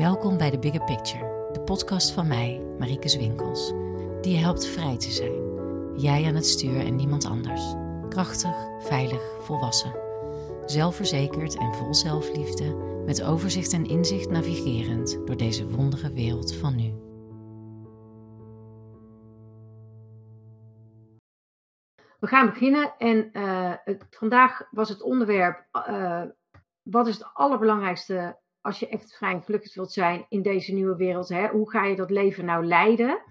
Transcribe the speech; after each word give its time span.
Welkom 0.00 0.38
bij 0.38 0.50
The 0.50 0.58
Bigger 0.58 0.84
Picture, 0.84 1.50
de 1.52 1.60
podcast 1.60 2.12
van 2.12 2.26
mij, 2.26 2.60
Marieke 2.78 3.08
Zwinkels, 3.08 3.68
die 4.20 4.32
je 4.32 4.38
helpt 4.38 4.66
vrij 4.66 4.98
te 4.98 5.10
zijn. 5.10 5.32
Jij 6.00 6.26
aan 6.26 6.34
het 6.34 6.46
stuur 6.46 6.86
en 6.86 6.96
niemand 6.96 7.24
anders. 7.24 7.74
Krachtig, 8.08 8.54
veilig, 8.78 9.22
volwassen. 9.42 9.94
Zelfverzekerd 10.66 11.58
en 11.58 11.74
vol 11.74 11.94
zelfliefde, 11.94 12.74
met 13.06 13.22
overzicht 13.22 13.72
en 13.72 13.84
inzicht 13.84 14.30
navigerend 14.30 15.26
door 15.26 15.36
deze 15.36 15.68
wondere 15.68 16.12
wereld 16.12 16.54
van 16.54 16.76
nu. 16.76 16.92
We 22.20 22.26
gaan 22.26 22.46
beginnen 22.50 22.94
en 22.98 23.30
het, 23.84 24.06
vandaag 24.10 24.68
was 24.70 24.88
het 24.88 25.02
onderwerp: 25.02 25.66
uh, 25.88 26.22
wat 26.82 27.06
is 27.06 27.14
het 27.14 27.30
allerbelangrijkste 27.34 28.39
als 28.60 28.78
je 28.78 28.88
echt 28.88 29.16
vrij 29.16 29.32
en 29.32 29.42
gelukkig 29.42 29.74
wilt 29.74 29.92
zijn 29.92 30.26
in 30.28 30.42
deze 30.42 30.72
nieuwe 30.72 30.96
wereld? 30.96 31.28
Hè? 31.28 31.48
Hoe 31.48 31.70
ga 31.70 31.84
je 31.84 31.96
dat 31.96 32.10
leven 32.10 32.44
nou 32.44 32.64
leiden? 32.64 33.22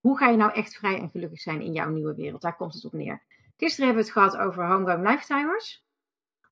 Hoe 0.00 0.18
ga 0.18 0.28
je 0.28 0.36
nou 0.36 0.52
echt 0.52 0.76
vrij 0.76 0.98
en 0.98 1.10
gelukkig 1.10 1.40
zijn 1.40 1.60
in 1.60 1.72
jouw 1.72 1.88
nieuwe 1.88 2.14
wereld? 2.14 2.42
Daar 2.42 2.56
komt 2.56 2.74
het 2.74 2.84
op 2.84 2.92
neer. 2.92 3.22
Gisteren 3.56 3.86
hebben 3.86 4.04
we 4.04 4.10
het 4.10 4.18
gehad 4.18 4.46
over 4.46 4.66
homegrown 4.66 5.08
lifetimers. 5.08 5.84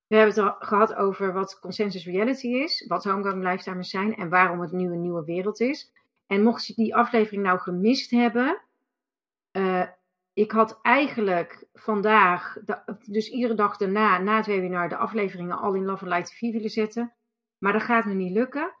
We 0.07 0.15
hebben 0.15 0.43
het 0.45 0.55
gehad 0.59 0.93
over 0.93 1.33
wat 1.33 1.59
consensus 1.59 2.05
reality 2.05 2.47
is, 2.47 2.85
wat 2.87 3.03
homegrown 3.03 3.47
lifetimers 3.47 3.89
zijn 3.89 4.15
en 4.15 4.29
waarom 4.29 4.61
het 4.61 4.71
nu 4.71 4.91
een 4.91 5.01
nieuwe 5.01 5.23
wereld 5.23 5.59
is. 5.59 5.91
En 6.27 6.43
mocht 6.43 6.67
je 6.67 6.73
die 6.73 6.95
aflevering 6.95 7.43
nou 7.43 7.59
gemist 7.59 8.11
hebben, 8.11 8.61
uh, 9.51 9.87
ik 10.33 10.51
had 10.51 10.79
eigenlijk 10.81 11.65
vandaag, 11.73 12.57
dus 13.05 13.29
iedere 13.29 13.53
dag 13.53 13.77
daarna, 13.77 14.17
na 14.17 14.35
het 14.35 14.45
webinar, 14.45 14.89
de 14.89 14.95
afleveringen 14.95 15.57
al 15.57 15.73
in 15.73 15.85
Love 15.85 16.05
and 16.05 16.13
Light 16.13 16.29
TV 16.29 16.39
willen 16.39 16.69
zetten. 16.69 17.13
Maar 17.63 17.73
dat 17.73 17.81
gaat 17.81 18.05
me 18.05 18.13
niet 18.13 18.31
lukken. 18.31 18.75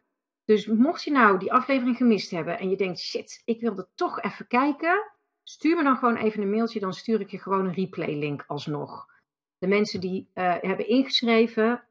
Dus 0.45 0.65
mocht 0.65 1.03
je 1.03 1.11
nou 1.11 1.39
die 1.39 1.53
aflevering 1.53 1.97
gemist 1.97 2.31
hebben 2.31 2.59
en 2.59 2.69
je 2.69 2.77
denkt, 2.77 2.99
shit, 2.99 3.41
ik 3.45 3.61
wilde 3.61 3.87
toch 3.95 4.21
even 4.21 4.47
kijken, 4.47 5.11
stuur 5.43 5.75
me 5.75 5.83
dan 5.83 5.97
gewoon 5.97 6.15
even 6.15 6.41
een 6.41 6.49
mailtje, 6.49 6.79
dan 6.79 6.93
stuur 6.93 7.19
ik 7.19 7.29
je 7.29 7.39
gewoon 7.39 7.65
een 7.65 7.73
replay 7.73 8.15
link 8.15 8.43
alsnog. 8.47 9.05
De 9.57 9.67
mensen 9.67 10.01
die 10.01 10.29
uh, 10.33 10.55
hebben 10.61 10.87
ingeschreven, 10.87 11.83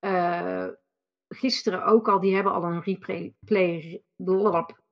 uh, 0.00 0.66
gisteren 1.28 1.84
ook 1.84 2.08
al, 2.08 2.20
die 2.20 2.34
hebben 2.34 2.52
al 2.52 2.64
een 2.64 2.82
replay, 2.82 3.34
play, 3.44 4.02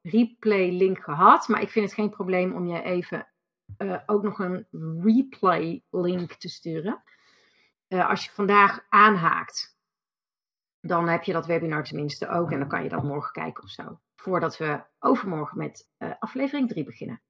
replay 0.03 0.70
link 0.70 0.98
gehad. 0.98 1.48
Maar 1.48 1.62
ik 1.62 1.70
vind 1.70 1.84
het 1.84 1.95
geen 1.95 2.11
probleem 2.11 2.53
om 2.53 2.67
je 2.67 2.83
even 2.83 3.29
uh, 3.79 4.01
ook 4.07 4.23
nog 4.23 4.39
een 4.39 4.67
replay 5.03 5.83
link 5.91 6.33
te 6.33 6.48
sturen. 6.48 7.03
als 7.89 8.25
je 8.25 8.31
vandaag 8.31 8.86
aanhaakt 8.89 9.73
dan 10.87 11.09
heb 11.09 11.23
je 11.23 11.33
dat 11.33 11.47
webinar 11.47 11.85
tenminste 11.85 12.29
ook. 12.29 12.51
En 12.51 12.59
dan 12.59 12.69
kan 12.69 12.83
je 12.83 12.89
dat 12.89 13.03
morgen 13.03 13.33
kijken 13.33 13.63
of 13.63 13.71
zo. 13.71 14.01
Voordat 14.17 14.57
we 14.57 14.81
overmorgen 14.99 15.59
met 15.59 15.89
uh, 15.99 16.11
aflevering 16.19 16.69
3 16.69 16.85
beginnen. 16.85 17.23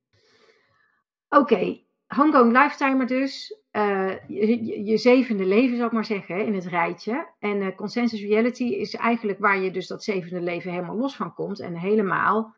Oké, 1.28 1.42
okay, 1.42 1.86
Homegoing 2.06 2.52
Lifetimer 2.52 3.06
dus. 3.06 3.58
Uh, 3.72 4.28
je, 4.28 4.84
je, 4.84 4.96
zevende 4.96 5.44
leven 5.44 5.76
zou 5.76 5.86
ik 5.86 5.94
maar 5.94 6.04
zeggen 6.04 6.46
in 6.46 6.54
het 6.54 6.66
rijtje. 6.66 7.28
En 7.38 7.62
uh, 7.62 7.76
Consensus 7.76 8.22
Reality 8.22 8.64
is 8.64 8.94
eigenlijk 8.94 9.38
waar 9.38 9.58
je 9.58 9.70
dus 9.70 9.86
dat 9.86 10.04
zevende 10.04 10.40
leven 10.40 10.70
helemaal 10.70 10.96
los 10.96 11.16
van 11.16 11.34
komt. 11.34 11.60
En 11.60 11.76
helemaal 11.76 12.56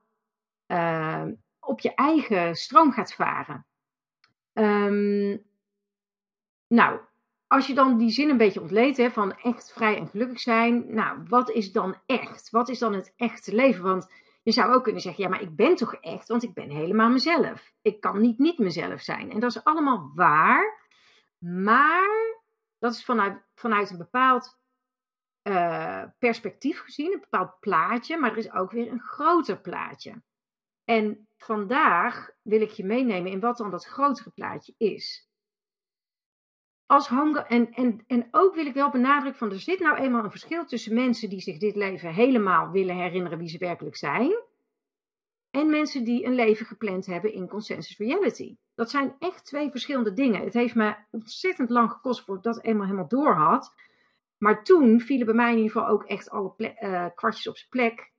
op 1.61 1.81
je 1.81 1.95
eigen 1.95 2.55
stroom 2.55 2.93
gaat 2.93 3.15
varen. 3.15 3.67
Um, 4.53 5.45
nou, 6.69 7.01
als 7.47 7.67
je 7.67 7.75
dan 7.75 7.99
die 7.99 8.11
zin 8.11 8.29
een 8.29 8.37
beetje 8.37 8.61
ontleedt 8.61 9.13
van 9.13 9.37
echt 9.37 9.73
vrij 9.73 9.97
en 9.97 10.09
gelukkig 10.09 10.41
zijn, 10.41 10.95
nou, 10.95 11.23
wat 11.29 11.51
is 11.51 11.73
dan 11.73 11.97
echt? 12.07 12.51
Wat 12.51 12.69
is 12.69 12.79
dan 12.79 12.95
het 12.95 13.13
echte 13.17 13.55
leven? 13.55 13.83
Want 13.83 14.13
je 14.43 14.53
zou 14.53 14.75
ook 14.75 14.83
kunnen 14.83 15.03
zeggen, 15.03 15.25
ja, 15.25 15.31
maar 15.31 15.43
ik 15.43 15.57
ben 15.57 15.77
toch 15.77 15.95
echt, 15.95 16.29
want 16.29 16.43
ik 16.43 16.55
ben 16.55 16.71
helemaal 16.71 17.11
mezelf. 17.11 17.73
Ik 17.83 18.01
kan 18.01 18.21
niet 18.21 18.39
niet 18.39 18.59
mezelf 18.59 19.01
zijn. 19.01 19.31
En 19.31 19.41
dat 19.41 19.51
is 19.51 19.65
allemaal 19.65 20.11
waar, 20.15 20.89
maar 21.39 22.37
dat 22.79 22.93
is 22.93 23.05
vanuit, 23.05 23.43
vanuit 23.55 23.91
een 23.91 23.99
bepaald 23.99 24.59
uh, 25.43 26.03
perspectief 26.19 26.81
gezien, 26.81 27.13
een 27.13 27.21
bepaald 27.21 27.61
plaatje, 27.61 28.19
maar 28.19 28.31
er 28.31 28.37
is 28.37 28.53
ook 28.53 28.71
weer 28.71 28.91
een 28.91 29.01
groter 29.01 29.61
plaatje. 29.61 30.23
En 30.85 31.29
vandaag 31.37 32.31
wil 32.43 32.61
ik 32.61 32.71
je 32.71 32.85
meenemen 32.85 33.31
in 33.31 33.41
wat 33.41 33.57
dan 33.57 33.71
dat 33.71 33.87
grotere 33.87 34.31
plaatje 34.31 34.75
is 34.77 35.29
als 36.87 37.09
en, 37.09 37.73
en, 37.73 38.01
en 38.07 38.29
ook 38.31 38.55
wil 38.55 38.67
ik 38.67 38.75
wel 38.75 38.91
benadrukken 38.91 39.39
van 39.39 39.51
er 39.51 39.61
zit 39.61 39.81
nou 39.81 39.97
eenmaal 39.97 40.25
een 40.25 40.31
verschil 40.31 40.65
tussen 40.65 40.95
mensen 40.95 41.29
die 41.29 41.41
zich 41.41 41.59
dit 41.59 41.77
leven 41.77 42.15
helemaal 42.15 42.71
willen 42.71 42.97
herinneren 42.97 43.39
wie 43.39 43.49
ze 43.49 43.59
werkelijk 43.59 43.97
zijn. 43.97 44.45
En 45.51 45.71
mensen 45.71 46.05
die 46.05 46.25
een 46.25 46.35
leven 46.35 46.67
gepland 46.67 47.07
hebben 47.07 47.33
in 47.33 47.49
consensus 47.49 47.99
reality. 47.99 48.57
Dat 48.75 48.91
zijn 48.91 49.15
echt 49.19 49.45
twee 49.45 49.71
verschillende 49.71 50.13
dingen. 50.13 50.45
Het 50.45 50.55
heeft 50.55 50.75
me 50.75 50.95
ontzettend 51.11 51.71
lang 51.71 51.91
gekost 51.91 52.25
voordat 52.25 52.57
ik 52.57 52.63
dat 52.63 52.65
eenmaal 52.65 52.87
helemaal 52.87 53.09
door 53.09 53.35
had. 53.35 53.75
Maar 54.39 54.65
toen 54.65 55.01
vielen 55.01 55.27
bij 55.27 55.35
mij 55.35 55.51
in 55.51 55.57
ieder 55.57 55.73
geval 55.73 55.89
ook 55.89 56.05
echt 56.05 56.31
alle 56.31 56.55
uh, 56.59 57.07
kwartjes 57.15 57.49
op 57.49 57.57
zijn 57.57 57.71
plek. 57.71 58.13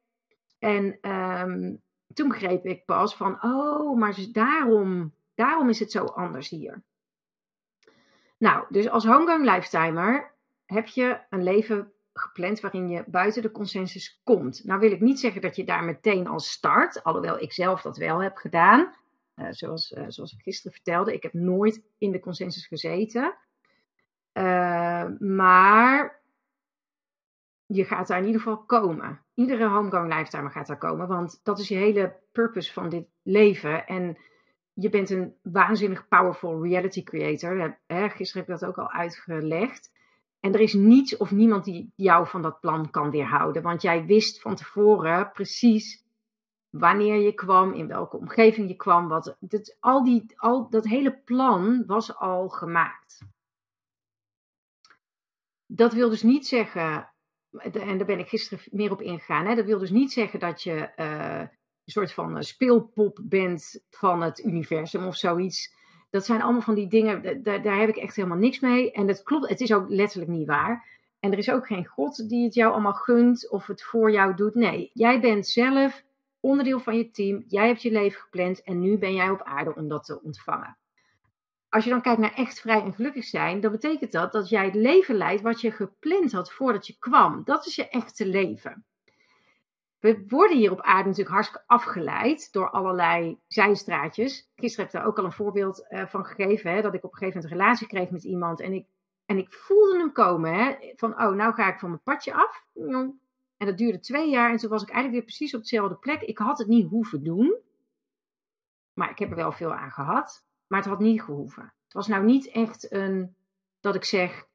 En 0.60 1.12
um, 1.12 1.82
toen 2.14 2.28
begreep 2.28 2.66
ik 2.66 2.86
pas 2.86 3.16
van, 3.16 3.44
oh, 3.44 3.98
maar 3.98 4.18
daarom, 4.32 5.14
daarom 5.36 5.70
is 5.70 5.80
het 5.80 5.92
zo 5.92 6.04
anders 6.06 6.50
hier. 6.50 6.84
Nou, 8.38 8.66
dus 8.70 8.90
als 8.90 9.06
homegrown 9.06 9.44
lifetimer 9.44 10.36
heb 10.66 10.88
je 10.88 11.20
een 11.30 11.44
leven 11.44 11.92
gepland 12.14 12.60
waarin 12.60 12.90
je 12.90 13.04
buiten 13.08 13.42
de 13.42 13.52
consensus 13.52 14.22
komt. 14.24 14.64
Nou 14.66 14.80
wil 14.80 14.92
ik 14.92 15.02
niet 15.02 15.20
zeggen 15.20 15.42
dat 15.42 15.56
je 15.56 15.64
daar 15.64 15.84
meteen 15.84 16.28
al 16.28 16.40
start, 16.40 17.04
alhoewel 17.04 17.40
ik 17.40 17.54
zelf 17.54 17.82
dat 17.82 17.98
wel 17.98 18.22
heb 18.22 18.38
gedaan. 18.38 18.96
Uh, 19.36 19.48
zoals, 19.50 19.92
uh, 19.92 20.04
zoals 20.08 20.34
ik 20.34 20.42
gisteren 20.42 20.72
vertelde, 20.72 21.14
ik 21.14 21.24
heb 21.24 21.34
nooit 21.34 21.84
in 21.98 22.12
de 22.12 22.20
consensus 22.20 22.68
gezeten. 22.68 23.36
Uh, 24.34 25.06
maar 25.20 26.22
je 27.66 27.86
gaat 27.86 28.08
daar 28.08 28.20
in 28.20 28.26
ieder 28.26 28.42
geval 28.42 28.66
komen. 28.66 29.22
Iedere 29.34 29.68
homegrown 29.68 30.14
lifetimer 30.14 30.52
gaat 30.52 30.68
daar 30.68 30.78
komen, 30.78 31.08
want 31.08 31.40
dat 31.44 31.60
is 31.60 31.68
je 31.68 31.76
hele 31.76 32.16
purpose 32.32 32.74
van 32.74 32.90
dit 32.90 33.08
leven. 33.24 33.88
En 33.88 34.18
je 34.80 34.90
bent 34.90 35.10
een 35.10 35.36
waanzinnig 35.42 36.08
powerful 36.08 36.64
reality 36.64 37.04
creator. 37.04 37.78
Hè, 37.86 38.10
gisteren 38.10 38.46
heb 38.46 38.54
ik 38.54 38.60
dat 38.60 38.70
ook 38.70 38.78
al 38.78 38.92
uitgelegd. 38.92 39.92
En 40.40 40.54
er 40.54 40.60
is 40.60 40.74
niets 40.74 41.18
of 41.18 41.32
niemand 41.32 41.66
die 41.66 41.92
jou 41.96 42.28
van 42.28 42.42
dat 42.42 42.60
plan 42.60 42.90
kan 42.90 43.12
weerhouden. 43.12 43.62
Want 43.62 43.82
jij 43.82 44.06
wist 44.06 44.42
van 44.42 44.56
tevoren 44.56 45.32
precies 45.32 46.06
wanneer 46.70 47.22
je 47.22 47.34
kwam, 47.34 47.74
in 47.74 47.88
welke 47.88 48.18
omgeving 48.18 48.68
je 48.68 48.76
kwam. 48.76 49.08
Wat, 49.08 49.38
dit, 49.40 49.78
al 49.80 50.04
die, 50.04 50.26
al, 50.36 50.70
dat 50.70 50.86
hele 50.86 51.18
plan 51.18 51.84
was 51.86 52.16
al 52.16 52.50
gemaakt. 52.50 53.22
Dat 55.66 55.94
wil 55.94 56.10
dus 56.10 56.24
niet 56.24 56.48
zeggen, 56.48 57.14
en 57.52 57.98
daar 57.98 58.06
ben 58.06 58.20
ik 58.20 58.28
gisteren 58.28 58.64
meer 58.72 58.92
op 58.92 59.02
ingegaan. 59.02 59.46
Hè, 59.46 59.56
dat 59.56 59.66
wil 59.66 59.80
dus 59.80 59.92
niet 59.92 60.12
zeggen 60.12 60.40
dat 60.40 60.64
je 60.64 60.92
een 60.96 61.50
soort 61.92 62.14
van 62.14 62.44
speelpop 62.44 63.20
bent 63.24 63.84
van 63.90 64.22
het 64.22 64.40
universum 64.40 65.06
of 65.06 65.16
zoiets. 65.16 65.76
Dat 66.10 66.26
zijn 66.26 66.42
allemaal 66.42 66.62
van 66.62 66.76
die 66.76 66.88
dingen, 66.88 67.44
daar, 67.44 67.62
daar 67.62 67.80
heb 67.80 67.90
ik 67.90 67.98
echt 67.98 68.16
helemaal 68.16 68.38
niks 68.38 68.60
mee. 68.60 68.92
En 68.92 69.08
dat 69.08 69.24
klopt, 69.24 69.50
het 69.50 69.62
is 69.62 69.74
ook 69.74 69.90
letterlijk 69.90 70.32
niet 70.32 70.48
waar. 70.48 70.86
En 71.20 71.32
er 71.32 71.38
is 71.38 71.52
ook 71.52 71.68
geen 71.68 71.86
God 71.86 72.30
die 72.30 72.44
het 72.44 72.54
jou 72.54 72.72
allemaal 72.74 72.94
gunt 72.94 73.50
of 73.50 73.68
het 73.68 73.84
voor 73.84 74.12
jou 74.12 74.36
doet. 74.36 74.56
Nee, 74.56 74.90
jij 74.94 75.20
bent 75.20 75.48
zelf 75.48 76.04
onderdeel 76.40 76.80
van 76.80 76.98
je 76.98 77.10
team. 77.10 77.44
Jij 77.48 77.68
hebt 77.68 77.82
je 77.82 77.92
leven 77.92 78.22
gepland 78.22 78.64
en 78.64 78.80
nu 78.80 78.98
ben 78.98 79.14
jij 79.14 79.30
op 79.30 79.42
aarde 79.42 79.76
om 79.76 79.88
dat 79.88 80.06
te 80.06 80.22
ontvangen. 80.22 80.78
Als 81.70 81.84
je 81.84 81.90
dan 81.90 82.02
kijkt 82.02 82.20
naar 82.20 82.34
echt 82.34 82.60
vrij 82.60 82.82
en 82.82 82.94
gelukkig 82.94 83.26
zijn, 83.26 83.60
dan 83.60 83.72
betekent 83.72 84.12
dat 84.12 84.32
dat 84.32 84.50
jij 84.50 84.66
het 84.66 84.76
leven 84.76 85.16
leidt 85.16 85.42
wat 85.42 85.62
je 85.62 85.72
gepland 85.72 86.32
had 86.32 86.52
voordat 86.52 86.88
je 86.88 86.98
kwam. 87.00 87.42
Dat 87.44 87.66
is 87.66 87.76
je 87.76 87.90
echte 87.90 88.26
leven 88.26 88.86
we 90.00 90.24
worden 90.28 90.58
hier 90.58 90.72
op 90.72 90.82
aarde 90.82 91.08
natuurlijk 91.08 91.36
hartstikke 91.36 91.68
afgeleid 91.68 92.52
door 92.52 92.70
allerlei 92.70 93.40
zijstraatjes. 93.48 94.50
Gisteren 94.56 94.86
heb 94.86 94.94
ik 94.94 95.00
daar 95.00 95.10
ook 95.10 95.18
al 95.18 95.26
een 95.26 95.32
voorbeeld 95.32 95.86
uh, 95.90 96.06
van 96.06 96.26
gegeven. 96.26 96.72
Hè, 96.72 96.82
dat 96.82 96.94
ik 96.94 97.04
op 97.04 97.12
een 97.12 97.18
gegeven 97.18 97.42
moment 97.42 97.54
een 97.54 97.60
relatie 97.60 97.88
kreeg 97.88 98.10
met 98.10 98.24
iemand. 98.24 98.60
En 98.60 98.74
ik, 98.74 98.88
en 99.26 99.38
ik 99.38 99.54
voelde 99.54 99.98
hem 99.98 100.12
komen. 100.12 100.54
Hè, 100.54 100.76
van, 100.96 101.12
oh, 101.12 101.36
nou 101.36 101.54
ga 101.54 101.74
ik 101.74 101.80
van 101.80 101.90
mijn 101.90 102.02
padje 102.04 102.34
af. 102.34 102.66
En 103.58 103.66
dat 103.66 103.78
duurde 103.78 104.00
twee 104.00 104.30
jaar. 104.30 104.52
En 104.52 104.58
toen 104.58 104.70
was 104.70 104.82
ik 104.82 104.90
eigenlijk 104.90 105.18
weer 105.18 105.36
precies 105.36 105.56
op 105.56 105.62
dezelfde 105.62 105.96
plek. 105.96 106.22
Ik 106.22 106.38
had 106.38 106.58
het 106.58 106.68
niet 106.68 106.90
hoeven 106.90 107.24
doen. 107.24 107.58
Maar 108.94 109.10
ik 109.10 109.20
heb 109.20 109.30
er 109.30 109.36
wel 109.36 109.52
veel 109.52 109.74
aan 109.74 109.92
gehad. 109.92 110.46
Maar 110.68 110.80
het 110.80 110.90
had 110.90 111.00
niet 111.00 111.22
gehoeven. 111.22 111.74
Het 111.84 111.94
was 111.94 112.08
nou 112.08 112.26
niet 112.26 112.50
echt 112.50 112.92
een, 112.92 113.36
dat 113.80 113.96
ik 113.96 114.04
zeg, 114.04 114.48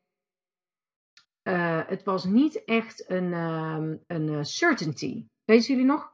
uh, 1.43 1.81
het 1.87 2.02
was 2.02 2.25
niet 2.25 2.64
echt 2.64 3.11
een, 3.11 3.32
uh, 3.32 3.96
een 4.06 4.28
uh, 4.28 4.43
certainty. 4.43 5.26
Weten 5.44 5.66
jullie 5.66 5.84
nog? 5.84 6.12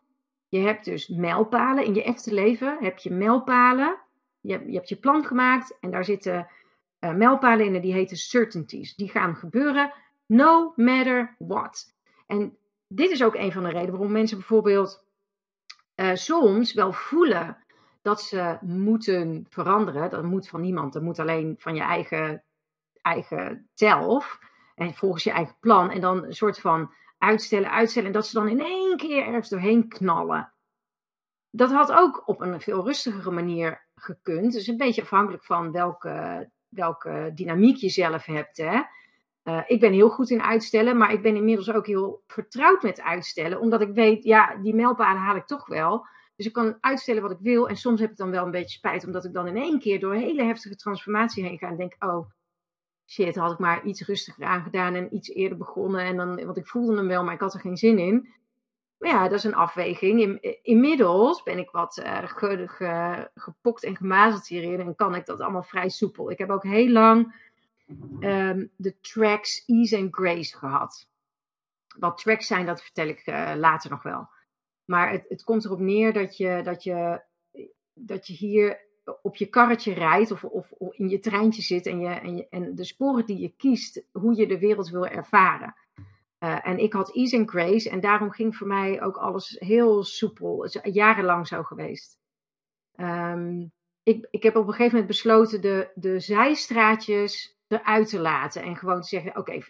Je 0.48 0.58
hebt 0.58 0.84
dus 0.84 1.08
mijlpalen 1.08 1.84
in 1.84 1.94
je 1.94 2.02
echte 2.02 2.34
leven. 2.34 2.76
Heb 2.80 2.98
je 2.98 3.10
mijlpalen. 3.10 3.98
Je 4.40 4.52
hebt, 4.52 4.66
je 4.66 4.74
hebt 4.74 4.88
je 4.88 4.96
plan 4.96 5.24
gemaakt 5.24 5.78
en 5.80 5.90
daar 5.90 6.04
zitten 6.04 6.48
uh, 7.00 7.14
mijlpalen 7.14 7.66
in 7.66 7.74
en 7.74 7.80
die 7.80 7.92
heten 7.92 8.16
certainties. 8.16 8.94
Die 8.94 9.08
gaan 9.08 9.36
gebeuren 9.36 9.92
no 10.26 10.72
matter 10.76 11.34
what. 11.38 11.94
En 12.26 12.56
dit 12.88 13.10
is 13.10 13.22
ook 13.22 13.34
een 13.34 13.52
van 13.52 13.62
de 13.62 13.68
redenen 13.68 13.90
waarom 13.90 14.12
mensen 14.12 14.38
bijvoorbeeld 14.38 15.04
uh, 15.96 16.14
soms 16.14 16.72
wel 16.72 16.92
voelen 16.92 17.56
dat 18.02 18.22
ze 18.22 18.58
moeten 18.60 19.46
veranderen. 19.48 20.10
Dat 20.10 20.22
moet 20.22 20.48
van 20.48 20.60
niemand, 20.60 20.92
dat 20.92 21.02
moet 21.02 21.18
alleen 21.18 21.54
van 21.58 21.74
je 21.74 21.82
eigen, 21.82 22.42
eigen 23.02 23.68
zelf. 23.74 24.38
En 24.74 24.94
volgens 24.94 25.24
je 25.24 25.30
eigen 25.30 25.56
plan. 25.60 25.90
En 25.90 26.00
dan 26.00 26.24
een 26.24 26.34
soort 26.34 26.60
van 26.60 26.92
uitstellen, 27.18 27.70
uitstellen. 27.70 28.08
En 28.08 28.14
dat 28.14 28.26
ze 28.26 28.38
dan 28.38 28.48
in 28.48 28.60
één 28.60 28.96
keer 28.96 29.26
ergens 29.26 29.48
doorheen 29.48 29.88
knallen. 29.88 30.52
Dat 31.50 31.70
had 31.70 31.92
ook 31.92 32.22
op 32.28 32.40
een 32.40 32.60
veel 32.60 32.84
rustigere 32.84 33.30
manier 33.30 33.86
gekund. 33.94 34.52
Dus 34.52 34.66
een 34.66 34.76
beetje 34.76 35.02
afhankelijk 35.02 35.44
van 35.44 35.72
welke, 35.72 36.48
welke 36.68 37.30
dynamiek 37.34 37.76
je 37.76 37.88
zelf 37.88 38.24
hebt. 38.24 38.56
Hè? 38.56 38.80
Uh, 39.44 39.62
ik 39.66 39.80
ben 39.80 39.92
heel 39.92 40.10
goed 40.10 40.30
in 40.30 40.42
uitstellen, 40.42 40.96
maar 40.96 41.12
ik 41.12 41.22
ben 41.22 41.36
inmiddels 41.36 41.72
ook 41.72 41.86
heel 41.86 42.22
vertrouwd 42.26 42.82
met 42.82 43.00
uitstellen. 43.00 43.60
Omdat 43.60 43.80
ik 43.80 43.94
weet, 43.94 44.24
ja, 44.24 44.56
die 44.56 44.74
mijlpalen 44.74 45.22
haal 45.22 45.36
ik 45.36 45.46
toch 45.46 45.66
wel. 45.66 46.06
Dus 46.36 46.46
ik 46.46 46.52
kan 46.52 46.76
uitstellen 46.80 47.22
wat 47.22 47.30
ik 47.30 47.38
wil. 47.40 47.68
En 47.68 47.76
soms 47.76 48.00
heb 48.00 48.10
ik 48.10 48.16
dan 48.16 48.30
wel 48.30 48.44
een 48.44 48.50
beetje 48.50 48.76
spijt, 48.76 49.04
omdat 49.04 49.24
ik 49.24 49.32
dan 49.32 49.46
in 49.46 49.56
één 49.56 49.78
keer 49.78 50.00
door 50.00 50.14
een 50.14 50.20
hele 50.20 50.44
heftige 50.44 50.76
transformatie 50.76 51.44
heen 51.44 51.58
ga. 51.58 51.68
En 51.68 51.76
denk, 51.76 51.94
oh, 51.98 52.30
shit, 53.10 53.36
had 53.36 53.52
ik 53.52 53.58
maar 53.58 53.84
iets 53.84 54.06
rustiger 54.06 54.44
aangedaan 54.44 54.94
en 54.94 55.14
iets 55.14 55.28
eerder 55.28 55.58
begonnen. 55.58 56.00
En 56.00 56.16
dan, 56.16 56.44
want 56.44 56.56
ik 56.56 56.66
voelde 56.66 56.96
hem 56.96 57.08
wel, 57.08 57.24
maar 57.24 57.34
ik 57.34 57.40
had 57.40 57.54
er 57.54 57.60
geen 57.60 57.76
zin 57.76 57.98
in. 57.98 58.28
Maar 58.98 59.10
ja, 59.10 59.22
dat 59.22 59.38
is 59.38 59.44
een 59.44 59.54
afweging. 59.54 60.20
In, 60.20 60.62
inmiddels 60.62 61.42
ben 61.42 61.58
ik 61.58 61.70
wat 61.70 62.02
uh, 62.04 62.18
ge, 62.24 63.30
gepokt 63.34 63.84
en 63.84 63.96
gemazeld 63.96 64.46
hierin. 64.46 64.80
En 64.80 64.94
kan 64.94 65.14
ik 65.14 65.26
dat 65.26 65.40
allemaal 65.40 65.62
vrij 65.62 65.88
soepel. 65.88 66.30
Ik 66.30 66.38
heb 66.38 66.50
ook 66.50 66.62
heel 66.62 66.88
lang 66.88 67.32
Ehm, 68.20 68.66
de 68.76 69.00
tracks 69.00 69.64
Ease 69.66 69.96
and 69.96 70.14
Grace 70.14 70.56
gehad. 70.56 71.08
Wat 71.98 72.18
tracks 72.18 72.46
zijn, 72.46 72.66
dat 72.66 72.82
vertel 72.82 73.06
ik 73.06 73.26
uh, 73.26 73.52
later 73.56 73.90
nog 73.90 74.02
wel. 74.02 74.28
Maar 74.84 75.10
het, 75.10 75.24
het 75.28 75.44
komt 75.44 75.64
erop 75.64 75.78
neer 75.78 76.12
dat 76.12 76.36
je, 76.36 76.60
dat, 76.64 76.82
je, 76.82 77.22
dat 77.94 78.26
je 78.26 78.32
hier 78.32 78.87
op 79.22 79.36
je 79.36 79.46
karretje 79.46 79.92
rijdt 79.92 80.30
of, 80.30 80.44
of, 80.44 80.72
in 80.90 81.08
je 81.08 81.18
treintje 81.18 81.62
zit 81.62 81.86
en, 81.86 82.00
je, 82.00 82.08
en, 82.08 82.36
je, 82.36 82.46
en 82.48 82.74
de 82.74 82.84
sporen 82.84 83.26
die 83.26 83.38
je 83.38 83.54
kiest, 83.56 84.04
hoe 84.12 84.36
je 84.36 84.46
de 84.46 84.58
wereld 84.58 84.88
wil 84.88 85.06
ervaren. 85.06 85.74
Uh, 86.40 86.66
en 86.66 86.78
ik 86.78 86.92
had 86.92 87.14
Ease 87.14 87.36
and 87.36 87.50
Grace 87.50 87.90
en 87.90 88.00
daarom 88.00 88.30
ging 88.30 88.56
voor 88.56 88.66
mij 88.66 89.02
ook 89.02 89.16
alles 89.16 89.56
heel 89.58 90.04
soepel. 90.04 90.62
Het 90.62 90.80
jarenlang 90.82 91.46
zo 91.46 91.62
geweest. 91.62 92.18
Um, 92.96 93.72
ik, 94.02 94.28
ik 94.30 94.42
heb 94.42 94.56
op 94.56 94.66
een 94.66 94.72
gegeven 94.72 94.90
moment 94.90 95.06
besloten 95.06 95.60
de, 95.60 95.90
de 95.94 96.20
zijstraatjes 96.20 97.58
eruit 97.68 98.08
te 98.08 98.20
laten. 98.20 98.62
En 98.62 98.76
gewoon 98.76 99.00
te 99.00 99.08
zeggen: 99.08 99.36
oké, 99.36 99.60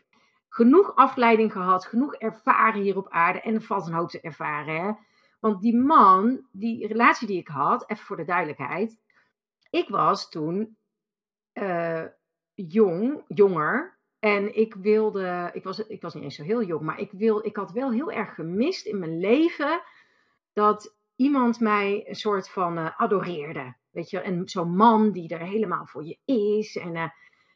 genoeg 0.48 0.94
afleiding 0.94 1.52
gehad, 1.52 1.86
genoeg 1.86 2.14
ervaren 2.14 2.82
hier 2.82 2.96
op 2.96 3.08
aarde. 3.08 3.40
En 3.40 3.54
er 3.54 3.62
valt 3.62 3.86
een 3.86 3.92
hoop 3.92 4.08
te 4.08 4.20
ervaren. 4.20 4.84
Hè? 4.84 4.92
Want 5.40 5.60
die 5.60 5.76
man, 5.76 6.46
die 6.52 6.86
relatie 6.86 7.26
die 7.26 7.38
ik 7.38 7.48
had, 7.48 7.90
even 7.90 8.04
voor 8.04 8.16
de 8.16 8.24
duidelijkheid. 8.24 8.98
Ik 9.70 9.88
was 9.88 10.28
toen 10.28 10.76
uh, 11.52 12.04
jong, 12.54 13.24
jonger. 13.26 13.98
En 14.18 14.56
ik 14.56 14.74
wilde, 14.74 15.50
ik 15.52 15.64
was, 15.64 15.86
ik 15.86 16.02
was 16.02 16.14
niet 16.14 16.22
eens 16.22 16.34
zo 16.34 16.42
heel 16.42 16.62
jong, 16.62 16.80
maar 16.80 17.00
ik, 17.00 17.12
wil, 17.12 17.46
ik 17.46 17.56
had 17.56 17.72
wel 17.72 17.92
heel 17.92 18.12
erg 18.12 18.34
gemist 18.34 18.86
in 18.86 18.98
mijn 18.98 19.18
leven 19.18 19.82
dat 20.52 20.96
iemand 21.16 21.60
mij 21.60 22.08
een 22.08 22.14
soort 22.14 22.48
van 22.50 22.78
uh, 22.78 23.00
adoreerde. 23.00 23.76
Weet 23.90 24.10
je, 24.10 24.20
en 24.20 24.48
zo'n 24.48 24.76
man 24.76 25.12
die 25.12 25.28
er 25.28 25.46
helemaal 25.46 25.86
voor 25.86 26.04
je 26.04 26.18
is. 26.24 26.76
En 26.76 26.94
uh, 26.94 27.08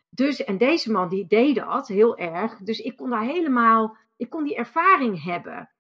dus, 0.09 0.45
en 0.45 0.59
deze 0.59 0.93
man 0.93 1.09
die 1.09 1.27
deed 1.27 1.55
dat 1.55 1.89
heel 1.89 2.17
erg. 2.17 2.59
Dus 2.59 2.79
ik 2.79 2.97
kon 2.97 3.11
daar 3.11 3.25
helemaal, 3.25 3.97
ik 4.17 4.31
kon 4.31 4.45
die 4.45 4.57
ervaring 4.57 5.23
hebben. 5.23 5.71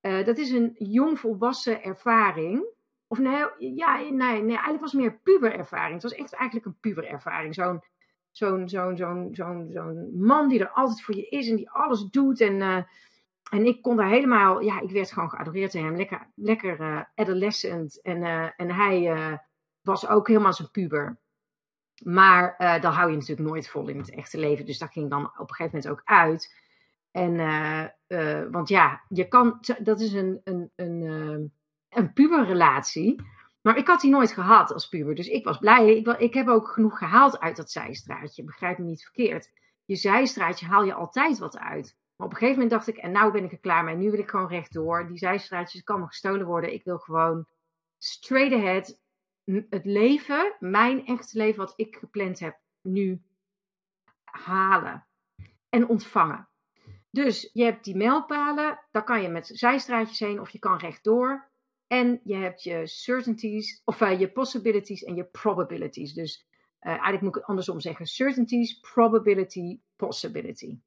Dat 0.00 0.38
is 0.38 0.50
een 0.50 0.74
jongvolwassen 0.78 1.82
ervaring. 1.82 2.75
Of 3.08 3.18
nee, 3.18 3.44
ja, 3.74 3.96
nee, 3.96 4.12
nee, 4.12 4.40
eigenlijk 4.40 4.80
was 4.80 4.92
het 4.92 5.00
meer 5.00 5.18
puberervaring. 5.22 5.92
Het 5.92 6.02
was 6.02 6.14
echt 6.14 6.32
eigenlijk 6.32 6.66
een 6.66 6.80
puberervaring. 6.80 7.54
Zo'n 7.54 7.82
zo'n 8.30 8.68
zo'n 8.68 8.96
zo'n 8.96 9.28
zo'n 9.32 9.68
zo'n 9.72 10.10
man 10.20 10.48
die 10.48 10.60
er 10.60 10.70
altijd 10.70 11.02
voor 11.02 11.14
je 11.14 11.28
is 11.28 11.48
en 11.48 11.56
die 11.56 11.70
alles 11.70 12.02
doet. 12.02 12.40
En, 12.40 12.54
uh, 12.54 12.82
en 13.50 13.66
ik 13.66 13.82
kon 13.82 13.96
daar 13.96 14.08
helemaal, 14.08 14.60
ja, 14.60 14.80
ik 14.80 14.90
werd 14.90 15.12
gewoon 15.12 15.30
geadoreerd 15.30 15.72
door 15.72 15.82
hem. 15.82 15.96
Lekker, 15.96 16.30
lekker 16.34 16.80
uh, 16.80 17.02
adolescent. 17.14 18.02
En, 18.02 18.22
en 18.56 18.70
hij 18.70 19.40
was 19.82 20.08
ook 20.08 20.28
helemaal 20.28 20.52
zijn 20.52 20.70
puber. 20.70 21.18
Maar 22.04 22.56
dat 22.80 22.94
hou 22.94 23.10
je 23.10 23.16
natuurlijk 23.16 23.48
nooit 23.48 23.68
vol 23.68 23.88
in 23.88 23.98
het 23.98 24.10
echte 24.10 24.38
leven. 24.38 24.66
Dus 24.66 24.78
dat 24.78 24.92
ging 24.92 25.10
dan 25.10 25.24
op 25.24 25.48
een 25.48 25.54
gegeven 25.54 25.78
moment 25.78 25.88
ook 25.88 26.02
uit. 26.04 26.54
En, 27.10 27.36
want 28.50 28.68
ja, 28.68 29.04
je 29.08 29.28
kan, 29.28 29.58
dat 29.78 30.00
is 30.00 30.12
een, 30.12 30.40
een, 30.44 30.70
een, 30.76 31.52
een 31.96 32.12
puberrelatie. 32.12 33.22
Maar 33.62 33.76
ik 33.76 33.86
had 33.86 34.00
die 34.00 34.10
nooit 34.10 34.32
gehad 34.32 34.72
als 34.72 34.88
puber. 34.88 35.14
Dus 35.14 35.28
ik 35.28 35.44
was 35.44 35.58
blij. 35.58 35.96
Ik, 35.96 36.06
ik 36.06 36.34
heb 36.34 36.48
ook 36.48 36.68
genoeg 36.68 36.98
gehaald 36.98 37.38
uit 37.38 37.56
dat 37.56 37.70
zijstraatje. 37.70 38.44
Begrijp 38.44 38.78
me 38.78 38.84
niet 38.84 39.02
verkeerd. 39.02 39.50
Je 39.84 39.96
zijstraatje 39.96 40.66
haal 40.66 40.84
je 40.84 40.94
altijd 40.94 41.38
wat 41.38 41.58
uit. 41.58 41.96
Maar 42.16 42.26
op 42.26 42.32
een 42.32 42.38
gegeven 42.38 42.62
moment 42.62 42.70
dacht 42.70 42.88
ik, 42.88 42.96
en 42.96 43.12
nou 43.12 43.32
ben 43.32 43.44
ik 43.44 43.52
er 43.52 43.58
klaar 43.58 43.84
mee. 43.84 43.96
Nu 43.96 44.10
wil 44.10 44.20
ik 44.20 44.30
gewoon 44.30 44.48
rechtdoor. 44.48 45.06
Die 45.06 45.18
zijstraatjes 45.18 45.82
kan 45.82 46.00
me 46.00 46.06
gestolen 46.06 46.46
worden. 46.46 46.72
Ik 46.72 46.84
wil 46.84 46.98
gewoon 46.98 47.46
straight 47.98 48.52
ahead 48.52 49.04
het 49.46 49.84
leven, 49.84 50.56
mijn 50.58 51.06
echte 51.06 51.38
leven 51.38 51.58
wat 51.58 51.72
ik 51.76 51.96
gepland 51.96 52.38
heb, 52.38 52.58
nu 52.82 53.22
halen 54.24 55.06
en 55.68 55.88
ontvangen. 55.88 56.48
Dus 57.10 57.50
je 57.52 57.64
hebt 57.64 57.84
die 57.84 57.96
mijlpalen, 57.96 58.80
daar 58.90 59.04
kan 59.04 59.22
je 59.22 59.28
met 59.28 59.46
zijstraatjes 59.46 60.18
heen 60.18 60.40
of 60.40 60.50
je 60.50 60.58
kan 60.58 60.78
rechtdoor. 60.78 61.45
En 61.86 62.20
je 62.24 62.34
hebt 62.34 62.62
je 62.62 62.86
certainties, 62.86 63.82
of 63.84 64.00
uh, 64.00 64.20
je 64.20 64.32
possibilities 64.32 65.04
en 65.04 65.14
je 65.14 65.24
probabilities. 65.24 66.12
Dus 66.12 66.46
uh, 66.80 66.90
eigenlijk 66.90 67.20
moet 67.22 67.30
ik 67.30 67.40
het 67.40 67.48
andersom 67.48 67.80
zeggen: 67.80 68.06
certainties, 68.06 68.80
probability, 68.80 69.80
possibility. 69.96 70.78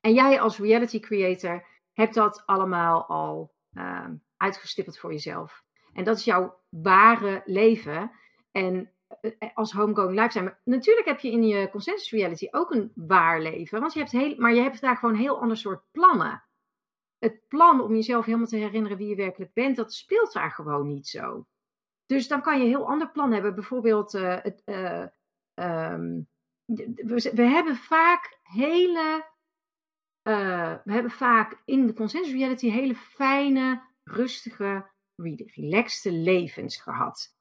En 0.00 0.14
jij 0.14 0.40
als 0.40 0.58
reality 0.58 1.00
creator 1.00 1.66
hebt 1.92 2.14
dat 2.14 2.42
allemaal 2.46 3.06
al 3.06 3.54
uh, 3.72 4.08
uitgestippeld 4.36 4.98
voor 4.98 5.12
jezelf. 5.12 5.64
En 5.92 6.04
dat 6.04 6.16
is 6.16 6.24
jouw 6.24 6.60
ware 6.68 7.42
leven. 7.44 8.10
En 8.50 8.92
eh, 9.20 9.30
eh, 9.38 9.48
als 9.54 9.72
homegoing 9.72 10.32
zijn. 10.32 10.44
Maar 10.44 10.60
natuurlijk 10.64 11.06
heb 11.06 11.20
je 11.20 11.30
in 11.30 11.46
je 11.46 11.70
consensus 11.70 12.10
reality 12.10 12.48
ook 12.50 12.70
een 12.70 12.92
waar 12.94 13.40
leven. 13.40 13.80
Want 13.80 13.92
je 13.92 13.98
hebt 13.98 14.12
heel, 14.12 14.34
maar 14.36 14.54
je 14.54 14.60
hebt 14.60 14.80
daar 14.80 14.96
gewoon 14.96 15.14
een 15.14 15.20
heel 15.20 15.40
ander 15.40 15.56
soort 15.56 15.82
plannen. 15.90 16.42
Het 17.18 17.40
plan 17.48 17.82
om 17.82 17.94
jezelf 17.94 18.24
helemaal 18.24 18.46
te 18.46 18.56
herinneren 18.56 18.98
wie 18.98 19.08
je 19.08 19.14
werkelijk 19.14 19.52
bent, 19.52 19.76
dat 19.76 19.94
speelt 19.94 20.32
daar 20.32 20.50
gewoon 20.50 20.86
niet 20.86 21.08
zo. 21.08 21.46
Dus 22.06 22.28
dan 22.28 22.42
kan 22.42 22.58
je 22.58 22.62
een 22.62 22.70
heel 22.70 22.88
ander 22.88 23.10
plan 23.10 23.32
hebben. 23.32 23.54
Bijvoorbeeld, 23.54 24.14
uh, 24.14 24.36
het, 24.42 24.62
uh, 24.64 25.06
um, 25.54 26.28
we, 26.64 27.30
we, 27.34 27.42
hebben 27.42 27.76
vaak 27.76 28.38
hele. 28.42 29.26
Uh, 30.22 30.74
we 30.84 30.92
hebben 30.92 31.10
vaak 31.10 31.62
in 31.64 31.86
de 31.86 31.92
consensus 31.92 32.32
reality 32.32 32.70
hele 32.70 32.94
fijne, 32.94 33.82
rustige, 34.02 34.90
relaxte 35.54 36.12
levens 36.12 36.76
gehad. 36.76 37.37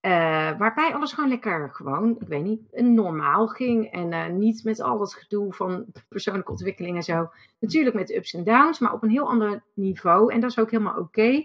Uh, 0.00 0.58
waarbij 0.58 0.94
alles 0.94 1.12
gewoon 1.12 1.30
lekker, 1.30 1.70
gewoon, 1.72 2.16
ik 2.20 2.28
weet 2.28 2.44
niet, 2.44 2.72
normaal 2.72 3.46
ging. 3.46 3.90
En 3.90 4.12
uh, 4.12 4.26
niet 4.26 4.64
met 4.64 4.80
al 4.80 4.98
dat 4.98 5.14
gedoe 5.14 5.52
van 5.52 5.86
persoonlijke 6.08 6.50
ontwikkeling 6.50 6.96
en 6.96 7.02
zo. 7.02 7.30
Natuurlijk 7.58 7.96
met 7.96 8.14
ups 8.14 8.34
en 8.34 8.44
downs, 8.44 8.78
maar 8.78 8.92
op 8.92 9.02
een 9.02 9.10
heel 9.10 9.28
ander 9.28 9.62
niveau. 9.74 10.32
En 10.32 10.40
dat 10.40 10.50
is 10.50 10.58
ook 10.58 10.70
helemaal 10.70 10.98
oké. 10.98 11.44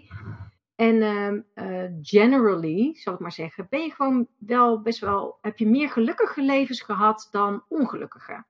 En 0.74 0.94
uh, 1.54 1.84
generally, 2.02 2.94
zal 2.94 3.14
ik 3.14 3.18
maar 3.18 3.32
zeggen, 3.32 3.66
ben 3.70 3.82
je 3.82 3.90
gewoon 3.90 4.26
wel 4.38 4.82
best 4.82 4.98
wel, 5.00 5.38
heb 5.40 5.58
je 5.58 5.68
meer 5.68 5.90
gelukkige 5.90 6.42
levens 6.42 6.80
gehad 6.80 7.28
dan 7.30 7.62
ongelukkige. 7.68 8.44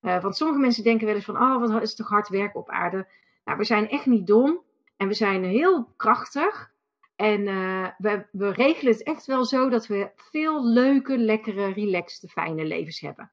want 0.00 0.36
sommige 0.36 0.60
mensen 0.60 0.84
denken 0.84 1.06
wel 1.06 1.14
eens 1.14 1.24
van, 1.24 1.36
oh, 1.36 1.58
wat 1.58 1.82
is 1.82 1.94
toch 1.94 2.08
hard 2.08 2.28
werken 2.28 2.60
op 2.60 2.70
aarde. 2.70 3.06
Nou, 3.44 3.58
we 3.58 3.64
zijn 3.64 3.88
echt 3.88 4.06
niet 4.06 4.26
dom. 4.26 4.62
En 4.96 5.08
we 5.08 5.14
zijn 5.14 5.44
heel 5.44 5.92
krachtig. 5.96 6.72
En 7.18 7.40
uh, 7.46 7.88
we, 7.98 8.26
we 8.32 8.50
regelen 8.50 8.92
het 8.92 9.02
echt 9.02 9.26
wel 9.26 9.44
zo 9.44 9.68
dat 9.68 9.86
we 9.86 10.10
veel 10.16 10.66
leuke, 10.66 11.18
lekkere, 11.18 11.72
relaxte, 11.72 12.28
fijne 12.28 12.64
levens 12.64 13.00
hebben. 13.00 13.32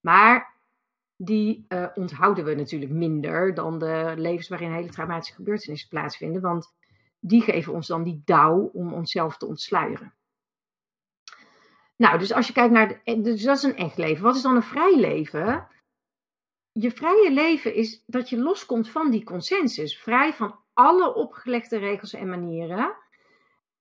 Maar 0.00 0.54
die 1.16 1.64
uh, 1.68 1.86
onthouden 1.94 2.44
we 2.44 2.54
natuurlijk 2.54 2.90
minder 2.90 3.54
dan 3.54 3.78
de 3.78 4.14
levens 4.16 4.48
waarin 4.48 4.72
hele 4.72 4.88
traumatische 4.88 5.34
gebeurtenissen 5.34 5.88
plaatsvinden. 5.88 6.42
Want 6.42 6.74
die 7.20 7.42
geven 7.42 7.72
ons 7.72 7.86
dan 7.86 8.02
die 8.02 8.22
dauw 8.24 8.70
om 8.72 8.92
onszelf 8.92 9.36
te 9.36 9.46
ontsluieren. 9.46 10.14
Nou, 11.96 12.18
dus 12.18 12.32
als 12.32 12.46
je 12.46 12.52
kijkt 12.52 12.72
naar. 12.72 13.00
De, 13.04 13.20
dus 13.20 13.42
dat 13.42 13.56
is 13.56 13.62
een 13.62 13.76
echt 13.76 13.96
leven. 13.96 14.24
Wat 14.24 14.36
is 14.36 14.42
dan 14.42 14.56
een 14.56 14.62
vrij 14.62 14.96
leven? 14.96 15.68
Je 16.72 16.90
vrije 16.90 17.32
leven 17.32 17.74
is 17.74 18.02
dat 18.06 18.28
je 18.28 18.38
loskomt 18.38 18.88
van 18.88 19.10
die 19.10 19.24
consensus. 19.24 19.98
Vrij 19.98 20.32
van 20.32 20.58
alle 20.72 21.14
opgelegde 21.14 21.78
regels 21.78 22.12
en 22.12 22.28
manieren. 22.28 23.02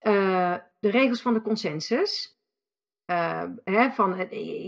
Uh, 0.04 0.56
de 0.80 0.90
regels 0.90 1.22
van 1.22 1.34
de 1.34 1.42
consensus. 1.42 2.38
Uh, 3.06 3.44
hè, 3.64 3.92
van, 3.92 4.20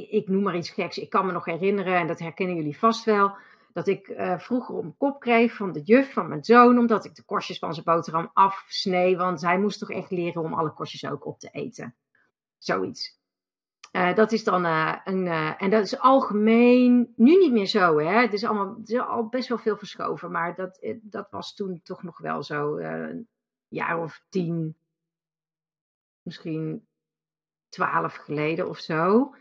ik 0.10 0.28
noem 0.28 0.44
maar 0.44 0.56
iets 0.56 0.70
geks, 0.70 0.98
ik 0.98 1.10
kan 1.10 1.26
me 1.26 1.32
nog 1.32 1.46
herinneren, 1.46 1.96
en 1.96 2.08
dat 2.08 2.20
herkennen 2.20 2.56
jullie 2.56 2.78
vast 2.78 3.04
wel. 3.04 3.36
dat 3.76 3.88
ik 3.88 4.08
uh, 4.08 4.40
vroeger 4.40 4.76
om 4.76 4.98
kop 4.98 5.20
kreeg 5.20 5.54
van 5.54 5.72
de 5.72 5.82
juf 5.82 6.14
van 6.14 6.28
mijn 6.28 6.44
zoon, 6.44 6.78
omdat 6.78 7.06
ik 7.06 7.16
de 7.16 7.24
korstjes 7.24 7.60
van 7.60 7.74
zijn 7.74 7.86
boterham 7.86 8.30
afsnee, 8.34 9.18
want 9.18 9.42
hij 9.42 9.60
moest 9.60 9.80
toch 9.80 9.92
echt 9.92 10.12
leren 10.12 10.42
om 10.42 10.54
alle 10.54 10.74
korstjes 10.74 11.12
ook 11.12 11.26
op 11.26 11.40
te 11.40 11.50
eten. 11.52 11.96
Zoiets. 12.58 13.20
Dat 13.92 14.32
is 14.32 14.44
dan 14.44 14.64
een, 14.64 15.28
en 15.58 15.70
dat 15.70 15.84
is 15.84 16.00
algemeen, 16.00 17.14
nu 17.16 17.38
niet 17.38 17.52
meer 17.52 17.66
zo, 17.66 17.98
hè. 18.00 18.22
Het 18.22 18.34
is 18.34 18.44
allemaal, 18.44 18.78
al 19.08 19.28
best 19.28 19.48
wel 19.48 19.58
veel 19.58 19.78
verschoven, 19.78 20.32
maar 20.32 20.56
dat, 20.56 20.96
dat 21.02 21.28
was 21.30 21.56
toen 21.56 21.82
toch 21.84 22.04
nog 22.04 22.18
wel 22.18 22.44
zo, 22.44 22.78
een 22.78 23.28
jaar 23.68 24.02
of 24.02 24.26
tien, 24.30 24.78
misschien 26.26 26.88
twaalf 27.70 28.16
geleden 28.16 28.70
of 28.70 28.78
zo, 28.78 29.34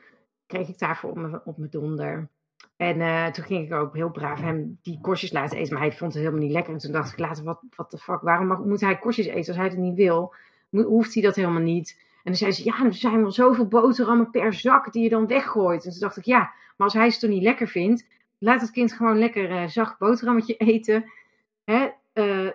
kreeg 0.47 0.69
ik 0.69 0.79
daarvoor 0.79 1.11
op 1.11 1.17
mijn, 1.17 1.45
op 1.45 1.59
mijn 1.59 1.71
donder. 1.71 2.29
En 2.77 2.99
uh, 2.99 3.27
toen 3.27 3.45
ging 3.45 3.67
ik 3.67 3.73
ook 3.73 3.95
heel 3.95 4.11
braaf 4.11 4.41
hem 4.41 4.79
die 4.83 5.01
korstjes 5.01 5.33
laten 5.33 5.59
eten. 5.59 5.73
Maar 5.73 5.83
hij 5.83 5.93
vond 5.93 6.13
het 6.13 6.23
helemaal 6.23 6.45
niet 6.45 6.53
lekker. 6.53 6.73
En 6.73 6.79
toen 6.79 6.93
dacht 6.93 7.13
ik 7.13 7.19
later, 7.19 7.45
wat, 7.45 7.61
wat 7.77 7.91
de 7.91 7.99
fuck, 7.99 8.21
waarom 8.21 8.67
moet 8.69 8.81
hij 8.81 8.99
korstjes 8.99 9.27
eten 9.27 9.47
als 9.47 9.57
hij 9.57 9.67
het 9.67 9.77
niet 9.77 9.95
wil? 9.95 10.35
hoeft 10.71 11.15
hij 11.15 11.23
dat 11.23 11.35
helemaal 11.35 11.63
niet? 11.63 11.97
En 11.99 12.31
dan 12.31 12.35
zei 12.35 12.53
ze, 12.53 12.65
ja, 12.65 12.85
er 12.85 12.95
zijn 12.95 13.21
wel 13.21 13.31
zoveel 13.31 13.69
boterhammen 13.69 14.31
per 14.31 14.55
zak 14.55 14.93
die 14.93 15.03
je 15.03 15.09
dan 15.09 15.27
weggooit. 15.27 15.85
En 15.85 15.91
toen 15.91 16.01
dacht 16.01 16.17
ik, 16.17 16.25
ja, 16.25 16.39
maar 16.39 16.87
als 16.87 16.93
hij 16.93 17.07
het 17.07 17.21
toch 17.21 17.31
niet 17.31 17.43
lekker 17.43 17.69
vindt, 17.69 18.07
laat 18.39 18.61
het 18.61 18.71
kind 18.71 18.93
gewoon 18.93 19.19
lekker 19.19 19.51
uh, 19.51 19.67
zacht 19.67 19.99
boterhammetje 19.99 20.57
eten. 20.57 21.05
Hè? 21.65 21.89
Uh, 22.15 22.51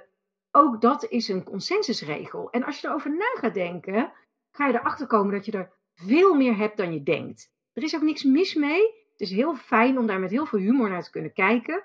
ook 0.60 0.82
dat 0.82 1.06
is 1.10 1.28
een 1.28 1.44
consensusregel. 1.44 2.50
En 2.50 2.64
als 2.64 2.82
je 2.82 2.88
erover 2.88 3.12
na 3.12 3.40
gaat 3.40 3.54
denken, 3.54 4.12
ga 4.52 4.68
je 4.68 4.74
erachter 4.74 5.08
komen 5.08 5.34
dat 5.34 5.46
je 5.46 5.52
er 5.52 5.72
veel 5.96 6.36
meer 6.36 6.58
hebt 6.58 6.78
dan 6.78 6.94
je 6.94 7.04
denkt. 7.04 7.52
Er 7.74 7.84
is 7.84 7.96
ook 7.96 8.02
niks 8.02 8.24
mis 8.24 8.54
mee. 8.54 8.82
Het 9.12 9.22
is 9.22 9.32
heel 9.32 9.56
fijn 9.56 9.98
om 9.98 10.08
daar 10.08 10.20
met 10.20 10.32
heel 10.32 10.46
veel 10.46 10.60
humor 10.60 10.90
naar 10.90 11.04
te 11.04 11.12
kunnen 11.12 11.34
kijken. 11.34 11.84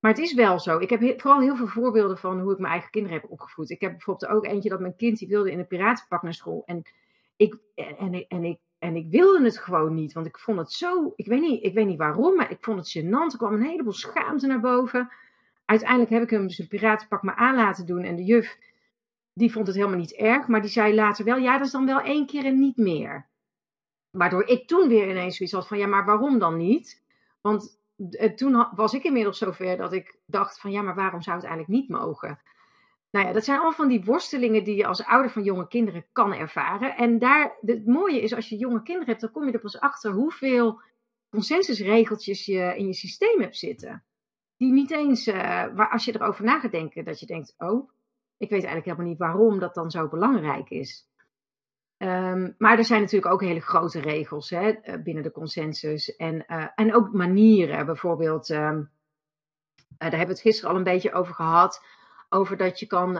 Maar 0.00 0.10
het 0.10 0.20
is 0.20 0.34
wel 0.34 0.58
zo. 0.58 0.78
Ik 0.78 0.90
heb 0.90 1.20
vooral 1.20 1.40
heel 1.40 1.56
veel 1.56 1.66
voorbeelden 1.66 2.18
van 2.18 2.40
hoe 2.40 2.52
ik 2.52 2.58
mijn 2.58 2.72
eigen 2.72 2.90
kinderen 2.90 3.20
heb 3.20 3.30
opgevoed. 3.30 3.70
Ik 3.70 3.80
heb 3.80 3.90
bijvoorbeeld 3.90 4.32
ook 4.32 4.44
eentje 4.44 4.68
dat 4.68 4.80
mijn 4.80 4.96
kind 4.96 5.18
die 5.18 5.28
wilde 5.28 5.50
in 5.50 5.58
een 5.58 5.66
piratenpak 5.66 6.22
naar 6.22 6.34
school. 6.34 6.62
En 6.66 6.82
ik, 7.36 7.56
en, 7.74 8.14
ik, 8.14 8.28
en, 8.28 8.44
ik, 8.44 8.58
en 8.78 8.96
ik 8.96 9.06
wilde 9.10 9.44
het 9.44 9.58
gewoon 9.58 9.94
niet. 9.94 10.12
Want 10.12 10.26
ik 10.26 10.38
vond 10.38 10.58
het 10.58 10.72
zo. 10.72 11.12
Ik 11.16 11.26
weet 11.26 11.40
niet, 11.40 11.64
ik 11.64 11.74
weet 11.74 11.86
niet 11.86 11.98
waarom, 11.98 12.36
maar 12.36 12.50
ik 12.50 12.58
vond 12.60 12.78
het 12.78 12.98
gênant. 12.98 13.32
Er 13.32 13.36
kwam 13.36 13.54
een 13.54 13.62
heleboel 13.62 13.92
schaamte 13.92 14.46
naar 14.46 14.60
boven. 14.60 15.12
Uiteindelijk 15.72 16.10
heb 16.10 16.22
ik 16.22 16.30
hem 16.30 16.48
een 16.56 16.68
piratenpak 16.68 17.22
me 17.22 17.34
aan 17.34 17.54
laten 17.54 17.86
doen. 17.86 18.02
En 18.02 18.16
de 18.16 18.24
juf, 18.24 18.58
die 19.32 19.52
vond 19.52 19.66
het 19.66 19.76
helemaal 19.76 19.98
niet 19.98 20.14
erg. 20.14 20.46
Maar 20.46 20.60
die 20.60 20.70
zei 20.70 20.94
later 20.94 21.24
wel: 21.24 21.36
ja, 21.36 21.56
dat 21.56 21.66
is 21.66 21.72
dan 21.72 21.86
wel 21.86 22.00
één 22.00 22.26
keer 22.26 22.44
en 22.44 22.58
niet 22.58 22.76
meer. 22.76 23.26
Waardoor 24.10 24.46
ik 24.46 24.68
toen 24.68 24.88
weer 24.88 25.10
ineens 25.10 25.36
zoiets 25.36 25.54
had 25.54 25.68
van, 25.68 25.78
ja, 25.78 25.86
maar 25.86 26.04
waarom 26.04 26.38
dan 26.38 26.56
niet? 26.56 27.02
Want 27.40 27.80
eh, 28.10 28.32
toen 28.32 28.66
was 28.74 28.94
ik 28.94 29.04
inmiddels 29.04 29.38
zover 29.38 29.76
dat 29.76 29.92
ik 29.92 30.18
dacht 30.26 30.60
van, 30.60 30.70
ja, 30.70 30.82
maar 30.82 30.94
waarom 30.94 31.22
zou 31.22 31.36
het 31.36 31.46
eigenlijk 31.46 31.80
niet 31.80 31.88
mogen? 31.88 32.40
Nou 33.10 33.26
ja, 33.26 33.32
dat 33.32 33.44
zijn 33.44 33.56
allemaal 33.56 33.76
van 33.76 33.88
die 33.88 34.04
worstelingen 34.04 34.64
die 34.64 34.76
je 34.76 34.86
als 34.86 35.04
ouder 35.04 35.30
van 35.30 35.42
jonge 35.42 35.68
kinderen 35.68 36.06
kan 36.12 36.34
ervaren. 36.34 36.96
En 36.96 37.18
daar, 37.18 37.56
het 37.60 37.86
mooie 37.86 38.20
is, 38.20 38.34
als 38.34 38.48
je 38.48 38.56
jonge 38.56 38.82
kinderen 38.82 39.08
hebt, 39.08 39.20
dan 39.20 39.30
kom 39.30 39.46
je 39.46 39.52
er 39.52 39.60
pas 39.60 39.80
achter 39.80 40.12
hoeveel 40.12 40.80
consensusregeltjes 41.30 42.46
je 42.46 42.74
in 42.76 42.86
je 42.86 42.94
systeem 42.94 43.40
hebt 43.40 43.56
zitten. 43.56 44.04
Die 44.62 44.72
niet 44.72 44.90
eens, 44.90 45.28
uh, 45.28 45.34
waar 45.74 45.90
als 45.90 46.04
je 46.04 46.14
erover 46.14 46.44
na 46.44 46.60
gaat 46.60 46.70
denken, 46.70 47.04
dat 47.04 47.20
je 47.20 47.26
denkt, 47.26 47.54
oh, 47.58 47.90
ik 48.36 48.50
weet 48.50 48.64
eigenlijk 48.64 48.84
helemaal 48.84 49.06
niet 49.06 49.18
waarom 49.18 49.58
dat 49.58 49.74
dan 49.74 49.90
zo 49.90 50.08
belangrijk 50.08 50.70
is. 50.70 51.08
Ehm, 51.96 52.52
maar 52.58 52.78
er 52.78 52.84
zijn 52.84 53.00
natuurlijk 53.00 53.32
ook 53.32 53.40
hele 53.40 53.60
grote 53.60 54.00
regels 54.00 54.50
hè, 54.50 54.70
eh, 54.70 55.02
binnen 55.02 55.22
de 55.22 55.30
consensus. 55.30 56.16
En, 56.16 56.44
uh, 56.48 56.66
en 56.74 56.94
ook 56.94 57.12
manieren. 57.12 57.86
Bijvoorbeeld, 57.86 58.48
uh, 58.48 58.58
daar 58.58 58.88
hebben 59.98 60.20
we 60.20 60.26
het 60.26 60.40
gisteren 60.40 60.70
al 60.70 60.76
een 60.76 60.84
beetje 60.84 61.12
over 61.12 61.34
gehad. 61.34 61.84
Over 62.28 62.56
dat 62.56 62.78
je 62.78 62.86
kan. 62.86 63.12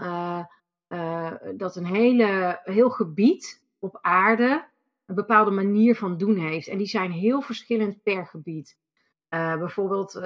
dat 1.56 1.76
een 1.76 1.87
hele, 1.87 2.61
heel 2.64 2.90
gebied 2.90 3.64
op 3.78 3.99
aarde. 4.00 4.68
een 5.06 5.14
bepaalde 5.14 5.50
manier 5.50 5.96
van 5.96 6.16
doen 6.16 6.37
heeft. 6.37 6.68
En 6.68 6.78
die 6.78 6.87
zijn 6.87 7.11
heel 7.11 7.40
verschillend 7.40 8.02
per 8.02 8.26
gebied. 8.26 8.78
bijvoorbeeld, 9.28 10.20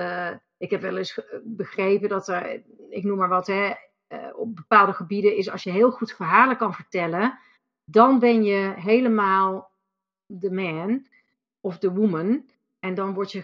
ik 0.58 0.70
heb 0.70 0.80
wel 0.80 0.96
eens 0.96 1.20
begrepen 1.44 2.08
dat 2.08 2.28
er. 2.28 2.62
Ik 2.90 3.04
noem 3.04 3.18
maar 3.18 3.28
wat, 3.28 3.46
hè, 3.46 3.72
op 4.34 4.56
bepaalde 4.56 4.92
gebieden 4.92 5.36
is 5.36 5.50
als 5.50 5.62
je 5.62 5.70
heel 5.70 5.90
goed 5.90 6.12
verhalen 6.12 6.56
kan 6.56 6.74
vertellen 6.74 7.38
dan 7.90 8.18
ben 8.18 8.44
je 8.44 8.72
helemaal 8.76 9.70
de 10.26 10.50
man 10.50 11.06
of 11.60 11.78
de 11.78 11.92
woman. 11.92 12.50
En 12.78 12.94
dan 12.94 13.14
word 13.14 13.32
je, 13.32 13.42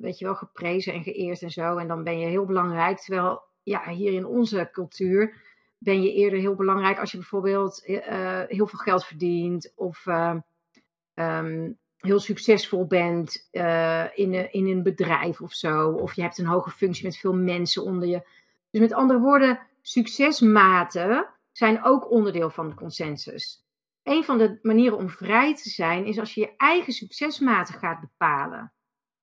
weet 0.00 0.18
je 0.18 0.24
wel, 0.24 0.34
geprezen 0.34 0.92
en 0.92 1.02
geëerd 1.02 1.42
en 1.42 1.50
zo. 1.50 1.76
En 1.76 1.88
dan 1.88 2.04
ben 2.04 2.18
je 2.18 2.26
heel 2.26 2.44
belangrijk. 2.44 2.98
Terwijl, 2.98 3.42
ja, 3.62 3.88
hier 3.88 4.12
in 4.12 4.26
onze 4.26 4.68
cultuur 4.72 5.34
ben 5.78 6.02
je 6.02 6.12
eerder 6.12 6.38
heel 6.38 6.54
belangrijk 6.54 6.98
als 6.98 7.10
je 7.10 7.16
bijvoorbeeld 7.16 7.82
uh, 7.86 8.42
heel 8.46 8.66
veel 8.66 8.78
geld 8.78 9.04
verdient. 9.04 9.72
Of 9.76 10.06
uh, 10.06 10.36
um, 11.14 11.78
heel 12.00 12.20
succesvol 12.20 12.86
bent 12.86 13.48
uh, 13.52 14.18
in, 14.18 14.52
in 14.52 14.66
een 14.66 14.82
bedrijf 14.82 15.40
of 15.40 15.52
zo. 15.52 15.90
Of 15.90 16.14
je 16.14 16.22
hebt 16.22 16.38
een 16.38 16.46
hoge 16.46 16.70
functie 16.70 17.04
met 17.04 17.16
veel 17.16 17.34
mensen 17.34 17.84
onder 17.84 18.08
je. 18.08 18.28
Dus 18.70 18.80
met 18.80 18.92
andere 18.92 19.20
woorden, 19.20 19.60
succesmaten 19.82 21.28
zijn 21.52 21.84
ook 21.84 22.10
onderdeel 22.10 22.50
van 22.50 22.68
de 22.68 22.74
consensus. 22.74 23.64
Een 24.02 24.24
van 24.24 24.38
de 24.38 24.58
manieren 24.62 24.98
om 24.98 25.08
vrij 25.08 25.54
te 25.54 25.68
zijn 25.68 26.06
is 26.06 26.18
als 26.18 26.34
je 26.34 26.40
je 26.40 26.54
eigen 26.56 26.92
succesmaten 26.92 27.74
gaat 27.74 28.00
bepalen. 28.00 28.72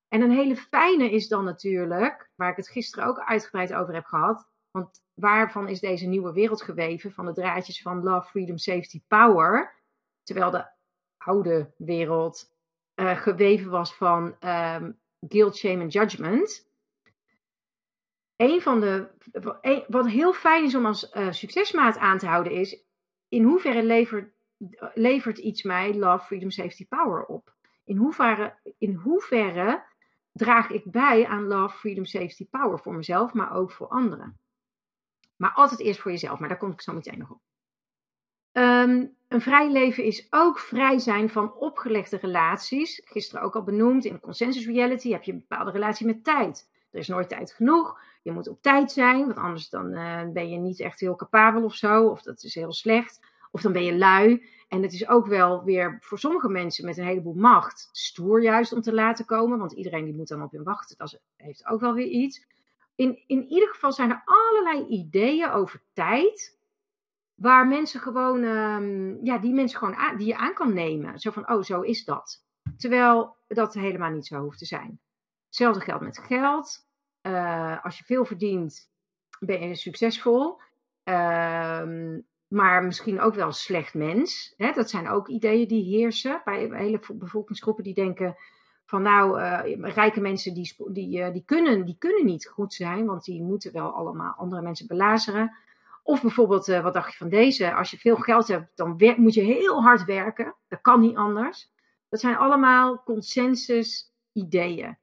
En 0.08 0.22
een 0.22 0.32
hele 0.32 0.56
fijne 0.56 1.12
is 1.12 1.28
dan 1.28 1.44
natuurlijk, 1.44 2.30
waar 2.36 2.52
ik 2.52 2.58
het 2.58 2.70
gisteren 2.70 3.06
ook 3.06 3.20
uitgebreid 3.20 3.74
over 3.74 3.94
heb 3.94 4.06
gehad, 4.06 4.48
want 4.72 5.02
waarvan 5.14 5.68
is 5.68 5.80
deze 5.80 6.06
nieuwe 6.06 6.34
wereld 6.34 6.62
geweven 6.62 7.12
van 7.12 7.26
de 7.26 7.34
draadjes 7.34 7.82
van 7.82 8.04
love, 8.04 8.30
freedom, 8.30 8.58
safety, 8.58 9.02
power, 9.08 9.76
terwijl 10.24 10.52
de 10.52 10.66
oude 11.18 11.74
wereld 11.78 12.56
uh, 13.00 13.18
geweven 13.18 13.70
was 13.70 13.96
van 13.96 14.36
um, 14.40 15.00
guilt, 15.28 15.58
shame 15.58 15.82
en 15.82 15.88
judgment 15.88 16.68
een 18.38 18.62
van 18.62 18.80
de. 18.80 19.08
Wat 19.88 20.08
heel 20.08 20.34
fijn 20.34 20.64
is 20.64 20.76
om 20.76 20.86
als 20.86 21.14
uh, 21.14 21.32
succesmaat 21.32 21.98
aan 21.98 22.18
te 22.18 22.28
houden, 22.28 22.52
is 22.54 22.84
in 23.28 23.44
hoeverre 23.44 23.84
levert, 23.84 24.34
levert 24.94 25.38
iets 25.38 25.64
mij 25.64 25.96
love, 25.96 26.26
freedom, 26.26 26.52
safety, 26.52 26.88
power 26.88 27.26
op? 27.26 27.56
In 27.84 27.98
hoeverre, 27.98 28.58
in 28.78 28.94
hoeverre 28.94 29.84
draag 30.32 30.70
ik 30.70 30.92
bij 30.92 31.28
aan 31.28 31.48
love, 31.48 31.78
freedom, 31.78 32.06
safety, 32.06 32.48
power 32.50 32.80
voor 32.80 32.96
mezelf, 32.96 33.34
maar 33.34 33.56
ook 33.56 33.72
voor 33.72 33.88
anderen? 33.88 34.40
Maar 35.36 35.52
altijd 35.52 35.80
eerst 35.80 36.00
voor 36.00 36.12
jezelf, 36.12 36.40
maar 36.40 36.50
daar 36.50 36.58
kom 36.58 36.72
ik 36.72 36.82
zo 36.82 36.94
meteen 36.94 37.18
nog 37.18 37.32
op. 37.32 37.42
Um, 38.52 39.17
een 39.28 39.42
vrij 39.42 39.72
leven 39.72 40.04
is 40.04 40.28
ook 40.30 40.60
vrij 40.60 41.00
zijn 41.00 41.30
van 41.30 41.54
opgelegde 41.54 42.18
relaties. 42.18 43.02
Gisteren 43.06 43.44
ook 43.44 43.56
al 43.56 43.64
benoemd, 43.64 44.06
in 44.06 44.20
consensus 44.20 44.66
reality 44.66 45.12
heb 45.12 45.24
je 45.24 45.32
een 45.32 45.46
bepaalde 45.48 45.72
relatie 45.72 46.06
met 46.06 46.24
tijd. 46.24 46.70
Er 46.92 47.00
is 47.00 47.08
nooit 47.08 47.30
tijd 47.30 47.54
genoeg. 47.54 48.00
Je 48.22 48.32
moet 48.32 48.48
op 48.48 48.62
tijd 48.62 48.92
zijn, 48.92 49.26
want 49.26 49.38
anders 49.38 49.70
dan, 49.70 49.94
uh, 49.94 50.22
ben 50.34 50.50
je 50.50 50.58
niet 50.58 50.80
echt 50.80 51.00
heel 51.00 51.16
capabel 51.16 51.64
of 51.64 51.76
zo. 51.76 52.08
Of 52.08 52.22
dat 52.22 52.44
is 52.44 52.56
heel 52.56 52.74
slecht. 52.74 53.20
Of 53.52 53.62
dan 53.62 53.72
ben 53.72 53.84
je 53.84 53.98
lui. 53.98 54.46
En 54.68 54.82
het 54.82 54.94
is 54.94 55.08
ook 55.08 55.26
wel 55.28 55.64
weer 55.64 55.98
voor 56.02 56.20
sommige 56.20 56.50
mensen 56.50 56.86
met 56.86 56.98
een 56.98 57.06
heleboel 57.06 57.34
macht 57.34 57.90
stoer 57.92 58.42
juist 58.42 58.74
om 58.74 58.82
te 58.82 58.94
laten 58.94 59.26
komen. 59.26 59.58
Want 59.58 59.72
iedereen 59.72 60.06
die 60.06 60.16
moet 60.16 60.28
dan 60.28 60.44
op 60.44 60.52
hun 60.52 60.64
wachten. 60.64 60.98
Dat 60.98 61.20
heeft 61.36 61.68
ook 61.68 61.80
wel 61.80 61.94
weer 61.94 62.08
iets. 62.08 62.46
In, 62.96 63.24
in 63.28 63.46
ieder 63.48 63.70
geval 63.70 63.92
zijn 63.92 64.10
er 64.10 64.22
allerlei 64.26 64.88
ideeën 64.88 65.50
over 65.50 65.82
tijd. 65.94 66.57
Waar 67.38 67.68
mensen 67.68 68.00
gewoon, 68.00 68.44
um, 68.44 69.26
ja, 69.26 69.38
die 69.38 69.54
mensen 69.54 69.80
gewoon 69.80 69.96
aan, 69.96 70.18
die 70.18 70.28
je 70.28 70.38
aan 70.38 70.54
kan 70.54 70.74
nemen. 70.74 71.20
Zo 71.20 71.32
van, 71.32 71.52
oh, 71.52 71.62
zo 71.62 71.82
is 71.82 72.06
dat. 72.06 72.44
Terwijl 72.78 73.36
dat 73.48 73.74
helemaal 73.74 74.12
niet 74.12 74.28
zo 74.28 74.42
hoeft 74.42 74.58
te 74.58 74.66
zijn. 74.66 75.00
Hetzelfde 75.46 75.82
geldt 75.82 76.04
met 76.04 76.18
geld. 76.18 76.86
Uh, 77.22 77.84
als 77.84 77.98
je 77.98 78.04
veel 78.04 78.26
verdient, 78.26 78.90
ben 79.40 79.68
je 79.68 79.76
succesvol. 79.76 80.60
Uh, 81.04 81.84
maar 82.48 82.84
misschien 82.84 83.20
ook 83.20 83.34
wel 83.34 83.48
een 83.48 83.54
slecht 83.54 83.94
mens. 83.94 84.54
Hè? 84.58 84.72
Dat 84.72 84.90
zijn 84.90 85.10
ook 85.10 85.28
ideeën 85.28 85.68
die 85.68 85.98
heersen 85.98 86.42
bij 86.46 86.70
hele 86.72 87.00
bevolkingsgroepen 87.14 87.84
die 87.84 87.94
denken 87.94 88.36
van 88.86 89.02
nou, 89.02 89.42
uh, 89.42 89.94
rijke 89.94 90.22
mensen 90.22 90.54
die, 90.54 90.76
die, 90.92 91.20
uh, 91.20 91.32
die, 91.32 91.44
kunnen, 91.46 91.86
die 91.86 91.96
kunnen 92.00 92.26
niet 92.26 92.48
goed 92.48 92.74
zijn, 92.74 93.06
want 93.06 93.24
die 93.24 93.44
moeten 93.44 93.74
wel 93.74 93.92
allemaal 93.92 94.34
andere 94.34 94.62
mensen 94.62 94.88
belazeren. 94.88 95.56
Of 96.08 96.22
bijvoorbeeld, 96.22 96.68
uh, 96.68 96.82
wat 96.82 96.94
dacht 96.94 97.12
je 97.12 97.18
van 97.18 97.30
deze? 97.30 97.74
Als 97.74 97.92
je 97.92 97.98
veel 97.98 98.16
geld 98.16 98.48
hebt, 98.48 98.78
dan 98.78 99.16
moet 99.18 99.34
je 99.34 99.42
heel 99.42 99.82
hard 99.82 100.06
werken. 100.06 100.56
Dat 100.68 100.82
kan 100.82 101.00
niet 101.00 101.16
anders. 101.16 101.72
Dat 102.10 102.20
zijn 102.20 102.38
allemaal 102.38 103.04
consensus 103.04 104.14
ideeën. 104.34 104.98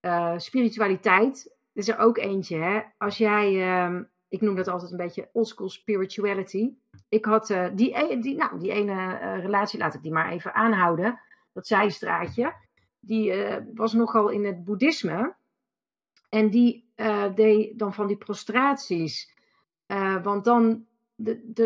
Uh, 0.00 0.34
spiritualiteit 0.36 1.54
is 1.72 1.88
er 1.88 1.98
ook 1.98 2.18
eentje. 2.18 2.56
Hè? 2.56 2.80
Als 2.98 3.18
jij, 3.18 3.52
uh, 3.52 4.00
ik 4.28 4.40
noem 4.40 4.54
dat 4.54 4.68
altijd 4.68 4.90
een 4.90 4.96
beetje 4.96 5.28
oldschool 5.32 5.68
spirituality. 5.68 6.74
Ik 7.08 7.24
had 7.24 7.50
uh, 7.50 7.68
die, 7.74 7.98
e-, 7.98 8.20
die, 8.20 8.36
nou, 8.36 8.58
die 8.58 8.72
ene 8.72 9.16
relatie, 9.40 9.78
laat 9.78 9.94
ik 9.94 10.02
die 10.02 10.12
maar 10.12 10.30
even 10.30 10.54
aanhouden. 10.54 11.20
Dat 11.52 11.66
zijstraatje. 11.66 12.54
Die 13.00 13.32
was 13.74 13.92
nogal 13.92 14.28
in 14.28 14.44
het 14.44 14.64
boeddhisme. 14.64 15.34
En 16.28 16.50
die 16.50 16.92
deed 17.34 17.78
dan 17.78 17.94
van 17.94 18.06
die 18.06 18.16
prostraties. 18.16 19.34
Uh, 19.86 20.22
want 20.22 20.44
dan, 20.44 20.86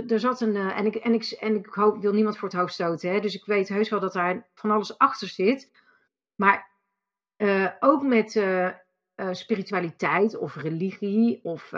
er 0.07 0.21
zat 0.21 0.41
een, 0.41 0.55
uh, 0.55 0.79
en, 0.79 0.87
ik, 0.87 0.95
en, 0.95 1.15
ik, 1.15 1.25
en 1.25 1.57
ik 1.57 1.67
hoop, 1.67 2.01
wil 2.01 2.13
niemand 2.13 2.39
voor 2.39 2.49
het 2.49 2.59
hoofd 2.59 2.73
stoten, 2.73 3.11
hè, 3.11 3.21
dus 3.21 3.35
ik 3.35 3.45
weet 3.45 3.69
heus 3.69 3.89
wel 3.89 4.01
dat 4.01 4.13
daar 4.13 4.49
van 4.55 4.71
alles 4.71 4.99
achter 4.99 5.29
zit. 5.29 5.71
Maar 6.35 6.69
ook 7.81 8.03
met 8.03 8.45
spiritualiteit 9.31 10.37
of 10.37 10.57
religie 10.57 11.41
of 11.43 11.73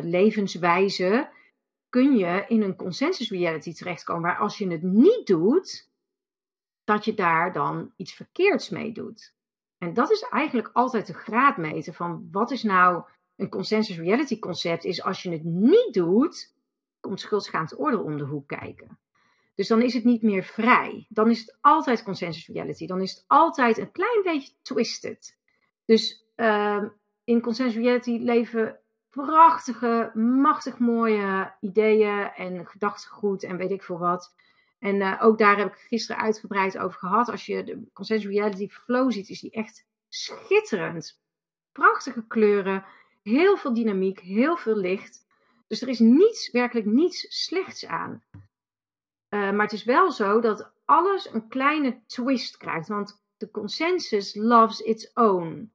levenswijze 0.00 1.28
kun 1.88 2.16
je 2.16 2.44
in 2.48 2.62
een 2.62 2.76
consensus 2.76 3.30
reality 3.30 3.72
terechtkomen 3.72 4.22
waar 4.22 4.38
als 4.38 4.58
je 4.58 4.70
het 4.70 4.82
niet 4.82 5.26
doet, 5.26 5.90
dat 6.84 7.04
je 7.04 7.14
daar 7.14 7.52
dan 7.52 7.92
iets 7.96 8.12
verkeerds 8.12 8.68
mee 8.68 8.92
doet. 8.92 9.34
En 9.78 9.94
dat 9.94 10.10
is 10.10 10.22
eigenlijk 10.22 10.70
altijd 10.72 11.06
de 11.06 11.14
graadmeter 11.14 11.94
van 11.94 12.28
wat 12.30 12.50
is 12.50 12.62
nou 12.62 13.04
een 13.38 13.48
consensus 13.48 13.98
reality 13.98 14.38
concept, 14.38 14.84
is 14.84 15.02
als 15.02 15.22
je 15.22 15.30
het 15.30 15.44
niet 15.44 15.94
doet, 15.94 16.54
komt 17.00 17.20
schuldschaamte 17.20 17.78
oordeel 17.78 18.02
om 18.02 18.16
de 18.16 18.24
hoek 18.24 18.48
kijken. 18.48 18.98
Dus 19.54 19.68
dan 19.68 19.82
is 19.82 19.94
het 19.94 20.04
niet 20.04 20.22
meer 20.22 20.42
vrij. 20.42 21.06
Dan 21.08 21.30
is 21.30 21.40
het 21.40 21.58
altijd 21.60 22.02
consensus 22.02 22.46
reality. 22.46 22.86
Dan 22.86 23.00
is 23.00 23.10
het 23.10 23.24
altijd 23.26 23.78
een 23.78 23.92
klein 23.92 24.22
beetje 24.22 24.52
twisted. 24.62 25.36
Dus 25.84 26.24
uh, 26.36 26.84
in 27.24 27.40
consensus 27.40 27.82
reality 27.82 28.18
leven 28.20 28.78
prachtige, 29.10 30.10
machtig 30.14 30.78
mooie 30.78 31.54
ideeën 31.60 32.30
en 32.36 32.66
gedachtegoed 32.66 33.42
en 33.42 33.56
weet 33.56 33.70
ik 33.70 33.82
veel 33.82 33.98
wat. 33.98 34.34
En 34.78 34.94
uh, 34.94 35.18
ook 35.20 35.38
daar 35.38 35.56
heb 35.56 35.72
ik 35.72 35.78
gisteren 35.88 36.22
uitgebreid 36.22 36.78
over 36.78 36.98
gehad. 36.98 37.28
Als 37.28 37.46
je 37.46 37.64
de 37.64 37.82
Consensus 37.92 38.30
Reality 38.30 38.68
Flow 38.68 39.12
ziet, 39.12 39.28
is 39.28 39.40
die 39.40 39.50
echt 39.50 39.86
schitterend. 40.08 41.20
Prachtige 41.72 42.26
kleuren, 42.26 42.84
heel 43.28 43.56
veel 43.56 43.74
dynamiek, 43.74 44.20
heel 44.20 44.56
veel 44.56 44.76
licht. 44.76 45.26
Dus 45.66 45.82
er 45.82 45.88
is 45.88 45.98
niets, 45.98 46.50
werkelijk 46.50 46.86
niets 46.86 47.44
slechts 47.46 47.86
aan. 47.86 48.22
Uh, 48.32 49.50
maar 49.50 49.62
het 49.62 49.72
is 49.72 49.84
wel 49.84 50.12
zo 50.12 50.40
dat 50.40 50.72
alles 50.84 51.32
een 51.32 51.48
kleine 51.48 52.02
twist 52.06 52.56
krijgt. 52.56 52.88
Want 52.88 53.22
de 53.36 53.50
consensus 53.50 54.34
loves 54.34 54.80
its 54.80 55.12
own. 55.14 55.72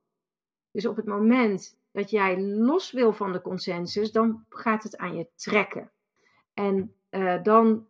Dus 0.72 0.86
op 0.86 0.96
het 0.96 1.06
moment 1.06 1.78
dat 1.92 2.10
jij 2.10 2.42
los 2.42 2.92
wil 2.92 3.14
van 3.14 3.32
de 3.32 3.42
consensus, 3.42 4.12
dan 4.12 4.46
gaat 4.50 4.84
het 4.84 4.98
aan 4.98 5.16
je 5.16 5.28
trekken. 5.36 5.92
En 6.54 6.96
uh, 7.10 7.44
dan 7.44 7.88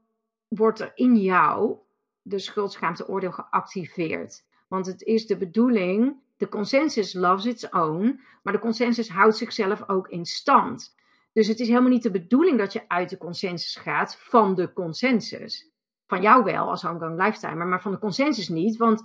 wordt 0.47 0.79
er 0.79 0.91
in 0.95 1.15
jou 1.15 1.77
de 2.21 2.39
schuldschaamteoordeel 2.39 3.31
geactiveerd. 3.31 4.45
Want 4.67 4.85
het 4.85 5.01
is 5.01 5.27
de 5.27 5.37
bedoeling, 5.37 6.21
de 6.43 6.49
consensus 6.49 7.13
loves 7.13 7.45
its 7.45 7.69
own, 7.69 8.19
maar 8.41 8.53
de 8.53 8.59
consensus 8.59 9.09
houdt 9.09 9.37
zichzelf 9.37 9.89
ook 9.89 10.07
in 10.07 10.25
stand. 10.25 10.95
Dus 11.33 11.47
het 11.47 11.59
is 11.59 11.67
helemaal 11.67 11.89
niet 11.89 12.03
de 12.03 12.11
bedoeling 12.11 12.57
dat 12.57 12.73
je 12.73 12.89
uit 12.89 13.09
de 13.09 13.17
consensus 13.17 13.75
gaat 13.75 14.15
van 14.19 14.55
de 14.55 14.73
consensus. 14.73 15.71
Van 16.07 16.21
jou 16.21 16.43
wel 16.43 16.69
als 16.69 16.81
homegrown 16.81 17.21
lifetimer, 17.21 17.67
maar 17.67 17.81
van 17.81 17.91
de 17.91 17.99
consensus 17.99 18.49
niet. 18.49 18.77
Want 18.77 19.03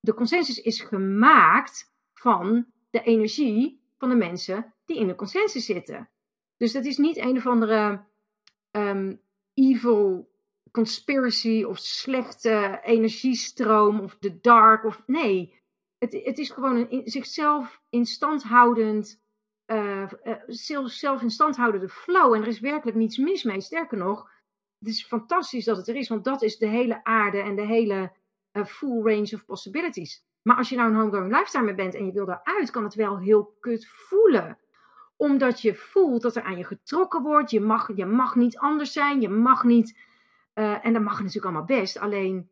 de 0.00 0.14
consensus 0.14 0.60
is 0.60 0.80
gemaakt 0.80 1.92
van 2.14 2.66
de 2.90 3.02
energie 3.02 3.82
van 3.98 4.08
de 4.08 4.14
mensen 4.14 4.74
die 4.84 4.98
in 4.98 5.06
de 5.06 5.14
consensus 5.14 5.64
zitten. 5.64 6.08
Dus 6.56 6.72
dat 6.72 6.84
is 6.84 6.96
niet 6.96 7.16
een 7.16 7.36
of 7.36 7.46
andere 7.46 8.04
um, 8.70 9.20
evil 9.54 10.30
conspiracy 10.70 11.64
of 11.64 11.78
slechte 11.78 12.80
energiestroom 12.82 14.00
of 14.00 14.16
de 14.18 14.40
dark. 14.40 14.84
Of, 14.84 15.02
nee, 15.06 15.59
het, 16.00 16.12
het 16.24 16.38
is 16.38 16.50
gewoon 16.50 16.86
een 16.90 17.02
zichzelf 17.04 17.82
in 17.90 18.06
stand 18.06 18.42
houdend, 18.42 19.20
uh, 19.66 20.10
uh, 20.24 20.34
zelf 20.86 21.22
in 21.22 21.30
stand 21.30 21.56
houdende 21.56 21.88
flow. 21.88 22.34
En 22.34 22.40
er 22.40 22.46
is 22.46 22.60
werkelijk 22.60 22.96
niets 22.96 23.16
mis 23.16 23.42
mee. 23.42 23.60
Sterker 23.60 23.98
nog, 23.98 24.30
het 24.78 24.88
is 24.88 25.06
fantastisch 25.06 25.64
dat 25.64 25.76
het 25.76 25.88
er 25.88 25.96
is, 25.96 26.08
want 26.08 26.24
dat 26.24 26.42
is 26.42 26.58
de 26.58 26.66
hele 26.66 27.04
aarde 27.04 27.38
en 27.38 27.56
de 27.56 27.66
hele 27.66 28.12
uh, 28.52 28.64
full 28.64 29.02
range 29.02 29.30
of 29.34 29.44
possibilities. 29.44 30.24
Maar 30.42 30.56
als 30.56 30.68
je 30.68 30.76
nou 30.76 30.90
een 30.90 30.96
homegrown 30.96 31.34
lifestyle 31.34 31.74
bent 31.74 31.94
en 31.94 32.06
je 32.06 32.12
wil 32.12 32.26
daaruit, 32.26 32.70
kan 32.70 32.84
het 32.84 32.94
wel 32.94 33.18
heel 33.18 33.56
kut 33.60 33.86
voelen 33.88 34.58
omdat 35.16 35.60
je 35.60 35.74
voelt 35.74 36.22
dat 36.22 36.36
er 36.36 36.42
aan 36.42 36.56
je 36.56 36.64
getrokken 36.64 37.22
wordt. 37.22 37.50
Je 37.50 37.60
mag, 37.60 37.96
je 37.96 38.06
mag 38.06 38.34
niet 38.34 38.58
anders 38.58 38.92
zijn. 38.92 39.20
Je 39.20 39.28
mag 39.28 39.64
niet 39.64 39.98
en 40.54 40.92
dat 40.92 41.02
mag 41.02 41.18
natuurlijk 41.18 41.44
allemaal 41.44 41.64
best. 41.64 41.98
Alleen 41.98 42.50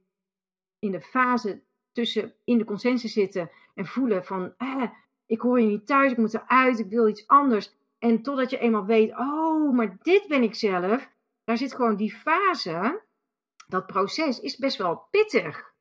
in 0.78 0.90
de 0.90 1.00
fase 1.00 1.62
tussen 1.92 2.34
in 2.44 2.58
de 2.58 2.64
consensus 2.64 3.12
zitten 3.12 3.50
en 3.74 3.86
voelen 3.86 4.24
van 4.24 4.54
eh, 4.56 4.90
ik 5.26 5.40
hoor 5.40 5.60
je 5.60 5.66
niet 5.66 5.86
thuis, 5.86 6.12
ik 6.12 6.18
moet 6.18 6.34
eruit, 6.34 6.78
ik 6.78 6.88
wil 6.88 7.08
iets 7.08 7.26
anders. 7.26 7.76
En 7.98 8.22
totdat 8.22 8.50
je 8.50 8.58
eenmaal 8.58 8.84
weet, 8.84 9.10
oh, 9.10 9.74
maar 9.74 9.96
dit 10.02 10.26
ben 10.28 10.42
ik 10.42 10.54
zelf. 10.54 11.08
Daar 11.44 11.56
zit 11.56 11.74
gewoon 11.74 11.96
die 11.96 12.14
fase, 12.14 13.02
dat 13.66 13.86
proces 13.86 14.40
is 14.40 14.56
best 14.56 14.76
wel 14.76 15.06
pittig. 15.10 15.72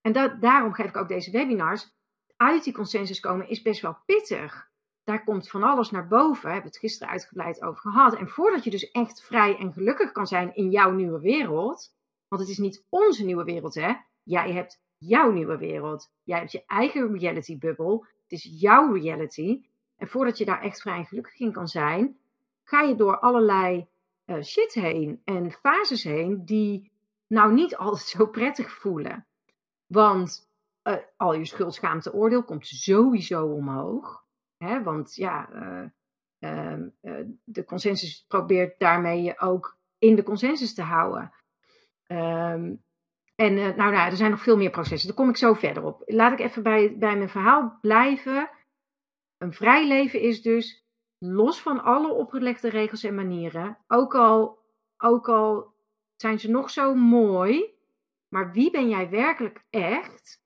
En 0.00 0.12
dat, 0.12 0.40
daarom 0.40 0.72
geef 0.72 0.88
ik 0.88 0.96
ook 0.96 1.08
deze 1.08 1.30
webinars. 1.30 1.90
Uit 2.36 2.64
die 2.64 2.72
consensus 2.72 3.20
komen 3.20 3.48
is 3.48 3.62
best 3.62 3.80
wel 3.80 3.96
pittig 4.06 4.70
daar 5.04 5.24
komt 5.24 5.50
van 5.50 5.62
alles 5.62 5.90
naar 5.90 6.08
boven. 6.08 6.42
We 6.42 6.52
hebben 6.52 6.70
het 6.70 6.80
gisteren 6.80 7.12
uitgebreid 7.12 7.62
over 7.62 7.80
gehad. 7.80 8.14
En 8.14 8.28
voordat 8.28 8.64
je 8.64 8.70
dus 8.70 8.90
echt 8.90 9.22
vrij 9.22 9.56
en 9.58 9.72
gelukkig 9.72 10.12
kan 10.12 10.26
zijn 10.26 10.54
in 10.54 10.70
jouw 10.70 10.90
nieuwe 10.90 11.20
wereld. 11.20 11.94
Want 12.28 12.42
het 12.42 12.50
is 12.50 12.58
niet 12.58 12.86
onze 12.88 13.24
nieuwe 13.24 13.44
wereld, 13.44 13.74
hè? 13.74 13.92
Jij 14.22 14.52
hebt 14.52 14.82
jouw 15.06 15.30
nieuwe 15.30 15.58
wereld. 15.58 16.12
Jij 16.22 16.38
hebt 16.38 16.52
je 16.52 16.64
eigen 16.66 17.18
reality 17.18 17.58
bubble. 17.58 18.06
Het 18.22 18.32
is 18.32 18.48
jouw 18.60 18.92
reality. 18.92 19.62
En 19.96 20.08
voordat 20.08 20.38
je 20.38 20.44
daar 20.44 20.62
echt 20.62 20.80
vrij 20.80 20.96
en 20.96 21.06
gelukkig 21.06 21.38
in 21.38 21.52
kan 21.52 21.68
zijn, 21.68 22.16
ga 22.62 22.80
je 22.80 22.94
door 22.94 23.18
allerlei 23.18 23.86
uh, 24.26 24.42
shit 24.42 24.72
heen 24.72 25.20
en 25.24 25.52
fases 25.52 26.02
heen 26.02 26.44
die 26.44 26.92
nou 27.26 27.52
niet 27.52 27.76
altijd 27.84 28.06
zo 28.06 28.26
prettig 28.26 28.72
voelen. 28.72 29.26
Want 29.86 30.50
uh, 30.84 30.96
al 31.16 31.34
je 31.34 31.44
schuldschaamte 31.44 32.12
oordeel 32.12 32.44
komt 32.44 32.66
sowieso 32.66 33.46
omhoog. 33.46 34.24
Hè? 34.56 34.82
Want 34.82 35.14
ja, 35.14 35.48
uh, 35.54 36.78
uh, 37.00 37.26
de 37.44 37.64
consensus 37.64 38.24
probeert 38.28 38.78
daarmee 38.78 39.22
je 39.22 39.40
ook 39.40 39.78
in 39.98 40.14
de 40.14 40.22
consensus 40.22 40.74
te 40.74 40.82
houden. 40.82 41.32
Um, 42.06 42.82
en 43.34 43.54
nou, 43.54 43.74
nou, 43.76 43.94
er 43.94 44.16
zijn 44.16 44.30
nog 44.30 44.42
veel 44.42 44.56
meer 44.56 44.70
processen. 44.70 45.08
Daar 45.08 45.16
kom 45.16 45.28
ik 45.28 45.36
zo 45.36 45.52
verder 45.52 45.84
op. 45.84 46.02
Laat 46.06 46.32
ik 46.32 46.38
even 46.38 46.62
bij, 46.62 46.96
bij 46.98 47.16
mijn 47.16 47.28
verhaal 47.28 47.78
blijven. 47.80 48.50
Een 49.38 49.52
vrij 49.52 49.88
leven 49.88 50.20
is 50.20 50.42
dus 50.42 50.86
los 51.18 51.60
van 51.60 51.82
alle 51.82 52.12
opgelegde 52.12 52.68
regels 52.68 53.02
en 53.02 53.14
manieren. 53.14 53.78
Ook 53.86 54.14
al, 54.14 54.58
ook 54.96 55.28
al 55.28 55.74
zijn 56.16 56.38
ze 56.38 56.50
nog 56.50 56.70
zo 56.70 56.94
mooi. 56.94 57.74
Maar 58.28 58.52
wie 58.52 58.70
ben 58.70 58.88
jij 58.88 59.10
werkelijk 59.10 59.64
echt? 59.70 60.40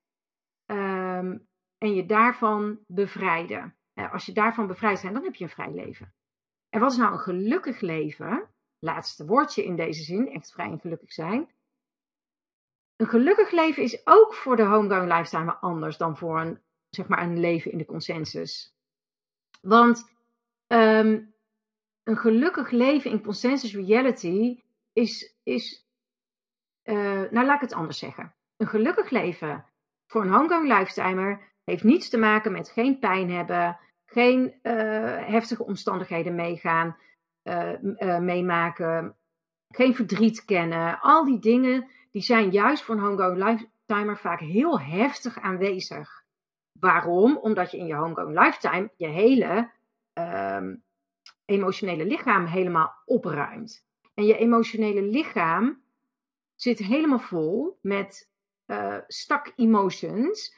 Um, 0.66 1.48
en 1.78 1.94
je 1.94 2.06
daarvan 2.06 2.78
bevrijden. 2.86 3.76
Eh, 3.92 4.12
als 4.12 4.26
je 4.26 4.32
daarvan 4.32 4.66
bevrijd 4.66 5.02
bent, 5.02 5.14
dan 5.14 5.24
heb 5.24 5.34
je 5.34 5.44
een 5.44 5.50
vrij 5.50 5.72
leven. 5.72 6.14
En 6.68 6.80
wat 6.80 6.92
is 6.92 6.98
nou 6.98 7.12
een 7.12 7.18
gelukkig 7.18 7.80
leven? 7.80 8.50
Laatste 8.78 9.26
woordje 9.26 9.64
in 9.64 9.76
deze 9.76 10.02
zin, 10.02 10.28
echt 10.28 10.52
vrij 10.52 10.70
en 10.70 10.80
gelukkig 10.80 11.12
zijn. 11.12 11.50
Een 12.96 13.06
gelukkig 13.06 13.50
leven 13.50 13.82
is 13.82 14.06
ook 14.06 14.34
voor 14.34 14.56
de 14.56 14.64
homegrown 14.64 15.12
lifestyle 15.12 15.54
anders 15.54 15.96
dan 15.96 16.16
voor 16.16 16.40
een, 16.40 16.60
zeg 16.88 17.08
maar, 17.08 17.22
een 17.22 17.40
leven 17.40 17.72
in 17.72 17.78
de 17.78 17.84
consensus. 17.84 18.74
Want 19.60 20.10
um, 20.66 21.34
een 22.02 22.16
gelukkig 22.16 22.70
leven 22.70 23.10
in 23.10 23.22
consensus 23.22 23.74
reality 23.74 24.62
is, 24.92 25.36
is 25.42 25.86
uh, 26.84 27.22
nou 27.30 27.46
laat 27.46 27.54
ik 27.54 27.60
het 27.60 27.72
anders 27.72 27.98
zeggen. 27.98 28.34
Een 28.56 28.66
gelukkig 28.66 29.10
leven 29.10 29.64
voor 30.06 30.22
een 30.22 30.32
homegrown 30.32 30.66
lifetimer 30.66 31.54
heeft 31.64 31.84
niets 31.84 32.08
te 32.08 32.18
maken 32.18 32.52
met 32.52 32.68
geen 32.68 32.98
pijn 32.98 33.30
hebben, 33.30 33.78
geen 34.06 34.54
uh, 34.62 34.72
heftige 35.26 35.64
omstandigheden 35.64 36.34
meegaan, 36.34 36.96
uh, 37.42 38.18
meemaken, 38.18 39.16
geen 39.68 39.94
verdriet 39.94 40.44
kennen. 40.44 41.00
Al 41.00 41.24
die 41.24 41.38
dingen 41.38 41.90
die 42.16 42.24
zijn 42.24 42.50
juist 42.50 42.82
voor 42.82 42.94
een 42.94 43.00
homegrown 43.00 43.44
lifetimer 43.44 44.18
vaak 44.18 44.40
heel 44.40 44.80
heftig 44.80 45.40
aanwezig. 45.40 46.24
Waarom? 46.72 47.36
Omdat 47.36 47.70
je 47.70 47.78
in 47.78 47.86
je 47.86 47.94
homegrown 47.94 48.38
lifetime 48.38 48.90
je 48.96 49.06
hele 49.06 49.70
ehm, 50.12 50.76
emotionele 51.44 52.04
lichaam 52.04 52.44
helemaal 52.44 52.94
opruimt. 53.04 53.86
En 54.14 54.24
je 54.24 54.36
emotionele 54.36 55.02
lichaam 55.02 55.82
zit 56.54 56.78
helemaal 56.78 57.18
vol 57.18 57.78
met 57.82 58.30
stak 59.06 59.52
emotions 59.56 60.56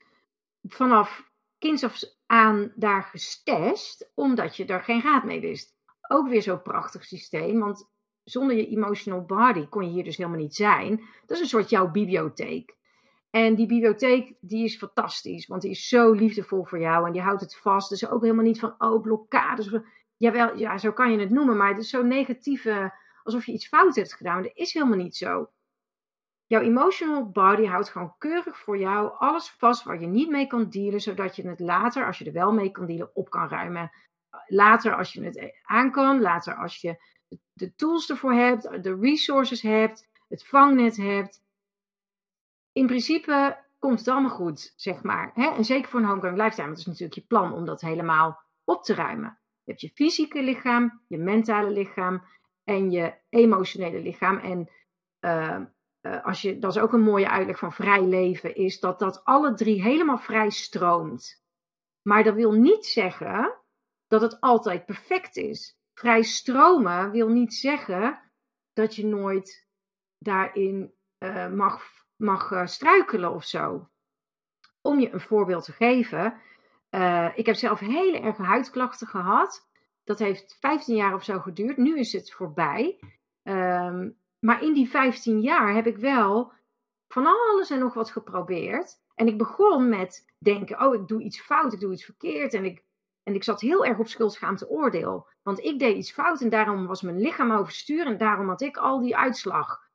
vanaf 0.63 1.31
kinds 1.59 1.85
af 1.85 2.03
aan 2.27 2.73
daar 2.75 3.03
gestashed, 3.03 4.11
omdat 4.15 4.57
je 4.57 4.65
er 4.65 4.83
geen 4.83 5.03
raad 5.03 5.25
mee 5.25 5.41
wist. 5.41 5.75
Ook 6.09 6.29
weer 6.29 6.43
zo'n 6.43 6.63
prachtig 6.63 7.05
systeem, 7.05 7.59
want 7.59 7.91
zonder 8.31 8.57
je 8.57 8.69
emotional 8.69 9.25
body 9.25 9.67
kon 9.67 9.85
je 9.85 9.91
hier 9.91 10.05
dus 10.05 10.17
helemaal 10.17 10.39
niet 10.39 10.55
zijn. 10.55 10.97
Dat 10.97 11.37
is 11.37 11.41
een 11.41 11.49
soort 11.49 11.71
jouw 11.71 11.91
bibliotheek. 11.91 12.77
En 13.31 13.55
die 13.55 13.67
bibliotheek, 13.67 14.35
die 14.41 14.65
is 14.65 14.77
fantastisch, 14.77 15.47
want 15.47 15.63
die 15.63 15.71
is 15.71 15.89
zo 15.89 16.13
liefdevol 16.13 16.65
voor 16.65 16.81
jou 16.81 17.07
en 17.07 17.13
die 17.13 17.23
houdt 17.23 17.41
het 17.41 17.57
vast. 17.57 17.89
Dus 17.89 18.09
ook 18.09 18.23
helemaal 18.23 18.45
niet 18.45 18.59
van, 18.59 18.75
oh, 18.79 19.03
blokkades. 19.03 19.71
Jawel, 20.17 20.57
ja, 20.57 20.79
zo 20.79 20.93
kan 20.93 21.13
je 21.13 21.19
het 21.19 21.31
noemen, 21.31 21.57
maar 21.57 21.69
het 21.69 21.79
is 21.79 21.91
zo 21.91 22.03
negatieve, 22.03 22.93
alsof 23.23 23.47
je 23.47 23.53
iets 23.53 23.69
fout 23.69 23.97
hebt 23.97 24.15
gedaan. 24.15 24.43
Dat 24.43 24.53
is 24.55 24.73
helemaal 24.73 24.97
niet 24.97 25.17
zo. 25.17 25.51
Jouw 26.47 26.61
emotional 26.61 27.31
body 27.31 27.65
houdt 27.65 27.89
gewoon 27.89 28.15
keurig 28.19 28.59
voor 28.59 28.79
jou 28.79 29.13
alles 29.19 29.51
vast 29.51 29.85
waar 29.85 30.01
je 30.01 30.07
niet 30.07 30.31
mee 30.31 30.47
kan 30.47 30.71
dealen, 30.71 31.01
zodat 31.01 31.37
je 31.37 31.49
het 31.49 31.61
later, 31.61 32.07
als 32.07 32.19
je 32.19 32.25
er 32.25 32.33
wel 32.33 32.53
mee 32.53 32.71
kan 32.71 32.87
dealen, 32.87 33.11
op 33.15 33.31
kan 33.31 33.49
ruimen. 33.49 33.91
Later 34.47 34.97
als 34.97 35.13
je 35.13 35.25
het 35.25 35.53
aan 35.63 35.91
kan, 35.91 36.21
later 36.21 36.55
als 36.55 36.81
je 36.81 36.97
de 37.53 37.75
tools 37.75 38.11
ervoor 38.11 38.33
hebt, 38.33 38.83
de 38.83 38.97
resources 39.01 39.63
hebt, 39.63 40.09
het 40.29 40.47
vangnet 40.47 40.97
hebt. 40.97 41.43
In 42.73 42.87
principe 42.87 43.65
komt 43.79 43.99
het 43.99 44.09
allemaal 44.09 44.31
goed, 44.31 44.73
zeg 44.77 45.03
maar. 45.03 45.31
Hè? 45.35 45.49
En 45.51 45.65
zeker 45.65 45.91
voor 45.91 46.01
een 46.01 46.07
homegrown 46.07 46.43
lifetime, 46.43 46.69
het 46.69 46.79
is 46.79 46.87
natuurlijk 46.87 47.15
je 47.15 47.27
plan 47.27 47.53
om 47.53 47.65
dat 47.65 47.81
helemaal 47.81 48.43
op 48.65 48.85
te 48.85 48.95
ruimen. 48.95 49.39
Je 49.63 49.71
hebt 49.71 49.81
je 49.81 49.91
fysieke 49.95 50.43
lichaam, 50.43 51.03
je 51.09 51.19
mentale 51.19 51.71
lichaam 51.71 52.23
en 52.65 52.91
je 52.91 53.15
emotionele 53.29 54.01
lichaam. 54.01 54.39
En 54.39 54.71
uh, 55.21 55.61
uh, 56.03 56.25
als 56.25 56.43
je, 56.43 56.59
dat 56.59 56.77
is 56.77 56.83
ook 56.83 56.93
een 56.93 57.01
mooie 57.01 57.29
uitleg 57.29 57.59
van 57.59 57.73
vrij 57.73 58.03
leven, 58.03 58.55
is 58.55 58.81
dat 58.81 58.99
dat 58.99 59.25
alle 59.25 59.55
drie 59.55 59.83
helemaal 59.83 60.19
vrij 60.19 60.51
stroomt. 60.51 61.43
Maar 62.03 62.25
dat 62.25 62.35
wil 62.35 62.53
niet 62.53 62.87
zeggen 62.87 63.55
dat 64.07 64.21
het 64.21 64.41
altijd 64.41 64.87
perfect 64.87 65.37
is. 65.37 65.78
Vrij 65.99 66.23
stromen 66.23 67.11
wil 67.11 67.29
niet 67.29 67.55
zeggen 67.55 68.21
dat 68.73 68.95
je 68.95 69.07
nooit 69.07 69.67
daarin 70.19 70.95
uh, 71.19 71.49
mag, 71.49 71.83
mag 72.17 72.51
uh, 72.51 72.67
struikelen 72.67 73.35
of 73.35 73.45
zo. 73.45 73.89
Om 74.81 75.01
je 75.01 75.13
een 75.13 75.21
voorbeeld 75.21 75.65
te 75.65 75.73
geven. 75.73 76.41
ik 77.35 77.47
heb 77.47 77.55
zelf 77.55 77.81
hele 77.81 78.21
erge 78.21 78.43
huidklachten 78.43 79.07
gehad. 79.07 79.69
Dat 80.05 80.19
heeft 80.19 80.57
15 80.61 80.97
jaar 80.97 81.15
of 81.15 81.25
zo 81.25 81.39
geduurd. 81.39 81.77
Nu 81.77 81.99
is 81.99 82.13
het 82.13 82.33
voorbij. 82.33 82.99
Um, 83.43 84.19
maar 84.39 84.63
in 84.63 84.73
die 84.73 84.89
15 84.89 85.41
jaar 85.41 85.75
heb 85.75 85.87
ik 85.87 85.97
wel 85.97 86.53
van 87.09 87.27
alles 87.27 87.71
en 87.71 87.79
nog 87.79 87.95
wat 87.95 88.11
geprobeerd. 88.11 89.01
En 89.15 89.27
ik 89.27 89.39
begon 89.39 89.89
met 89.89 90.35
denken: 90.39 90.83
oh, 90.83 90.95
ik 90.95 91.09
doe 91.09 91.23
iets 91.23 91.41
fout, 91.41 91.73
ik 91.73 91.81
doe 91.81 91.93
iets 91.93 92.05
verkeerd. 92.05 92.55
En 92.55 92.65
ik, 92.65 92.85
en 93.29 93.35
ik 93.35 93.45
zat 93.45 93.61
heel 93.61 93.85
erg 93.85 93.99
op 93.99 94.09
schuldschaamte 94.09 94.69
oordeel. 94.69 95.29
Want 95.43 95.65
ik 95.65 95.79
deed 95.79 95.97
iets 95.97 96.13
fout 96.13 96.41
en 96.41 96.49
daarom 96.49 96.87
was 96.87 97.03
mijn 97.03 97.21
lichaam 97.21 97.53
overstuur 97.53 98.07
en 98.07 98.19
daarom 98.19 98.49
had 98.49 98.61
ik 98.61 98.77
al 98.77 99.01
die 99.01 99.17
uitslag. 99.17 99.87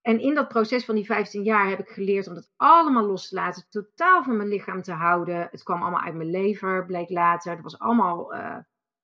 En 0.00 0.20
in 0.20 0.34
dat 0.34 0.48
proces 0.48 0.84
van 0.84 0.94
die 0.94 1.04
15 1.04 1.42
jaar 1.42 1.68
heb 1.68 1.78
ik 1.78 1.88
geleerd 1.88 2.28
om 2.28 2.34
dat 2.34 2.50
allemaal 2.56 3.06
los 3.06 3.28
te 3.28 3.34
laten, 3.34 3.66
totaal 3.68 4.22
van 4.22 4.36
mijn 4.36 4.48
lichaam 4.48 4.82
te 4.82 4.92
houden. 4.92 5.48
Het 5.50 5.62
kwam 5.62 5.82
allemaal 5.82 6.00
uit 6.00 6.14
mijn 6.14 6.30
lever, 6.30 6.86
bleek 6.86 7.10
later. 7.10 7.52
Het 7.52 7.62
was 7.62 7.78
allemaal 7.78 8.34
uh, 8.34 8.56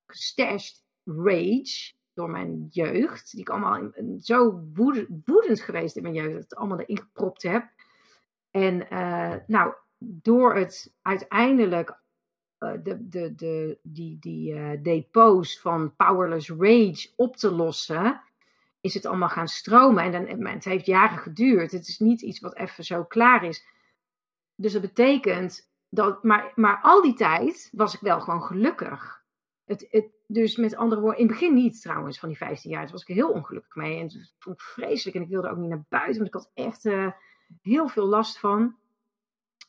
gestashed 0.06 0.84
rage 1.04 1.92
door 2.14 2.30
mijn 2.30 2.66
jeugd. 2.70 3.30
Die 3.30 3.40
ik 3.40 3.48
allemaal 3.48 3.90
zo 4.18 4.64
woedend 5.24 5.60
geweest 5.60 5.96
in 5.96 6.02
mijn 6.02 6.14
jeugd. 6.14 6.32
Dat 6.32 6.42
ik 6.42 6.48
het 6.48 6.58
allemaal 6.58 6.78
erin 6.78 6.98
gepropt 6.98 7.42
heb. 7.42 7.70
En 8.50 8.86
uh, 8.92 9.34
nou, 9.46 9.74
door 9.98 10.54
het 10.54 10.94
uiteindelijk 11.02 12.04
de, 12.58 13.08
de, 13.08 13.34
de, 13.34 13.78
die, 13.82 14.18
die 14.20 14.54
uh, 14.54 14.82
depots 14.82 15.60
van 15.60 15.96
Powerless 15.96 16.50
Rage 16.50 17.08
op 17.16 17.36
te 17.36 17.50
lossen, 17.50 18.20
is 18.80 18.94
het 18.94 19.06
allemaal 19.06 19.28
gaan 19.28 19.48
stromen. 19.48 20.04
En 20.04 20.12
dan, 20.12 20.46
het 20.46 20.64
heeft 20.64 20.86
jaren 20.86 21.18
geduurd. 21.18 21.72
Het 21.72 21.88
is 21.88 21.98
niet 21.98 22.22
iets 22.22 22.40
wat 22.40 22.56
even 22.56 22.84
zo 22.84 23.04
klaar 23.04 23.44
is. 23.44 23.66
Dus 24.54 24.72
dat 24.72 24.82
betekent 24.82 25.70
dat, 25.88 26.22
maar, 26.22 26.52
maar 26.54 26.78
al 26.82 27.02
die 27.02 27.14
tijd 27.14 27.68
was 27.72 27.94
ik 27.94 28.00
wel 28.00 28.20
gewoon 28.20 28.42
gelukkig. 28.42 29.24
Het, 29.64 29.86
het, 29.90 30.06
dus 30.26 30.56
met 30.56 30.76
andere 30.76 31.00
woorden, 31.00 31.20
in 31.20 31.26
het 31.26 31.38
begin 31.38 31.54
niet 31.54 31.82
trouwens, 31.82 32.18
van 32.18 32.28
die 32.28 32.38
15 32.38 32.70
jaar. 32.70 32.82
Daar 32.82 32.92
was 32.92 33.04
ik 33.04 33.14
heel 33.14 33.30
ongelukkig 33.30 33.74
mee. 33.74 33.98
En 33.98 34.04
het 34.04 34.34
vond 34.38 34.56
ik 34.56 34.62
vreselijk. 34.62 35.16
En 35.16 35.22
ik 35.22 35.28
wilde 35.28 35.50
ook 35.50 35.56
niet 35.56 35.68
naar 35.68 35.84
buiten, 35.88 36.14
want 36.14 36.26
ik 36.26 36.34
had 36.34 36.50
echt 36.54 36.88
heel 37.62 37.88
veel 37.88 38.06
last 38.06 38.38
van. 38.38 38.76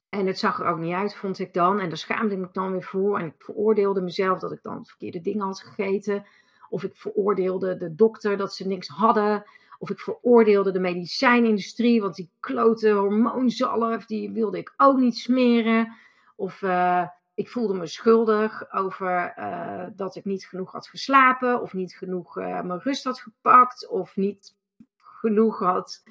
En 0.10 0.28
het 0.28 0.40
zag 0.40 0.60
er 0.60 0.66
ook 0.66 0.78
niet 0.78 0.94
uit, 0.94 1.16
vond 1.16 1.40
ik 1.40 1.54
dan. 1.54 1.80
En 1.80 1.88
daar 1.88 1.98
schaamde 1.98 2.34
ik 2.34 2.40
me 2.40 2.50
dan 2.52 2.72
weer 2.72 2.84
voor. 2.84 3.20
En 3.20 3.26
ik 3.26 3.36
veroordeelde 3.38 4.02
mezelf 4.02 4.40
dat 4.40 4.52
ik 4.52 4.60
dan 4.62 4.86
verkeerde 4.86 5.22
dingen 5.22 5.46
had 5.46 5.62
gegeten. 5.62 6.26
Of 6.70 6.84
ik 6.84 6.96
veroordeelde 6.96 7.78
de 7.78 7.96
dokter 7.96 8.38
dat 8.38 8.56
ze 8.56 8.68
niks 8.68 8.88
hadden. 8.88 9.44
Of 9.80 9.90
ik 9.90 10.00
veroordeelde 10.00 10.72
de 10.72 10.80
medicijnindustrie, 10.80 12.02
want 12.02 12.16
die 12.16 12.30
klote 12.40 12.90
hormoonzalf, 12.92 14.06
die 14.06 14.32
wilde 14.32 14.58
ik 14.58 14.74
ook 14.78 14.98
niet 14.98 15.18
smeren. 15.18 15.96
Of 16.36 16.62
uh, 16.62 17.08
ik 17.34 17.50
voelde 17.50 17.74
me 17.74 17.88
schuldig 17.88 18.74
over 18.74 19.34
uh, 19.40 19.86
dat 19.96 20.16
ik 20.16 20.26
niet 20.26 20.46
genoeg 20.46 20.72
had 20.72 20.88
geslapen, 20.88 21.62
of 21.62 21.74
niet 21.74 21.96
genoeg 21.96 22.38
uh, 22.38 22.62
mijn 22.62 22.80
rust 22.80 23.04
had 23.04 23.20
gepakt, 23.20 23.88
of 23.88 24.16
niet 24.16 24.56
genoeg 24.98 25.60
had, 25.60 26.04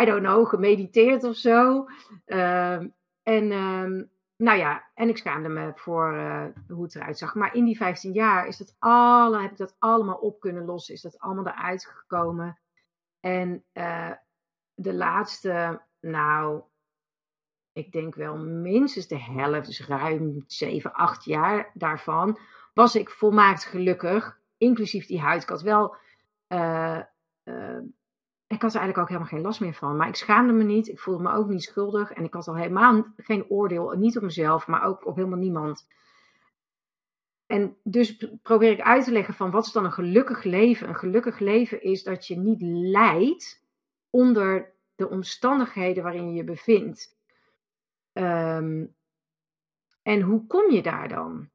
I 0.00 0.04
don't 0.04 0.22
know, 0.22 0.48
gemediteerd 0.48 1.24
of 1.24 1.36
zo. 1.36 1.86
Uh, 2.26 2.78
en 3.26 3.50
uh, 3.50 4.04
nou 4.36 4.58
ja, 4.58 4.90
en 4.94 5.08
ik 5.08 5.16
schaamde 5.16 5.48
me 5.48 5.72
voor 5.74 6.14
uh, 6.14 6.44
hoe 6.68 6.82
het 6.82 6.94
eruit 6.94 7.18
zag. 7.18 7.34
Maar 7.34 7.54
in 7.54 7.64
die 7.64 7.76
15 7.76 8.12
jaar 8.12 8.46
is 8.46 8.56
dat 8.56 8.76
alle, 8.78 9.40
heb 9.40 9.50
ik 9.50 9.56
dat 9.56 9.76
allemaal 9.78 10.16
op 10.16 10.40
kunnen 10.40 10.64
lossen, 10.64 10.94
is 10.94 11.02
dat 11.02 11.18
allemaal 11.18 11.46
eruit 11.46 11.86
gekomen. 11.86 12.58
En 13.20 13.64
uh, 13.72 14.12
de 14.74 14.94
laatste, 14.94 15.82
nou, 16.00 16.62
ik 17.72 17.92
denk 17.92 18.14
wel 18.14 18.36
minstens 18.38 19.06
de 19.06 19.18
helft, 19.18 19.66
dus 19.66 19.86
ruim 19.86 20.44
7, 20.46 20.92
8 20.92 21.24
jaar 21.24 21.70
daarvan, 21.74 22.38
was 22.74 22.96
ik 22.96 23.10
volmaakt 23.10 23.64
gelukkig, 23.64 24.38
inclusief 24.56 25.06
die 25.06 25.20
huid. 25.20 25.42
Ik 25.42 25.48
had 25.48 25.62
wel, 25.62 25.96
uh, 26.48 27.00
ik 28.46 28.62
had 28.62 28.74
er 28.74 28.80
eigenlijk 28.80 28.98
ook 28.98 29.08
helemaal 29.08 29.28
geen 29.28 29.40
last 29.40 29.60
meer 29.60 29.74
van, 29.74 29.96
maar 29.96 30.08
ik 30.08 30.16
schaamde 30.16 30.52
me 30.52 30.64
niet, 30.64 30.88
ik 30.88 31.00
voelde 31.00 31.22
me 31.22 31.32
ook 31.32 31.48
niet 31.48 31.62
schuldig 31.62 32.12
en 32.12 32.24
ik 32.24 32.34
had 32.34 32.48
al 32.48 32.56
helemaal 32.56 33.06
geen 33.16 33.48
oordeel, 33.48 33.90
niet 33.90 34.16
op 34.16 34.22
mezelf, 34.22 34.66
maar 34.66 34.84
ook 34.84 35.06
op 35.06 35.16
helemaal 35.16 35.38
niemand. 35.38 35.86
En 37.46 37.76
dus 37.82 38.26
probeer 38.42 38.70
ik 38.70 38.80
uit 38.80 39.04
te 39.04 39.12
leggen 39.12 39.34
van 39.34 39.50
wat 39.50 39.66
is 39.66 39.72
dan 39.72 39.84
een 39.84 39.92
gelukkig 39.92 40.42
leven? 40.42 40.88
Een 40.88 40.96
gelukkig 40.96 41.38
leven 41.38 41.82
is 41.82 42.02
dat 42.02 42.26
je 42.26 42.36
niet 42.36 42.62
lijdt 42.62 43.64
onder 44.10 44.72
de 44.94 45.08
omstandigheden 45.08 46.02
waarin 46.02 46.28
je 46.28 46.34
je 46.34 46.44
bevindt. 46.44 47.16
Um, 48.12 48.94
en 50.02 50.20
hoe 50.20 50.46
kom 50.46 50.70
je 50.70 50.82
daar 50.82 51.08
dan? 51.08 51.48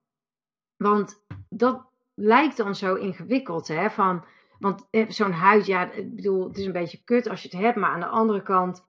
Want 0.78 1.24
dat 1.50 1.86
lijkt 2.14 2.58
dan 2.58 2.76
zo 2.76 2.96
ingewikkeld, 2.96 3.68
hè? 3.68 3.90
Van, 3.90 4.26
want 4.62 4.88
eh, 4.90 5.10
zo'n 5.10 5.32
huid, 5.32 5.66
ja, 5.66 5.92
ik 5.92 6.16
bedoel, 6.16 6.48
het 6.48 6.58
is 6.58 6.66
een 6.66 6.72
beetje 6.72 7.04
kut 7.04 7.30
als 7.30 7.42
je 7.42 7.50
het 7.52 7.58
hebt, 7.58 7.78
maar 7.78 7.90
aan 7.90 8.00
de 8.00 8.06
andere 8.06 8.42
kant 8.42 8.88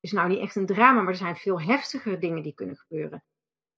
is 0.00 0.12
nou 0.12 0.28
niet 0.28 0.40
echt 0.40 0.56
een 0.56 0.66
drama, 0.66 1.00
maar 1.00 1.12
er 1.12 1.18
zijn 1.18 1.36
veel 1.36 1.60
heftigere 1.60 2.18
dingen 2.18 2.42
die 2.42 2.54
kunnen 2.54 2.76
gebeuren. 2.76 3.24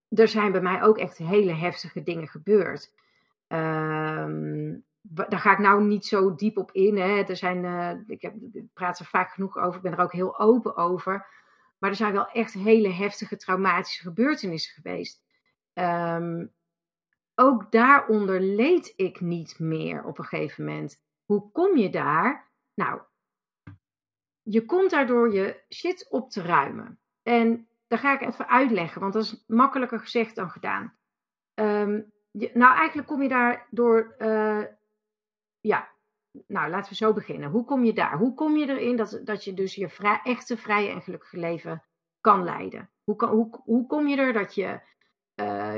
Er 0.08 0.28
zijn 0.28 0.52
bij 0.52 0.60
mij 0.60 0.82
ook 0.82 0.98
echt 0.98 1.18
hele 1.18 1.52
heftige 1.52 2.02
dingen 2.02 2.28
gebeurd. 2.28 2.92
Um, 3.48 4.84
daar 5.00 5.38
ga 5.38 5.52
ik 5.52 5.58
nou 5.58 5.84
niet 5.84 6.06
zo 6.06 6.34
diep 6.34 6.58
op 6.58 6.72
in. 6.72 6.96
Hè. 6.96 7.22
Er 7.22 7.36
zijn, 7.36 7.64
uh, 7.64 7.90
ik, 8.06 8.22
heb, 8.22 8.34
ik 8.52 8.64
praat 8.72 8.98
er 8.98 9.04
vaak 9.04 9.30
genoeg 9.30 9.58
over, 9.58 9.76
ik 9.76 9.82
ben 9.82 9.92
er 9.92 10.04
ook 10.04 10.12
heel 10.12 10.38
open 10.38 10.76
over. 10.76 11.26
Maar 11.78 11.90
er 11.90 11.96
zijn 11.96 12.12
wel 12.12 12.28
echt 12.28 12.52
hele 12.52 12.88
heftige 12.88 13.36
traumatische 13.36 14.02
gebeurtenissen 14.02 14.74
geweest. 14.74 15.22
Um, 15.74 16.52
ook 17.34 17.72
daaronder 17.72 18.40
leed 18.40 18.92
ik 18.96 19.20
niet 19.20 19.58
meer 19.58 20.04
op 20.04 20.18
een 20.18 20.24
gegeven 20.24 20.64
moment. 20.64 21.03
Hoe 21.24 21.50
kom 21.52 21.76
je 21.76 21.90
daar? 21.90 22.50
Nou, 22.74 23.00
je 24.42 24.64
komt 24.64 24.90
daardoor 24.90 25.32
je 25.32 25.62
shit 25.74 26.06
op 26.10 26.30
te 26.30 26.42
ruimen. 26.42 26.98
En 27.22 27.68
daar 27.86 27.98
ga 27.98 28.20
ik 28.20 28.28
even 28.28 28.48
uitleggen, 28.48 29.00
want 29.00 29.12
dat 29.12 29.22
is 29.22 29.44
makkelijker 29.46 29.98
gezegd 29.98 30.34
dan 30.34 30.50
gedaan. 30.50 30.96
Um, 31.54 32.12
je, 32.30 32.50
nou, 32.54 32.76
eigenlijk 32.76 33.08
kom 33.08 33.22
je 33.22 33.28
daar 33.28 33.66
door, 33.70 34.14
uh, 34.18 34.64
ja, 35.60 35.88
nou, 36.46 36.70
laten 36.70 36.90
we 36.90 36.96
zo 36.96 37.12
beginnen. 37.12 37.50
Hoe 37.50 37.64
kom 37.64 37.84
je 37.84 37.92
daar? 37.92 38.16
Hoe 38.18 38.34
kom 38.34 38.56
je 38.56 38.68
erin 38.68 38.96
dat, 38.96 39.20
dat 39.24 39.44
je 39.44 39.54
dus 39.54 39.74
je 39.74 40.20
echte, 40.22 40.56
vrije 40.56 40.90
en 40.90 41.02
gelukkige 41.02 41.38
leven 41.38 41.82
kan 42.20 42.44
leiden? 42.44 42.90
Hoe, 43.04 43.16
kan, 43.16 43.28
hoe, 43.28 43.60
hoe 43.64 43.86
kom 43.86 44.08
je 44.08 44.16
er 44.16 44.32
dat 44.32 44.54
je 44.54 44.80
uh, 45.34 45.76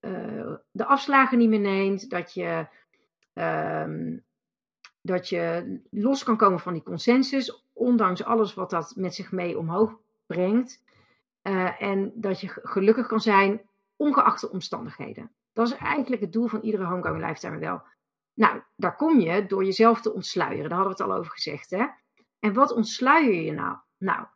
uh, 0.00 0.54
de 0.70 0.84
afslagen 0.84 1.38
niet 1.38 1.48
meer 1.48 1.60
neemt, 1.60 2.10
dat 2.10 2.34
je, 2.34 2.66
uh, 3.34 4.16
dat 5.04 5.28
je 5.28 5.78
los 5.90 6.22
kan 6.22 6.36
komen 6.36 6.60
van 6.60 6.72
die 6.72 6.82
consensus, 6.82 7.64
ondanks 7.72 8.24
alles 8.24 8.54
wat 8.54 8.70
dat 8.70 8.92
met 8.96 9.14
zich 9.14 9.32
mee 9.32 9.58
omhoog 9.58 9.98
brengt. 10.26 10.82
Uh, 11.42 11.82
en 11.82 12.12
dat 12.14 12.40
je 12.40 12.48
gelukkig 12.48 13.06
kan 13.06 13.20
zijn, 13.20 13.60
ongeacht 13.96 14.40
de 14.40 14.50
omstandigheden. 14.50 15.30
Dat 15.52 15.66
is 15.66 15.76
eigenlijk 15.76 16.22
het 16.22 16.32
doel 16.32 16.46
van 16.46 16.60
iedere 16.60 16.84
homegoing 16.84 17.26
lifetime 17.26 17.58
wel. 17.58 17.82
Nou, 18.34 18.62
daar 18.76 18.96
kom 18.96 19.20
je 19.20 19.46
door 19.46 19.64
jezelf 19.64 20.00
te 20.00 20.12
ontsluieren. 20.12 20.68
Daar 20.68 20.78
hadden 20.78 20.96
we 20.96 21.02
het 21.02 21.12
al 21.12 21.18
over 21.18 21.32
gezegd. 21.32 21.70
Hè? 21.70 21.86
En 22.38 22.52
wat 22.52 22.72
ontsluier 22.72 23.42
je 23.42 23.52
nou? 23.52 23.76
Nou, 23.98 24.26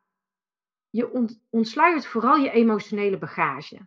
je 0.90 1.31
ontsluiert 1.50 2.07
vooral 2.07 2.37
je 2.37 2.50
emotionele 2.50 3.18
bagage. 3.18 3.87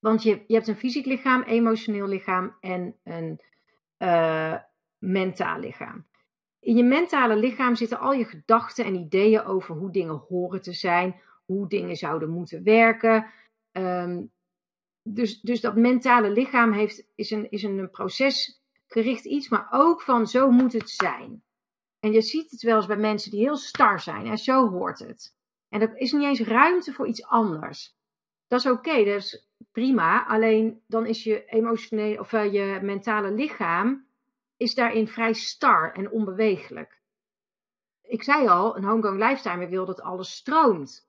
Want 0.00 0.22
je, 0.22 0.44
je 0.46 0.54
hebt 0.54 0.68
een 0.68 0.76
fysiek 0.76 1.06
lichaam, 1.06 1.42
emotioneel 1.42 2.06
lichaam 2.06 2.56
en 2.60 2.96
een 3.04 3.40
uh, 3.98 4.56
mentaal 5.00 5.58
lichaam. 5.58 6.06
In 6.60 6.76
je 6.76 6.84
mentale 6.84 7.36
lichaam 7.36 7.74
zitten 7.74 7.98
al 7.98 8.12
je 8.12 8.24
gedachten 8.24 8.84
en 8.84 8.94
ideeën 8.94 9.44
over 9.44 9.74
hoe 9.74 9.90
dingen 9.90 10.24
horen 10.28 10.62
te 10.62 10.72
zijn, 10.72 11.20
hoe 11.44 11.68
dingen 11.68 11.96
zouden 11.96 12.30
moeten 12.30 12.62
werken. 12.62 13.26
Um, 13.72 14.32
dus, 15.02 15.40
dus 15.40 15.60
dat 15.60 15.76
mentale 15.76 16.30
lichaam 16.30 16.72
heeft, 16.72 17.06
is, 17.14 17.30
een, 17.30 17.50
is 17.50 17.62
een 17.62 17.90
procesgericht 17.90 19.24
iets, 19.24 19.48
maar 19.48 19.68
ook 19.70 20.02
van 20.02 20.26
zo 20.26 20.50
moet 20.50 20.72
het 20.72 20.90
zijn. 20.90 21.42
En 22.00 22.12
je 22.12 22.20
ziet 22.20 22.50
het 22.50 22.62
wel 22.62 22.76
eens 22.76 22.86
bij 22.86 22.96
mensen 22.96 23.30
die 23.30 23.40
heel 23.40 23.56
star 23.56 24.00
zijn 24.00 24.26
en 24.26 24.38
zo 24.38 24.68
hoort 24.68 24.98
het. 24.98 25.36
En 25.68 25.80
er 25.80 25.96
is 25.96 26.12
niet 26.12 26.22
eens 26.22 26.40
ruimte 26.40 26.92
voor 26.92 27.06
iets 27.06 27.24
anders. 27.24 27.96
Dat 28.46 28.60
is 28.60 28.66
oké, 28.66 29.04
dat 29.04 29.14
is 29.14 29.48
prima. 29.72 30.26
Alleen 30.26 30.82
dan 30.86 31.06
is 31.06 31.24
je 31.24 31.44
emotioneel 31.44 32.18
of 32.18 32.32
uh, 32.32 32.52
je 32.52 32.78
mentale 32.82 33.32
lichaam 33.32 34.06
is 34.60 34.74
daarin 34.74 35.08
vrij 35.08 35.32
star 35.32 35.92
en 35.92 36.10
onbewegelijk. 36.10 37.00
Ik 38.02 38.22
zei 38.22 38.48
al, 38.48 38.76
een 38.76 38.84
homegrown 38.84 39.24
lifetime 39.24 39.68
wil 39.68 39.84
dat 39.84 40.00
alles 40.00 40.34
stroomt. 40.34 41.08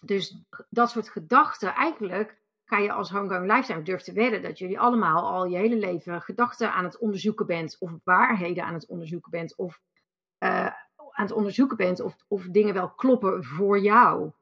Dus 0.00 0.38
dat 0.68 0.90
soort 0.90 1.08
gedachten, 1.08 1.74
eigenlijk 1.74 2.40
ga 2.64 2.78
je 2.78 2.92
als 2.92 3.10
homegrown 3.10 3.52
lifetime 3.52 3.82
durf 3.82 4.02
te 4.02 4.12
wedden 4.12 4.42
dat 4.42 4.58
jullie 4.58 4.80
allemaal 4.80 5.30
al 5.30 5.46
je 5.46 5.56
hele 5.56 5.76
leven 5.76 6.22
gedachten 6.22 6.72
aan 6.72 6.84
het 6.84 6.98
onderzoeken 6.98 7.46
bent, 7.46 7.76
of 7.78 7.90
waarheden 8.04 8.64
aan 8.64 8.74
het 8.74 8.86
onderzoeken 8.86 9.30
bent, 9.30 9.56
of 9.56 9.80
uh, 10.38 10.66
aan 10.96 11.24
het 11.24 11.32
onderzoeken 11.32 11.76
bent 11.76 12.00
of, 12.00 12.16
of 12.28 12.46
dingen 12.46 12.74
wel 12.74 12.90
kloppen 12.90 13.44
voor 13.44 13.78
jou. 13.78 14.32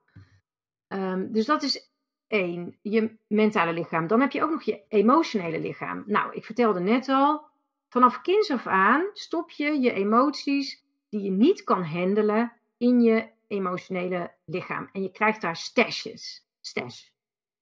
Um, 0.89 1.33
dus 1.33 1.47
dat 1.47 1.63
is 1.63 1.93
één, 2.27 2.79
je 2.83 3.19
mentale 3.27 3.73
lichaam. 3.73 4.07
Dan 4.07 4.21
heb 4.21 4.33
je 4.33 4.43
ook 4.43 4.51
nog 4.51 4.63
je 4.63 4.85
emotionele 4.89 5.61
lichaam. 5.61 6.03
Nou, 6.07 6.35
ik 6.35 6.45
vertelde 6.45 6.81
net 6.81 7.09
al, 7.09 7.50
vanaf 7.91 8.21
kinds 8.21 8.51
af 8.51 8.67
aan 8.67 9.11
stop 9.13 9.51
je 9.51 9.81
je 9.81 9.93
emoties 9.93 10.85
die 11.09 11.23
je 11.23 11.31
niet 11.31 11.65
kan 11.65 11.85
handelen 11.85 12.53
in 12.77 13.01
je 13.01 13.31
emotionele 13.47 14.35
lichaam. 14.45 14.89
En 14.93 15.03
je 15.03 15.11
krijgt 15.11 15.41
daar 15.41 15.57
stashes, 15.57 16.49
stash, 16.61 17.09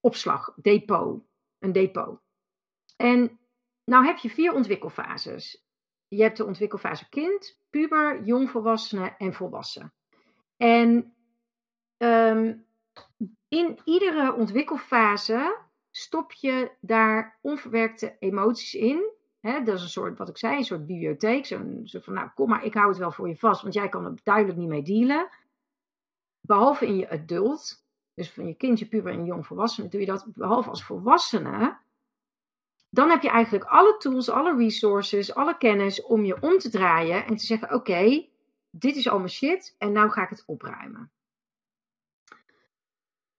opslag, 0.01 0.55
depot, 0.57 1.23
een 1.59 1.73
depot. 1.73 2.21
En 2.97 3.39
nou 3.85 4.05
heb 4.07 4.17
je 4.17 4.31
vier 4.31 4.53
ontwikkelfases. 4.53 5.67
Je 6.09 6.23
hebt 6.23 6.37
de 6.37 6.45
ontwikkelfase 6.45 7.09
kind, 7.09 7.61
puber, 7.71 8.25
jongvolwassene 8.25 9.15
en 9.19 9.35
volwassen. 9.35 9.93
En 10.57 11.15
um, 11.99 12.67
in 13.49 13.79
iedere 13.85 14.35
ontwikkelfase 14.35 15.59
stop 15.91 16.33
je 16.33 16.71
daar 16.81 17.39
onverwerkte 17.41 18.17
emoties 18.19 18.75
in. 18.75 19.17
Dat 19.65 19.75
is 19.77 19.83
een 19.83 19.89
soort, 19.89 20.19
wat 20.19 20.29
ik 20.29 20.39
zei, 20.39 20.57
een 20.57 20.65
soort 20.65 20.87
bibliotheek. 20.87 21.47
Van, 21.47 22.15
nou 22.15 22.29
kom 22.35 22.49
maar, 22.49 22.65
ik 22.65 22.75
hou 22.75 22.89
het 22.89 22.99
wel 22.99 23.13
voor 23.13 23.29
je 23.29 23.37
vast, 23.37 23.63
want 23.63 23.75
jij 23.75 23.89
kan 23.89 24.05
er 24.05 24.15
duidelijk 24.23 24.59
niet 24.59 24.69
mee 24.69 24.83
dealen. 24.83 25.29
Behalve 26.41 26.87
in 26.87 26.97
je 26.97 27.11
adult, 27.11 27.85
dus 28.15 28.31
van 28.31 28.47
je 28.47 28.55
kind, 28.55 28.79
je 28.79 28.89
puber 28.89 29.13
en 29.13 29.19
je 29.19 29.25
jongvolwassene, 29.25 29.89
doe 29.89 30.01
je 30.01 30.07
dat 30.07 30.27
behalve 30.35 30.69
als 30.69 30.85
volwassene. 30.85 31.79
Dan 32.91 33.11
heb 33.11 33.23
je 33.23 33.31
eigenlijk 33.31 33.65
alle 33.65 33.97
tools, 33.97 34.29
alle 34.29 34.57
resources, 34.57 35.35
alle 35.35 35.57
kennis 35.57 36.03
om 36.03 36.25
je 36.25 36.43
om 36.43 36.59
te 36.59 36.71
draaien 36.71 37.27
en 37.27 37.37
te 37.37 37.47
zeggen: 37.47 37.75
Oké, 37.75 38.27
dit 38.71 38.97
is 38.97 39.09
allemaal 39.09 39.29
shit 39.29 39.75
en 39.79 39.93
nou 39.93 40.11
ga 40.11 40.23
ik 40.23 40.29
het 40.29 40.45
opruimen. 40.47 41.13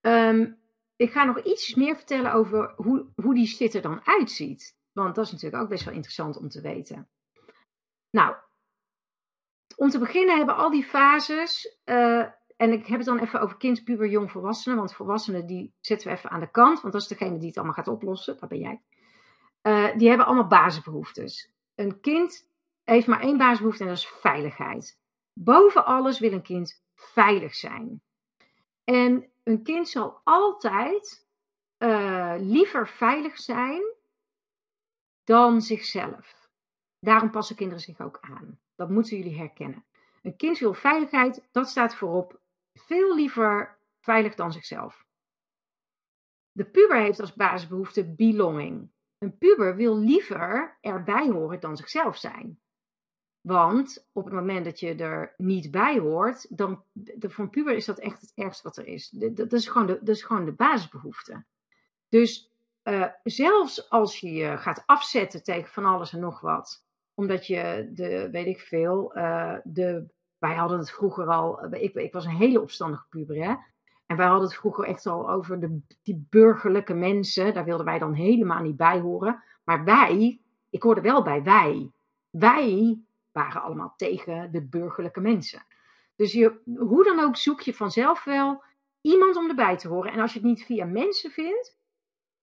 Um, 0.02 0.60
ik 0.96 1.12
ga 1.12 1.24
nog 1.24 1.44
iets 1.44 1.76
meer 1.76 1.96
vertellen 1.96 2.34
over 2.34 2.74
hoe, 2.76 3.06
hoe 3.16 3.34
die 3.34 3.48
shit 3.48 3.74
er 3.74 3.82
dan 3.82 4.06
uitziet. 4.06 4.78
Want 5.04 5.16
dat 5.16 5.26
is 5.26 5.32
natuurlijk 5.32 5.64
ook 5.64 5.70
best 5.70 5.86
wel 5.86 5.94
interessant 5.94 6.38
om 6.38 6.50
te 6.50 6.62
weten. 6.62 7.08
Nou, 8.10 8.36
om 9.76 9.90
te 9.90 10.00
beginnen 10.00 10.38
hebben 10.38 10.56
al 10.56 10.70
die 10.70 10.84
fases. 10.84 11.78
Uh, 11.86 12.26
en 12.58 12.72
ik 12.72 12.86
heb 12.88 12.98
het 12.98 13.08
dan 13.08 13.20
even 13.20 13.42
over 13.42 13.58
kind, 13.58 13.84
puber, 13.84 14.08
jong, 14.08 14.32
volwassenen. 14.32 14.78
Want 14.78 14.94
volwassenen 14.94 15.46
die 15.46 15.74
zetten 15.80 16.08
we 16.08 16.14
even 16.14 16.30
aan 16.30 16.40
de 16.40 16.52
kant. 16.52 16.82
Want 16.82 16.94
dat 16.94 17.02
is 17.02 17.08
degene 17.08 17.38
die 17.38 17.48
het 17.48 17.58
allemaal 17.58 17.76
gaat 17.76 17.88
oplossen. 17.88 18.38
Dat 18.40 18.50
ben 18.50 18.60
jij. 18.60 18.82
Uh, 19.62 19.98
die 19.98 20.08
hebben 20.08 20.26
allemaal 20.26 20.48
basisbehoeftes. 20.48 21.52
Een 21.76 22.00
kind 22.00 22.48
heeft 22.84 23.08
maar 23.08 23.22
één 23.22 23.38
basisbehoefte 23.38 23.84
en 23.84 23.90
dat 23.90 23.98
is 23.98 24.08
veiligheid. 24.08 25.00
Boven 25.34 25.86
alles 25.86 26.20
wil 26.20 26.32
een 26.32 26.42
kind 26.42 26.84
veilig 26.96 27.56
zijn. 27.56 28.02
En 28.84 29.30
een 29.44 29.64
kind 29.64 29.90
zal 29.90 30.22
altijd 30.24 31.28
uh, 31.78 32.34
liever 32.38 32.88
veilig 32.88 33.38
zijn 33.38 33.82
dan 35.30 35.62
zichzelf. 35.62 36.50
Daarom 37.00 37.32
passen 37.32 37.56
kinderen 37.56 37.84
zich 37.84 38.00
ook 38.00 38.18
aan. 38.22 38.60
Dat 38.76 38.90
moeten 38.90 39.18
jullie 39.18 39.38
herkennen. 39.38 39.86
Een 40.22 40.36
kind 40.36 40.58
wil 40.60 40.74
veiligheid, 40.74 41.48
dat 41.52 41.70
staat 41.70 41.96
voorop. 41.96 42.40
Veel 42.74 43.16
liever 43.16 43.78
veilig 44.00 44.36
dan 44.36 44.52
zichzelf. 44.52 45.06
De 46.52 46.66
puber 46.66 47.02
heeft 47.02 47.20
als 47.20 47.34
basisbehoefte 47.34 48.06
belonging. 48.06 48.90
Een 49.18 49.38
puber 49.38 49.76
wil 49.76 49.98
liever 49.98 50.78
erbij 50.82 51.30
horen 51.30 51.60
dan 51.60 51.78
zichzelf 51.78 52.18
zijn. 52.18 52.60
Want 53.42 54.08
op 54.12 54.26
het 54.26 54.34
moment 54.34 54.66
dat 54.66 54.80
je 54.80 54.96
er 54.96 55.34
niet 55.38 55.72
bij 55.72 56.00
hoort, 56.00 56.58
dan 56.58 56.84
voor 57.20 57.44
een 57.44 57.50
puber 57.50 57.76
is 57.76 57.86
dat 57.86 58.00
echt 58.00 58.22
het 58.22 58.32
ergste 58.36 58.64
wat 58.64 58.78
er 58.78 58.88
is. 58.88 59.12
Is, 59.12 59.34
dat 59.34 59.54
is 60.10 60.24
gewoon 60.24 60.46
de 60.46 60.54
basisbehoefte. 60.56 61.46
Dus 62.08 62.50
uh, 62.84 63.06
zelfs 63.24 63.90
als 63.90 64.20
je 64.20 64.32
je 64.34 64.58
gaat 64.58 64.84
afzetten 64.86 65.44
tegen 65.44 65.72
van 65.72 65.86
alles 65.86 66.14
en 66.14 66.20
nog 66.20 66.42
wat, 66.42 66.86
omdat 67.14 67.48
je 67.48 67.90
de, 67.94 68.30
weet 68.32 68.46
ik 68.46 68.60
veel, 68.60 69.18
uh, 69.18 69.56
de, 69.64 70.06
wij 70.38 70.56
hadden 70.56 70.78
het 70.78 70.92
vroeger 70.92 71.28
al, 71.28 71.74
ik, 71.74 71.94
ik 71.94 72.14
was 72.14 72.26
een 72.26 72.32
hele 72.32 72.62
opstandige 72.62 73.06
puber, 73.10 73.36
hè. 73.36 73.56
En 74.10 74.18
wij 74.18 74.28
hadden 74.28 74.48
het 74.48 74.58
vroeger 74.58 74.86
echt 74.86 75.06
al 75.06 75.30
over 75.30 75.60
de, 75.60 75.82
die 76.04 76.28
burgerlijke 76.30 76.94
mensen. 76.94 77.54
Daar 77.54 77.66
wilden 77.66 77.86
wij 77.86 78.00
dan 78.00 78.14
helemaal 78.14 78.62
niet 78.62 78.78
bij 78.78 79.00
horen. 79.00 79.44
Maar 79.64 79.84
wij, 79.84 80.42
ik 80.70 80.84
hoorde 80.84 81.02
wel 81.02 81.24
bij 81.24 81.44
wij. 81.44 81.92
Wij 82.30 83.00
waren 83.32 83.62
allemaal 83.62 83.94
tegen 83.98 84.52
de 84.52 84.68
burgerlijke 84.68 85.20
mensen. 85.20 85.66
Dus 86.16 86.32
je, 86.34 86.62
hoe 86.78 87.04
dan 87.04 87.20
ook 87.20 87.36
zoek 87.36 87.62
je 87.62 87.74
vanzelf 87.74 88.24
wel 88.24 88.64
iemand 89.02 89.36
om 89.36 89.50
erbij 89.50 89.78
te 89.78 89.88
horen. 89.88 90.12
En 90.12 90.20
als 90.20 90.34
je 90.34 90.40
het 90.40 90.48
niet 90.48 90.66
via 90.66 90.86
mensen 90.86 91.32
vindt, 91.32 91.78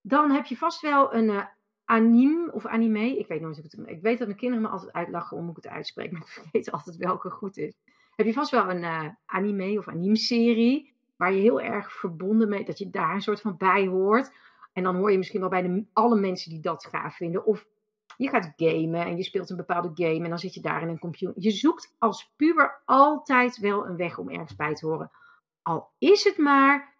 dan 0.09 0.31
heb 0.31 0.47
je 0.47 0.57
vast 0.57 0.81
wel 0.81 1.15
een 1.15 1.29
uh, 1.29 1.45
anime 1.85 2.53
of 2.53 2.67
anime. 2.67 3.19
Ik 3.19 3.27
weet 3.27 3.41
nooit 3.41 3.57
hoe 3.57 3.65
het 3.65 3.89
Ik 3.97 4.03
weet 4.03 4.19
dat 4.19 4.27
mijn 4.27 4.39
kinderen 4.39 4.65
me 4.65 4.71
altijd 4.71 4.93
uitlachen 4.93 5.37
om 5.37 5.49
ik 5.49 5.57
het 5.57 5.69
uitspreek, 5.69 6.11
maar 6.13 6.21
ik 6.21 6.29
vergeet 6.29 6.71
altijd 6.71 6.97
welke 6.97 7.31
goed 7.31 7.57
is. 7.57 7.75
Heb 8.15 8.27
je 8.27 8.33
vast 8.33 8.51
wel 8.51 8.71
een 8.71 8.83
uh, 8.83 9.09
anime 9.27 9.79
of 9.79 9.89
anime-serie 9.89 10.95
waar 11.17 11.33
je 11.33 11.41
heel 11.41 11.61
erg 11.61 11.93
verbonden 11.93 12.49
mee, 12.49 12.65
dat 12.65 12.79
je 12.79 12.91
daar 12.91 13.15
een 13.15 13.23
soort 13.23 13.41
van 13.41 13.57
bij 13.57 13.87
hoort. 13.87 14.33
En 14.73 14.83
dan 14.83 14.97
hoor 14.97 15.11
je 15.11 15.19
misschien 15.19 15.41
wel 15.41 15.49
bij 15.49 15.63
de, 15.63 15.85
alle 15.93 16.21
mensen 16.21 16.51
die 16.51 16.61
dat 16.61 16.87
gaaf 16.87 17.17
vinden. 17.17 17.45
Of 17.45 17.67
je 18.17 18.29
gaat 18.29 18.53
gamen 18.57 19.07
en 19.07 19.17
je 19.17 19.23
speelt 19.23 19.51
een 19.51 19.57
bepaalde 19.57 19.91
game 19.95 20.25
en 20.25 20.29
dan 20.29 20.39
zit 20.39 20.55
je 20.55 20.61
daar 20.61 20.83
in 20.83 20.89
een 20.89 20.99
computer. 20.99 21.35
Je 21.43 21.51
zoekt 21.51 21.95
als 21.99 22.33
puber 22.37 22.83
altijd 22.85 23.59
wel 23.59 23.87
een 23.87 23.97
weg 23.97 24.19
om 24.19 24.31
ergens 24.31 24.57
bij 24.57 24.75
te 24.75 24.87
horen. 24.87 25.11
Al 25.63 25.91
is 25.99 26.25
het 26.25 26.39
maar 26.39 26.96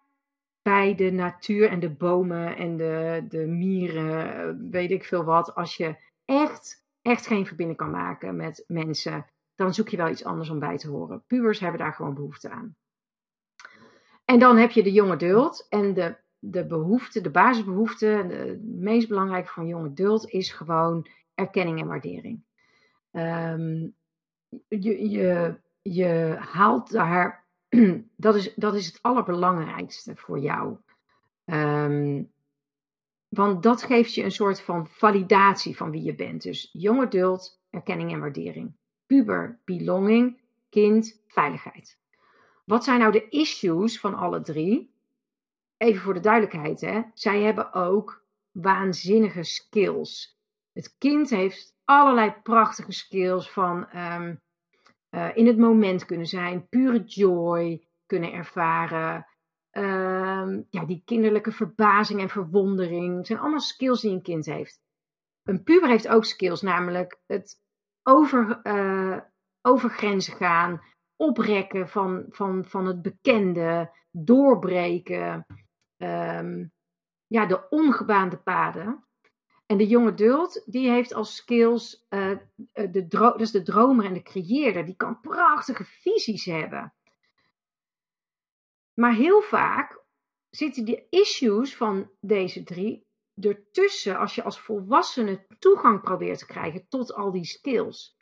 bij 0.67 0.95
de 0.95 1.11
natuur 1.11 1.69
en 1.69 1.79
de 1.79 1.89
bomen 1.89 2.57
en 2.57 2.77
de, 2.77 3.25
de 3.29 3.45
mieren, 3.45 4.69
weet 4.69 4.91
ik 4.91 5.03
veel 5.03 5.23
wat. 5.23 5.55
Als 5.55 5.75
je 5.75 5.95
echt, 6.25 6.85
echt 7.01 7.27
geen 7.27 7.45
verbinding 7.45 7.77
kan 7.77 7.91
maken 7.91 8.35
met 8.35 8.63
mensen, 8.67 9.25
dan 9.55 9.73
zoek 9.73 9.89
je 9.89 9.97
wel 9.97 10.09
iets 10.09 10.23
anders 10.23 10.49
om 10.49 10.59
bij 10.59 10.77
te 10.77 10.89
horen. 10.89 11.23
Pubers 11.27 11.59
hebben 11.59 11.79
daar 11.79 11.93
gewoon 11.93 12.13
behoefte 12.13 12.49
aan. 12.49 12.75
En 14.25 14.39
dan 14.39 14.57
heb 14.57 14.71
je 14.71 14.83
de 14.83 14.91
jonge 14.91 15.17
duld 15.17 15.65
en 15.69 15.93
de 15.93 16.15
de 16.39 16.65
behoefte, 16.65 17.21
de 17.21 17.29
basisbehoefte, 17.29 18.25
de, 18.27 18.59
meest 18.63 19.07
belangrijke 19.07 19.49
van 19.49 19.67
jonge 19.67 19.89
adult 19.89 20.29
is 20.29 20.51
gewoon 20.51 21.07
erkenning 21.33 21.79
en 21.79 21.87
waardering. 21.87 22.43
Um, 23.11 23.95
je, 24.67 25.09
je, 25.09 25.55
je 25.81 26.35
haalt 26.39 26.91
daar, 26.91 27.46
dat 28.15 28.35
is, 28.35 28.53
dat 28.55 28.75
is 28.75 28.85
het 28.85 28.99
allerbelangrijkste 29.01 30.15
voor 30.15 30.39
jou. 30.39 30.77
Um, 31.45 32.31
want 33.27 33.63
dat 33.63 33.83
geeft 33.83 34.13
je 34.13 34.23
een 34.23 34.31
soort 34.31 34.61
van 34.61 34.87
validatie 34.87 35.77
van 35.77 35.91
wie 35.91 36.03
je 36.03 36.15
bent. 36.15 36.41
Dus 36.41 36.69
jonge 36.71 37.05
adult, 37.05 37.61
erkenning 37.69 38.11
en 38.11 38.19
waardering. 38.19 38.75
Puber, 39.05 39.59
belonging, 39.65 40.39
kind, 40.69 41.21
veiligheid. 41.27 41.97
Wat 42.65 42.83
zijn 42.83 42.99
nou 42.99 43.11
de 43.11 43.29
issues 43.29 43.99
van 43.99 44.15
alle 44.15 44.41
drie? 44.41 44.95
even 45.77 46.01
voor 46.01 46.13
de 46.13 46.19
duidelijkheid, 46.19 46.81
hè, 46.81 47.01
zij 47.13 47.41
hebben 47.41 47.73
ook 47.73 48.23
waanzinnige 48.51 49.43
skills. 49.43 50.39
Het 50.73 50.95
kind 50.97 51.29
heeft 51.29 51.75
allerlei 51.85 52.33
prachtige 52.43 52.91
skills 52.91 53.51
van 53.51 53.87
um, 53.95 54.41
uh, 55.17 55.35
in 55.35 55.47
het 55.47 55.57
moment 55.57 56.05
kunnen 56.05 56.27
zijn, 56.27 56.67
pure 56.69 57.03
joy, 57.03 57.87
kunnen 58.05 58.31
ervaren. 58.31 59.27
Ehm, 59.69 60.61
ja, 60.69 60.85
die 60.85 61.01
kinderlijke 61.05 61.51
verbazing 61.51 62.19
en 62.19 62.29
verwondering. 62.29 63.25
Zijn 63.25 63.39
allemaal 63.39 63.59
skills 63.59 64.01
die 64.01 64.11
een 64.11 64.21
kind 64.21 64.45
heeft. 64.45 64.79
Een 65.43 65.63
puber 65.63 65.89
heeft 65.89 66.07
ook 66.07 66.25
skills, 66.25 66.61
namelijk 66.61 67.21
het 67.25 67.55
over, 68.03 68.59
uh, 68.63 69.19
over 69.61 69.89
grenzen 69.89 70.33
gaan, 70.33 70.81
oprekken 71.15 71.89
van, 71.89 72.25
van, 72.29 72.65
van 72.65 72.85
het 72.85 73.01
bekende, 73.01 73.91
doorbreken, 74.11 75.45
ehm, 75.97 76.65
ja, 77.27 77.45
de 77.45 77.69
ongebaande 77.69 78.37
paden. 78.37 79.06
En 79.67 79.77
de 79.77 79.87
jonge 79.87 80.13
dult, 80.13 80.63
die 80.65 80.89
heeft 80.89 81.13
als 81.13 81.35
skills, 81.35 82.05
uh, 82.09 82.37
de 82.73 83.07
dat 83.07 83.41
is 83.41 83.51
de 83.51 83.61
dromer 83.61 84.05
en 84.05 84.13
de 84.13 84.21
creëerder, 84.21 84.85
die 84.85 84.95
kan 84.95 85.19
prachtige 85.21 85.83
visies 85.85 86.45
hebben. 86.45 86.93
Maar 88.93 89.13
heel 89.13 89.41
vaak 89.41 90.01
zitten 90.49 90.85
de 90.85 91.07
issues 91.09 91.75
van 91.75 92.11
deze 92.19 92.63
drie 92.63 93.05
ertussen 93.41 94.17
als 94.17 94.35
je 94.35 94.43
als 94.43 94.59
volwassene 94.59 95.45
toegang 95.59 96.01
probeert 96.01 96.39
te 96.39 96.45
krijgen 96.45 96.87
tot 96.87 97.13
al 97.13 97.31
die 97.31 97.45
skills. 97.45 98.17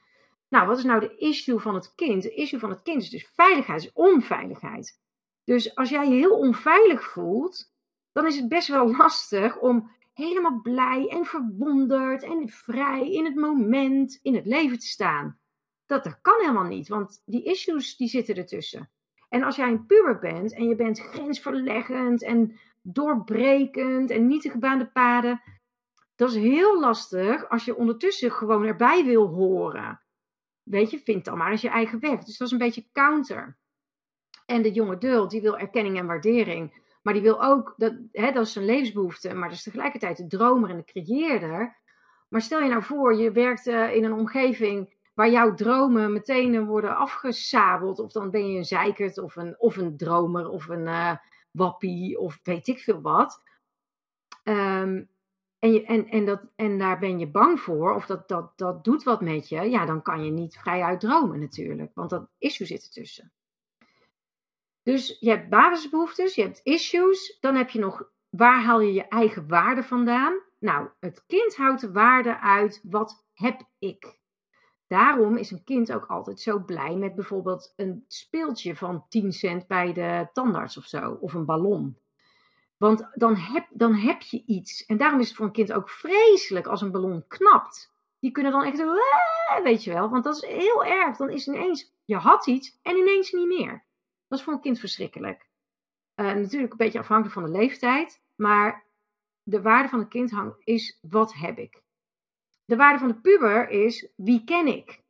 Nou, 0.49 0.67
wat 0.67 0.77
is 0.77 0.83
nou 0.83 0.99
de 0.99 1.15
issue 1.17 1.59
van 1.59 1.75
het 1.75 1.95
kind? 1.95 2.23
De 2.23 2.33
issue 2.33 2.59
van 2.59 2.69
het 2.69 2.81
kind 2.81 3.01
is 3.01 3.09
dus 3.09 3.31
veiligheid, 3.33 3.83
is 3.83 3.91
onveiligheid. 3.93 4.99
Dus 5.43 5.75
als 5.75 5.89
jij 5.89 6.07
je 6.07 6.15
heel 6.15 6.37
onveilig 6.37 7.03
voelt, 7.03 7.73
dan 8.11 8.25
is 8.25 8.35
het 8.35 8.47
best 8.47 8.67
wel 8.67 8.91
lastig 8.97 9.57
om 9.57 9.94
helemaal 10.15 10.61
blij 10.61 11.07
en 11.07 11.25
verwonderd 11.25 12.23
en 12.23 12.49
vrij 12.49 13.11
in 13.11 13.25
het 13.25 13.35
moment 13.35 14.19
in 14.21 14.35
het 14.35 14.45
leven 14.45 14.79
te 14.79 14.87
staan. 14.87 15.39
Dat, 15.85 16.03
dat 16.03 16.21
kan 16.21 16.39
helemaal 16.39 16.63
niet, 16.63 16.87
want 16.87 17.21
die 17.25 17.43
issues 17.43 17.97
die 17.97 18.07
zitten 18.07 18.35
ertussen. 18.35 18.89
En 19.29 19.43
als 19.43 19.55
jij 19.55 19.67
een 19.69 19.85
puber 19.85 20.19
bent 20.19 20.53
en 20.53 20.67
je 20.67 20.75
bent 20.75 20.99
grensverleggend 20.99 22.23
en 22.23 22.59
doorbrekend 22.81 24.09
en 24.09 24.27
niet 24.27 24.43
de 24.43 24.49
gebaande 24.49 24.87
paden, 24.87 25.41
dat 26.15 26.29
is 26.29 26.35
heel 26.35 26.79
lastig 26.79 27.49
als 27.49 27.65
je 27.65 27.75
ondertussen 27.75 28.31
gewoon 28.31 28.65
erbij 28.65 29.05
wil 29.05 29.27
horen. 29.27 30.01
Weet 30.63 30.91
je, 30.91 30.99
vind 30.99 31.25
dan 31.25 31.37
maar 31.37 31.51
eens 31.51 31.61
je 31.61 31.69
eigen 31.69 31.99
weg. 31.99 32.23
Dus 32.23 32.37
dat 32.37 32.47
is 32.47 32.53
een 32.53 32.59
beetje 32.59 32.89
counter. 32.91 33.57
En 34.45 34.61
de 34.61 34.71
jonge 34.71 34.97
dult, 34.97 35.31
die 35.31 35.41
wil 35.41 35.57
erkenning 35.57 35.97
en 35.97 36.05
waardering. 36.05 36.83
Maar 37.05 37.13
die 37.13 37.23
wil 37.23 37.43
ook, 37.43 37.73
dat, 37.77 37.93
hè, 38.11 38.31
dat 38.31 38.45
is 38.45 38.53
zijn 38.53 38.65
levensbehoefte, 38.65 39.33
maar 39.33 39.49
dat 39.49 39.57
is 39.57 39.63
tegelijkertijd 39.63 40.17
de 40.17 40.27
dromer 40.27 40.69
en 40.69 40.77
de 40.77 40.83
creëerder. 40.83 41.77
Maar 42.29 42.41
stel 42.41 42.61
je 42.61 42.69
nou 42.69 42.83
voor, 42.83 43.15
je 43.15 43.31
werkt 43.31 43.67
uh, 43.67 43.95
in 43.95 44.03
een 44.03 44.13
omgeving 44.13 44.93
waar 45.13 45.29
jouw 45.29 45.53
dromen 45.53 46.13
meteen 46.13 46.65
worden 46.65 46.97
afgesabeld. 46.97 47.99
Of 47.99 48.11
dan 48.11 48.29
ben 48.29 48.51
je 48.51 48.57
een 48.57 48.65
zeikert 48.65 49.17
of 49.17 49.35
een, 49.35 49.55
of 49.59 49.77
een 49.77 49.97
dromer 49.97 50.49
of 50.49 50.67
een 50.67 50.85
uh, 50.85 51.15
wappie 51.51 52.19
of 52.19 52.39
weet 52.43 52.67
ik 52.67 52.79
veel 52.79 53.01
wat. 53.01 53.41
Um, 54.43 55.09
en, 55.59 55.73
je, 55.73 55.85
en, 55.85 56.07
en, 56.07 56.25
dat, 56.25 56.41
en 56.55 56.77
daar 56.77 56.99
ben 56.99 57.19
je 57.19 57.27
bang 57.27 57.59
voor, 57.59 57.95
of 57.95 58.05
dat, 58.05 58.27
dat, 58.27 58.51
dat 58.55 58.83
doet 58.83 59.03
wat 59.03 59.21
met 59.21 59.49
je, 59.49 59.69
ja, 59.69 59.85
dan 59.85 60.01
kan 60.01 60.25
je 60.25 60.31
niet 60.31 60.57
vrijuit 60.57 60.99
dromen 60.99 61.39
natuurlijk. 61.39 61.91
Want 61.93 62.09
dat 62.09 62.27
issue 62.37 62.67
zit 62.67 62.83
ertussen. 62.83 63.31
Dus 64.85 65.17
je 65.19 65.29
hebt 65.29 65.49
basisbehoeftes, 65.49 66.35
je 66.35 66.41
hebt 66.41 66.61
issues, 66.63 67.37
dan 67.39 67.55
heb 67.55 67.69
je 67.69 67.79
nog 67.79 68.09
waar 68.29 68.63
haal 68.63 68.79
je 68.79 68.93
je 68.93 69.07
eigen 69.07 69.47
waarde 69.47 69.83
vandaan? 69.83 70.39
Nou, 70.59 70.87
het 70.99 71.23
kind 71.27 71.55
houdt 71.55 71.81
de 71.81 71.91
waarde 71.91 72.39
uit 72.39 72.81
wat 72.83 73.25
heb 73.33 73.61
ik. 73.79 74.19
Daarom 74.87 75.37
is 75.37 75.51
een 75.51 75.63
kind 75.63 75.93
ook 75.93 76.05
altijd 76.05 76.39
zo 76.39 76.59
blij 76.59 76.95
met 76.95 77.15
bijvoorbeeld 77.15 77.73
een 77.75 78.05
speeltje 78.07 78.75
van 78.75 79.05
10 79.09 79.31
cent 79.31 79.67
bij 79.67 79.93
de 79.93 80.27
tandarts 80.33 80.77
of 80.77 80.85
zo, 80.85 81.17
of 81.21 81.33
een 81.33 81.45
ballon. 81.45 81.97
Want 82.77 83.09
dan 83.13 83.35
heb, 83.35 83.67
dan 83.69 83.95
heb 83.95 84.21
je 84.21 84.43
iets. 84.45 84.85
En 84.85 84.97
daarom 84.97 85.19
is 85.19 85.27
het 85.27 85.37
voor 85.37 85.45
een 85.45 85.51
kind 85.51 85.73
ook 85.73 85.89
vreselijk 85.89 86.67
als 86.67 86.81
een 86.81 86.91
ballon 86.91 87.27
knapt. 87.27 87.93
Die 88.19 88.31
kunnen 88.31 88.51
dan 88.51 88.63
echt, 88.63 88.83
weet 89.63 89.83
je 89.83 89.93
wel, 89.93 90.09
want 90.09 90.23
dat 90.23 90.35
is 90.35 90.49
heel 90.49 90.85
erg. 90.85 91.17
Dan 91.17 91.29
is 91.29 91.47
ineens, 91.47 91.93
je 92.03 92.15
had 92.15 92.47
iets 92.47 92.79
en 92.81 92.95
ineens 92.95 93.31
niet 93.31 93.47
meer. 93.47 93.84
Dat 94.27 94.39
is 94.39 94.43
voor 94.43 94.53
een 94.53 94.61
kind 94.61 94.79
verschrikkelijk. 94.79 95.49
Uh, 96.15 96.33
natuurlijk 96.33 96.71
een 96.71 96.77
beetje 96.77 96.99
afhankelijk 96.99 97.33
van 97.33 97.43
de 97.43 97.57
leeftijd, 97.59 98.21
maar 98.35 98.85
de 99.43 99.61
waarde 99.61 99.89
van 99.89 99.99
een 99.99 100.07
kind 100.07 100.31
hangt, 100.31 100.61
is 100.63 100.99
wat 101.01 101.33
heb 101.33 101.57
ik. 101.57 101.83
De 102.65 102.75
waarde 102.75 102.99
van 102.99 103.07
de 103.07 103.19
puber 103.19 103.69
is 103.69 104.11
wie 104.15 104.43
ken 104.43 104.67
ik. 104.67 105.03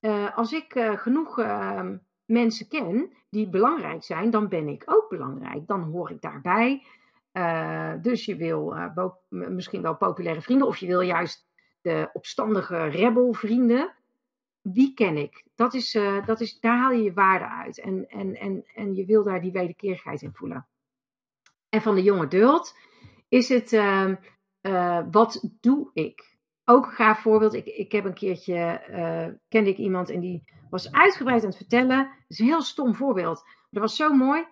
Uh, 0.00 0.36
als 0.36 0.52
ik 0.52 0.74
uh, 0.74 0.98
genoeg 0.98 1.38
ehm, 1.38 1.96
mensen 2.24 2.68
ken 2.68 3.12
die 3.30 3.48
belangrijk 3.48 4.04
zijn, 4.04 4.30
dan 4.30 4.48
ben 4.48 4.68
ik 4.68 4.82
ook 4.86 5.08
belangrijk. 5.08 5.66
Dan 5.66 5.82
hoor 5.82 6.10
ik 6.10 6.20
daarbij. 6.20 6.86
Dus 8.00 8.24
je 8.24 8.36
wil 8.36 8.76
misschien 9.28 9.82
wel 9.82 9.96
populaire 9.96 10.42
vrienden, 10.42 10.66
of 10.66 10.76
je 10.76 10.86
wil 10.86 11.00
juist 11.00 11.46
de 11.80 12.10
opstandige 12.12 12.84
rebelvrienden. 12.84 13.94
Wie 14.62 14.94
ken 14.94 15.16
ik? 15.16 15.44
Dat 15.54 15.74
is, 15.74 15.98
dat 16.26 16.40
is, 16.40 16.60
daar 16.60 16.78
haal 16.78 16.92
je 16.92 17.02
je 17.02 17.12
waarde 17.12 17.48
uit. 17.48 17.80
En, 17.80 18.08
en, 18.08 18.34
en, 18.34 18.64
en 18.74 18.94
je 18.94 19.04
wil 19.04 19.22
daar 19.22 19.40
die 19.40 19.52
wederkerigheid 19.52 20.22
in 20.22 20.32
voelen. 20.32 20.66
En 21.68 21.82
van 21.82 21.94
de 21.94 22.02
jonge 22.02 22.28
dult 22.28 22.76
is 23.28 23.48
het, 23.48 23.72
ehm, 23.72 24.14
wat 25.10 25.48
doe 25.60 25.90
ik? 25.92 26.32
ook 26.64 26.86
een 26.86 26.92
gaaf 26.92 27.20
voorbeeld. 27.20 27.54
Ik, 27.54 27.66
ik 27.66 27.92
heb 27.92 28.04
een 28.04 28.14
keertje, 28.14 28.82
uh, 28.90 29.34
kende 29.48 29.70
ik 29.70 29.76
iemand 29.76 30.10
en 30.10 30.20
die 30.20 30.44
was 30.70 30.92
uitgebreid 30.92 31.42
aan 31.42 31.48
het 31.48 31.56
vertellen. 31.56 31.98
Dat 31.98 32.08
is 32.28 32.38
een 32.38 32.46
heel 32.46 32.62
stom 32.62 32.94
voorbeeld. 32.94 33.42
Maar 33.44 33.68
dat 33.70 33.82
was 33.82 33.96
zo 33.96 34.12
mooi. 34.14 34.46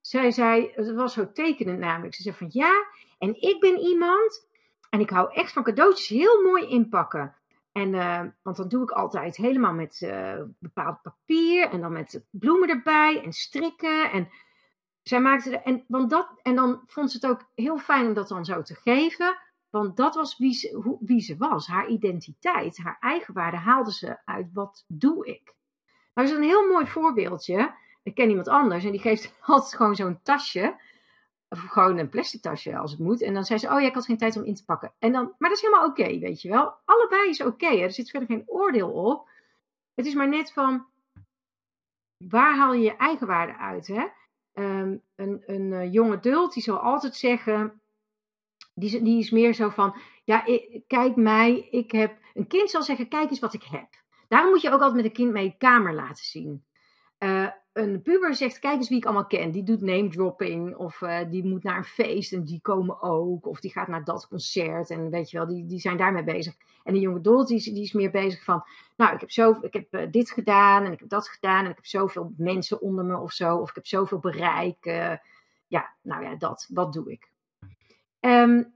Zij 0.00 0.30
zei, 0.30 0.70
het 0.74 0.94
was 0.94 1.12
zo 1.12 1.32
tekenend 1.32 1.78
namelijk. 1.78 2.14
Ze 2.14 2.22
zei 2.22 2.34
van 2.34 2.48
ja, 2.50 2.86
en 3.18 3.42
ik 3.42 3.60
ben 3.60 3.78
iemand 3.78 4.48
en 4.90 5.00
ik 5.00 5.10
hou 5.10 5.32
echt 5.32 5.52
van 5.52 5.62
cadeautjes 5.62 6.08
heel 6.08 6.42
mooi 6.42 6.66
inpakken. 6.66 7.34
En, 7.76 7.94
uh, 7.94 8.20
want 8.42 8.56
dan 8.56 8.68
doe 8.68 8.82
ik 8.82 8.90
altijd 8.90 9.36
helemaal 9.36 9.72
met 9.72 10.00
uh, 10.00 10.42
bepaald 10.58 11.02
papier 11.02 11.70
en 11.70 11.80
dan 11.80 11.92
met 11.92 12.24
bloemen 12.30 12.68
erbij 12.68 13.22
en 13.22 13.32
strikken. 13.32 14.10
En 14.10 14.28
zij 15.02 15.20
maakte 15.20 15.58
en, 15.58 15.84
want 15.88 16.10
dat, 16.10 16.28
en 16.42 16.54
dan 16.54 16.82
vond 16.86 17.10
ze 17.10 17.16
het 17.16 17.26
ook 17.26 17.50
heel 17.54 17.78
fijn 17.78 18.06
om 18.06 18.14
dat 18.14 18.28
dan 18.28 18.44
zo 18.44 18.62
te 18.62 18.74
geven. 18.74 19.38
Want 19.70 19.96
dat 19.96 20.14
was 20.14 20.38
wie 20.38 20.52
ze, 20.52 20.80
hoe, 20.82 20.98
wie 21.00 21.20
ze 21.20 21.36
was. 21.36 21.66
Haar 21.66 21.88
identiteit, 21.88 22.78
haar 22.78 22.96
eigenwaarde 23.00 23.56
haalde 23.56 23.92
ze 23.92 24.18
uit 24.24 24.52
wat 24.52 24.84
doe 24.88 25.26
ik. 25.26 25.54
Nou 26.14 26.28
is 26.28 26.34
een 26.34 26.42
heel 26.42 26.68
mooi 26.68 26.86
voorbeeldje. 26.86 27.74
Ik 28.02 28.14
ken 28.14 28.28
iemand 28.28 28.48
anders 28.48 28.84
en 28.84 28.90
die 28.90 29.00
geeft 29.00 29.34
altijd 29.40 29.74
gewoon 29.74 29.96
zo'n 29.96 30.22
tasje. 30.22 30.80
Of 31.48 31.58
gewoon 31.58 31.98
een 31.98 32.08
plastic 32.08 32.42
tasje 32.42 32.76
als 32.76 32.90
het 32.90 33.00
moet. 33.00 33.22
En 33.22 33.34
dan 33.34 33.44
zei 33.44 33.58
ze, 33.58 33.68
oh 33.68 33.80
ja, 33.80 33.86
ik 33.86 33.94
had 33.94 34.04
geen 34.04 34.18
tijd 34.18 34.36
om 34.36 34.44
in 34.44 34.54
te 34.54 34.64
pakken. 34.64 34.92
En 34.98 35.12
dan, 35.12 35.34
maar 35.38 35.48
dat 35.48 35.58
is 35.58 35.64
helemaal 35.64 35.86
oké, 35.86 36.18
weet 36.18 36.42
je 36.42 36.48
wel. 36.48 36.74
Allebei 36.84 37.28
is 37.28 37.42
oké. 37.42 37.66
er 37.66 37.90
zit 37.90 38.10
verder 38.10 38.28
geen 38.28 38.44
oordeel 38.46 38.90
op. 38.90 39.28
Het 39.94 40.06
is 40.06 40.14
maar 40.14 40.28
net 40.28 40.52
van, 40.52 40.86
waar 42.16 42.56
haal 42.56 42.72
je 42.72 42.82
je 42.82 42.96
eigenwaarde 42.96 43.56
uit? 43.56 43.86
Hè? 43.86 44.06
Um, 44.54 45.02
een, 45.14 45.42
een 45.46 45.72
uh, 45.72 45.92
jonge 45.92 46.20
dult 46.20 46.54
die 46.54 46.62
zal 46.62 46.78
altijd 46.78 47.14
zeggen, 47.14 47.80
die, 48.74 49.02
die 49.02 49.18
is 49.18 49.30
meer 49.30 49.54
zo 49.54 49.68
van, 49.68 49.96
ja, 50.24 50.44
kijk 50.86 51.16
mij, 51.16 51.68
ik 51.70 51.90
heb... 51.90 52.18
Een 52.34 52.46
kind 52.46 52.70
zal 52.70 52.82
zeggen, 52.82 53.08
kijk 53.08 53.30
eens 53.30 53.38
wat 53.38 53.54
ik 53.54 53.62
heb. 53.62 53.88
Daarom 54.28 54.50
moet 54.50 54.60
je 54.60 54.68
ook 54.70 54.80
altijd 54.80 54.94
met 54.94 55.04
een 55.04 55.12
kind 55.12 55.32
mee 55.32 55.54
kamer 55.58 55.94
laten 55.94 56.24
zien. 56.24 56.64
Uh, 57.18 57.48
een 57.88 58.02
puber 58.02 58.34
zegt, 58.34 58.58
kijk 58.58 58.76
eens 58.76 58.88
wie 58.88 58.98
ik 58.98 59.04
allemaal 59.04 59.26
ken. 59.26 59.50
Die 59.50 59.62
doet 59.62 59.80
name 59.80 60.08
dropping 60.08 60.76
of 60.76 61.00
uh, 61.00 61.20
die 61.30 61.44
moet 61.44 61.62
naar 61.62 61.76
een 61.76 61.84
feest 61.84 62.32
en 62.32 62.44
die 62.44 62.60
komen 62.60 63.02
ook. 63.02 63.46
Of 63.46 63.60
die 63.60 63.70
gaat 63.70 63.88
naar 63.88 64.04
dat 64.04 64.28
concert 64.28 64.90
en 64.90 65.10
weet 65.10 65.30
je 65.30 65.36
wel, 65.36 65.46
die, 65.46 65.66
die 65.66 65.80
zijn 65.80 65.96
daarmee 65.96 66.24
bezig. 66.24 66.54
En 66.82 66.92
de 66.94 67.00
jonge 67.00 67.20
Dolt, 67.20 67.48
die, 67.48 67.72
die 67.72 67.82
is 67.82 67.92
meer 67.92 68.10
bezig 68.10 68.44
van, 68.44 68.64
nou, 68.96 69.14
ik 69.14 69.20
heb, 69.20 69.30
zo, 69.30 69.58
ik 69.60 69.72
heb 69.72 69.94
uh, 69.94 70.06
dit 70.10 70.30
gedaan 70.30 70.84
en 70.84 70.92
ik 70.92 71.00
heb 71.00 71.08
dat 71.08 71.28
gedaan 71.28 71.64
en 71.64 71.70
ik 71.70 71.76
heb 71.76 71.86
zoveel 71.86 72.32
mensen 72.36 72.80
onder 72.80 73.04
me 73.04 73.16
of 73.16 73.32
zo. 73.32 73.56
Of 73.56 73.68
ik 73.68 73.74
heb 73.74 73.86
zoveel 73.86 74.18
bereik. 74.18 74.84
ja, 75.66 75.94
nou 76.02 76.22
ja, 76.22 76.34
dat, 76.36 76.68
wat 76.72 76.92
doe 76.92 77.12
ik. 77.12 77.30
Um, 78.20 78.74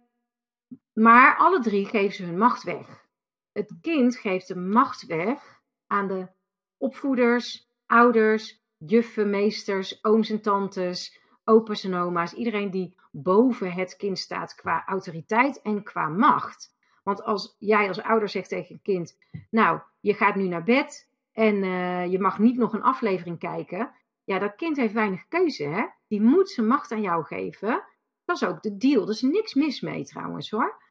maar 0.93 1.37
alle 1.37 1.61
drie 1.61 1.87
geven 1.87 2.15
ze 2.15 2.25
hun 2.25 2.39
macht 2.39 2.63
weg. 2.63 3.07
Het 3.53 3.75
kind 3.81 4.17
geeft 4.17 4.49
de 4.49 4.57
macht 4.57 5.07
weg 5.07 5.61
aan 5.87 6.09
de 6.09 6.29
opvoeders, 6.77 7.69
ouders, 7.87 8.60
juffen, 8.87 9.31
meesters, 9.31 10.05
ooms 10.05 10.31
en 10.31 10.41
tantes, 10.41 11.21
opa's 11.45 11.85
en 11.85 11.95
oma's. 11.95 12.33
Iedereen 12.33 12.71
die 12.71 12.95
boven 13.11 13.73
het 13.73 13.97
kind 13.97 14.19
staat 14.19 14.55
qua 14.55 14.83
autoriteit 14.87 15.63
en 15.63 15.83
qua 15.83 16.09
macht. 16.09 16.75
Want 17.03 17.23
als 17.23 17.57
jij 17.59 17.89
als 17.89 18.03
ouder 18.03 18.29
zegt 18.29 18.49
tegen 18.49 18.75
een 18.75 18.83
kind: 18.83 19.19
Nou, 19.51 19.81
je 20.01 20.15
gaat 20.15 20.35
nu 20.35 20.49
naar 20.49 20.63
bed 20.63 21.09
en 21.33 21.55
uh, 21.63 22.11
je 22.11 22.19
mag 22.19 22.39
niet 22.39 22.57
nog 22.57 22.73
een 22.73 22.83
aflevering 22.83 23.39
kijken. 23.39 23.91
Ja, 24.25 24.39
dat 24.39 24.55
kind 24.55 24.77
heeft 24.77 24.93
weinig 24.93 25.29
keuze, 25.29 25.65
hè? 25.65 25.87
Die 26.09 26.23
moet 26.23 26.51
zijn 26.51 26.67
macht 26.67 26.93
aan 26.93 27.03
jou 27.03 27.25
geven. 27.25 27.85
Dat 28.25 28.37
is 28.37 28.45
ook 28.45 28.63
de 28.63 28.77
deal. 28.77 29.03
Er 29.03 29.09
is 29.09 29.23
niks 29.23 29.55
mis 29.55 29.81
mee 29.81 30.05
trouwens 30.05 30.51
hoor. 30.51 30.83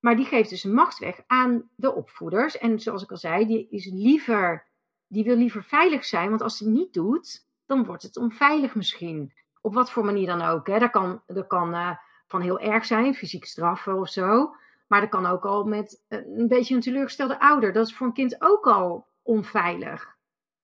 Maar 0.00 0.16
die 0.16 0.24
geeft 0.24 0.50
dus 0.50 0.64
macht 0.64 0.98
weg 0.98 1.20
aan 1.26 1.70
de 1.76 1.94
opvoeders. 1.94 2.58
En 2.58 2.80
zoals 2.80 3.02
ik 3.02 3.10
al 3.10 3.16
zei, 3.16 3.46
die, 3.46 3.66
is 3.70 3.90
liever, 3.92 4.67
die 5.08 5.24
wil 5.24 5.36
liever 5.36 5.64
veilig 5.64 6.04
zijn. 6.04 6.28
Want 6.28 6.42
als 6.42 6.56
ze 6.56 6.64
het 6.64 6.72
niet 6.72 6.92
doet, 6.92 7.46
dan 7.66 7.84
wordt 7.84 8.02
het 8.02 8.16
onveilig 8.16 8.74
misschien. 8.74 9.32
Op 9.60 9.74
wat 9.74 9.90
voor 9.90 10.04
manier 10.04 10.26
dan 10.26 10.42
ook. 10.42 10.66
Hè. 10.66 10.78
Dat 10.78 10.90
kan, 10.90 11.22
dat 11.26 11.46
kan 11.46 11.74
uh, 11.74 11.96
van 12.26 12.40
heel 12.40 12.60
erg 12.60 12.84
zijn, 12.84 13.14
fysiek 13.14 13.44
straffen 13.44 13.98
of 13.98 14.08
zo. 14.08 14.54
Maar 14.86 15.00
dat 15.00 15.10
kan 15.10 15.26
ook 15.26 15.44
al 15.44 15.64
met 15.64 16.04
een 16.08 16.48
beetje 16.48 16.74
een 16.74 16.80
teleurgestelde 16.80 17.40
ouder. 17.40 17.72
Dat 17.72 17.86
is 17.86 17.94
voor 17.94 18.06
een 18.06 18.12
kind 18.12 18.42
ook 18.42 18.66
al 18.66 19.06
onveilig. 19.22 20.16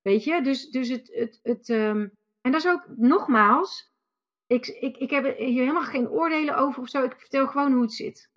Weet 0.02 0.24
je? 0.24 0.42
Dus, 0.42 0.70
dus 0.70 0.88
het. 0.88 1.10
het, 1.14 1.40
het 1.42 1.68
um... 1.68 2.16
en 2.40 2.52
dat 2.52 2.64
is 2.64 2.70
ook 2.70 2.84
nogmaals. 2.96 3.92
Ik, 4.46 4.66
ik, 4.66 4.96
ik 4.96 5.10
heb 5.10 5.36
hier 5.36 5.60
helemaal 5.60 5.82
geen 5.82 6.08
oordelen 6.08 6.56
over 6.56 6.82
of 6.82 6.88
zo. 6.88 7.02
Ik 7.02 7.18
vertel 7.18 7.46
gewoon 7.46 7.72
hoe 7.72 7.82
het 7.82 7.92
zit. 7.92 8.30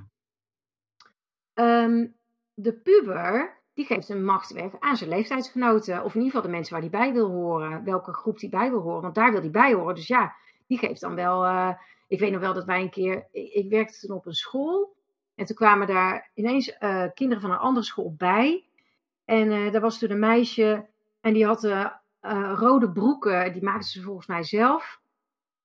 Um, 1.53 2.15
de 2.53 2.73
puber, 2.73 3.56
die 3.77 3.85
geeft 3.85 4.09
een 4.09 4.25
macht 4.25 4.51
weg 4.51 4.71
aan 4.79 4.97
zijn 4.97 5.09
leeftijdsgenoten. 5.09 6.03
Of 6.03 6.15
in 6.15 6.21
ieder 6.21 6.25
geval 6.25 6.41
de 6.41 6.55
mensen 6.55 6.73
waar 6.73 6.81
hij 6.81 6.99
bij 6.99 7.13
wil 7.13 7.29
horen. 7.29 7.83
Welke 7.83 8.13
groep 8.13 8.39
hij 8.39 8.49
bij 8.49 8.69
wil 8.69 8.81
horen. 8.81 9.01
Want 9.01 9.15
daar 9.15 9.31
wil 9.31 9.41
hij 9.41 9.49
bij 9.49 9.73
horen. 9.73 9.95
Dus 9.95 10.07
ja, 10.07 10.35
die 10.67 10.77
geeft 10.77 11.01
dan 11.01 11.15
wel. 11.15 11.45
Uh, 11.45 11.71
ik 12.07 12.19
weet 12.19 12.31
nog 12.31 12.41
wel 12.41 12.53
dat 12.53 12.65
wij 12.65 12.81
een 12.81 12.89
keer. 12.89 13.27
Ik, 13.31 13.69
werkte 13.69 13.99
toen 13.99 14.15
op 14.15 14.25
een 14.25 14.33
school. 14.33 14.95
En 15.35 15.45
toen 15.45 15.55
kwamen 15.55 15.87
daar 15.87 16.31
ineens 16.33 16.77
uh, 16.79 17.03
kinderen 17.13 17.41
van 17.41 17.51
een 17.51 17.57
andere 17.57 17.85
school 17.85 18.13
bij. 18.17 18.65
En 19.25 19.51
uh, 19.51 19.71
daar 19.71 19.81
was 19.81 19.99
toen 19.99 20.11
een 20.11 20.19
meisje. 20.19 20.85
En 21.21 21.33
die 21.33 21.45
had 21.45 21.63
rode 22.53 22.91
broeken. 22.91 23.53
Die 23.53 23.63
maakte 23.63 23.87
ze 23.87 24.01
volgens 24.01 24.27
mij 24.27 24.43
zelf. 24.43 25.01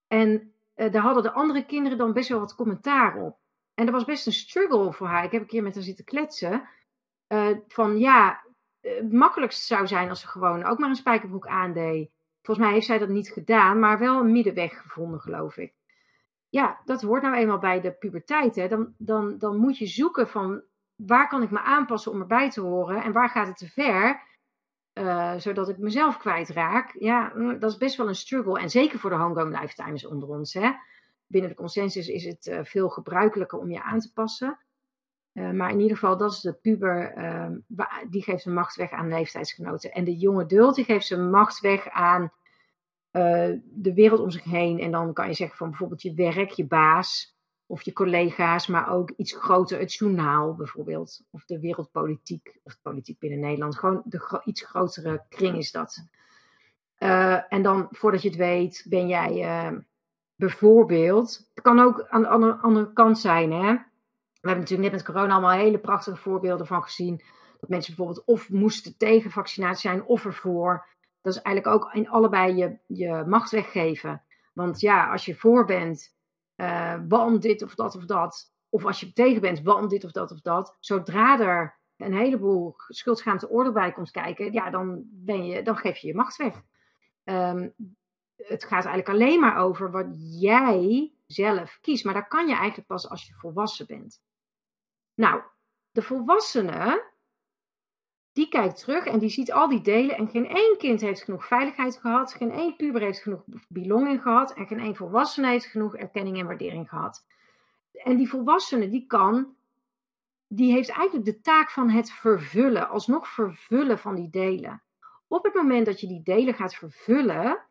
En 0.09 0.53
daar 0.75 1.03
hadden 1.03 1.23
de 1.23 1.33
andere 1.33 1.65
kinderen 1.65 1.99
dan 1.99 2.13
best 2.13 2.29
wel 2.29 2.39
wat 2.39 2.55
commentaar 2.55 3.17
op. 3.17 3.37
En 3.75 3.85
dat 3.85 3.95
was 3.95 4.05
best 4.05 4.27
een 4.27 4.33
struggle 4.33 4.93
voor 4.93 5.07
haar. 5.07 5.25
Ik 5.25 5.33
heb 5.33 5.41
een 5.41 5.47
keer 5.47 5.63
met 5.63 5.75
haar 5.75 5.85
zitten 5.85 6.05
kletsen. 6.05 6.69
Uh, 7.33 7.57
van 7.69 7.99
ja, 7.99 8.45
het 8.81 9.13
makkelijkste 9.13 9.65
zou 9.65 9.87
zijn 9.87 10.09
als 10.09 10.21
ze 10.21 10.29
gewoon 10.29 10.65
ook 10.65 10.79
maar 10.79 10.89
een 10.89 10.95
spijkerbroek 10.95 11.47
aandeed. 11.47 12.11
Volgens 12.43 12.67
mij 12.67 12.75
heeft 12.75 12.87
zij 12.87 12.99
dat 12.99 13.09
niet 13.09 13.31
gedaan, 13.31 13.79
maar 13.79 13.99
wel 13.99 14.21
een 14.21 14.33
middenweg 14.33 14.83
gevonden, 14.83 15.21
geloof 15.21 15.57
ik. 15.57 15.75
Ja, 16.49 16.81
dat 16.85 17.03
hoort 17.03 17.23
nou 17.23 17.35
eenmaal 17.35 17.59
bij 17.59 17.81
de 17.81 17.93
puberteit. 17.93 18.55
Hè. 18.55 18.69
Dan, 18.69 18.95
dan, 18.99 19.39
dan 19.39 19.57
moet 19.57 19.79
je 19.79 19.87
zoeken 19.87 20.29
van 20.29 20.63
waar 20.97 21.29
kan 21.29 21.43
ik 21.43 21.51
me 21.51 21.61
aanpassen 21.61 22.13
om 22.13 22.21
erbij 22.21 22.51
te 22.51 22.61
horen 22.61 23.03
en 23.03 23.13
waar 23.13 23.29
gaat 23.29 23.47
het 23.47 23.57
te 23.57 23.69
ver, 23.69 24.23
uh, 24.95 25.35
zodat 25.37 25.69
ik 25.69 25.79
mezelf 25.79 26.19
kwijtraak. 26.19 26.95
Ja, 26.99 27.33
mm, 27.35 27.59
dat 27.59 27.71
is 27.71 27.77
best 27.77 27.97
wel 27.97 28.09
een 28.09 28.15
struggle. 28.15 28.61
En 28.61 28.71
zeker 28.71 28.99
voor 28.99 29.11
de 29.11 29.17
homegrown 29.17 29.59
lifetimes 29.61 30.07
onder 30.07 30.29
ons. 30.29 30.55
Hè 30.55 30.71
binnen 31.27 31.51
de 31.51 31.57
consensus 31.57 32.09
is 32.09 32.25
het 32.25 32.59
veel 32.63 32.89
gebruikelijker 32.89 33.59
om 33.59 33.71
je 33.71 33.83
aan 33.83 34.01
te 34.01 34.13
passen. 34.13 34.59
Uh, 35.35 35.51
maar 35.51 35.71
in 35.71 35.81
ieder 35.81 35.97
geval, 35.97 36.17
dat 36.17 36.33
is 36.33 36.41
de 36.41 36.53
puber, 36.53 37.17
uh, 37.17 37.87
die 38.11 38.23
geeft 38.23 38.43
zijn 38.43 38.55
macht 38.55 38.77
weg 38.77 38.91
aan 38.91 39.09
leeftijdsgenoten. 39.09 39.93
En 39.93 40.05
de 40.05 40.17
jonge 40.17 40.47
dult, 40.47 40.75
die 40.75 40.85
geeft 40.85 41.07
zijn 41.07 41.31
macht 41.31 41.61
weg 41.61 41.89
aan 41.89 42.23
uh, 42.23 43.51
de 43.65 43.95
wereld 43.95 44.21
om 44.21 44.31
zich 44.31 44.45
heen. 44.45 44.79
En 44.79 44.91
dan 44.91 45.13
kan 45.13 45.27
je 45.27 45.35
zeggen 45.35 45.57
van 45.57 45.69
bijvoorbeeld 45.69 46.03
je 46.03 46.15
werk, 46.15 46.51
je 46.51 46.67
baas 46.67 47.37
of 47.67 47.83
je 47.83 47.93
collega's, 47.93 48.67
maar 48.67 48.91
ook 48.91 49.11
iets 49.17 49.33
groter, 49.33 49.79
het 49.79 49.95
journaal 49.95 50.55
bijvoorbeeld. 50.55 51.25
Of 51.31 51.45
de 51.45 51.61
wereldpolitiek, 51.61 52.59
of 52.63 52.79
politiek 52.83 53.19
binnen 53.19 53.41
Nederland. 53.41 53.79
Gewoon 53.79 54.03
de 54.05 54.43
iets 54.45 54.65
grotere 54.65 55.25
kring 55.29 55.57
is 55.57 55.71
dat. 55.71 56.07
en 57.49 57.63
dan, 57.63 57.87
voordat 57.91 58.23
je 58.23 58.29
het 58.29 58.39
weet, 58.39 58.87
ben 58.89 59.09
jij 59.09 59.31
Bijvoorbeeld, 60.43 61.51
het 61.55 61.65
kan 61.65 61.81
ook 61.81 62.07
aan 62.09 62.23
de 62.23 62.29
andere, 62.29 62.53
andere 62.53 62.93
kant 62.93 63.19
zijn. 63.19 63.53
Hè? 63.53 63.77
We 64.43 64.49
hebben 64.49 64.69
natuurlijk 64.69 64.91
net 64.93 65.05
met 65.05 65.15
corona 65.15 65.33
allemaal 65.33 65.59
hele 65.59 65.79
prachtige 65.79 66.17
voorbeelden 66.17 66.67
van 66.67 66.83
gezien. 66.83 67.23
Dat 67.61 67.71
mensen 67.71 67.95
bijvoorbeeld 67.95 68.27
of 68.27 68.51
moesten 68.51 68.97
tegen 68.97 69.31
vaccinatie 69.31 69.91
zijn 69.91 70.05
of 70.05 70.25
ervoor. 70.25 70.87
Dat 71.21 71.35
is 71.35 71.43
eigenlijk 71.43 71.77
ook 71.77 71.95
in 71.95 72.09
allebei 72.09 72.55
je, 72.57 72.79
je 72.87 73.25
macht 73.27 73.51
weggeven. 73.51 74.23
Want 74.53 74.81
ja, 74.81 75.11
als 75.11 75.25
je 75.25 75.35
voor 75.35 75.65
bent, 75.65 76.17
uh, 76.57 76.95
want 77.09 77.43
dit 77.43 77.63
of 77.63 77.75
dat 77.75 77.97
of 77.97 78.05
dat. 78.05 78.53
Of 78.69 78.85
als 78.85 79.01
je 79.01 79.13
tegen 79.13 79.41
bent, 79.41 79.61
want 79.63 79.91
dit 79.91 80.05
of 80.05 80.13
dat 80.13 80.31
of 80.31 80.41
dat. 80.41 80.77
Zodra 80.81 81.41
er 81.41 81.79
een 81.97 82.15
heleboel 82.15 82.75
schuldschaamte 82.89 83.51
oordeel 83.51 83.73
bij 83.73 83.93
komt 83.93 84.11
kijken, 84.11 84.53
ja, 84.53 84.71
dan, 84.71 85.03
ben 85.07 85.47
je, 85.47 85.63
dan 85.63 85.77
geef 85.77 85.97
je 85.97 86.07
je 86.07 86.15
macht 86.15 86.37
weg. 86.37 86.63
Um, 87.25 87.75
het 88.37 88.63
gaat 88.63 88.85
eigenlijk 88.85 89.09
alleen 89.09 89.41
maar 89.41 89.57
over 89.57 89.91
wat 89.91 90.07
jij 90.41 91.13
zelf 91.27 91.79
kiest. 91.81 92.05
Maar 92.05 92.15
dat 92.15 92.29
kan 92.29 92.47
je 92.47 92.55
eigenlijk 92.55 92.87
pas 92.87 93.09
als 93.09 93.27
je 93.27 93.35
volwassen 93.35 93.87
bent. 93.87 94.21
Nou, 95.23 95.43
de 95.91 96.03
volwassene, 96.03 97.11
die 98.33 98.49
kijkt 98.49 98.79
terug 98.79 99.05
en 99.05 99.19
die 99.19 99.29
ziet 99.29 99.53
al 99.53 99.69
die 99.69 99.81
delen. 99.81 100.17
En 100.17 100.29
geen 100.29 100.47
één 100.47 100.77
kind 100.79 101.01
heeft 101.01 101.23
genoeg 101.23 101.47
veiligheid 101.47 101.97
gehad. 101.97 102.35
Geen 102.35 102.51
één 102.51 102.77
puber 102.77 103.01
heeft 103.01 103.23
genoeg 103.23 103.45
belonging 103.69 104.23
gehad. 104.23 104.55
En 104.55 104.67
geen 104.67 104.79
één 104.79 104.97
volwassene 104.97 105.49
heeft 105.49 105.67
genoeg 105.67 105.97
erkenning 105.97 106.39
en 106.39 106.47
waardering 106.47 106.89
gehad. 106.89 107.27
En 107.93 108.17
die 108.17 108.29
volwassene, 108.29 108.89
die 108.89 109.07
kan, 109.07 109.55
die 110.47 110.73
heeft 110.73 110.89
eigenlijk 110.89 111.25
de 111.25 111.41
taak 111.41 111.71
van 111.71 111.91
het 111.91 112.11
vervullen. 112.11 112.89
Alsnog 112.89 113.29
vervullen 113.29 113.99
van 113.99 114.15
die 114.15 114.31
delen. 114.31 114.83
Op 115.27 115.45
het 115.45 115.55
moment 115.55 115.87
dat 115.87 116.01
je 116.01 116.07
die 116.07 116.23
delen 116.23 116.55
gaat 116.55 116.75
vervullen, 116.75 117.65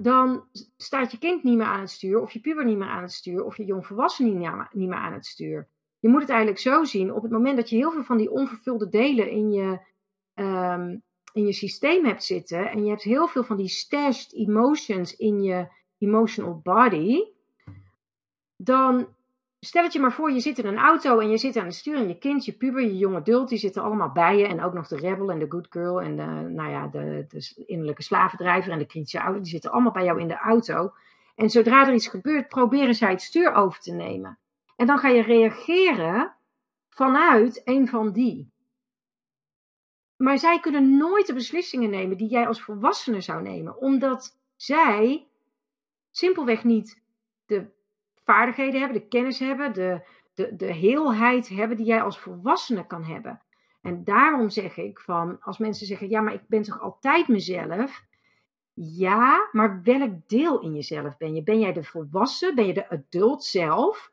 dan 0.00 0.48
staat 0.76 1.10
je 1.10 1.18
kind 1.18 1.42
niet 1.42 1.56
meer 1.56 1.66
aan 1.66 1.80
het 1.80 1.90
stuur, 1.90 2.20
of 2.20 2.32
je 2.32 2.40
puber 2.40 2.64
niet 2.64 2.78
meer 2.78 2.88
aan 2.88 3.02
het 3.02 3.12
stuur, 3.12 3.44
of 3.44 3.56
je 3.56 3.64
jongvolwassene 3.64 4.28
niet, 4.72 4.88
meer 4.88 4.98
aan 4.98 5.12
het 5.12 5.26
stuur. 5.26 5.68
Je 6.06 6.12
moet 6.12 6.20
het 6.20 6.30
eigenlijk 6.30 6.60
zo 6.60 6.84
zien, 6.84 7.12
op 7.12 7.22
het 7.22 7.30
moment 7.30 7.56
dat 7.56 7.70
je 7.70 7.76
heel 7.76 7.90
veel 7.90 8.04
van 8.04 8.16
die 8.16 8.30
onvervulde 8.30 8.88
delen 8.88 9.30
in 9.30 9.52
je, 9.52 9.78
um, 10.34 11.02
in 11.32 11.46
je 11.46 11.52
systeem 11.52 12.04
hebt 12.04 12.24
zitten, 12.24 12.70
en 12.70 12.84
je 12.84 12.90
hebt 12.90 13.02
heel 13.02 13.26
veel 13.26 13.44
van 13.44 13.56
die 13.56 13.68
stashed 13.68 14.34
emotions 14.34 15.16
in 15.16 15.42
je 15.42 15.68
emotional 15.98 16.60
body, 16.62 17.22
dan 18.56 19.06
stel 19.60 19.82
het 19.82 19.92
je 19.92 20.00
maar 20.00 20.12
voor, 20.12 20.32
je 20.32 20.40
zit 20.40 20.58
in 20.58 20.66
een 20.66 20.78
auto 20.78 21.18
en 21.18 21.30
je 21.30 21.38
zit 21.38 21.56
aan 21.56 21.64
het 21.64 21.74
stuur 21.74 21.96
en 21.96 22.08
je 22.08 22.18
kind, 22.18 22.44
je 22.44 22.52
puber, 22.52 22.82
je 22.82 22.96
jonge 22.96 23.16
adult, 23.16 23.48
die 23.48 23.58
zitten 23.58 23.82
allemaal 23.82 24.12
bij 24.12 24.36
je. 24.36 24.46
En 24.46 24.62
ook 24.62 24.72
nog 24.72 24.88
de 24.88 24.96
rebel 24.96 25.30
en 25.30 25.38
de 25.38 25.46
good 25.48 25.66
girl 25.70 26.02
en 26.02 26.16
de, 26.16 26.50
nou 26.50 26.70
ja, 26.70 26.86
de, 26.86 27.24
de 27.28 27.64
innerlijke 27.66 28.02
slavendrijver 28.02 28.72
en 28.72 28.78
de 28.78 28.86
kritische 28.86 29.20
ouder, 29.20 29.42
die 29.42 29.50
zitten 29.50 29.70
allemaal 29.70 29.92
bij 29.92 30.04
jou 30.04 30.20
in 30.20 30.28
de 30.28 30.38
auto. 30.38 30.92
En 31.34 31.50
zodra 31.50 31.86
er 31.86 31.94
iets 31.94 32.08
gebeurt, 32.08 32.48
proberen 32.48 32.94
zij 32.94 33.10
het 33.10 33.22
stuur 33.22 33.54
over 33.54 33.80
te 33.80 33.92
nemen. 33.92 34.38
En 34.76 34.86
dan 34.86 34.98
ga 34.98 35.08
je 35.08 35.22
reageren 35.22 36.34
vanuit 36.88 37.60
een 37.64 37.88
van 37.88 38.12
die. 38.12 38.54
Maar 40.16 40.38
zij 40.38 40.60
kunnen 40.60 40.96
nooit 40.96 41.26
de 41.26 41.34
beslissingen 41.34 41.90
nemen 41.90 42.16
die 42.16 42.28
jij 42.28 42.46
als 42.46 42.62
volwassene 42.62 43.20
zou 43.20 43.42
nemen, 43.42 43.78
omdat 43.80 44.38
zij 44.56 45.26
simpelweg 46.10 46.64
niet 46.64 47.02
de 47.46 47.66
vaardigheden 48.24 48.80
hebben, 48.80 49.00
de 49.00 49.08
kennis 49.08 49.38
hebben, 49.38 49.72
de, 49.72 50.06
de, 50.34 50.56
de 50.56 50.72
heelheid 50.72 51.48
hebben 51.48 51.76
die 51.76 51.86
jij 51.86 52.02
als 52.02 52.18
volwassene 52.18 52.86
kan 52.86 53.04
hebben. 53.04 53.40
En 53.82 54.04
daarom 54.04 54.50
zeg 54.50 54.76
ik 54.76 55.00
van, 55.00 55.40
als 55.40 55.58
mensen 55.58 55.86
zeggen, 55.86 56.08
ja, 56.08 56.20
maar 56.20 56.34
ik 56.34 56.48
ben 56.48 56.62
toch 56.62 56.80
altijd 56.80 57.28
mezelf? 57.28 58.04
Ja, 58.74 59.48
maar 59.52 59.82
welk 59.82 60.28
deel 60.28 60.60
in 60.60 60.74
jezelf 60.74 61.16
ben 61.16 61.34
je? 61.34 61.42
Ben 61.42 61.60
jij 61.60 61.72
de 61.72 61.84
volwassen? 61.84 62.54
Ben 62.54 62.66
je 62.66 62.74
de 62.74 62.90
adult 62.90 63.44
zelf? 63.44 64.10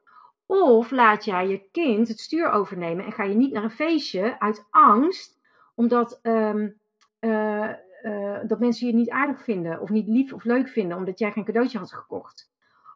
Of 0.62 0.92
laat 0.92 1.26
jij 1.26 1.48
je 1.48 1.70
kind 1.72 2.08
het 2.08 2.20
stuur 2.20 2.50
overnemen 2.50 3.06
en 3.06 3.12
ga 3.12 3.24
je 3.24 3.36
niet 3.36 3.52
naar 3.52 3.64
een 3.64 3.72
feestje 3.72 4.40
uit 4.40 4.68
angst, 4.70 5.40
omdat 5.76 6.20
um, 6.22 6.80
uh, 7.20 7.74
uh, 8.04 8.40
dat 8.48 8.60
mensen 8.60 8.88
je 8.88 8.94
niet 8.94 9.10
aardig 9.10 9.44
vinden 9.44 9.80
of 9.80 9.90
niet 9.90 10.08
lief 10.08 10.34
of 10.34 10.44
leuk 10.44 10.68
vinden, 10.68 10.98
omdat 10.98 11.20
jij 11.20 11.32
geen 11.32 11.44
cadeautje 11.46 11.78
had 11.78 11.94
gekocht? 11.94 12.52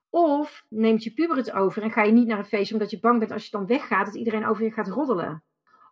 Of 0.10 0.66
neemt 0.70 1.04
je 1.04 1.14
puber 1.14 1.38
het 1.38 1.52
over 1.52 1.84
en 1.84 1.92
ga 1.92 2.04
je 2.04 2.12
niet 2.12 2.28
naar 2.28 2.38
een 2.38 2.46
feestje 2.46 2.74
omdat 2.74 2.92
je 2.92 3.00
bang 3.00 3.20
bent 3.20 3.32
als 3.32 3.46
je 3.46 3.52
dan 3.52 3.68
weggaat 3.68 4.06
dat 4.06 4.16
iedereen 4.16 4.46
over 4.46 4.64
je 4.64 4.72
gaat 4.72 4.88
roddelen. 4.88 5.44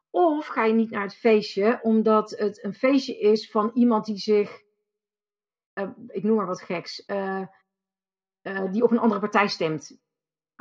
Of 0.09 0.47
ga 0.47 0.63
je 0.63 0.73
niet 0.73 0.91
naar 0.91 1.03
het 1.03 1.15
feestje 1.15 1.79
omdat 1.81 2.29
het 2.29 2.63
een 2.63 2.73
feestje 2.73 3.19
is 3.19 3.51
van 3.51 3.71
iemand 3.73 4.05
die 4.05 4.17
zich, 4.17 4.61
uh, 5.73 5.89
ik 6.07 6.23
noem 6.23 6.35
maar 6.35 6.45
wat 6.45 6.61
geks, 6.61 7.05
die 8.71 8.83
op 8.83 8.91
een 8.91 8.99
andere 8.99 9.19
partij 9.19 9.47
stemt. 9.47 9.99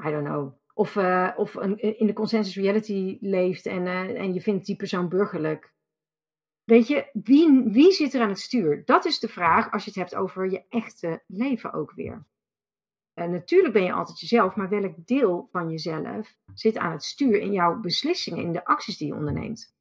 I 0.07 0.11
don't 0.11 0.25
know. 0.27 0.63
Of, 0.77 0.97
of 1.37 1.55
een, 1.55 1.79
in 1.99 2.07
de 2.07 2.13
consensus 2.13 2.57
reality 2.57 3.19
leeft 3.21 3.67
en, 3.67 3.87
en 4.17 4.35
je 4.35 4.41
vindt 4.41 4.67
die 4.67 4.77
persoon 4.77 5.09
burgerlijk. 5.09 5.73
Weet 6.65 6.89
je, 6.89 7.11
wie, 7.13 7.63
wie 7.65 7.93
zit 7.93 8.15
er 8.15 8.21
aan 8.21 8.29
het 8.29 8.39
stuur? 8.39 8.83
Dat 8.85 9.05
is 9.05 9.19
de 9.19 9.29
vraag 9.29 9.71
als 9.71 9.85
je 9.85 9.91
het 9.91 9.99
hebt 9.99 10.15
over 10.15 10.51
je 10.51 10.65
echte 10.69 11.23
leven 11.27 11.73
ook 11.73 11.93
weer. 11.93 12.27
En 13.15 13.31
natuurlijk 13.31 13.73
ben 13.73 13.83
je 13.83 13.93
altijd 13.93 14.21
jezelf, 14.21 14.57
maar 14.57 14.69
welk 14.69 15.07
deel 15.07 15.49
van 15.53 15.71
jezelf 15.71 16.35
zit 16.55 16.77
aan 16.77 16.93
het 16.93 17.05
stuur 17.05 17.41
in 17.41 17.53
jouw 17.53 17.81
beslissingen, 17.81 18.45
in 18.45 18.53
de 18.53 18.65
acties 18.65 18.97
die 18.97 19.07
je 19.07 19.15
onderneemt? 19.15 19.75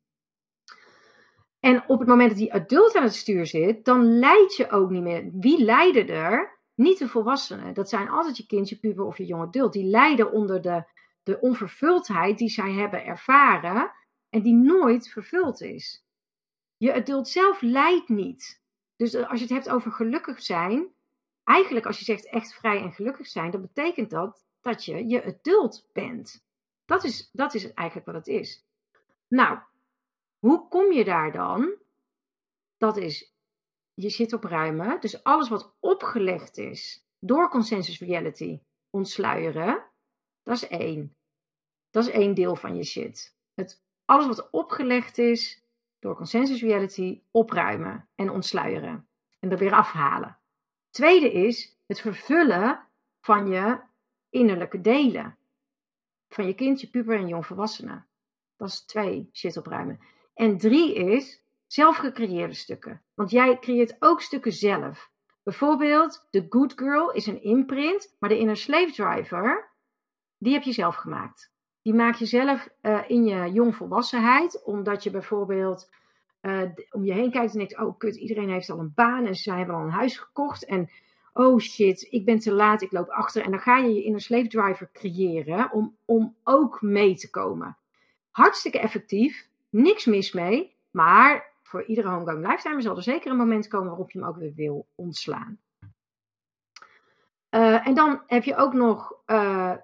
En 1.59 1.83
op 1.87 1.99
het 1.99 2.07
moment 2.07 2.29
dat 2.29 2.37
die 2.37 2.53
adult 2.53 2.95
aan 2.95 3.03
het 3.03 3.15
stuur 3.15 3.45
zit, 3.45 3.85
dan 3.85 4.19
leid 4.19 4.55
je 4.55 4.69
ook 4.69 4.89
niet 4.89 5.01
meer. 5.01 5.29
Wie 5.33 5.63
leiden 5.63 6.07
er? 6.07 6.52
Niet 6.75 6.97
de 6.97 7.07
volwassenen. 7.07 7.73
Dat 7.73 7.89
zijn 7.89 8.09
altijd 8.09 8.37
je 8.37 8.45
kind, 8.45 8.69
je 8.69 8.79
puber 8.79 9.05
of 9.05 9.17
je 9.17 9.25
jonge 9.25 9.45
adult. 9.45 9.73
Die 9.73 9.85
lijden 9.85 10.31
onder 10.31 10.61
de, 10.61 10.83
de 11.23 11.39
onvervuldheid 11.39 12.37
die 12.37 12.49
zij 12.49 12.71
hebben 12.71 13.05
ervaren 13.05 13.91
en 14.29 14.41
die 14.41 14.55
nooit 14.55 15.09
vervuld 15.09 15.61
is. 15.61 16.05
Je 16.77 16.93
adult 16.93 17.27
zelf 17.27 17.61
lijdt 17.61 18.09
niet. 18.09 18.61
Dus 18.95 19.15
als 19.15 19.39
je 19.39 19.45
het 19.45 19.53
hebt 19.53 19.69
over 19.69 19.91
gelukkig 19.91 20.41
zijn, 20.41 20.87
eigenlijk 21.43 21.85
als 21.85 21.99
je 21.99 22.05
zegt 22.05 22.29
echt 22.29 22.53
vrij 22.53 22.81
en 22.81 22.91
gelukkig 22.91 23.27
zijn, 23.27 23.51
dan 23.51 23.61
betekent 23.61 24.09
dat 24.09 24.45
dat 24.61 24.85
je 24.85 25.07
je 25.07 25.25
adult 25.25 25.89
bent. 25.93 26.45
Dat 26.85 27.03
is, 27.03 27.29
dat 27.31 27.53
is 27.53 27.73
eigenlijk 27.73 28.07
wat 28.07 28.15
het 28.15 28.27
is. 28.27 28.65
Nou, 29.27 29.59
hoe 30.39 30.67
kom 30.67 30.91
je 30.91 31.03
daar 31.03 31.31
dan? 31.31 31.75
Dat 32.77 32.97
is, 32.97 33.32
je 33.93 34.09
zit 34.09 34.33
op 34.33 34.43
ruimen. 34.43 35.01
Dus 35.01 35.23
alles 35.23 35.49
wat 35.49 35.75
opgelegd 35.79 36.57
is 36.57 37.07
door 37.19 37.49
consensus 37.49 37.99
reality 37.99 38.59
ontsluieren, 38.89 39.85
dat 40.43 40.55
is 40.55 40.67
één. 40.67 41.15
Dat 41.89 42.07
is 42.07 42.11
één 42.11 42.33
deel 42.33 42.55
van 42.55 42.75
je 42.75 42.83
shit. 42.83 43.35
Het, 43.53 43.83
alles 44.05 44.25
wat 44.25 44.49
opgelegd 44.49 45.17
is 45.17 45.63
door 45.99 46.15
consensus 46.15 46.61
reality 46.61 47.21
opruimen 47.31 48.09
en 48.15 48.29
ontsluieren. 48.29 49.07
En 49.39 49.51
er 49.51 49.57
weer 49.57 49.73
afhalen. 49.73 50.37
Tweede 50.89 51.31
is 51.31 51.77
het 51.85 52.01
vervullen 52.01 52.87
van 53.19 53.47
je 53.47 53.79
innerlijke 54.29 54.81
delen. 54.81 55.37
Van 56.27 56.45
je 56.45 56.53
kind, 56.53 56.81
je 56.81 56.89
puber 56.89 57.17
en 57.17 57.27
jongvolwassenen. 57.27 58.07
Dat 58.57 58.67
is 58.67 58.81
twee, 58.81 59.29
shit 59.33 59.57
opruimen. 59.57 59.99
En 60.33 60.57
drie 60.57 60.93
is 60.93 61.42
zelf 61.73 61.97
gecreëerde 61.97 62.53
stukken. 62.53 63.01
Want 63.13 63.31
jij 63.31 63.59
creëert 63.59 63.95
ook 63.99 64.21
stukken 64.21 64.51
zelf. 64.51 65.11
Bijvoorbeeld, 65.43 66.27
The 66.29 66.45
Good 66.49 66.73
Girl 66.75 67.11
is 67.11 67.27
een 67.27 67.43
imprint, 67.43 68.15
maar 68.19 68.29
de 68.29 68.37
Inner 68.37 68.57
Slave 68.57 68.91
Driver, 68.91 69.71
die 70.37 70.53
heb 70.53 70.63
je 70.63 70.71
zelf 70.71 70.95
gemaakt. 70.95 71.51
Die 71.81 71.93
maak 71.93 72.15
je 72.15 72.25
zelf 72.25 72.69
uh, 72.81 73.01
in 73.07 73.25
je 73.25 73.51
jongvolwassenheid, 73.51 74.63
omdat 74.63 75.03
je 75.03 75.11
bijvoorbeeld 75.11 75.89
uh, 76.41 76.61
om 76.91 77.05
je 77.05 77.13
heen 77.13 77.31
kijkt 77.31 77.51
en 77.51 77.57
denkt: 77.57 77.79
oh 77.79 77.97
kut, 77.97 78.15
iedereen 78.15 78.49
heeft 78.49 78.69
al 78.69 78.79
een 78.79 78.91
baan 78.95 79.25
en 79.25 79.35
ze 79.35 79.53
hebben 79.53 79.75
al 79.75 79.81
een 79.81 79.89
huis 79.89 80.17
gekocht. 80.17 80.65
En 80.65 80.89
oh 81.33 81.59
shit, 81.59 82.07
ik 82.09 82.25
ben 82.25 82.39
te 82.39 82.53
laat, 82.53 82.81
ik 82.81 82.91
loop 82.91 83.09
achter. 83.09 83.43
En 83.43 83.51
dan 83.51 83.59
ga 83.59 83.77
je 83.77 83.93
je 83.93 84.03
inner 84.03 84.21
slave 84.21 84.47
driver 84.47 84.89
creëren 84.93 85.71
om, 85.71 85.95
om 86.05 86.35
ook 86.43 86.81
mee 86.81 87.15
te 87.15 87.29
komen. 87.29 87.77
Hartstikke 88.31 88.79
effectief, 88.79 89.47
niks 89.69 90.05
mis 90.05 90.31
mee, 90.31 90.75
maar 90.91 91.52
voor 91.73 91.83
iedere 91.83 92.09
homegoing 92.09 92.47
lifetimer 92.47 92.81
zal 92.81 92.95
er 92.95 93.03
zeker 93.03 93.31
een 93.31 93.37
moment 93.37 93.67
komen 93.67 93.87
waarop 93.87 94.11
je 94.11 94.19
hem 94.19 94.27
ook 94.27 94.37
weer 94.37 94.53
wil 94.53 94.87
ontslaan. 94.95 95.59
Uh, 97.49 97.87
en 97.87 97.93
dan 97.93 98.23
heb 98.27 98.43
je 98.43 98.55
ook 98.55 98.73
nog 98.73 99.21
uh, 99.27 99.75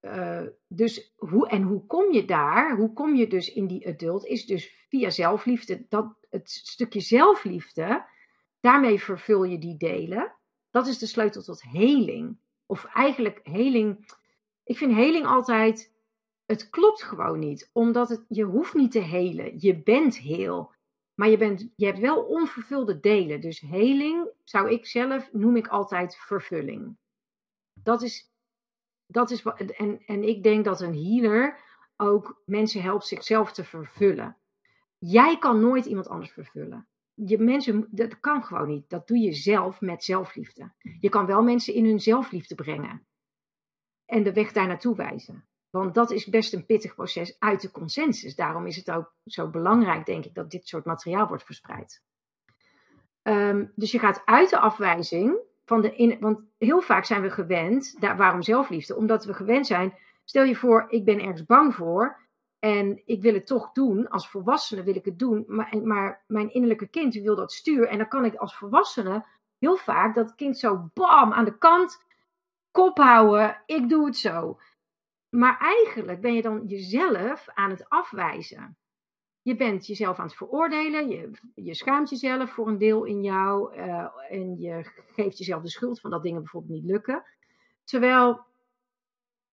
uh, 0.00 0.42
dus 0.68 1.14
hoe 1.16 1.48
en 1.48 1.62
hoe 1.62 1.86
kom 1.86 2.12
je 2.12 2.24
daar? 2.24 2.76
Hoe 2.76 2.92
kom 2.92 3.14
je 3.14 3.26
dus 3.26 3.52
in 3.52 3.66
die 3.66 3.86
adult? 3.88 4.24
Is 4.24 4.46
dus 4.46 4.86
via 4.88 5.10
zelfliefde. 5.10 5.86
Dat, 5.88 6.14
het 6.30 6.50
stukje 6.50 7.00
zelfliefde, 7.00 8.06
daarmee 8.60 9.00
vervul 9.00 9.44
je 9.44 9.58
die 9.58 9.76
delen. 9.76 10.32
Dat 10.70 10.86
is 10.86 10.98
de 10.98 11.06
sleutel 11.06 11.42
tot 11.42 11.62
heling. 11.62 12.38
Of 12.66 12.84
eigenlijk 12.84 13.40
heling. 13.42 14.12
Ik 14.64 14.76
vind 14.76 14.94
heling 14.94 15.26
altijd. 15.26 15.94
Het 16.44 16.70
klopt 16.70 17.02
gewoon 17.02 17.38
niet. 17.38 17.70
Omdat 17.72 18.08
het, 18.08 18.24
je 18.28 18.44
hoeft 18.44 18.74
niet 18.74 18.90
te 18.90 19.00
helen. 19.00 19.60
Je 19.60 19.82
bent 19.82 20.18
heel. 20.18 20.74
Maar 21.16 21.28
je, 21.28 21.36
bent, 21.36 21.68
je 21.76 21.86
hebt 21.86 21.98
wel 21.98 22.22
onvervulde 22.22 23.00
delen. 23.00 23.40
Dus 23.40 23.60
heling 23.60 24.28
zou 24.44 24.70
ik 24.70 24.86
zelf, 24.86 25.32
noem 25.32 25.56
ik 25.56 25.68
altijd 25.68 26.16
vervulling. 26.16 26.96
Dat 27.82 28.02
is 28.02 28.30
dat 29.06 29.30
is 29.30 29.42
en, 29.42 30.02
en 30.06 30.28
ik 30.28 30.42
denk 30.42 30.64
dat 30.64 30.80
een 30.80 30.94
healer 30.94 31.58
ook 31.96 32.42
mensen 32.44 32.82
helpt 32.82 33.06
zichzelf 33.06 33.52
te 33.52 33.64
vervullen. 33.64 34.36
Jij 34.98 35.38
kan 35.38 35.60
nooit 35.60 35.84
iemand 35.84 36.08
anders 36.08 36.30
vervullen. 36.30 36.88
Je 37.14 37.38
mensen, 37.38 37.88
dat 37.90 38.20
kan 38.20 38.44
gewoon 38.44 38.68
niet. 38.68 38.88
Dat 38.90 39.08
doe 39.08 39.18
je 39.18 39.32
zelf 39.32 39.80
met 39.80 40.04
zelfliefde. 40.04 40.72
Je 41.00 41.08
kan 41.08 41.26
wel 41.26 41.42
mensen 41.42 41.74
in 41.74 41.84
hun 41.84 42.00
zelfliefde 42.00 42.54
brengen. 42.54 43.06
En 44.04 44.22
de 44.22 44.32
weg 44.32 44.52
daar 44.52 44.66
naartoe 44.66 44.96
wijzen. 44.96 45.48
Want 45.76 45.94
dat 45.94 46.10
is 46.10 46.26
best 46.26 46.52
een 46.52 46.66
pittig 46.66 46.94
proces 46.94 47.36
uit 47.38 47.60
de 47.60 47.70
consensus. 47.70 48.34
Daarom 48.34 48.66
is 48.66 48.76
het 48.76 48.90
ook 48.90 49.12
zo 49.24 49.48
belangrijk, 49.48 50.06
denk 50.06 50.24
ik, 50.24 50.34
dat 50.34 50.50
dit 50.50 50.68
soort 50.68 50.84
materiaal 50.84 51.28
wordt 51.28 51.44
verspreid. 51.44 52.02
Um, 53.22 53.72
dus 53.74 53.90
je 53.90 53.98
gaat 53.98 54.22
uit 54.24 54.50
de 54.50 54.58
afwijzing 54.58 55.38
van 55.64 55.80
de 55.80 55.96
in, 55.96 56.16
want 56.20 56.40
heel 56.58 56.80
vaak 56.80 57.04
zijn 57.04 57.22
we 57.22 57.30
gewend, 57.30 58.00
daar, 58.00 58.16
waarom 58.16 58.42
zelfliefde? 58.42 58.96
Omdat 58.96 59.24
we 59.24 59.34
gewend 59.34 59.66
zijn, 59.66 59.94
stel 60.24 60.44
je 60.44 60.56
voor, 60.56 60.84
ik 60.88 61.04
ben 61.04 61.20
ergens 61.20 61.44
bang 61.44 61.74
voor 61.74 62.24
en 62.58 63.02
ik 63.04 63.22
wil 63.22 63.34
het 63.34 63.46
toch 63.46 63.72
doen, 63.72 64.08
als 64.08 64.28
volwassene 64.28 64.82
wil 64.82 64.94
ik 64.94 65.04
het 65.04 65.18
doen, 65.18 65.44
maar, 65.46 65.76
maar 65.82 66.24
mijn 66.26 66.52
innerlijke 66.52 66.88
kind 66.88 67.14
wil 67.14 67.36
dat 67.36 67.52
sturen 67.52 67.88
en 67.88 67.98
dan 67.98 68.08
kan 68.08 68.24
ik 68.24 68.34
als 68.34 68.56
volwassene 68.56 69.26
heel 69.58 69.76
vaak 69.76 70.14
dat 70.14 70.34
kind 70.34 70.58
zo 70.58 70.90
bam 70.94 71.32
aan 71.32 71.44
de 71.44 71.58
kant, 71.58 72.04
kop 72.70 72.98
houden, 72.98 73.62
ik 73.66 73.88
doe 73.88 74.06
het 74.06 74.16
zo. 74.16 74.58
Maar 75.36 75.58
eigenlijk 75.58 76.20
ben 76.20 76.34
je 76.34 76.42
dan 76.42 76.66
jezelf 76.66 77.48
aan 77.54 77.70
het 77.70 77.88
afwijzen. 77.88 78.78
Je 79.42 79.56
bent 79.56 79.86
jezelf 79.86 80.18
aan 80.18 80.26
het 80.26 80.36
veroordelen, 80.36 81.08
je, 81.08 81.30
je 81.54 81.74
schaamt 81.74 82.10
jezelf 82.10 82.50
voor 82.50 82.68
een 82.68 82.78
deel 82.78 83.04
in 83.04 83.22
jou 83.22 83.76
uh, 83.76 84.08
en 84.30 84.58
je 84.58 84.90
geeft 85.14 85.38
jezelf 85.38 85.62
de 85.62 85.68
schuld 85.68 86.00
van 86.00 86.10
dat 86.10 86.22
dingen 86.22 86.42
bijvoorbeeld 86.42 86.72
niet 86.72 86.90
lukken. 86.90 87.24
Terwijl 87.84 88.44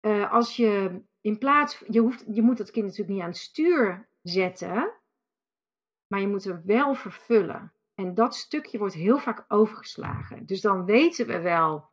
uh, 0.02 0.34
als 0.34 0.56
je 0.56 1.02
in 1.22 1.38
plaats, 1.38 1.84
je, 1.88 2.00
hoeft, 2.00 2.26
je 2.32 2.42
moet 2.42 2.58
dat 2.58 2.72
kind 2.72 2.86
natuurlijk 2.86 3.14
niet 3.14 3.22
aan 3.22 3.30
het 3.30 3.38
stuur 3.38 4.10
zetten, 4.22 4.94
maar 6.08 6.20
je 6.20 6.28
moet 6.28 6.46
er 6.46 6.62
wel 6.66 6.94
vervullen. 6.94 7.74
En 7.96 8.14
dat 8.14 8.36
stukje 8.36 8.78
wordt 8.78 8.94
heel 8.94 9.18
vaak 9.18 9.46
overgeslagen. 9.48 10.46
Dus 10.46 10.62
dan 10.62 10.86
weten 10.86 11.28
we 11.28 11.40
wel, 11.40 11.90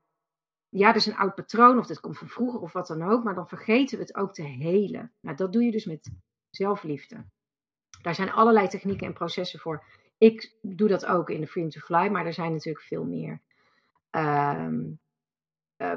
ja, 0.76 0.86
dat 0.86 0.96
is 0.96 1.06
een 1.06 1.16
oud 1.16 1.34
patroon 1.34 1.78
of 1.78 1.86
dat 1.86 2.00
komt 2.00 2.18
van 2.18 2.28
vroeger 2.28 2.60
of 2.60 2.72
wat 2.72 2.86
dan 2.86 3.02
ook, 3.02 3.24
maar 3.24 3.34
dan 3.34 3.48
vergeten 3.48 3.98
we 3.98 4.04
het 4.04 4.16
ook 4.16 4.34
te 4.34 4.42
helen. 4.42 5.12
Nou, 5.20 5.36
dat 5.36 5.52
doe 5.52 5.62
je 5.64 5.70
dus 5.70 5.84
met 5.84 6.12
zelfliefde. 6.50 7.24
Daar 8.02 8.14
zijn 8.14 8.32
allerlei 8.32 8.68
technieken 8.68 9.06
en 9.06 9.12
processen 9.12 9.60
voor. 9.60 9.84
Ik 10.18 10.56
doe 10.62 10.88
dat 10.88 11.06
ook 11.06 11.30
in 11.30 11.40
de 11.40 11.46
Freedom 11.46 11.70
to 11.72 11.80
Fly, 11.80 12.08
maar 12.08 12.26
er 12.26 12.32
zijn 12.32 12.52
natuurlijk 12.52 12.84
veel 12.84 13.04
meer 13.04 13.40
uh, 14.10 14.68
uh, 15.78 15.92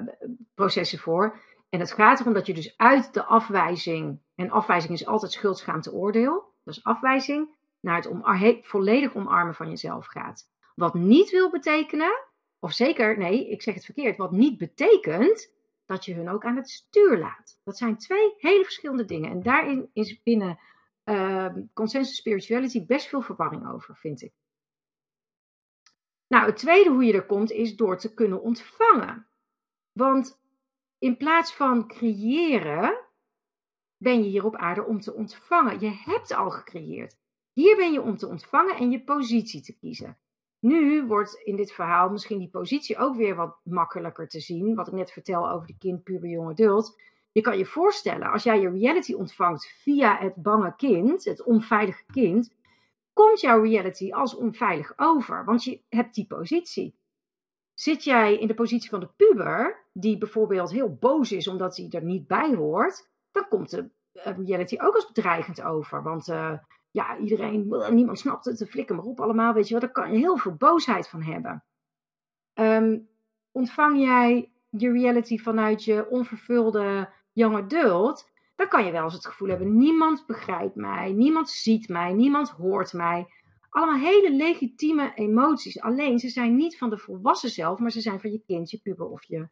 processen 0.54 1.00
voor. 1.00 1.40
En 1.70 1.80
het 1.80 1.92
gaat 1.92 2.20
erom 2.20 2.34
dat 2.34 2.46
je 2.46 2.54
dus 2.54 2.78
uit 2.78 3.14
de 3.14 3.24
afwijzing, 3.24 4.20
en 4.36 4.50
afwijzing 4.50 4.94
is 4.94 5.06
altijd 5.06 5.32
schuld, 5.32 5.58
schaamte, 5.58 5.94
oordeel, 5.94 6.54
dus 6.64 6.84
afwijzing, 6.84 7.56
naar 7.80 7.96
het 7.96 8.08
om, 8.08 8.24
volledig 8.64 9.16
omarmen 9.16 9.56
van 9.56 9.70
jezelf 9.70 10.06
gaat. 10.06 10.50
Wat 10.76 10.94
niet 10.94 11.30
wil 11.30 11.50
betekenen, 11.50 12.27
of 12.68 12.74
zeker, 12.74 13.18
nee, 13.18 13.50
ik 13.50 13.62
zeg 13.62 13.74
het 13.74 13.86
verkeerd, 13.86 14.18
wat 14.18 14.32
niet 14.32 14.58
betekent 14.58 15.54
dat 15.86 16.06
je 16.06 16.14
hun 16.14 16.30
ook 16.30 16.46
aan 16.46 16.56
het 16.56 16.70
stuur 16.70 17.18
laat. 17.18 17.60
Dat 17.64 17.78
zijn 17.78 17.98
twee 17.98 18.34
hele 18.38 18.64
verschillende 18.64 19.06
dingen. 19.06 19.30
En 19.30 19.44
daarin 19.44 19.90
is 19.94 20.24
binnen 20.24 20.60
uh, 21.06 21.54
consensus 21.74 22.16
spirituality 22.16 22.86
best 22.86 23.08
veel 23.08 23.22
verwarring 23.22 23.70
over, 23.70 23.96
vind 23.96 24.22
ik. 24.22 24.34
Nou, 26.28 26.46
het 26.46 26.58
tweede 26.58 26.90
hoe 26.90 27.04
je 27.04 27.14
er 27.14 27.26
komt 27.26 27.52
is 27.52 27.76
door 27.76 27.98
te 27.98 28.14
kunnen 28.14 28.42
ontvangen. 28.42 29.28
Want 29.92 30.40
in 31.00 31.18
plaats 31.18 31.54
van 31.54 31.88
creëren, 31.88 33.00
ben 33.98 34.24
je 34.24 34.30
hier 34.30 34.46
op 34.46 34.56
aarde 34.56 34.84
om 34.84 35.00
te 35.00 35.14
ontvangen. 35.14 35.80
Je 35.80 35.90
hebt 35.90 36.34
al 36.34 36.50
gecreëerd. 36.50 37.18
Hier 37.54 37.76
ben 37.76 37.92
je 37.92 38.02
om 38.02 38.18
te 38.18 38.28
ontvangen 38.28 38.76
en 38.76 38.92
je 38.92 39.04
positie 39.04 39.62
te 39.62 39.78
kiezen. 39.78 40.18
Nu 40.68 41.06
wordt 41.06 41.34
in 41.44 41.56
dit 41.56 41.72
verhaal 41.72 42.10
misschien 42.10 42.40
die 42.40 42.50
positie 42.50 42.98
ook 42.98 43.16
weer 43.16 43.36
wat 43.36 43.58
makkelijker 43.64 44.28
te 44.28 44.40
zien. 44.40 44.76
Wat 44.76 44.88
ik 44.88 44.94
net 44.94 45.12
vertel 45.12 45.50
over 45.50 45.68
de 45.68 45.78
kind, 45.78 46.04
puber, 46.04 46.30
jonge 46.30 46.52
adult. 46.52 47.02
Je 47.32 47.42
kan 47.42 47.58
je 47.58 47.66
voorstellen, 47.66 48.32
als 48.32 48.44
jij 48.44 48.60
je 48.60 48.70
reality 48.70 49.14
ontvangt 49.14 49.66
via 49.66 50.18
het 50.18 50.36
bange 50.36 50.76
kind, 50.76 51.24
het 51.26 51.44
onveilige 51.44 52.04
kind, 52.12 52.56
komt 53.14 53.42
jouw 53.42 53.64
reality 53.64 54.12
als 54.12 54.36
onveilig 54.36 54.94
over, 54.96 55.46
want 55.46 55.64
je 55.64 55.82
hebt 55.90 56.16
die 56.16 56.28
positie. 56.28 56.96
Zit 57.74 58.04
jij 58.04 58.38
in 58.38 58.48
de 58.48 58.54
positie 58.54 58.90
van 58.90 59.00
de 59.00 59.10
puber, 59.16 59.86
die 59.94 60.18
bijvoorbeeld 60.18 60.72
heel 60.72 60.96
boos 60.96 61.32
is 61.32 61.48
omdat 61.48 61.78
hij 61.78 61.88
er 61.90 62.04
niet 62.04 62.28
bij 62.28 62.56
hoort, 62.56 63.10
dan 63.32 63.48
komt 63.48 63.70
de 63.70 63.90
eh, 64.12 64.38
reality 64.46 64.78
ook 64.80 64.96
als 64.96 65.08
bedreigend 65.08 65.62
over. 65.62 66.04
Want 66.04 66.28
uh, 66.28 66.54
ja, 66.98 67.18
iedereen, 67.18 67.68
niemand 67.92 68.20
snapt 68.20 68.46
het, 68.46 68.70
flikker 68.70 68.96
maar 68.96 69.06
op 69.06 69.20
allemaal, 69.20 69.54
weet 69.54 69.68
je 69.68 69.72
wel, 69.72 69.82
daar 69.82 69.92
kan 69.92 70.12
je 70.12 70.18
heel 70.18 70.38
veel 70.38 70.56
boosheid 70.56 71.10
van 71.10 71.24
hebben. 71.24 71.64
Um, 72.54 73.10
ontvang 73.52 74.00
jij 74.00 74.52
je 74.70 74.92
reality 74.92 75.38
vanuit 75.38 75.84
je 75.84 76.10
onvervulde 76.10 77.10
young 77.32 77.56
adult, 77.56 78.30
dan 78.56 78.68
kan 78.68 78.86
je 78.86 78.92
wel 78.92 79.04
eens 79.04 79.14
het 79.14 79.26
gevoel 79.26 79.50
hebben: 79.50 79.78
niemand 79.78 80.26
begrijpt 80.26 80.76
mij, 80.76 81.12
niemand 81.12 81.50
ziet 81.50 81.88
mij, 81.88 82.14
niemand 82.14 82.50
hoort 82.50 82.94
mij. 82.94 83.28
Allemaal 83.70 84.00
hele 84.00 84.32
legitieme 84.32 85.12
emoties. 85.16 85.82
Alleen 85.82 86.20
ze 86.20 86.30
zijn 86.30 86.56
niet 86.56 86.78
van 86.78 86.90
de 86.90 86.98
volwassen 86.98 87.50
zelf, 87.50 87.80
maar 87.80 87.92
ze 87.92 88.02
zijn 88.02 88.20
van 88.20 88.32
je 88.32 88.44
kind, 88.46 88.72
je 88.72 88.80
puber 88.84 89.08
of 89.08 89.24
je 89.24 89.50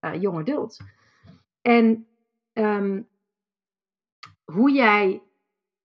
uh, 0.00 0.36
adult. 0.36 0.76
En 1.62 2.06
um, 2.52 3.08
hoe 4.44 4.72
jij 4.72 5.25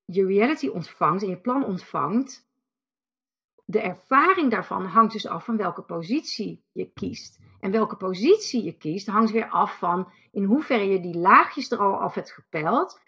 je 0.06 0.26
reality 0.26 0.68
ontvangt 0.68 1.24
en 1.24 1.30
je 1.30 1.38
plan 1.38 1.66
ontvangt, 1.66 2.50
de 3.66 3.80
ervaring 3.80 4.52
daarvan 4.52 4.86
hangt 4.86 5.14
dus 5.14 5.28
af 5.28 5.46
van 5.46 5.58
welke 5.58 5.82
positie 5.82 6.64
je 6.72 6.92
kiest. 6.94 7.40
En 7.60 7.72
welke 7.72 7.96
positie 7.96 8.64
je 8.64 8.78
kiest 8.78 9.08
hangt 9.08 9.32
weer 9.32 9.50
af 9.50 9.78
van 9.78 10.12
in 10.32 10.44
hoeverre 10.44 10.88
je 10.88 11.00
die 11.00 11.18
laagjes 11.18 11.72
er 11.72 11.80
al 11.80 12.00
af 12.00 12.14
hebt 12.14 12.32
gepeld. 12.32 13.02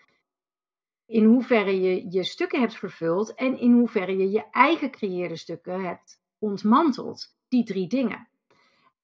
In 1.05 1.25
hoeverre 1.25 1.81
je 1.81 2.11
je 2.11 2.23
stukken 2.23 2.59
hebt 2.59 2.75
vervuld 2.75 3.33
en 3.33 3.59
in 3.59 3.71
hoeverre 3.71 4.17
je 4.17 4.31
je 4.31 4.49
eigen 4.51 4.91
creëerde 4.91 5.35
stukken 5.35 5.83
hebt 5.83 6.21
ontmanteld. 6.39 7.35
Die 7.47 7.63
drie 7.63 7.87
dingen. 7.87 8.27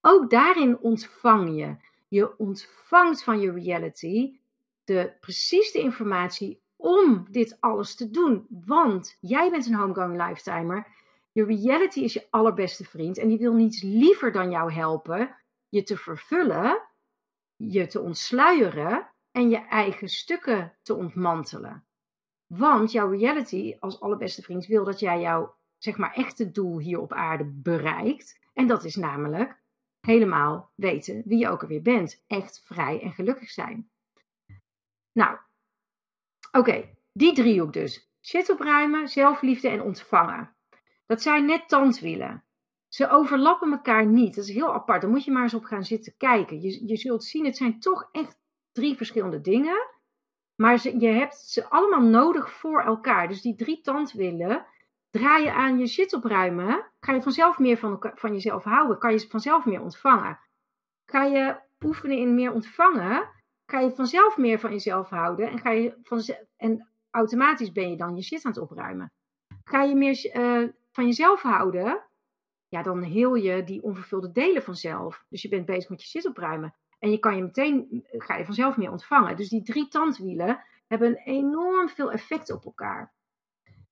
Ook 0.00 0.30
daarin 0.30 0.78
ontvang 0.78 1.56
je. 1.58 1.76
Je 2.08 2.38
ontvangt 2.38 3.22
van 3.22 3.40
je 3.40 3.52
reality 3.52 4.38
de, 4.84 5.12
precies 5.20 5.72
de 5.72 5.78
informatie 5.78 6.59
om 6.80 7.26
dit 7.30 7.56
alles 7.60 7.94
te 7.94 8.10
doen. 8.10 8.46
Want 8.48 9.16
jij 9.20 9.50
bent 9.50 9.66
een 9.66 9.74
homegoing 9.74 10.26
lifetimer. 10.26 10.86
Je 11.32 11.44
reality 11.44 12.00
is 12.00 12.12
je 12.12 12.26
allerbeste 12.30 12.84
vriend 12.84 13.18
en 13.18 13.28
die 13.28 13.38
wil 13.38 13.52
niets 13.52 13.82
liever 13.82 14.32
dan 14.32 14.50
jou 14.50 14.72
helpen 14.72 15.34
je 15.70 15.82
te 15.82 15.96
vervullen, 15.96 16.82
je 17.56 17.86
te 17.86 18.00
ontsluieren 18.00 19.08
en 19.30 19.50
je 19.50 19.58
eigen 19.58 20.08
stukken 20.08 20.76
te 20.82 20.94
ontmantelen. 20.94 21.84
Want 22.46 22.92
jouw 22.92 23.10
reality 23.10 23.76
als 23.78 24.00
allerbeste 24.00 24.42
vriend 24.42 24.66
wil 24.66 24.84
dat 24.84 25.00
jij 25.00 25.20
jouw 25.20 25.54
zeg 25.78 25.96
maar 25.96 26.14
echte 26.14 26.50
doel 26.50 26.78
hier 26.78 27.00
op 27.00 27.12
aarde 27.12 27.44
bereikt. 27.44 28.40
En 28.52 28.66
dat 28.66 28.84
is 28.84 28.96
namelijk 28.96 29.60
helemaal 30.00 30.70
weten 30.74 31.22
wie 31.24 31.38
je 31.38 31.48
ook 31.48 31.62
alweer 31.62 31.82
bent. 31.82 32.24
Echt 32.26 32.62
vrij 32.64 33.02
en 33.02 33.12
gelukkig 33.12 33.50
zijn. 33.50 33.90
Nou, 35.12 35.38
oké, 36.52 36.88
die 37.12 37.32
driehoek 37.32 37.72
dus. 37.72 38.10
Shit 38.22 38.50
opruimen, 38.50 39.08
zelfliefde 39.08 39.68
en 39.68 39.82
ontvangen. 39.82 40.54
Dat 41.06 41.22
zijn 41.22 41.44
net 41.44 41.68
tandwielen. 41.68 42.44
Ze 42.88 43.08
overlappen 43.08 43.72
elkaar 43.72 44.06
niet. 44.06 44.34
Dat 44.34 44.44
is 44.44 44.54
heel 44.54 44.74
apart. 44.74 45.00
Daar 45.00 45.10
moet 45.10 45.24
je 45.24 45.30
maar 45.30 45.42
eens 45.42 45.54
op 45.54 45.64
gaan 45.64 45.84
zitten 45.84 46.14
kijken. 46.16 46.60
Je, 46.60 46.86
je 46.86 46.96
zult 46.96 47.24
zien, 47.24 47.44
het 47.44 47.56
zijn 47.56 47.80
toch 47.80 48.08
echt 48.12 48.38
drie 48.72 48.96
verschillende 48.96 49.40
dingen. 49.40 49.86
Maar 50.56 50.88
je 50.98 51.06
hebt 51.06 51.36
ze 51.36 51.68
allemaal 51.68 52.00
nodig 52.00 52.52
voor 52.52 52.82
elkaar. 52.82 53.28
Dus 53.28 53.42
die 53.42 53.54
drie 53.54 53.80
tandwielen, 53.80 54.66
draai 55.10 55.44
je 55.44 55.52
aan 55.52 55.78
je 55.78 55.86
shit 55.86 56.14
opruimen, 56.14 56.86
ga 57.00 57.12
je 57.12 57.22
vanzelf 57.22 57.58
meer 57.58 57.76
van, 57.76 58.12
van 58.14 58.32
jezelf 58.32 58.64
houden. 58.64 58.98
Kan 58.98 59.12
je 59.12 59.26
vanzelf 59.28 59.64
meer 59.64 59.80
ontvangen. 59.80 60.38
Ga 61.06 61.24
je 61.24 61.56
oefenen 61.84 62.18
in 62.18 62.34
meer 62.34 62.52
ontvangen, 62.52 63.28
ga 63.70 63.80
je 63.80 63.94
vanzelf 63.94 64.36
meer 64.36 64.58
van 64.58 64.70
jezelf 64.70 65.08
houden. 65.08 65.50
En, 65.50 65.58
ga 65.58 65.70
je 65.70 65.98
van, 66.02 66.22
en 66.56 66.88
automatisch 67.10 67.72
ben 67.72 67.90
je 67.90 67.96
dan 67.96 68.16
je 68.16 68.22
shit 68.22 68.44
aan 68.44 68.52
het 68.52 68.60
opruimen. 68.60 69.12
Ga 69.64 69.82
je 69.82 69.94
meer 69.94 70.36
uh, 70.36 70.68
van 70.92 71.06
jezelf 71.06 71.42
houden, 71.42 72.04
ja, 72.68 72.82
dan 72.82 73.02
heel 73.02 73.34
je 73.34 73.64
die 73.64 73.82
onvervulde 73.82 74.32
delen 74.32 74.62
vanzelf. 74.62 75.24
Dus 75.28 75.42
je 75.42 75.48
bent 75.48 75.66
bezig 75.66 75.90
met 75.90 76.02
je 76.02 76.08
zit 76.08 76.26
opruimen. 76.26 76.74
En 76.98 77.10
je 77.10 77.18
kan 77.18 77.36
je 77.36 77.42
meteen, 77.42 78.04
ga 78.10 78.36
je 78.36 78.44
vanzelf 78.44 78.76
meer 78.76 78.90
ontvangen. 78.90 79.36
Dus 79.36 79.48
die 79.48 79.62
drie 79.62 79.88
tandwielen 79.88 80.64
hebben 80.86 81.16
enorm 81.16 81.88
veel 81.88 82.12
effect 82.12 82.52
op 82.52 82.64
elkaar. 82.64 83.14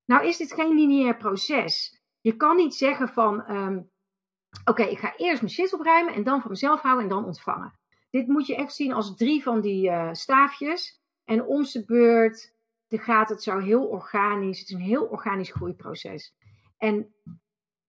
Nou 0.04 0.26
is 0.26 0.36
dit 0.36 0.52
geen 0.52 0.74
lineair 0.74 1.16
proces. 1.16 2.02
Je 2.20 2.36
kan 2.36 2.56
niet 2.56 2.74
zeggen 2.74 3.08
van, 3.08 3.44
ehm, 3.44 3.80
oké, 4.64 4.82
ik 4.82 4.98
ga 4.98 5.16
eerst 5.16 5.40
mijn 5.40 5.52
shit 5.52 5.72
opruimen 5.72 6.14
en 6.14 6.22
dan 6.22 6.40
van 6.40 6.50
mezelf 6.50 6.80
houden 6.80 7.02
en 7.02 7.10
dan 7.10 7.24
ontvangen. 7.24 7.78
Dit 8.10 8.26
moet 8.26 8.46
je 8.46 8.56
echt 8.56 8.74
zien 8.74 8.92
als 8.92 9.16
drie 9.16 9.42
van 9.42 9.60
die 9.60 9.90
uh, 9.90 10.12
staafjes. 10.12 11.02
En 11.24 11.44
om 11.44 11.64
zijn 11.64 11.84
beurt 11.86 12.56
gaat 12.88 13.28
het 13.28 13.42
zo 13.42 13.58
heel 13.58 13.84
organisch. 13.84 14.58
Het 14.58 14.68
is 14.68 14.74
een 14.74 14.80
heel 14.80 15.04
organisch 15.04 15.52
groeiproces. 15.52 16.34
En 16.76 17.14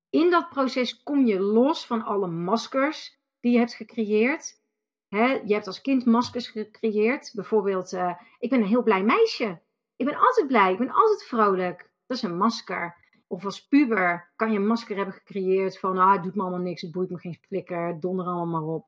in 0.09 0.30
dat 0.30 0.49
proces 0.49 1.03
kom 1.03 1.26
je 1.26 1.39
los 1.39 1.86
van 1.86 2.03
alle 2.03 2.28
maskers 2.28 3.20
die 3.39 3.51
je 3.51 3.57
hebt 3.57 3.74
gecreëerd. 3.74 4.61
je 5.09 5.53
hebt 5.53 5.67
als 5.67 5.82
kind 5.82 6.05
maskers 6.05 6.47
gecreëerd. 6.47 7.32
Bijvoorbeeld, 7.34 7.93
uh, 7.93 8.13
ik 8.39 8.49
ben 8.49 8.61
een 8.61 8.67
heel 8.67 8.84
blij 8.84 9.03
meisje. 9.03 9.61
Ik 9.95 10.05
ben 10.05 10.15
altijd 10.15 10.47
blij, 10.47 10.72
ik 10.72 10.78
ben 10.78 10.91
altijd 10.91 11.24
vrolijk. 11.24 11.91
Dat 12.05 12.17
is 12.17 12.24
een 12.24 12.38
masker. 12.38 12.95
Of 13.28 13.45
als 13.45 13.67
puber 13.67 14.32
kan 14.36 14.51
je 14.51 14.57
een 14.57 14.67
masker 14.67 14.95
hebben 14.95 15.13
gecreëerd 15.13 15.80
van, 15.80 15.97
ah, 15.97 16.13
het 16.13 16.24
doet 16.24 16.36
me 16.36 16.41
allemaal 16.41 16.59
niks, 16.59 16.82
het 16.82 16.91
boeit 16.91 17.09
me 17.09 17.17
geen 17.17 17.39
flikker, 17.41 17.99
donder 17.99 18.26
allemaal 18.26 18.45
maar 18.45 18.76
op. 18.76 18.88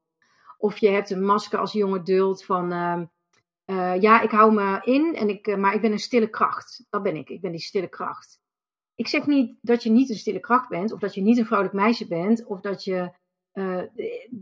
Of 0.61 0.77
je 0.77 0.89
hebt 0.89 1.09
een 1.09 1.25
masker 1.25 1.59
als 1.59 1.71
jonge 1.71 2.03
dult 2.03 2.45
van, 2.45 2.73
uh, 2.73 3.01
uh, 3.65 4.01
ja, 4.01 4.21
ik 4.21 4.31
hou 4.31 4.53
me 4.53 4.79
in, 4.83 5.15
en 5.15 5.29
ik, 5.29 5.57
maar 5.57 5.73
ik 5.73 5.81
ben 5.81 5.91
een 5.91 5.99
stille 5.99 6.29
kracht. 6.29 6.85
Dat 6.89 7.03
ben 7.03 7.15
ik, 7.15 7.29
ik 7.29 7.41
ben 7.41 7.51
die 7.51 7.61
stille 7.61 7.89
kracht 7.89 8.41
ik 9.01 9.07
zeg 9.07 9.25
niet 9.25 9.57
dat 9.61 9.83
je 9.83 9.89
niet 9.89 10.09
een 10.09 10.15
stille 10.15 10.39
kracht 10.39 10.69
bent, 10.69 10.91
of 10.91 10.99
dat 10.99 11.13
je 11.13 11.21
niet 11.21 11.37
een 11.37 11.45
vrolijk 11.45 11.73
meisje 11.73 12.07
bent, 12.07 12.45
of 12.45 12.61
dat 12.61 12.83
je. 12.83 13.19
Uh, 13.53 13.81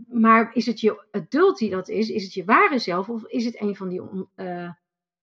maar 0.07 0.55
is 0.55 0.65
het 0.65 0.79
je 0.79 1.05
adult 1.11 1.57
die 1.57 1.69
dat 1.69 1.89
is? 1.89 2.09
Is 2.09 2.23
het 2.23 2.33
je 2.33 2.45
ware 2.45 2.79
zelf, 2.79 3.09
of 3.09 3.25
is 3.25 3.45
het 3.45 3.61
een 3.61 3.75
van 3.75 3.89
die 3.89 4.01
on, 4.01 4.29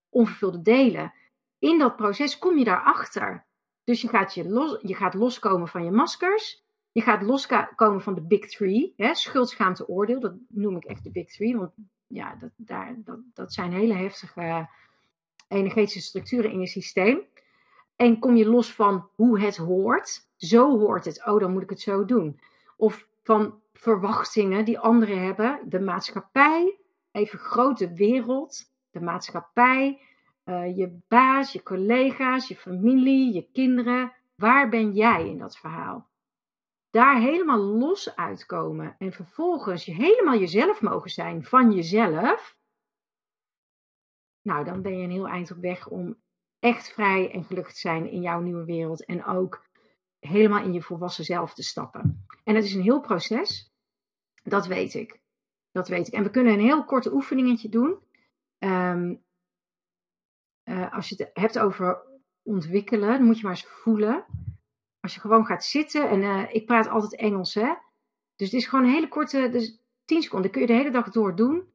onvervulde 0.09 0.61
delen? 0.61 1.13
In 1.59 1.79
dat 1.79 1.95
proces 1.95 2.37
kom 2.37 2.57
je 2.57 2.63
daarachter. 2.63 3.45
Dus 3.83 4.01
je 4.01 4.07
gaat, 4.07 4.33
je, 4.33 4.49
los, 4.49 4.79
je 4.81 4.95
gaat 4.95 5.13
loskomen 5.13 5.67
van 5.67 5.83
je 5.83 5.91
maskers. 5.91 6.65
Je 6.97 7.03
gaat 7.03 7.21
loskomen 7.21 8.01
van 8.01 8.13
de 8.13 8.21
big 8.21 8.49
three. 8.49 8.93
Hè, 8.95 9.15
schuld, 9.15 9.49
schaamte, 9.49 9.87
oordeel. 9.87 10.19
Dat 10.19 10.33
noem 10.47 10.75
ik 10.75 10.85
echt 10.85 11.03
de 11.03 11.11
big 11.11 11.27
three. 11.27 11.57
Want 11.57 11.71
ja, 12.07 12.35
dat, 12.35 12.49
daar, 12.55 12.95
dat, 12.97 13.19
dat 13.33 13.53
zijn 13.53 13.73
hele 13.73 13.93
heftige 13.93 14.69
energetische 15.47 16.01
structuren 16.01 16.51
in 16.51 16.59
je 16.59 16.67
systeem. 16.67 17.21
En 17.95 18.19
kom 18.19 18.35
je 18.35 18.49
los 18.49 18.73
van 18.73 19.09
hoe 19.15 19.39
het 19.39 19.57
hoort. 19.57 20.27
Zo 20.35 20.79
hoort 20.79 21.05
het. 21.05 21.25
Oh, 21.25 21.39
dan 21.39 21.51
moet 21.51 21.61
ik 21.61 21.69
het 21.69 21.81
zo 21.81 22.05
doen. 22.05 22.39
Of 22.77 23.07
van 23.23 23.61
verwachtingen 23.73 24.65
die 24.65 24.79
anderen 24.79 25.23
hebben. 25.23 25.59
De 25.65 25.79
maatschappij, 25.79 26.77
even 27.11 27.39
grote 27.39 27.93
wereld. 27.93 28.71
De 28.91 29.01
maatschappij, 29.01 29.99
uh, 30.45 30.77
je 30.77 30.99
baas, 31.07 31.51
je 31.51 31.63
collega's, 31.63 32.47
je 32.47 32.55
familie, 32.55 33.33
je 33.33 33.47
kinderen. 33.53 34.13
Waar 34.35 34.69
ben 34.69 34.93
jij 34.93 35.29
in 35.29 35.37
dat 35.37 35.57
verhaal? 35.57 36.07
Daar 36.89 37.21
helemaal 37.21 37.59
los 37.59 38.15
uitkomen 38.15 38.95
en 38.97 39.11
vervolgens 39.11 39.85
je 39.85 39.93
helemaal 39.93 40.39
jezelf 40.39 40.81
mogen 40.81 41.09
zijn 41.09 41.43
van 41.43 41.71
jezelf. 41.71 42.57
Nou, 44.41 44.65
dan 44.65 44.81
ben 44.81 44.97
je 44.97 45.03
een 45.03 45.11
heel 45.11 45.27
eind 45.27 45.51
op 45.51 45.57
weg 45.57 45.87
om 45.87 46.21
echt 46.59 46.93
vrij 46.93 47.31
en 47.31 47.43
gelukkig 47.43 47.75
zijn 47.75 48.11
in 48.11 48.21
jouw 48.21 48.39
nieuwe 48.39 48.65
wereld. 48.65 49.05
En 49.05 49.25
ook 49.25 49.65
helemaal 50.19 50.63
in 50.63 50.73
je 50.73 50.81
volwassen 50.81 51.23
zelf 51.23 51.53
te 51.53 51.63
stappen. 51.63 52.25
En 52.43 52.55
het 52.55 52.63
is 52.63 52.73
een 52.73 52.81
heel 52.81 53.01
proces. 53.01 53.71
Dat 54.43 54.67
weet 54.67 54.93
ik. 54.93 55.19
Dat 55.71 55.87
weet 55.87 56.07
ik. 56.07 56.13
En 56.13 56.23
we 56.23 56.29
kunnen 56.29 56.53
een 56.53 56.59
heel 56.59 56.85
korte 56.85 57.13
oefeningetje 57.13 57.69
doen. 57.69 57.99
Ehm, 58.57 59.15
eh, 60.63 60.93
als 60.93 61.09
je 61.09 61.15
het 61.15 61.29
hebt 61.33 61.59
over 61.59 62.01
ontwikkelen, 62.43 63.09
dan 63.09 63.23
moet 63.23 63.37
je 63.37 63.43
maar 63.43 63.51
eens 63.51 63.65
voelen. 63.65 64.25
Als 65.07 65.15
je 65.15 65.21
gewoon 65.21 65.45
gaat 65.45 65.65
zitten, 65.65 66.09
en 66.09 66.21
uh, 66.21 66.43
ik 66.51 66.65
praat 66.65 66.87
altijd 66.87 67.21
Engels, 67.21 67.53
hè. 67.53 67.73
Dus 68.35 68.51
het 68.51 68.53
is 68.61 68.65
gewoon 68.65 68.85
een 68.85 68.91
hele 68.91 69.07
korte, 69.07 69.49
dus 69.49 69.79
10 70.05 70.21
seconden. 70.21 70.51
kun 70.51 70.61
je 70.61 70.67
de 70.67 70.73
hele 70.73 70.91
dag 70.91 71.09
door 71.09 71.35
doen. 71.35 71.73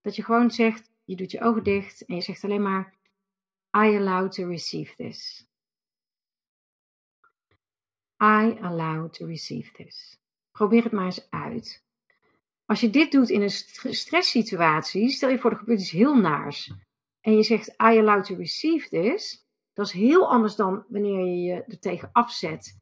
Dat 0.00 0.16
je 0.16 0.24
gewoon 0.24 0.50
zegt, 0.50 0.90
je 1.04 1.16
doet 1.16 1.30
je 1.30 1.40
ogen 1.40 1.62
dicht 1.62 2.04
en 2.04 2.14
je 2.14 2.20
zegt 2.20 2.44
alleen 2.44 2.62
maar 2.62 2.94
I 3.76 3.96
allow 3.96 4.30
to 4.30 4.46
receive 4.46 4.94
this. 4.96 5.46
I 8.22 8.58
allow 8.60 9.10
to 9.10 9.26
receive 9.26 9.72
this. 9.72 10.20
Probeer 10.50 10.82
het 10.82 10.92
maar 10.92 11.04
eens 11.04 11.30
uit. 11.30 11.84
Als 12.64 12.80
je 12.80 12.90
dit 12.90 13.12
doet 13.12 13.30
in 13.30 13.42
een 13.42 13.50
stresssituatie, 13.94 15.10
stel 15.10 15.28
je 15.28 15.38
voor 15.38 15.50
er 15.50 15.56
gebeurt 15.56 15.80
iets 15.80 15.90
heel 15.90 16.16
naars. 16.16 16.72
En 17.20 17.36
je 17.36 17.42
zegt 17.42 17.68
I 17.68 17.74
allow 17.98 18.24
to 18.24 18.34
receive 18.34 18.88
this. 18.88 19.41
Dat 19.72 19.86
is 19.86 19.92
heel 19.92 20.30
anders 20.30 20.56
dan 20.56 20.84
wanneer 20.88 21.26
je 21.26 21.42
je 21.42 21.64
er 21.64 21.78
tegen 21.78 22.08
afzet. 22.12 22.80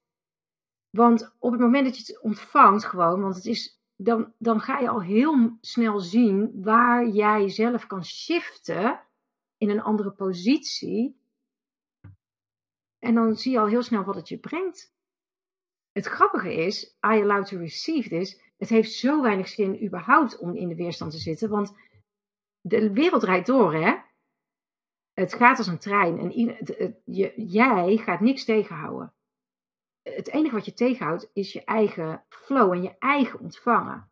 Want 0.90 1.36
op 1.38 1.52
het 1.52 1.60
moment 1.60 1.84
dat 1.84 1.96
je 1.96 2.12
het 2.12 2.22
ontvangt 2.22 2.84
gewoon, 2.84 3.20
want 3.20 3.34
het 3.34 3.44
is, 3.46 3.80
dan, 3.96 4.34
dan 4.38 4.60
ga 4.60 4.78
je 4.78 4.88
al 4.88 5.02
heel 5.02 5.56
snel 5.60 6.00
zien 6.00 6.62
waar 6.62 7.08
jij 7.08 7.48
zelf 7.48 7.86
kan 7.86 8.04
shiften 8.04 9.00
in 9.56 9.70
een 9.70 9.82
andere 9.82 10.10
positie. 10.10 11.18
En 12.98 13.14
dan 13.14 13.36
zie 13.36 13.52
je 13.52 13.58
al 13.58 13.66
heel 13.66 13.82
snel 13.82 14.04
wat 14.04 14.14
het 14.14 14.28
je 14.28 14.38
brengt. 14.38 14.94
Het 15.92 16.06
grappige 16.06 16.54
is, 16.54 16.84
I 16.86 17.22
allow 17.22 17.44
to 17.44 17.58
receive 17.58 18.08
this. 18.08 18.40
Het 18.56 18.68
heeft 18.68 18.92
zo 18.92 19.22
weinig 19.22 19.48
zin 19.48 19.84
überhaupt 19.84 20.38
om 20.38 20.54
in 20.54 20.68
de 20.68 20.74
weerstand 20.74 21.10
te 21.10 21.18
zitten. 21.18 21.48
Want 21.48 21.74
de 22.60 22.92
wereld 22.92 23.22
rijdt 23.22 23.46
door, 23.46 23.74
hè? 23.74 23.96
Het 25.20 25.34
gaat 25.34 25.58
als 25.58 25.66
een 25.66 25.78
trein. 25.78 26.18
En 26.18 26.30
je, 27.04 27.32
jij 27.36 27.96
gaat 27.96 28.20
niks 28.20 28.44
tegenhouden. 28.44 29.14
Het 30.02 30.28
enige 30.28 30.54
wat 30.54 30.64
je 30.64 30.74
tegenhoudt 30.74 31.30
is 31.32 31.52
je 31.52 31.64
eigen 31.64 32.24
flow 32.28 32.72
en 32.72 32.82
je 32.82 32.98
eigen 32.98 33.40
ontvangen 33.40 34.10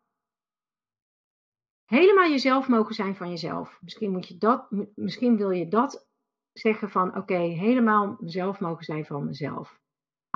helemaal 1.89 2.29
jezelf 2.29 2.67
mogen 2.67 2.95
zijn 2.95 3.15
van 3.15 3.29
jezelf. 3.29 3.81
Misschien, 3.81 4.11
moet 4.11 4.27
je 4.27 4.37
dat, 4.37 4.67
misschien 4.95 5.37
wil 5.37 5.51
je 5.51 5.67
dat 5.67 6.07
zeggen 6.53 6.89
van 6.89 7.17
oké, 7.17 7.37
helemaal 7.37 8.17
mezelf 8.19 8.59
mogen 8.59 8.83
zijn 8.83 9.05
van 9.05 9.25
mezelf. 9.25 9.79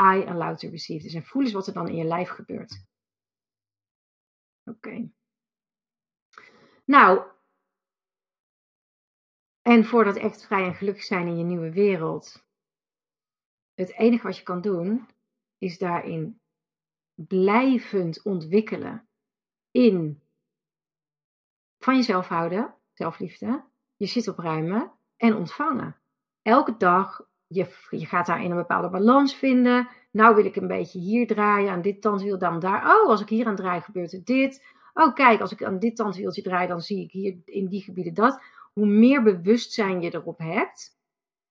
I 0.02 0.26
allow 0.26 0.58
to 0.58 0.70
receive 0.70 1.04
this. 1.04 1.14
En 1.14 1.24
voel 1.24 1.42
eens 1.42 1.52
wat 1.52 1.68
er 1.68 1.74
dan 1.74 1.88
in 1.88 1.96
je 1.96 2.04
lijf 2.04 2.30
gebeurt. 2.30 2.86
Oké. 4.64 5.10
Nou, 6.86 7.33
en 9.64 9.86
voor 9.86 10.04
dat 10.04 10.16
echt 10.16 10.46
vrij 10.46 10.66
en 10.66 10.76
gelukkig 10.76 11.04
zijn 11.04 11.28
in 11.28 11.38
je 11.38 11.44
nieuwe 11.44 11.72
wereld, 11.72 12.46
het 13.74 13.94
enige 13.94 14.28
wat 14.28 14.38
je 14.38 14.44
kan 14.44 14.62
doen, 14.62 15.08
is 15.58 15.78
daarin 15.78 16.40
blijvend 17.16 18.22
ontwikkelen 18.22 19.08
in 19.72 20.22
van 21.80 21.96
jezelf 21.96 22.28
houden, 22.28 22.74
zelfliefde, 22.94 23.64
je 23.96 24.06
zit 24.06 24.28
opruimen 24.28 24.92
en 25.18 25.36
ontvangen. 25.36 25.96
Elke 26.42 26.78
dag, 26.78 27.22
je, 27.48 27.76
je 27.90 28.06
gaat 28.06 28.26
daarin 28.26 28.52
een 28.52 28.58
bepaalde 28.58 28.90
balans 28.90 29.36
vinden. 29.36 29.88
Nou 30.12 30.36
wil 30.36 30.46
ik 30.46 30.56
een 30.56 30.68
beetje 30.68 31.00
hier 31.00 31.28
draaien, 31.28 31.72
aan 31.72 31.82
dit 31.82 32.02
tandwiel, 32.02 32.38
dan 32.38 32.60
daar. 32.60 32.86
Oh, 32.86 33.10
als 33.10 33.22
ik 33.22 33.30
hier 33.30 33.46
aan 33.46 33.56
draai, 33.56 33.82
gebeurt 33.82 34.14
er 34.14 34.24
dit. 34.24 34.66
Oh, 34.94 35.14
kijk, 35.14 35.42
als 35.42 35.52
ik 35.52 35.64
aan 35.64 35.80
dit 35.80 35.96
tandwieltje 35.96 36.42
draai, 36.42 36.68
dan 36.68 36.82
zie 36.82 37.04
ik 37.04 37.12
hier 37.12 37.36
in 37.46 37.68
die 37.68 37.82
gebieden 37.82 38.14
dat. 38.14 38.42
Hoe 38.74 38.88
meer 38.88 39.24
bewustzijn 39.24 40.02
je 40.02 40.14
erop 40.14 40.38
hebt, 40.38 40.98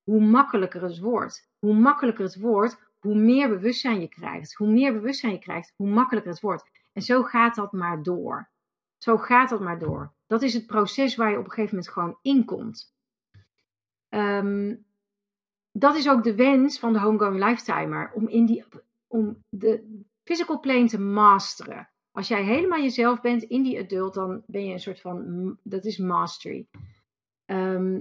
hoe 0.03 0.21
makkelijker 0.21 0.83
het 0.83 0.99
wordt. 0.99 1.51
Hoe 1.59 1.75
makkelijker 1.75 2.25
het 2.25 2.41
wordt, 2.41 2.91
hoe 2.99 3.15
meer 3.15 3.49
bewustzijn 3.49 4.01
je 4.01 4.09
krijgt. 4.09 4.55
Hoe 4.55 4.69
meer 4.69 4.93
bewustzijn 4.93 5.33
je 5.33 5.39
krijgt, 5.39 5.73
hoe 5.77 5.89
makkelijker 5.89 6.33
het 6.33 6.41
wordt. 6.41 6.71
En 6.93 7.03
zo 7.03 7.23
gaat 7.23 7.55
dat 7.55 7.73
maar 7.73 8.03
door. 8.03 8.51
Zo 8.99 9.17
gaat 9.17 9.49
dat 9.49 9.61
maar 9.61 9.79
door. 9.79 10.13
Dat 10.27 10.43
is 10.43 10.55
het 10.55 10.67
proces 10.67 11.17
waar 11.17 11.31
je 11.31 11.39
op 11.39 11.45
een 11.45 11.51
gegeven 11.51 11.75
moment 11.75 11.93
gewoon 11.93 12.19
in 12.23 12.45
komt. 12.45 12.95
Ehm, 14.09 14.77
dat 15.73 15.97
is 15.97 16.09
ook 16.09 16.23
de 16.23 16.35
wens 16.35 16.79
van 16.79 16.93
de 16.93 16.99
homegoing 16.99 17.45
lifetimer. 17.45 18.13
Om, 18.13 18.29
in 18.29 18.47
die, 18.47 18.65
om 19.07 19.45
de 19.49 20.03
physical 20.25 20.61
plane 20.61 20.89
te 20.89 21.01
masteren. 21.01 21.89
Als 22.11 22.29
jij 22.29 22.45
helemaal 22.45 22.81
jezelf 22.81 23.21
bent 23.21 23.43
in 23.43 23.63
die 23.63 23.79
adult, 23.79 24.15
dan 24.15 24.43
ben 24.47 24.65
je 24.65 24.73
een 24.73 24.81
soort 24.81 25.01
van, 25.01 25.59
dat 25.63 25.85
is 25.85 25.99
mastery. 25.99 26.67
Ehm, 27.45 28.01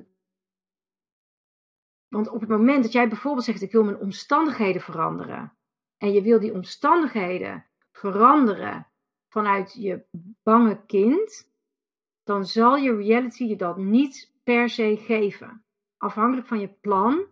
want 2.07 2.29
op 2.29 2.39
het 2.39 2.49
moment 2.49 2.83
dat 2.83 2.91
jij 2.91 3.07
bijvoorbeeld 3.07 3.45
zegt, 3.45 3.61
ik 3.61 3.71
wil 3.71 3.83
mijn 3.83 3.99
omstandigheden 3.99 4.81
veranderen. 4.81 5.53
En 5.97 6.11
je 6.13 6.21
wil 6.21 6.39
die 6.39 6.53
omstandigheden 6.53 7.65
veranderen 7.91 8.87
vanuit 9.29 9.73
je 9.73 10.05
bange 10.43 10.85
kind. 10.85 11.51
Dan 12.23 12.45
zal 12.45 12.75
je 12.75 12.95
reality 12.95 13.43
je 13.43 13.55
dat 13.55 13.77
niet 13.77 14.33
per 14.43 14.69
se 14.69 14.97
geven. 14.97 15.63
Afhankelijk 15.97 16.47
van 16.47 16.59
je 16.59 16.67
plan. 16.67 17.25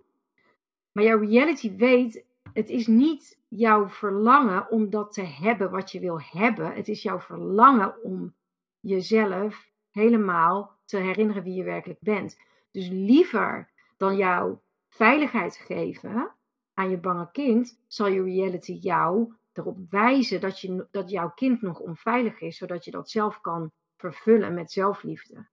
Maar 0.92 1.04
jouw 1.04 1.20
reality 1.20 1.76
weet, 1.76 2.26
het 2.54 2.70
is 2.70 2.88
niet 2.88 3.40
jouw 3.48 3.88
verlangen 3.88 4.70
om 4.70 4.90
dat 4.90 5.14
te 5.14 5.24
hebben 5.24 5.72
wat 5.72 5.92
je 5.92 6.00
wil 6.00 6.22
hebben. 6.22 6.74
Het 6.74 6.88
is 6.88 7.02
jouw 7.02 7.20
verlangen 7.20 8.04
om 8.04 8.36
jezelf 8.80 9.72
helemaal 9.90 10.79
te 10.90 10.98
herinneren 10.98 11.44
wie 11.44 11.54
je 11.54 11.64
werkelijk 11.64 12.00
bent. 12.00 12.40
Dus 12.72 12.88
liever 12.88 13.72
dan 13.98 14.18
jouw 14.18 14.62
veiligheid 14.88 15.56
geven 15.56 16.36
aan 16.74 16.90
je 16.90 16.98
bange 16.98 17.32
kind, 17.32 17.82
zal 17.88 18.08
je 18.08 18.24
reality 18.24 18.72
jou 18.72 19.34
erop 19.54 19.78
wijzen 19.90 20.42
dat, 20.42 20.60
je, 20.60 20.88
dat 20.92 21.10
jouw 21.10 21.30
kind 21.30 21.62
nog 21.62 21.80
onveilig 21.80 22.42
is, 22.42 22.58
zodat 22.58 22.86
je 22.86 22.92
dat 22.92 23.10
zelf 23.10 23.42
kan 23.42 23.72
vervullen 23.98 24.54
met 24.54 24.72
zelfliefde. 24.72 25.48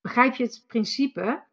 Begrijp 0.00 0.34
je 0.34 0.44
het 0.44 0.64
principe? 0.66 1.44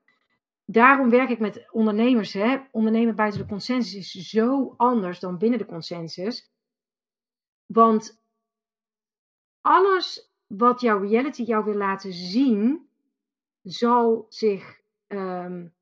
Daarom 0.66 1.10
werk 1.10 1.30
ik 1.30 1.40
met 1.40 1.68
ondernemers. 1.72 2.34
Hè. 2.34 2.58
Ondernemen 2.72 3.16
buiten 3.16 3.40
de 3.40 3.48
consensus 3.48 4.16
is 4.16 4.30
zo 4.30 4.74
anders 4.78 5.20
dan 5.20 5.38
binnen 5.38 5.60
de 5.60 5.66
consensus. 5.66 6.52
Want 7.66 8.22
alles 9.62 10.34
wat 10.48 10.82
jouw 10.82 11.00
reality 11.00 11.44
jou 11.44 11.64
wil 11.64 11.74
laten 11.74 12.14
zien, 12.14 12.87
zal 13.70 14.26
zich 14.30 14.82
um, 15.08 15.74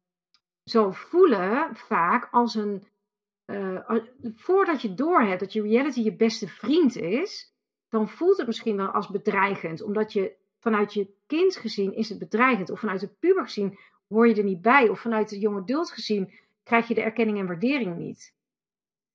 zal 0.63 0.93
voelen 0.93 1.75
vaak 1.75 2.27
als 2.31 2.55
een. 2.55 2.87
Uh, 3.45 3.89
voordat 4.35 4.81
je 4.81 4.93
doorhebt 4.93 5.39
dat 5.39 5.53
je 5.53 5.61
reality 5.61 6.01
je 6.01 6.15
beste 6.15 6.47
vriend 6.47 6.95
is, 6.95 7.55
dan 7.89 8.09
voelt 8.09 8.37
het 8.37 8.47
misschien 8.47 8.77
wel 8.77 8.87
als 8.87 9.09
bedreigend. 9.09 9.81
Omdat 9.81 10.13
je 10.13 10.35
vanuit 10.59 10.93
je 10.93 11.13
kind 11.25 11.55
gezien 11.55 11.95
is 11.95 12.09
het 12.09 12.19
bedreigend. 12.19 12.69
Of 12.69 12.79
vanuit 12.79 12.99
de 12.99 13.15
puber 13.19 13.43
gezien 13.43 13.77
hoor 14.07 14.27
je 14.27 14.35
er 14.35 14.43
niet 14.43 14.61
bij. 14.61 14.89
Of 14.89 14.99
vanuit 14.99 15.29
de 15.29 15.39
jonge 15.39 15.61
adult 15.61 15.91
gezien 15.91 16.33
krijg 16.63 16.87
je 16.87 16.93
de 16.93 17.01
erkenning 17.01 17.39
en 17.39 17.47
waardering 17.47 17.97
niet. 17.97 18.35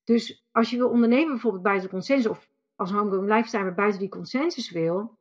Dus 0.05 0.47
als 0.53 0.71
je 0.71 0.77
wil 0.77 0.89
ondernemen 0.89 1.33
bijvoorbeeld 1.33 1.63
buiten 1.63 1.91
consensus. 1.91 2.31
Of 2.31 2.49
als 2.75 2.91
homegrown 2.91 3.33
lifestyle 3.33 3.75
buiten 3.75 4.01
die 4.01 4.09
consensus 4.09 4.71
wil. 4.71 5.19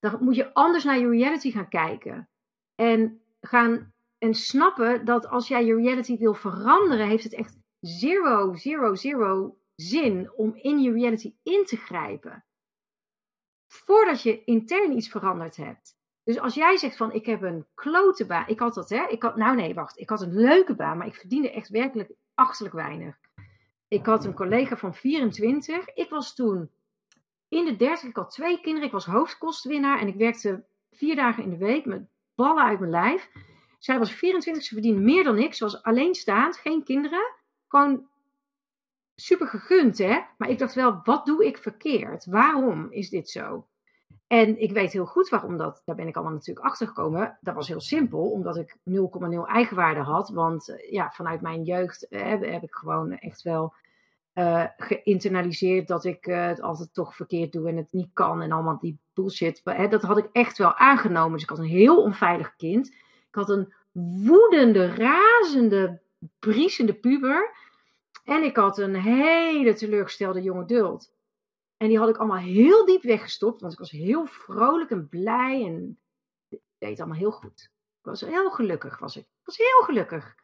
Dan 0.00 0.24
moet 0.24 0.36
je 0.36 0.54
anders 0.54 0.84
naar 0.84 0.98
je 0.98 1.08
reality 1.08 1.50
gaan 1.50 1.68
kijken. 1.68 2.28
En 2.74 3.20
gaan 3.40 3.92
en 4.18 4.34
snappen 4.34 5.04
dat 5.04 5.26
als 5.26 5.48
jij 5.48 5.64
je 5.64 5.74
reality 5.74 6.18
wil 6.18 6.34
veranderen, 6.34 7.08
heeft 7.08 7.24
het 7.24 7.34
echt 7.34 7.58
zero, 7.80 8.54
zero, 8.54 8.94
zero 8.94 9.56
zin 9.76 10.32
om 10.36 10.54
in 10.54 10.78
je 10.78 10.92
reality 10.92 11.34
in 11.42 11.64
te 11.64 11.76
grijpen. 11.76 12.44
Voordat 13.68 14.22
je 14.22 14.44
intern 14.44 14.96
iets 14.96 15.08
veranderd 15.08 15.56
hebt. 15.56 15.96
Dus 16.24 16.38
als 16.38 16.54
jij 16.54 16.76
zegt 16.76 16.96
van 16.96 17.12
ik 17.12 17.26
heb 17.26 17.42
een 17.42 17.66
klote 17.74 18.26
baan. 18.26 18.48
Ik 18.48 18.58
had 18.58 18.74
dat 18.74 18.88
hè. 18.88 19.06
Ik 19.08 19.22
had, 19.22 19.36
nou 19.36 19.56
nee, 19.56 19.74
wacht. 19.74 19.98
Ik 19.98 20.08
had 20.08 20.20
een 20.20 20.34
leuke 20.34 20.74
baan, 20.74 20.98
maar 20.98 21.06
ik 21.06 21.14
verdiende 21.14 21.50
echt 21.50 21.68
werkelijk 21.68 22.12
achterlijk 22.34 22.74
weinig. 22.74 23.16
Ik 23.88 24.06
had 24.06 24.24
een 24.24 24.34
collega 24.34 24.76
van 24.76 24.94
24. 24.94 25.88
Ik 25.94 26.10
was 26.10 26.34
toen 26.34 26.70
in 27.48 27.64
de 27.64 27.76
30. 27.76 28.08
Ik 28.08 28.16
had 28.16 28.30
twee 28.30 28.60
kinderen. 28.60 28.86
Ik 28.86 28.92
was 28.92 29.04
hoofdkostwinnaar 29.04 29.98
en 29.98 30.08
ik 30.08 30.14
werkte 30.14 30.64
vier 30.90 31.16
dagen 31.16 31.42
in 31.42 31.50
de 31.50 31.56
week 31.56 31.84
met 31.84 32.02
ballen 32.34 32.64
uit 32.64 32.78
mijn 32.78 32.90
lijf. 32.90 33.30
Zij 33.78 33.98
was 33.98 34.12
24, 34.12 34.64
ze 34.64 34.74
verdiende 34.74 35.00
meer 35.00 35.24
dan 35.24 35.38
ik. 35.38 35.54
Ze 35.54 35.64
was 35.64 35.82
alleenstaand, 35.82 36.56
geen 36.56 36.84
kinderen. 36.84 37.34
Gewoon 37.68 38.06
super 39.14 39.46
gegund, 39.46 39.98
hè? 39.98 40.20
Maar 40.38 40.48
ik 40.48 40.58
dacht 40.58 40.74
wel, 40.74 41.00
wat 41.04 41.26
doe 41.26 41.46
ik 41.46 41.58
verkeerd? 41.58 42.26
Waarom 42.26 42.90
is 42.90 43.10
dit 43.10 43.30
zo? 43.30 43.66
En 44.26 44.60
ik 44.60 44.72
weet 44.72 44.92
heel 44.92 45.06
goed 45.06 45.28
waarom 45.28 45.56
dat. 45.56 45.82
Daar 45.84 45.96
ben 45.96 46.06
ik 46.06 46.14
allemaal 46.14 46.34
natuurlijk 46.34 46.66
achter 46.66 46.86
gekomen. 46.86 47.38
Dat 47.40 47.54
was 47.54 47.68
heel 47.68 47.80
simpel, 47.80 48.30
omdat 48.30 48.56
ik 48.56 48.76
0,0 48.84 48.94
eigenwaarde 49.46 50.00
had. 50.00 50.28
Want 50.28 50.68
eh, 50.68 50.92
ja, 50.92 51.10
vanuit 51.10 51.40
mijn 51.40 51.62
jeugd 51.62 52.08
eh, 52.08 52.22
heb, 52.22 52.44
heb 52.44 52.62
ik 52.62 52.74
gewoon 52.74 53.12
echt 53.12 53.42
wel 53.42 53.74
uh, 54.34 54.64
geïnternaliseerd 54.76 55.88
dat 55.88 56.04
ik 56.04 56.24
het 56.24 56.60
altijd 56.60 56.94
toch 56.94 57.16
verkeerd 57.16 57.52
doe 57.52 57.68
en 57.68 57.76
het 57.76 57.92
niet 57.92 58.10
kan 58.12 58.42
en 58.42 58.52
allemaal 58.52 58.78
die 58.78 59.00
bullshit. 59.14 59.60
Hè, 59.64 59.88
dat 59.88 60.02
had 60.02 60.18
ik 60.18 60.28
echt 60.32 60.58
wel 60.58 60.74
aangenomen. 60.74 61.32
Dus 61.32 61.42
ik 61.42 61.48
had 61.48 61.58
een 61.58 61.64
heel 61.64 62.02
onveilig 62.02 62.56
kind. 62.56 62.86
Ik 63.28 63.34
had 63.34 63.50
een 63.50 63.74
woedende, 64.24 64.86
razende, 64.86 66.02
briesende 66.38 66.94
puber. 66.94 67.56
En 68.24 68.42
ik 68.42 68.56
had 68.56 68.78
een 68.78 68.94
hele 68.94 69.74
teleurgestelde 69.74 70.42
jonge 70.42 70.64
dult. 70.64 71.12
En 71.76 71.88
die 71.88 71.98
had 71.98 72.08
ik 72.08 72.16
allemaal 72.16 72.36
heel 72.36 72.86
diep 72.86 73.02
weggestopt, 73.02 73.60
want 73.60 73.72
ik 73.72 73.78
was 73.78 73.90
heel 73.90 74.26
vrolijk 74.26 74.90
en 74.90 75.08
blij 75.08 75.64
en 75.66 75.98
deed 76.48 76.90
het 76.90 76.98
allemaal 76.98 77.18
heel 77.18 77.30
goed. 77.30 77.70
Ik 77.98 78.08
was 78.08 78.20
heel 78.20 78.50
gelukkig, 78.50 78.98
was 78.98 79.16
ik. 79.16 79.22
Ik 79.22 79.44
was 79.44 79.56
heel 79.56 79.82
gelukkig. 79.84 80.34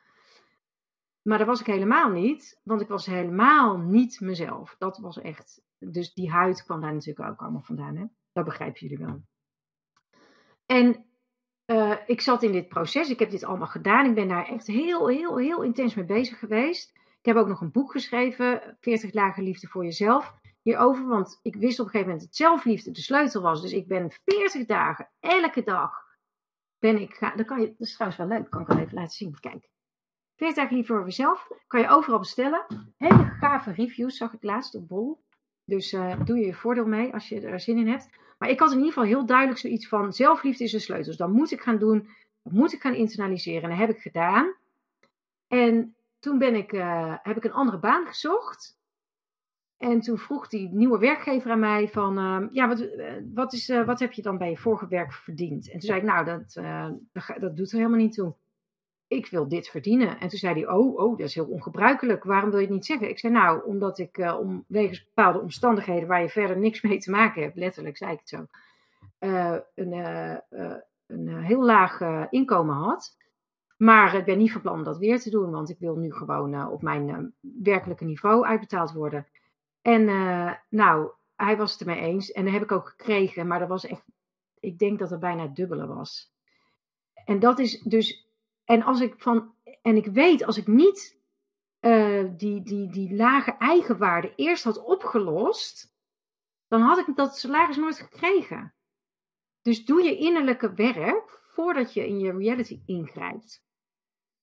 Maar 1.29 1.39
dat 1.39 1.47
was 1.47 1.61
ik 1.61 1.67
helemaal 1.67 2.11
niet, 2.11 2.61
want 2.63 2.81
ik 2.81 2.89
was 2.89 3.07
helemaal 3.07 3.79
niet 3.79 4.21
mezelf. 4.21 4.77
Dat 4.79 4.99
was 4.99 5.21
echt. 5.21 5.63
Dus 5.79 6.15
die 6.15 6.31
huid 6.31 6.65
kwam 6.65 6.81
daar 6.81 6.93
natuurlijk 6.93 7.31
ook 7.31 7.41
allemaal 7.41 7.63
vandaan. 7.63 7.97
Hè? 7.97 8.05
Dat 8.33 8.45
begrijpen 8.45 8.81
jullie 8.81 9.07
wel. 9.07 9.23
En 10.67 11.05
uh, 11.67 11.97
ik 12.07 12.21
zat 12.21 12.43
in 12.43 12.53
dit 12.53 12.69
proces, 12.69 13.11
ik 13.11 13.19
heb 13.19 13.31
dit 13.31 13.45
allemaal 13.45 13.67
gedaan. 13.67 14.07
Ik 14.07 14.15
ben 14.15 14.29
daar 14.29 14.47
echt 14.47 14.67
heel, 14.67 15.09
heel, 15.09 15.39
heel 15.39 15.63
intens 15.63 15.95
mee 15.95 16.05
bezig 16.05 16.39
geweest. 16.39 16.97
Ik 16.97 17.27
heb 17.27 17.37
ook 17.37 17.49
nog 17.49 17.61
een 17.61 17.73
boek 17.73 17.91
geschreven, 17.91 18.77
40 18.81 19.11
dagen 19.11 19.43
liefde 19.43 19.67
voor 19.67 19.85
jezelf, 19.85 20.35
hierover. 20.63 21.07
Want 21.07 21.41
ik 21.43 21.57
wist 21.57 21.79
op 21.79 21.85
een 21.85 21.91
gegeven 21.91 22.13
moment 22.13 22.27
dat 22.27 22.37
zelfliefde 22.37 22.91
de 22.91 23.01
sleutel 23.01 23.43
was. 23.43 23.63
Dus 23.63 23.73
ik 23.73 23.89
ben 23.89 24.11
40 24.25 24.67
dagen, 24.67 25.11
elke 25.21 25.63
dag, 25.63 25.93
ben 26.79 27.01
ik 27.01 27.15
gaan. 27.15 27.37
Dat, 27.37 27.47
kan 27.47 27.61
je, 27.61 27.67
dat 27.67 27.87
is 27.87 27.93
trouwens 27.93 28.21
wel 28.21 28.29
leuk, 28.29 28.51
kan 28.51 28.61
ik 28.61 28.67
wel 28.67 28.79
even 28.79 28.95
laten 28.95 29.17
zien. 29.17 29.41
Kijk. 29.41 29.69
40 30.39 30.57
dagen 30.57 30.77
liefde 30.77 30.95
voor 30.95 31.05
jezelf, 31.05 31.51
kan 31.67 31.81
je 31.81 31.89
overal 31.89 32.19
bestellen. 32.19 32.67
Hele 32.97 33.25
gave 33.41 33.73
reviews 33.73 34.17
zag 34.17 34.33
ik 34.33 34.43
laatst 34.43 34.75
op 34.75 34.89
Bol. 34.89 35.21
Dus 35.65 35.93
uh, 35.93 36.25
doe 36.25 36.39
je 36.39 36.47
je 36.47 36.55
voordeel 36.55 36.87
mee 36.87 37.13
als 37.13 37.29
je 37.29 37.41
er 37.41 37.61
zin 37.61 37.79
in 37.79 37.89
hebt. 37.89 38.09
Maar 38.39 38.49
ik 38.49 38.59
had 38.59 38.71
in 38.71 38.77
ieder 38.77 38.93
geval 38.93 39.09
heel 39.09 39.27
duidelijk 39.27 39.59
zoiets 39.59 39.89
van: 39.89 40.13
zelfliefde 40.13 40.65
is 40.65 40.71
de 40.71 40.79
sleutel. 40.79 41.07
Dus 41.07 41.17
dat 41.17 41.29
moet 41.29 41.51
ik 41.51 41.61
gaan 41.61 41.79
doen. 41.79 42.09
Dat 42.43 42.53
moet 42.53 42.73
ik 42.73 42.81
gaan 42.81 42.95
internaliseren. 42.95 43.63
En 43.63 43.69
dat 43.69 43.79
heb 43.79 43.91
ik 43.91 44.03
gedaan. 44.03 44.55
En 45.47 45.97
toen 46.19 46.39
ben 46.39 46.55
ik, 46.55 46.73
uh, 46.73 47.15
heb 47.23 47.37
ik 47.37 47.45
een 47.45 47.53
andere 47.53 47.79
baan 47.79 48.07
gezocht. 48.07 48.77
En 49.77 50.01
toen 50.01 50.19
vroeg 50.19 50.49
die 50.49 50.69
nieuwe 50.69 50.99
werkgever 50.99 51.51
aan 51.51 51.59
mij 51.59 51.89
van, 51.89 52.19
uh, 52.19 52.49
ja, 52.51 52.69
wat, 52.69 52.81
uh, 52.81 53.13
wat, 53.35 53.53
is, 53.53 53.69
wat 53.69 54.01
heb 54.01 54.13
je 54.13 54.23
dan 54.23 54.39
bij 54.39 54.51
je 54.51 54.57
vorige 54.57 54.89
werk 54.89 55.13
verdiend? 55.13 55.67
En 55.67 55.73
toen 55.73 55.89
zei 55.89 55.99
ik, 55.99 56.05
nou, 56.05 56.25
dat, 56.25 56.53
dat, 57.13 57.41
dat, 57.41 57.57
doet 57.57 57.71
er 57.71 57.77
helemaal 57.77 57.99
niet 57.99 58.15
toe. 58.15 58.35
Ik 59.09 59.27
wil 59.27 59.49
dit 59.49 59.69
verdienen. 59.69 60.21
En 60.21 60.29
toen 60.29 60.39
zei 60.39 60.55
hij, 60.55 60.69
oh, 60.69 60.97
oh, 60.97 61.19
dat 61.19 61.27
is 61.27 61.35
heel 61.35 61.47
ongebruikelijk. 61.47 62.25
Waarom 62.25 62.51
wil 62.51 62.59
je 62.59 62.65
het 62.65 62.75
niet 62.75 62.87
zeggen? 62.87 63.09
Ik 63.09 63.19
zei, 63.19 63.33
nou, 63.33 63.65
omdat 63.65 63.99
ik 63.99 64.19
uh, 64.19 64.39
om, 64.41 64.65
wegens 64.67 65.05
bepaalde 65.05 65.41
omstandigheden 65.41 66.09
waar 66.09 66.23
je 66.23 66.29
verder 66.29 66.59
niks 66.59 66.83
mee 66.83 66.99
te 66.99 67.11
maken 67.11 67.43
hebt, 67.43 67.57
letterlijk 67.57 67.97
zei 67.97 68.13
ik 68.13 68.19
het 68.19 68.29
zo, 68.29 68.47
uh, 69.21 69.57
een, 69.75 69.93
uh, 69.93 70.75
een 71.07 71.43
heel 71.43 71.65
laag 71.65 72.01
inkomen 72.31 72.75
had. 72.75 73.17
Maar 73.77 74.15
ik 74.15 74.25
ben 74.25 74.39
niet 74.39 74.53
van 74.53 74.61
plan 74.61 74.75
om 74.75 74.85
dat 74.85 74.99
weer 74.99 75.21
te 75.21 75.31
doen, 75.31 75.51
want 75.51 75.71
ik 75.71 75.79
wil 75.79 75.97
nu 75.97 76.13
gewoon 76.13 76.71
op 76.71 76.83
mijn 76.83 77.35
werkelijke 77.41 78.05
niveau 78.05 78.45
uitbetaald 78.45 78.93
worden. 78.93 79.27
En 79.83 80.05
nou, 80.69 81.11
hij 81.37 81.57
was 81.57 81.73
het 81.73 81.81
ermee 81.81 82.01
eens 82.01 82.33
en 82.33 82.45
dat 82.45 82.53
heb 82.53 82.63
ik 82.63 82.73
ook 82.73 82.89
gekregen, 82.89 83.47
maar 83.47 83.59
dat 83.59 83.69
was 83.69 83.87
echt, 83.87 84.03
ik 84.61 84.79
denk 84.79 84.99
dat 84.99 85.11
het 85.11 85.21
bijna 85.21 85.43
het 85.43 85.57
dubbele 85.57 85.87
was. 85.87 86.33
En 87.25 87.39
dat 87.39 87.59
is 87.59 87.81
dus 87.81 88.28
en 88.69 88.83
als 88.83 89.01
ik 89.01 89.15
van, 89.17 89.55
en 89.83 89.97
ik 89.97 90.07
weet, 90.07 90.45
als 90.45 90.57
ik 90.57 90.67
niet 90.67 91.19
uh, 91.81 92.25
die, 92.37 92.63
die, 92.63 92.91
die 92.91 93.15
lage 93.15 93.57
eigenwaarde 93.59 94.33
eerst 94.35 94.65
had 94.65 94.83
opgelost, 94.83 95.95
dan 96.67 96.81
had 96.81 96.99
ik 96.99 97.17
dat 97.17 97.39
salaris 97.39 97.77
nooit 97.77 97.99
gekregen. 97.99 98.75
Dus 99.63 99.85
doe 99.85 100.03
je 100.03 100.17
innerlijke 100.17 100.73
werk 100.75 101.41
voordat 101.53 101.95
je 101.95 102.07
in 102.07 102.19
je 102.19 102.33
reality 102.33 102.83
ingrijpt. 102.87 103.65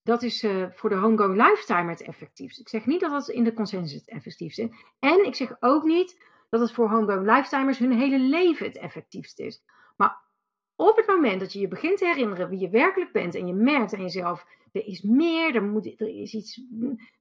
Dat 0.01 0.23
is 0.23 0.43
uh, 0.43 0.65
voor 0.71 0.89
de 0.89 0.95
homegoing 0.95 1.36
lifetime 1.36 1.89
het 1.89 2.01
effectiefst. 2.01 2.59
Ik 2.59 2.69
zeg 2.69 2.86
niet 2.86 2.99
dat 2.99 3.11
dat 3.11 3.30
in 3.30 3.43
de 3.43 3.53
consensus 3.53 3.99
het 3.99 4.09
effectiefst 4.09 4.59
is. 4.59 4.69
En 4.99 5.26
ik 5.26 5.36
zeg 5.36 5.55
ook 5.59 5.84
niet 5.84 6.26
dat 6.49 6.59
het 6.59 6.71
voor 6.71 6.89
homegoing 6.89 7.26
lifetimers 7.26 7.78
hun 7.78 7.91
hele 7.91 8.19
leven 8.19 8.65
het 8.65 8.78
effectiefst 8.78 9.39
is. 9.39 9.63
Maar 9.95 10.24
op 10.76 10.95
het 10.95 11.07
moment 11.07 11.39
dat 11.39 11.53
je 11.53 11.59
je 11.59 11.67
begint 11.67 11.97
te 11.97 12.05
herinneren 12.05 12.49
wie 12.49 12.59
je 12.59 12.69
werkelijk 12.69 13.11
bent 13.11 13.36
en 13.36 13.47
je 13.47 13.53
merkt 13.53 13.93
aan 13.93 14.01
jezelf, 14.01 14.45
er 14.71 14.86
is 14.86 15.01
meer, 15.01 15.55
er, 15.55 15.63
moet, 15.63 15.86
er, 15.86 16.07
is, 16.21 16.34
iets, 16.34 16.61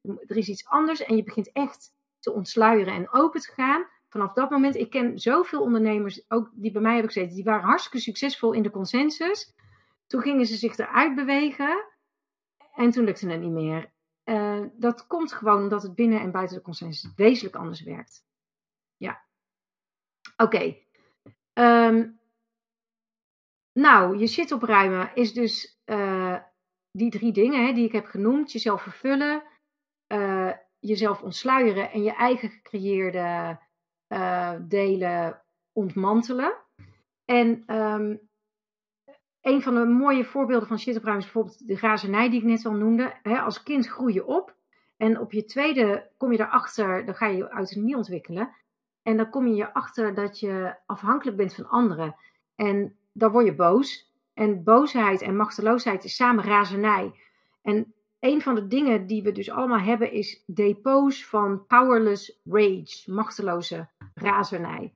er 0.03 0.37
is 0.37 0.49
iets 0.49 0.67
anders 0.67 1.05
en 1.05 1.17
je 1.17 1.23
begint 1.23 1.53
echt 1.53 1.93
te 2.21 2.33
ontsluieren 2.33 2.95
en 2.95 3.13
open 3.13 3.41
te 3.41 3.53
gaan. 3.53 3.87
Vanaf 4.09 4.33
dat 4.33 4.51
moment, 4.51 4.77
ik 4.77 4.91
ken 4.91 5.19
zoveel 5.19 5.63
ondernemers, 5.63 6.25
ook 6.29 6.51
die 6.53 6.73
bij 6.73 6.83
mij 6.83 6.93
hebben 6.93 7.13
gezeten, 7.13 7.35
die 7.35 7.45
waren 7.45 7.65
hartstikke 7.65 7.99
succesvol 7.99 8.53
in 8.53 8.63
de 8.63 8.71
consensus. 8.71 9.53
Toen 10.07 10.21
gingen 10.21 10.47
ze 10.47 10.57
zich 10.57 10.77
eruit 10.77 11.15
bewegen 11.15 11.85
en 12.75 12.91
toen 12.91 13.05
lukte 13.05 13.31
het 13.31 13.41
niet 13.41 13.51
meer. 13.51 13.93
Uh, 14.25 14.65
dat 14.73 15.07
komt 15.07 15.33
gewoon 15.33 15.63
omdat 15.63 15.83
het 15.83 15.95
binnen 15.95 16.21
en 16.21 16.31
buiten 16.31 16.57
de 16.57 16.63
consensus 16.63 17.13
wezenlijk 17.17 17.57
anders 17.57 17.83
werkt. 17.83 18.25
Ja. 18.97 19.25
Oké. 20.37 20.57
Okay. 20.57 20.87
Ehm, 21.53 22.09
nou, 23.75 24.19
je 24.19 24.27
shit 24.27 24.53
opruimen 24.53 25.11
is 25.15 25.33
dus 25.33 25.81
uh, 25.87 26.39
die 26.91 27.11
drie 27.11 27.33
dingen 27.33 27.67
hè, 27.67 27.73
die 27.73 27.85
ik 27.85 27.93
heb 27.93 28.07
genoemd. 28.07 28.53
Jezelf 28.53 28.83
vervullen, 28.83 29.43
uh, 30.13 30.53
jezelf 30.79 31.23
ontsluieren 31.23 31.91
en 31.91 32.03
je 32.03 32.13
eigen 32.13 32.51
gecreëerde 32.51 33.59
uh, 34.09 34.55
delen 34.61 35.43
ontmantelen. 35.73 36.55
En 37.25 37.77
um, 37.77 38.21
een 39.41 39.63
van 39.63 39.75
de 39.75 39.85
mooie 39.85 40.25
voorbeelden 40.25 40.69
van 40.69 40.79
shit 40.79 40.97
opruimen 40.97 41.25
is 41.25 41.33
bijvoorbeeld 41.33 41.67
de 41.67 41.87
razernij 41.87 42.31
die 42.31 42.41
ik 42.41 42.47
net 42.47 42.67
al 42.67 42.73
noemde. 42.73 43.15
Hè, 43.23 43.39
als 43.39 43.63
kind 43.63 43.87
groei 43.87 44.15
je 44.15 44.27
op 44.27 44.57
en 44.97 45.21
op 45.21 45.33
je 45.33 45.45
tweede 45.45 46.11
kom 46.17 46.33
je 46.33 46.41
erachter, 46.41 47.05
dan 47.05 47.15
ga 47.15 47.27
je 47.27 47.37
je 47.37 47.49
autonomie 47.49 47.97
ontwikkelen. 47.97 48.55
En 49.03 49.17
dan 49.17 49.31
kom 49.31 49.47
je 49.47 49.63
erachter 49.63 50.15
dat 50.15 50.41
je 50.41 50.77
afhankelijk 50.87 51.37
bent 51.37 51.55
van 51.55 51.69
anderen. 51.69 52.17
En 52.55 52.99
dan 53.15 53.31
word 53.31 53.45
je 53.45 53.55
boos. 53.55 54.13
En 54.35 54.63
boosheid 54.63 55.23
en 55.23 55.37
machteloosheid 55.37 56.05
is 56.05 56.17
samen 56.17 56.45
razernij. 56.45 57.13
En 57.63 57.95
een 58.21 58.43
van 58.43 58.55
de 58.55 58.67
dingen 58.67 59.07
die 59.07 59.23
we 59.23 59.33
dus 59.33 59.51
allemaal 59.51 59.79
hebben 59.79 60.13
is 60.13 60.43
depots 60.47 61.27
van 61.27 61.67
powerless 61.67 62.41
rage, 62.45 63.03
machteloze 63.13 63.89
razernij. 64.15 64.95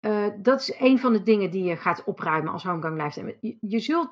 Uh, 0.00 0.26
dat 0.36 0.60
is 0.60 0.74
een 0.78 0.98
van 0.98 1.12
de 1.12 1.22
dingen 1.22 1.50
die 1.50 1.64
je 1.64 1.76
gaat 1.76 2.04
opruimen 2.04 2.52
als 2.52 2.64
homegang 2.64 2.96
lifestyle. 2.96 3.36
Je, 3.40 3.56
je 3.60 3.78
zult 3.78 4.10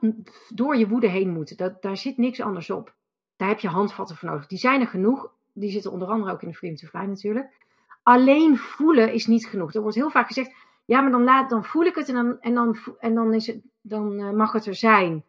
door 0.48 0.76
je 0.76 0.88
woede 0.88 1.08
heen 1.08 1.30
moeten. 1.30 1.76
Daar 1.80 1.96
zit 1.96 2.16
niks 2.16 2.40
anders 2.40 2.70
op. 2.70 2.94
Daar 3.36 3.48
heb 3.48 3.58
je 3.58 3.68
handvatten 3.68 4.16
voor 4.16 4.28
nodig. 4.28 4.46
Die 4.46 4.58
zijn 4.58 4.80
er 4.80 4.86
genoeg. 4.86 5.32
Die 5.52 5.70
zitten 5.70 5.92
onder 5.92 6.08
andere 6.08 6.32
ook 6.32 6.42
in 6.42 6.48
de 6.48 6.54
Freedom 6.54 6.78
to 6.78 6.86
Fly 6.86 7.06
natuurlijk. 7.06 7.60
Alleen 8.02 8.58
voelen 8.58 9.12
is 9.12 9.26
niet 9.26 9.46
genoeg. 9.46 9.74
Er 9.74 9.80
wordt 9.80 9.96
heel 9.96 10.10
vaak 10.10 10.26
gezegd: 10.26 10.54
ja, 10.84 11.00
maar 11.00 11.10
dan, 11.10 11.24
laat, 11.24 11.50
dan 11.50 11.64
voel 11.64 11.84
ik 11.84 11.94
het 11.94 12.08
en 12.08 12.14
dan, 12.14 12.40
en 12.40 12.54
dan, 12.54 12.76
en 12.98 13.14
dan, 13.14 13.34
is 13.34 13.46
het, 13.46 13.60
dan 13.80 14.20
uh, 14.20 14.30
mag 14.30 14.52
het 14.52 14.66
er 14.66 14.74
zijn. 14.74 15.24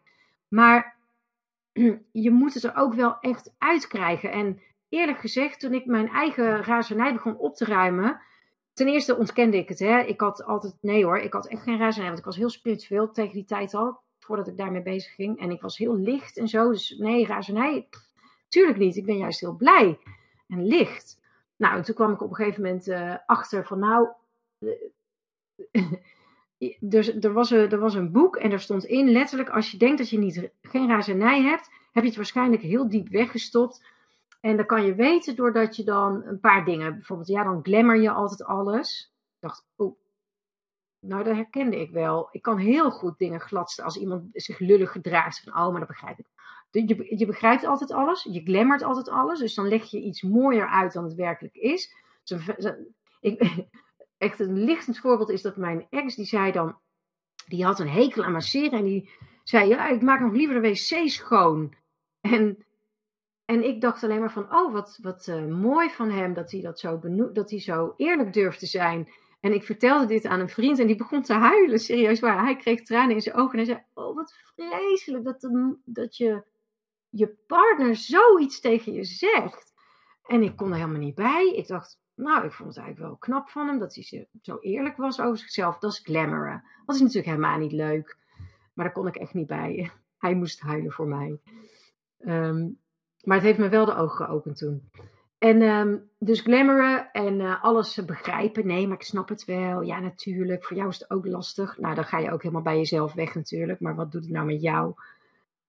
Maar 0.48 0.96
je 2.26 2.30
moet 2.30 2.54
het 2.54 2.62
er 2.62 2.76
ook 2.76 2.94
wel 2.94 3.20
echt 3.20 3.54
uitkrijgen. 3.58 4.32
En 4.32 4.60
eerlijk 4.88 5.18
gezegd, 5.18 5.60
toen 5.60 5.74
ik 5.74 5.86
mijn 5.86 6.08
eigen 6.08 6.62
razernij 6.62 7.12
begon 7.12 7.36
op 7.36 7.54
te 7.54 7.64
ruimen. 7.64 8.20
Ten 8.72 8.88
eerste 8.88 9.16
ontkende 9.16 9.56
ik 9.56 9.68
het. 9.68 9.78
Hè. 9.78 10.00
Ik 10.00 10.20
had 10.20 10.44
altijd, 10.44 10.76
nee 10.80 11.04
hoor, 11.04 11.18
ik 11.18 11.32
had 11.32 11.46
echt 11.46 11.62
geen 11.62 11.78
razernij. 11.78 12.08
Want 12.08 12.18
ik 12.18 12.24
was 12.24 12.36
heel 12.36 12.50
spiritueel 12.50 13.10
tegen 13.10 13.34
die 13.34 13.44
tijd 13.44 13.74
al. 13.74 14.02
Voordat 14.18 14.48
ik 14.48 14.56
daarmee 14.56 14.82
bezig 14.82 15.14
ging. 15.14 15.40
En 15.40 15.50
ik 15.50 15.60
was 15.60 15.78
heel 15.78 15.96
licht 15.96 16.36
en 16.36 16.48
zo. 16.48 16.70
Dus 16.70 16.96
nee, 16.98 17.26
razernij, 17.26 17.88
tuurlijk 18.48 18.78
niet. 18.78 18.96
Ik 18.96 19.06
ben 19.06 19.16
juist 19.16 19.40
heel 19.40 19.56
blij 19.56 19.98
en 20.48 20.66
licht. 20.66 21.20
Nou, 21.56 21.76
en 21.76 21.82
toen 21.82 21.94
kwam 21.94 22.12
ik 22.12 22.22
op 22.22 22.30
een 22.30 22.36
gegeven 22.36 22.62
moment 22.62 22.88
uh, 22.88 23.16
achter 23.26 23.66
van 23.66 23.78
nou, 23.78 24.08
dus 26.80 27.14
er 27.14 27.32
was, 27.32 27.50
een, 27.50 27.70
er 27.70 27.78
was 27.78 27.94
een 27.94 28.12
boek 28.12 28.36
en 28.36 28.52
er 28.52 28.60
stond 28.60 28.84
in 28.84 29.10
letterlijk: 29.10 29.48
als 29.48 29.70
je 29.70 29.76
denkt 29.76 29.98
dat 29.98 30.10
je 30.10 30.18
niet, 30.18 30.50
geen 30.62 30.88
razernij 30.88 31.42
hebt, 31.42 31.70
heb 31.92 32.02
je 32.02 32.08
het 32.08 32.16
waarschijnlijk 32.16 32.62
heel 32.62 32.88
diep 32.88 33.08
weggestopt. 33.08 33.92
En 34.40 34.56
dan 34.56 34.66
kan 34.66 34.84
je 34.84 34.94
weten 34.94 35.36
doordat 35.36 35.76
je 35.76 35.84
dan 35.84 36.22
een 36.24 36.40
paar 36.40 36.64
dingen, 36.64 36.92
bijvoorbeeld, 36.92 37.28
ja, 37.28 37.44
dan 37.44 37.62
glamour 37.62 38.00
je 38.00 38.10
altijd 38.10 38.44
alles. 38.44 39.12
Ik 39.34 39.40
dacht, 39.40 39.66
oh, 39.76 39.98
nou, 41.00 41.24
dat 41.24 41.34
herkende 41.34 41.80
ik 41.80 41.90
wel. 41.90 42.28
Ik 42.30 42.42
kan 42.42 42.58
heel 42.58 42.90
goed 42.90 43.18
dingen 43.18 43.40
gladsten 43.40 43.84
als 43.84 43.96
iemand 43.96 44.24
zich 44.32 44.58
lullig 44.58 44.92
gedraagt. 44.92 45.40
Van, 45.40 45.52
oh, 45.52 45.70
maar 45.70 45.78
dat 45.78 45.88
begrijp 45.88 46.18
ik. 46.18 46.26
Je, 46.70 47.16
je 47.18 47.26
begrijpt 47.26 47.64
altijd 47.64 47.92
alles, 47.92 48.22
je 48.22 48.42
glammert 48.42 48.82
altijd 48.82 49.08
alles. 49.08 49.38
Dus 49.38 49.54
dan 49.54 49.68
leg 49.68 49.84
je 49.84 50.00
iets 50.00 50.22
mooier 50.22 50.68
uit 50.68 50.92
dan 50.92 51.04
het 51.04 51.14
werkelijk 51.14 51.54
is. 51.54 51.94
ik, 53.20 53.66
echt 54.24 54.40
een 54.40 54.64
lichtend 54.64 54.98
voorbeeld 54.98 55.30
is 55.30 55.42
dat 55.42 55.56
mijn 55.56 55.86
ex, 55.90 56.14
die 56.14 56.24
zei 56.24 56.52
dan, 56.52 56.78
die 57.46 57.64
had 57.64 57.78
een 57.80 57.88
hekel 57.88 58.24
aan 58.24 58.32
masseren 58.32 58.78
en 58.78 58.84
die 58.84 59.10
zei, 59.44 59.68
ja, 59.68 59.88
ik 59.88 60.02
maak 60.02 60.20
nog 60.20 60.32
liever 60.32 60.62
de 60.62 60.68
wc 60.68 61.08
schoon. 61.08 61.74
En, 62.20 62.64
en 63.44 63.64
ik 63.64 63.80
dacht 63.80 64.02
alleen 64.04 64.20
maar 64.20 64.32
van, 64.32 64.54
oh, 64.54 64.72
wat, 64.72 64.98
wat 65.02 65.26
uh, 65.26 65.46
mooi 65.46 65.90
van 65.90 66.10
hem 66.10 66.34
dat 66.34 66.50
hij 66.50 66.60
dat 66.60 66.78
zo 66.78 67.00
dat 67.32 67.50
hij 67.50 67.60
zo 67.60 67.94
eerlijk 67.96 68.32
durft 68.32 68.58
te 68.58 68.66
zijn. 68.66 69.08
En 69.40 69.52
ik 69.52 69.64
vertelde 69.64 70.06
dit 70.06 70.26
aan 70.26 70.40
een 70.40 70.48
vriend 70.48 70.78
en 70.78 70.86
die 70.86 70.96
begon 70.96 71.22
te 71.22 71.32
huilen, 71.32 71.78
serieus 71.78 72.20
waar. 72.20 72.44
Hij 72.44 72.56
kreeg 72.56 72.82
tranen 72.82 73.14
in 73.14 73.20
zijn 73.20 73.36
ogen 73.36 73.58
en 73.58 73.64
hij 73.64 73.74
zei, 73.74 73.84
oh, 73.94 74.14
wat 74.14 74.34
vreselijk 74.54 75.24
dat, 75.24 75.48
dat 75.84 76.16
je, 76.16 76.44
je 77.08 77.28
partner 77.46 77.96
zoiets 77.96 78.60
tegen 78.60 78.92
je 78.92 79.04
zegt. 79.04 79.72
En 80.26 80.42
ik 80.42 80.56
kon 80.56 80.70
er 80.70 80.76
helemaal 80.76 81.00
niet 81.00 81.14
bij. 81.14 81.52
Ik 81.56 81.66
dacht, 81.66 81.98
nou, 82.14 82.44
ik 82.44 82.52
vond 82.52 82.68
het 82.68 82.78
eigenlijk 82.78 83.08
wel 83.08 83.16
knap 83.16 83.48
van 83.48 83.66
hem 83.66 83.78
dat 83.78 83.94
hij 83.94 84.26
zo 84.42 84.58
eerlijk 84.60 84.96
was 84.96 85.20
over 85.20 85.38
zichzelf. 85.38 85.78
Dat 85.78 85.92
is 85.92 85.98
glamoren. 85.98 86.64
Dat 86.86 86.94
is 86.94 87.00
natuurlijk 87.00 87.28
helemaal 87.28 87.58
niet 87.58 87.72
leuk. 87.72 88.16
Maar 88.74 88.84
daar 88.84 88.94
kon 88.94 89.06
ik 89.06 89.16
echt 89.16 89.34
niet 89.34 89.46
bij. 89.46 89.90
Hij 90.18 90.34
moest 90.34 90.60
huilen 90.60 90.92
voor 90.92 91.06
mij. 91.06 91.40
Ehm, 92.18 92.68
maar 93.22 93.36
het 93.36 93.46
heeft 93.46 93.58
me 93.58 93.68
wel 93.68 93.84
de 93.84 93.94
ogen 93.94 94.26
geopend 94.26 94.56
toen. 94.56 94.90
En 95.38 95.62
um, 95.62 96.10
dus 96.18 96.40
glamoren 96.40 97.10
en 97.12 97.40
uh, 97.40 97.64
alles 97.64 98.04
begrijpen. 98.04 98.66
Nee, 98.66 98.86
maar 98.86 98.96
ik 98.96 99.02
snap 99.02 99.28
het 99.28 99.44
wel. 99.44 99.82
Ja, 99.82 100.00
natuurlijk. 100.00 100.64
Voor 100.64 100.76
jou 100.76 100.88
is 100.88 100.98
het 100.98 101.10
ook 101.10 101.26
lastig. 101.26 101.78
Nou, 101.78 101.94
dan 101.94 102.04
ga 102.04 102.18
je 102.18 102.30
ook 102.30 102.42
helemaal 102.42 102.62
bij 102.62 102.76
jezelf 102.76 103.12
weg 103.12 103.34
natuurlijk. 103.34 103.80
Maar 103.80 103.94
wat 103.94 104.12
doet 104.12 104.22
het 104.22 104.32
nou 104.32 104.46
met 104.46 104.62
jou? 104.62 104.94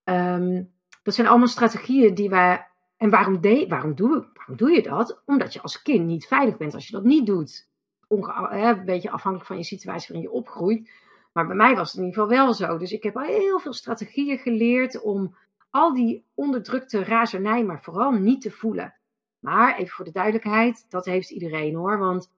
Um, 0.04 0.70
dat 1.02 1.14
zijn 1.14 1.26
allemaal 1.26 1.46
strategieën 1.46 2.14
die 2.14 2.28
wij 2.28 2.66
en 2.96 3.10
waarom, 3.10 3.40
de, 3.40 3.66
waarom, 3.68 3.94
doe, 3.94 4.26
waarom 4.46 4.56
doe 4.66 4.70
je 4.70 4.82
dat? 4.82 5.22
Omdat 5.24 5.52
je 5.52 5.62
als 5.62 5.82
kind 5.82 6.06
niet 6.06 6.26
veilig 6.26 6.56
bent 6.56 6.74
als 6.74 6.86
je 6.86 6.92
dat 6.92 7.04
niet 7.04 7.26
doet. 7.26 7.68
Een 8.08 8.84
beetje 8.84 9.10
afhankelijk 9.10 9.48
van 9.48 9.56
je 9.56 9.64
situatie 9.64 10.06
waarin 10.12 10.30
je 10.30 10.36
opgroeit. 10.36 10.90
Maar 11.32 11.46
bij 11.46 11.56
mij 11.56 11.76
was 11.76 11.92
het 11.92 12.00
in 12.00 12.06
ieder 12.06 12.22
geval 12.22 12.36
wel 12.36 12.54
zo. 12.54 12.78
Dus 12.78 12.92
ik 12.92 13.02
heb 13.02 13.16
al 13.16 13.22
heel 13.22 13.58
veel 13.58 13.72
strategieën 13.72 14.38
geleerd 14.38 15.02
om 15.02 15.36
al 15.70 15.94
die 15.94 16.24
onderdrukte 16.34 17.04
razernij, 17.04 17.64
maar 17.64 17.82
vooral 17.82 18.12
niet 18.12 18.42
te 18.42 18.50
voelen. 18.50 18.94
Maar 19.38 19.76
even 19.76 19.94
voor 19.94 20.04
de 20.04 20.10
duidelijkheid, 20.10 20.86
dat 20.88 21.04
heeft 21.04 21.30
iedereen 21.30 21.74
hoor. 21.74 21.98
Want 21.98 22.32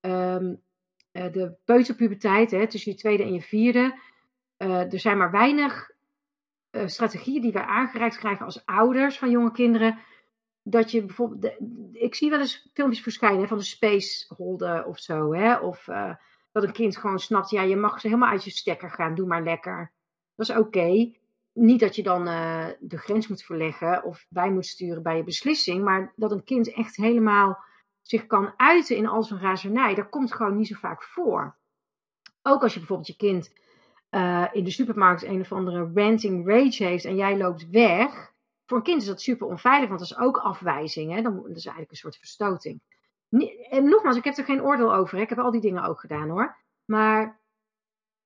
um, 0.00 0.62
de 1.12 1.54
peuterpuberteit, 1.64 2.50
hè, 2.50 2.66
tussen 2.66 2.92
je 2.92 2.98
tweede 2.98 3.22
en 3.22 3.32
je 3.32 3.42
vierde, 3.42 3.98
uh, 4.58 4.92
er 4.92 5.00
zijn 5.00 5.18
maar 5.18 5.30
weinig 5.30 5.90
uh, 6.70 6.86
strategieën 6.86 7.42
die 7.42 7.52
wij 7.52 7.62
aangereikt 7.62 8.18
krijgen 8.18 8.44
als 8.44 8.66
ouders 8.66 9.18
van 9.18 9.30
jonge 9.30 9.52
kinderen. 9.52 9.98
Dat 10.66 10.90
je 10.90 11.04
bijvoorbeeld, 11.04 11.54
ik 11.92 12.14
zie 12.14 12.30
wel 12.30 12.40
eens 12.40 12.70
filmpjes 12.74 13.02
verschijnen 13.02 13.48
van 13.48 13.58
de 13.58 13.64
spaceholder 13.64 14.84
of 14.84 14.98
zo. 14.98 15.34
Hè? 15.34 15.56
Of 15.56 15.86
uh, 15.86 16.14
dat 16.52 16.62
een 16.62 16.72
kind 16.72 16.96
gewoon 16.96 17.18
snapt, 17.18 17.50
ja, 17.50 17.62
je 17.62 17.76
mag 17.76 18.00
ze 18.00 18.06
helemaal 18.06 18.30
uit 18.30 18.44
je 18.44 18.50
stekker 18.50 18.90
gaan, 18.90 19.14
doe 19.14 19.26
maar 19.26 19.42
lekker. 19.42 19.92
Dat 20.34 20.48
is 20.48 20.56
oké. 20.56 21.12
niet 21.52 21.80
dat 21.80 21.96
je 21.96 22.02
dan 22.02 22.28
uh, 22.28 22.66
de 22.80 22.98
grens 22.98 23.28
moet 23.28 23.42
verleggen 23.42 24.04
of 24.04 24.26
bij 24.28 24.50
moet 24.50 24.66
sturen 24.66 25.02
bij 25.02 25.16
je 25.16 25.24
beslissing, 25.24 25.84
maar 25.84 26.12
dat 26.16 26.32
een 26.32 26.44
kind 26.44 26.72
echt 26.72 26.96
helemaal 26.96 27.58
zich 28.02 28.26
kan 28.26 28.52
uiten 28.56 28.96
in 28.96 29.06
al 29.06 29.22
zijn 29.22 29.40
razernij, 29.40 29.94
dat 29.94 30.08
komt 30.08 30.34
gewoon 30.34 30.56
niet 30.56 30.68
zo 30.68 30.74
vaak 30.74 31.02
voor. 31.02 31.56
Ook 32.42 32.62
als 32.62 32.72
je 32.72 32.78
bijvoorbeeld 32.78 33.08
je 33.08 33.16
kind 33.16 33.52
uh, 34.10 34.46
in 34.52 34.64
de 34.64 34.70
supermarkt 34.70 35.22
een 35.22 35.40
of 35.40 35.52
andere 35.52 35.90
ranting 35.94 36.46
rage 36.48 36.84
heeft 36.84 37.04
en 37.04 37.16
jij 37.16 37.36
loopt 37.36 37.70
weg. 37.70 38.32
Voor 38.66 38.76
een 38.76 38.82
kind 38.82 39.00
is 39.00 39.06
dat 39.06 39.20
super 39.20 39.46
onveilig, 39.46 39.88
want 39.88 40.00
dat 40.00 40.10
is 40.10 40.18
ook 40.18 40.36
afwijzing. 40.36 41.12
Hè? 41.12 41.22
Dan, 41.22 41.34
dat 41.34 41.56
is 41.56 41.64
eigenlijk 41.64 41.90
een 41.90 41.96
soort 41.96 42.16
verstoting. 42.16 42.80
En 43.70 43.88
nogmaals, 43.88 44.16
ik 44.16 44.24
heb 44.24 44.36
er 44.36 44.44
geen 44.44 44.62
oordeel 44.62 44.94
over. 44.94 45.18
Ik 45.18 45.28
heb 45.28 45.38
al 45.38 45.50
die 45.50 45.60
dingen 45.60 45.84
ook 45.84 46.00
gedaan 46.00 46.28
hoor. 46.28 46.56
Maar 46.84 47.40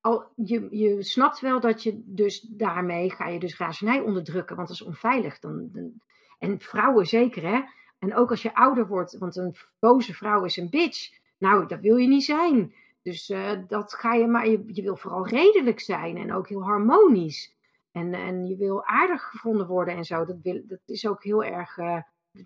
al, 0.01 0.33
je, 0.37 0.69
je 0.71 1.03
snapt 1.03 1.41
wel 1.41 1.61
dat 1.61 1.83
je 1.83 2.03
dus 2.05 2.41
daarmee 2.41 3.11
ga 3.11 3.29
je 3.29 3.39
dus 3.39 3.59
razernij 3.59 4.01
onderdrukken, 4.01 4.57
want 4.57 4.69
dat 4.69 4.77
is 4.77 4.87
onveilig. 4.87 5.39
Dan, 5.39 5.69
dan, 5.73 5.93
en 6.39 6.61
vrouwen 6.61 7.07
zeker 7.07 7.43
hè. 7.43 7.61
En 7.99 8.15
ook 8.15 8.31
als 8.31 8.43
je 8.43 8.55
ouder 8.55 8.87
wordt, 8.87 9.19
want 9.19 9.37
een 9.37 9.57
boze 9.79 10.15
vrouw 10.15 10.45
is 10.45 10.57
een 10.57 10.71
bitch. 10.71 11.11
Nou, 11.39 11.67
dat 11.67 11.81
wil 11.81 11.97
je 11.97 12.09
niet 12.09 12.25
zijn. 12.25 12.75
Dus 13.03 13.31
uh, 13.31 13.53
dat 13.69 13.95
ga 13.95 14.15
je 14.15 14.27
maar, 14.27 14.49
je, 14.49 14.63
je, 14.67 14.83
wil 14.83 14.97
vooral 14.97 15.27
redelijk 15.27 15.81
zijn 15.81 16.17
en 16.17 16.33
ook 16.33 16.49
heel 16.49 16.65
harmonisch. 16.65 17.57
En, 17.93 18.15
en 18.15 18.47
je 18.47 18.57
wil 18.57 18.85
aardig 18.85 19.23
gevonden 19.23 19.67
worden 19.67 19.97
en 19.97 20.05
zo. 20.05 20.25
Dat, 20.25 20.37
wil, 20.43 20.63
dat 20.67 20.81
is 20.87 21.07
ook 21.07 21.25
heel 21.25 21.45
erg 21.45 21.77
uh, 21.77 22.03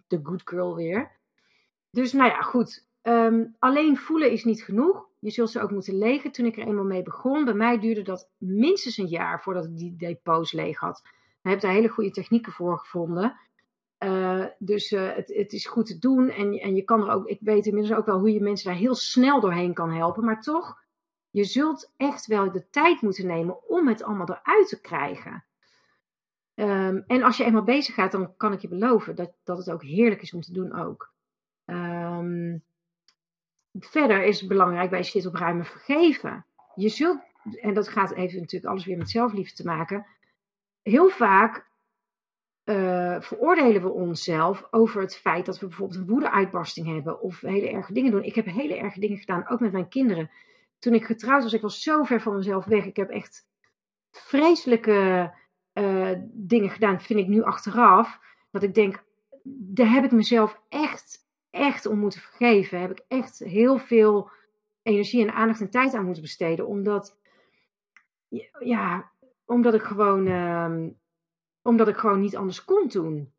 de 0.07 0.21
good 0.23 0.43
girl 0.45 0.75
weer. 0.75 1.11
Dus 1.91 2.13
nou 2.13 2.31
ja, 2.31 2.41
goed. 2.41 2.87
Um, 3.03 3.57
alleen 3.59 3.97
voelen 3.97 4.31
is 4.31 4.45
niet 4.45 4.63
genoeg. 4.63 5.09
Je 5.19 5.31
zult 5.31 5.51
ze 5.51 5.61
ook 5.61 5.71
moeten 5.71 5.99
legen. 5.99 6.33
Toen 6.33 6.47
ik 6.47 6.57
er 6.57 6.67
eenmaal 6.67 6.85
mee 6.85 7.03
begon, 7.03 7.45
bij 7.45 7.55
mij 7.55 7.79
duurde 7.79 8.03
dat 8.03 8.31
minstens 8.37 8.97
een 8.97 9.07
jaar 9.09 9.43
voordat 9.43 9.65
ik 9.65 9.77
die 9.77 9.97
depots 9.97 10.53
leeg 10.53 10.79
had. 10.79 11.03
Ik 11.43 11.51
heb 11.51 11.61
daar 11.61 11.73
hele 11.73 11.89
goede 11.89 12.11
technieken 12.11 12.53
voor 12.53 12.79
gevonden. 12.79 13.37
Uh, 14.05 14.45
dus 14.59 14.93
uh, 14.93 15.15
het, 15.15 15.35
het, 15.35 15.53
is 15.53 15.67
goed 15.67 15.87
te 15.87 15.99
doen. 15.99 16.31
En, 16.31 16.53
en 16.53 16.75
je 16.75 16.83
kan 16.83 17.01
er 17.01 17.15
ook, 17.15 17.27
ik 17.27 17.39
weet 17.41 17.67
inmiddels 17.67 17.99
ook 17.99 18.07
wel 18.07 18.19
hoe 18.19 18.33
je 18.33 18.41
mensen 18.41 18.71
daar 18.71 18.81
heel 18.81 18.95
snel 18.95 19.41
doorheen 19.41 19.75
kan 19.75 19.91
helpen. 19.93 20.25
Maar 20.25 20.41
toch, 20.41 20.82
je 21.33 21.45
zult 21.45 21.93
echt 21.97 22.27
wel 22.27 22.53
de 22.53 22.69
tijd 22.71 23.01
moeten 23.01 23.27
nemen 23.27 23.69
om 23.69 23.89
het 23.89 24.03
allemaal 24.03 24.29
eruit 24.29 24.69
te 24.69 24.81
krijgen. 24.81 25.45
Um, 26.55 27.05
en 27.07 27.23
als 27.23 27.37
je 27.37 27.45
eenmaal 27.45 27.65
bezig 27.65 27.95
gaat, 27.95 28.13
dan 28.13 28.37
kan 28.37 28.53
ik 28.53 28.61
je 28.61 28.69
beloven 28.69 29.17
dat, 29.17 29.33
dat 29.45 29.59
het 29.59 29.71
ook 29.71 29.83
heerlijk 29.83 30.23
is 30.23 30.33
om 30.33 30.41
te 30.41 30.53
doen 30.53 30.75
ook. 30.75 31.13
Um, 31.67 32.63
verder 33.79 34.23
is 34.23 34.41
het 34.41 34.49
belangrijk 34.49 34.91
bij 34.91 35.03
shit 35.03 35.27
opruimen 35.27 35.65
vergeven. 35.65 36.47
Je 36.75 36.89
zult, 36.89 37.21
en 37.61 37.75
dat 37.75 37.89
gaat 37.89 38.13
even 38.13 38.41
natuurlijk 38.41 38.73
alles 38.73 38.85
weer 38.85 38.99
met 38.99 39.11
zelfliefde 39.11 39.55
te 39.55 39.65
maken. 39.65 40.07
Heel 40.83 41.09
vaak 41.09 41.67
uh, 42.65 43.21
veroordelen 43.21 43.83
we 43.83 43.91
onszelf 43.91 44.67
over 44.71 45.01
het 45.01 45.17
feit 45.17 45.47
dat 45.47 45.59
we 45.59 45.67
bijvoorbeeld 45.67 45.99
een 45.99 46.07
woede-uitbarsting 46.07 46.87
hebben 46.87 47.21
of 47.21 47.41
hele 47.41 47.71
erge 47.71 47.93
dingen 47.93 48.11
doen. 48.11 48.25
Ik 48.25 48.35
heb 48.35 48.47
hele 48.47 48.77
erge 48.77 49.01
dingen 49.01 49.19
gedaan, 49.19 49.49
ook 49.49 49.61
met 49.61 49.73
mijn 49.73 49.89
kinderen. 49.89 50.31
Toen 50.83 50.95
ik 50.95 51.05
getrouwd 51.05 51.43
was, 51.43 51.53
ik 51.53 51.61
was 51.61 51.83
zo 51.83 52.03
ver 52.03 52.21
van 52.21 52.37
mezelf 52.37 52.65
weg. 52.65 52.85
Ik 52.85 52.97
heb 52.97 53.11
echt 53.11 53.49
vreselijke 54.11 55.33
uh, 55.75 56.13
dingen 56.33 56.71
gedaan, 56.71 57.01
vind 57.01 57.19
ik 57.19 57.27
nu 57.27 57.43
achteraf. 57.43 58.21
Dat 58.51 58.63
ik 58.63 58.75
denk, 58.75 59.05
daar 59.45 59.91
heb 59.91 60.05
ik 60.05 60.11
mezelf 60.11 60.61
echt, 60.69 61.19
echt 61.51 61.87
om 61.87 61.99
moeten 61.99 62.21
vergeven. 62.21 62.81
Heb 62.81 62.91
ik 62.91 63.05
echt 63.09 63.39
heel 63.39 63.79
veel 63.79 64.31
energie 64.83 65.23
en 65.23 65.35
aandacht 65.35 65.61
en 65.61 65.71
tijd 65.71 65.95
aan 65.95 66.05
moeten 66.05 66.23
besteden. 66.23 66.67
Omdat, 66.67 67.19
ja, 68.59 69.13
omdat 69.45 69.75
ik 69.75 69.83
gewoon. 69.83 70.27
Uh, 70.27 70.87
omdat 71.63 71.89
ik 71.89 71.97
gewoon 71.97 72.21
niet 72.21 72.37
anders 72.37 72.65
kon 72.65 72.89
doen. 72.89 73.33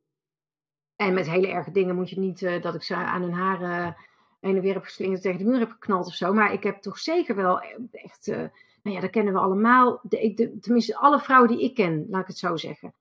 En 0.95 1.13
met 1.13 1.29
hele 1.29 1.47
erge 1.47 1.71
dingen 1.71 1.95
moet 1.95 2.09
je 2.09 2.19
niet 2.19 2.41
uh, 2.41 2.61
dat 2.61 2.75
ik 2.75 2.83
ze 2.83 2.95
aan 2.95 3.21
hun 3.21 3.33
haren 3.33 3.95
en 4.43 4.61
weer 4.61 4.73
heb 4.73 4.83
geslingerd 4.83 5.21
tegen 5.21 5.37
de 5.37 5.45
muur 5.45 5.59
heb 5.59 5.71
geknald 5.71 6.07
of 6.07 6.13
zo. 6.13 6.33
Maar 6.33 6.53
ik 6.53 6.63
heb 6.63 6.81
toch 6.81 6.99
zeker 6.99 7.35
wel 7.35 7.61
echt, 7.91 8.27
uh, 8.27 8.37
nou 8.83 8.95
ja, 8.95 8.99
dat 8.99 9.09
kennen 9.09 9.33
we 9.33 9.39
allemaal. 9.39 9.99
De, 10.03 10.33
de, 10.33 10.59
tenminste, 10.59 10.95
alle 10.97 11.19
vrouwen 11.19 11.49
die 11.49 11.63
ik 11.63 11.73
ken, 11.75 12.05
laat 12.09 12.21
ik 12.21 12.27
het 12.27 12.37
zo 12.37 12.55
zeggen. 12.55 12.93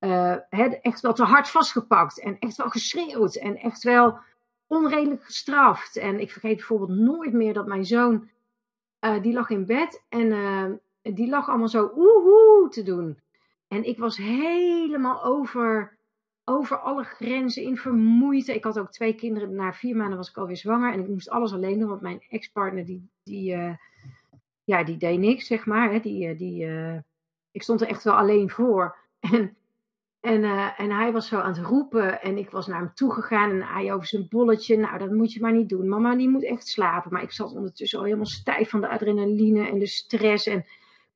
Uh, 0.00 0.84
echt 0.84 1.00
wel 1.00 1.12
te 1.12 1.24
hard 1.24 1.48
vastgepakt 1.48 2.20
en 2.20 2.38
echt 2.38 2.56
wel 2.56 2.68
geschreeuwd 2.68 3.34
en 3.34 3.56
echt 3.56 3.82
wel 3.82 4.18
onredelijk 4.66 5.24
gestraft. 5.24 5.96
En 5.96 6.20
ik 6.20 6.30
vergeet 6.32 6.56
bijvoorbeeld 6.56 6.98
nooit 6.98 7.32
meer 7.32 7.52
dat 7.52 7.66
mijn 7.66 7.84
zoon, 7.84 8.28
die 9.22 9.32
lag 9.32 9.50
in 9.50 9.66
bed 9.66 10.02
en 10.08 10.80
die 11.02 11.28
lag 11.28 11.48
allemaal 11.48 11.68
zo 11.68 11.92
oehoe 11.96 12.68
te 12.70 12.82
doen. 12.82 13.20
En 13.68 13.84
ik 13.84 13.98
was 13.98 14.16
helemaal 14.16 15.24
over, 15.24 15.96
over 16.44 16.78
alle 16.78 17.04
grenzen 17.04 17.62
in 17.62 17.76
vermoeid. 17.76 18.48
Ik 18.48 18.64
had 18.64 18.78
ook 18.78 18.90
twee 18.90 19.14
kinderen. 19.14 19.54
Na 19.54 19.72
vier 19.72 19.96
maanden 19.96 20.16
was 20.16 20.28
ik 20.28 20.36
alweer 20.36 20.56
zwanger. 20.56 20.92
En 20.92 21.00
ik 21.00 21.08
moest 21.08 21.30
alles 21.30 21.52
alleen 21.52 21.78
doen. 21.78 21.88
Want 21.88 22.00
mijn 22.00 22.22
ex-partner, 22.28 22.84
die, 22.84 23.08
die, 23.22 23.54
uh, 23.54 23.74
ja, 24.64 24.84
die 24.84 24.96
deed 24.96 25.18
niks, 25.18 25.46
zeg 25.46 25.66
maar. 25.66 25.92
Hè. 25.92 26.00
Die, 26.00 26.28
eh, 26.28 26.38
die, 26.38 26.64
uh, 26.64 26.96
ik 27.50 27.62
stond 27.62 27.80
er 27.80 27.88
echt 27.88 28.04
wel 28.04 28.14
alleen 28.14 28.50
voor. 28.50 28.96
En, 29.20 29.56
en, 30.20 30.44
en 30.76 30.90
hij 30.90 31.12
was 31.12 31.28
zo 31.28 31.38
aan 31.38 31.52
het 31.52 31.66
roepen. 31.66 32.22
En 32.22 32.38
ik 32.38 32.50
was 32.50 32.66
naar 32.66 32.78
hem 32.78 32.94
toe 32.94 33.12
gegaan. 33.12 33.50
En 33.50 33.62
hij 33.62 33.92
over 33.92 34.06
zijn 34.06 34.26
bolletje. 34.28 34.76
Nou, 34.76 34.98
dat 34.98 35.10
moet 35.10 35.32
je 35.32 35.40
maar 35.40 35.52
niet 35.52 35.68
doen. 35.68 35.88
Mama, 35.88 36.16
die 36.16 36.28
moet 36.28 36.44
echt 36.44 36.66
slapen. 36.66 37.12
Maar 37.12 37.22
ik 37.22 37.32
zat 37.32 37.54
ondertussen 37.54 37.98
al 37.98 38.04
helemaal 38.04 38.26
stijf 38.26 38.70
van 38.70 38.80
de 38.80 38.88
adrenaline 38.88 39.68
en 39.68 39.78
de 39.78 39.86
stress. 39.86 40.46
En 40.46 40.64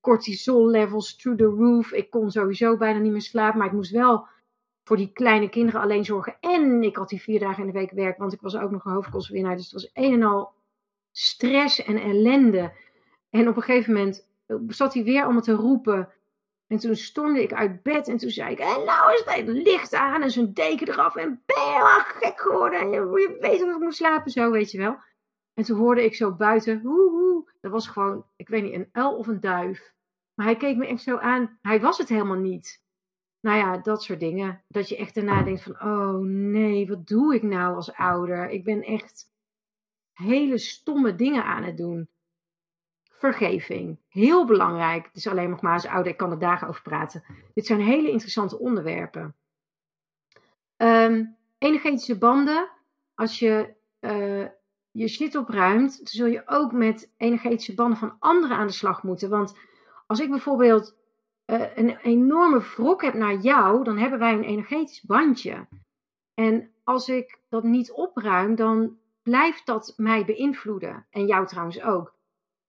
cortisol 0.01 0.69
levels 0.69 1.17
through 1.17 1.39
the 1.39 1.45
roof. 1.45 1.93
Ik 1.93 2.11
kon 2.11 2.31
sowieso 2.31 2.77
bijna 2.77 2.99
niet 2.99 3.13
meer 3.13 3.21
slapen, 3.21 3.59
maar 3.59 3.67
ik 3.67 3.73
moest 3.73 3.91
wel 3.91 4.27
voor 4.85 4.97
die 4.97 5.13
kleine 5.13 5.49
kinderen 5.49 5.81
alleen 5.81 6.05
zorgen. 6.05 6.37
En 6.41 6.83
ik 6.83 6.97
had 6.97 7.09
die 7.09 7.23
vier 7.23 7.41
dagen 7.41 7.61
in 7.61 7.67
de 7.67 7.79
week 7.79 7.91
werk, 7.91 8.19
want 8.19 8.33
ik 8.33 8.41
was 8.41 8.57
ook 8.57 8.71
nog 8.71 8.85
een 8.85 8.93
hoofdkostwinnaar. 8.93 9.57
Dus 9.57 9.65
het 9.65 9.73
was 9.73 9.91
een 9.93 10.13
en 10.13 10.23
al 10.23 10.53
stress 11.13 11.85
en 11.85 11.97
ellende. 11.97 12.73
En 13.31 13.49
op 13.49 13.57
een 13.57 13.63
gegeven 13.63 13.93
moment 13.93 14.29
zat 14.69 14.95
hij 14.95 15.05
weer 15.05 15.23
allemaal 15.23 15.43
te 15.43 15.53
roepen. 15.53 16.09
En 16.67 16.79
toen 16.79 16.97
stormde 16.97 17.43
ik 17.43 17.53
uit 17.53 17.83
bed 17.83 18.09
en 18.09 18.17
toen 18.17 18.31
zei 18.31 18.53
ik: 18.53 18.59
En 18.59 18.85
nou 18.85 19.13
is 19.13 19.23
het 19.25 19.47
licht 19.47 19.95
aan 19.95 20.23
en 20.23 20.31
zijn 20.31 20.53
deken 20.53 20.89
eraf. 20.89 21.17
En 21.17 21.43
ben 21.47 21.65
je 21.65 22.03
gek 22.07 22.41
geworden? 22.41 22.81
En 22.81 22.91
je 22.91 23.37
weet 23.41 23.59
dat 23.59 23.69
ik 23.69 23.79
moet 23.79 23.95
slapen, 23.95 24.31
zo 24.31 24.51
weet 24.51 24.71
je 24.71 24.79
wel. 24.79 24.97
En 25.55 25.65
toen 25.65 25.79
hoorde 25.79 26.05
ik 26.05 26.15
zo 26.15 26.33
buiten: 26.33 26.81
Hoe, 26.81 27.11
hoe. 27.11 27.51
Dat 27.61 27.71
was 27.71 27.89
gewoon, 27.89 28.27
ik 28.37 28.49
weet 28.49 28.63
niet, 28.63 28.75
een 28.75 28.89
uil 28.93 29.17
of 29.17 29.27
een 29.27 29.41
duif. 29.41 29.93
Maar 30.35 30.47
hij 30.47 30.57
keek 30.57 30.77
me 30.77 30.87
echt 30.87 31.03
zo 31.03 31.17
aan. 31.17 31.59
Hij 31.63 31.81
was 31.81 31.99
het 31.99 32.09
helemaal 32.09 32.37
niet. 32.37 32.84
Nou 33.45 33.59
ja, 33.59 33.79
dat 33.79 34.03
soort 34.03 34.21
dingen. 34.21 34.63
Dat 34.69 34.89
je 34.89 34.97
echt 34.97 35.15
daarna 35.15 35.43
denkt 35.43 35.63
van, 35.63 35.81
oh 35.81 36.19
nee, 36.27 36.89
wat 36.89 37.07
doe 37.07 37.35
ik 37.35 37.43
nou 37.43 37.75
als 37.75 37.93
ouder? 37.93 38.51
Ik 38.51 38.65
ben 38.65 38.83
echt 38.83 39.31
hele 40.13 40.59
stomme 40.59 41.15
dingen 41.15 41.45
aan 41.45 41.63
het 41.63 41.77
doen. 41.77 42.09
Vergeving. 43.11 43.99
Heel 44.09 44.47
belangrijk. 44.47 45.07
Het 45.07 45.17
is 45.17 45.27
alleen 45.27 45.51
nog 45.51 45.61
maar 45.61 45.73
als 45.73 45.87
ouder, 45.87 46.13
ik 46.13 46.19
kan 46.19 46.31
er 46.31 46.39
dagen 46.39 46.69
over 46.69 46.83
praten. 46.83 47.25
Dit 47.55 47.67
zijn 47.67 47.81
hele 47.81 48.11
interessante 48.11 48.59
onderwerpen. 48.59 49.35
Um, 50.77 51.37
energetische 51.59 52.19
banden. 52.19 52.71
Als 53.15 53.39
je 53.39 53.75
uh, 54.01 54.47
je 54.91 55.09
shit 55.09 55.37
opruimt, 55.37 56.01
zul 56.05 56.27
je 56.27 56.43
ook 56.47 56.73
met 56.73 57.13
energetische 57.17 57.75
banden 57.75 57.99
van 57.99 58.17
anderen 58.19 58.57
aan 58.57 58.67
de 58.67 58.73
slag 58.73 59.03
moeten. 59.03 59.31
Want 59.31 59.59
als 60.07 60.21
ik 60.21 60.31
bijvoorbeeld 60.31 60.97
uh, 61.47 61.77
een 61.77 61.97
enorme 61.97 62.61
wrok 62.61 63.03
heb 63.03 63.15
naar 63.15 63.37
jou, 63.37 63.85
dan 63.85 63.99
hebben 63.99 64.19
wij 64.19 64.33
een 64.33 64.45
energetisch 64.45 65.03
bandje. 65.03 65.67
En 66.35 66.71
als 66.85 67.09
ik 67.09 67.41
dat 67.49 67.63
niet 67.63 67.93
opruim, 67.93 68.55
dan 68.55 68.99
blijft 69.23 69.67
dat 69.67 69.93
mij 69.97 70.25
beïnvloeden. 70.25 71.07
En 71.11 71.27
jou 71.27 71.47
trouwens 71.47 71.83
ook. 71.83 72.15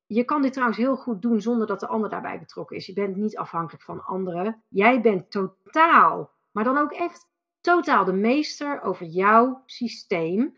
Je 0.05 0.23
kan 0.23 0.41
dit 0.41 0.53
trouwens 0.53 0.79
heel 0.79 0.95
goed 0.95 1.21
doen 1.21 1.41
zonder 1.41 1.67
dat 1.67 1.79
de 1.79 1.87
ander 1.87 2.09
daarbij 2.09 2.39
betrokken 2.39 2.75
is. 2.75 2.85
Je 2.85 2.93
bent 2.93 3.15
niet 3.15 3.37
afhankelijk 3.37 3.83
van 3.83 4.05
anderen. 4.05 4.63
Jij 4.67 5.01
bent 5.01 5.31
totaal, 5.31 6.31
maar 6.51 6.63
dan 6.63 6.77
ook 6.77 6.91
echt 6.91 7.29
totaal 7.61 8.05
de 8.05 8.13
meester 8.13 8.81
over 8.81 9.05
jouw 9.05 9.61
systeem. 9.65 10.57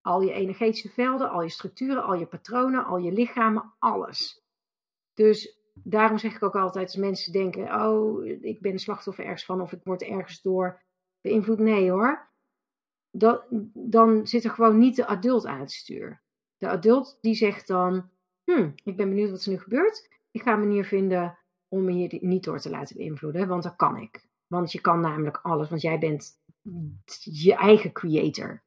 Al 0.00 0.20
je 0.20 0.32
energetische 0.32 0.88
velden, 0.88 1.30
al 1.30 1.42
je 1.42 1.48
structuren, 1.48 2.04
al 2.04 2.14
je 2.14 2.26
patronen, 2.26 2.84
al 2.84 2.96
je 2.96 3.12
lichamen, 3.12 3.72
alles. 3.78 4.42
Dus 5.14 5.58
daarom 5.82 6.18
zeg 6.18 6.34
ik 6.34 6.42
ook 6.42 6.56
altijd 6.56 6.86
als 6.86 6.96
mensen 6.96 7.32
denken: 7.32 7.84
oh, 7.86 8.26
ik 8.26 8.60
ben 8.60 8.78
slachtoffer 8.78 9.24
ergens 9.24 9.44
van 9.44 9.60
of 9.60 9.72
ik 9.72 9.80
word 9.84 10.02
ergens 10.02 10.42
door 10.42 10.82
beïnvloed. 11.20 11.58
Nee 11.58 11.90
hoor. 11.90 12.28
Dat, 13.10 13.44
dan 13.72 14.26
zit 14.26 14.44
er 14.44 14.50
gewoon 14.50 14.78
niet 14.78 14.96
de 14.96 15.06
adult 15.06 15.46
aan 15.46 15.60
het 15.60 15.72
stuur. 15.72 16.22
De 16.58 16.68
adult 16.68 17.18
die 17.20 17.34
zegt 17.34 17.66
dan: 17.66 18.10
hm, 18.44 18.70
ik 18.84 18.96
ben 18.96 19.08
benieuwd 19.08 19.30
wat 19.30 19.44
er 19.44 19.50
nu 19.50 19.58
gebeurt. 19.58 20.08
Ik 20.30 20.42
ga 20.42 20.52
een 20.52 20.58
manier 20.58 20.84
vinden 20.84 21.38
om 21.68 21.84
me 21.84 21.92
hier 21.92 22.18
niet 22.20 22.44
door 22.44 22.58
te 22.58 22.70
laten 22.70 22.96
beïnvloeden, 22.96 23.48
want 23.48 23.62
dat 23.62 23.76
kan 23.76 23.96
ik. 23.96 24.26
Want 24.46 24.72
je 24.72 24.80
kan 24.80 25.00
namelijk 25.00 25.38
alles, 25.42 25.68
want 25.68 25.82
jij 25.82 25.98
bent 25.98 26.38
je 27.20 27.54
eigen 27.54 27.92
creator. 27.92 28.62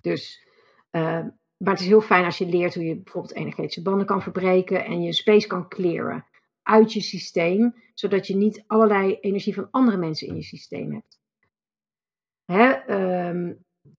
Dus 0.00 0.46
uh, 0.90 1.26
maar 1.56 1.72
het 1.72 1.80
is 1.80 1.86
heel 1.86 2.00
fijn 2.00 2.24
als 2.24 2.38
je 2.38 2.46
leert 2.46 2.74
hoe 2.74 2.84
je 2.84 2.96
bijvoorbeeld 2.96 3.34
energetische 3.34 3.82
banden 3.82 4.06
kan 4.06 4.22
verbreken 4.22 4.84
en 4.84 5.02
je 5.02 5.12
space 5.12 5.46
kan 5.46 5.68
clearen. 5.68 6.24
Uit 6.66 6.92
je 6.92 7.00
systeem, 7.00 7.74
zodat 7.94 8.26
je 8.26 8.36
niet 8.36 8.64
allerlei 8.66 9.18
energie 9.20 9.54
van 9.54 9.68
andere 9.70 9.96
mensen 9.96 10.26
in 10.26 10.34
je 10.34 10.42
systeem 10.42 10.92
hebt. 10.92 11.20
Hè, 12.44 12.70
ehm, 12.70 13.52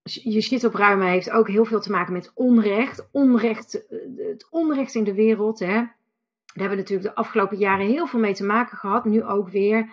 je 0.04 0.42
shit 0.42 0.64
opruimen 0.64 1.08
heeft 1.08 1.30
ook 1.30 1.48
heel 1.48 1.66
veel 1.66 1.82
te 1.82 1.92
maken 1.92 2.14
met 2.14 2.32
onrecht. 2.34 3.08
onrecht 3.12 3.88
eh, 3.88 4.00
het 4.18 4.48
onrecht 4.50 4.96
in 4.96 5.04
de 5.04 5.14
wereld. 5.14 5.60
Hè. 5.60 5.66
Daar 5.66 5.96
hebben 6.54 6.70
we 6.70 6.84
natuurlijk 6.84 7.10
de 7.10 7.16
afgelopen 7.16 7.58
jaren 7.58 7.88
heel 7.88 8.08
veel 8.08 8.20
mee 8.20 8.34
te 8.34 8.46
maken 8.46 8.78
gehad. 8.78 9.06
Nu 9.06 9.24
ook 9.24 9.50
weer. 9.50 9.90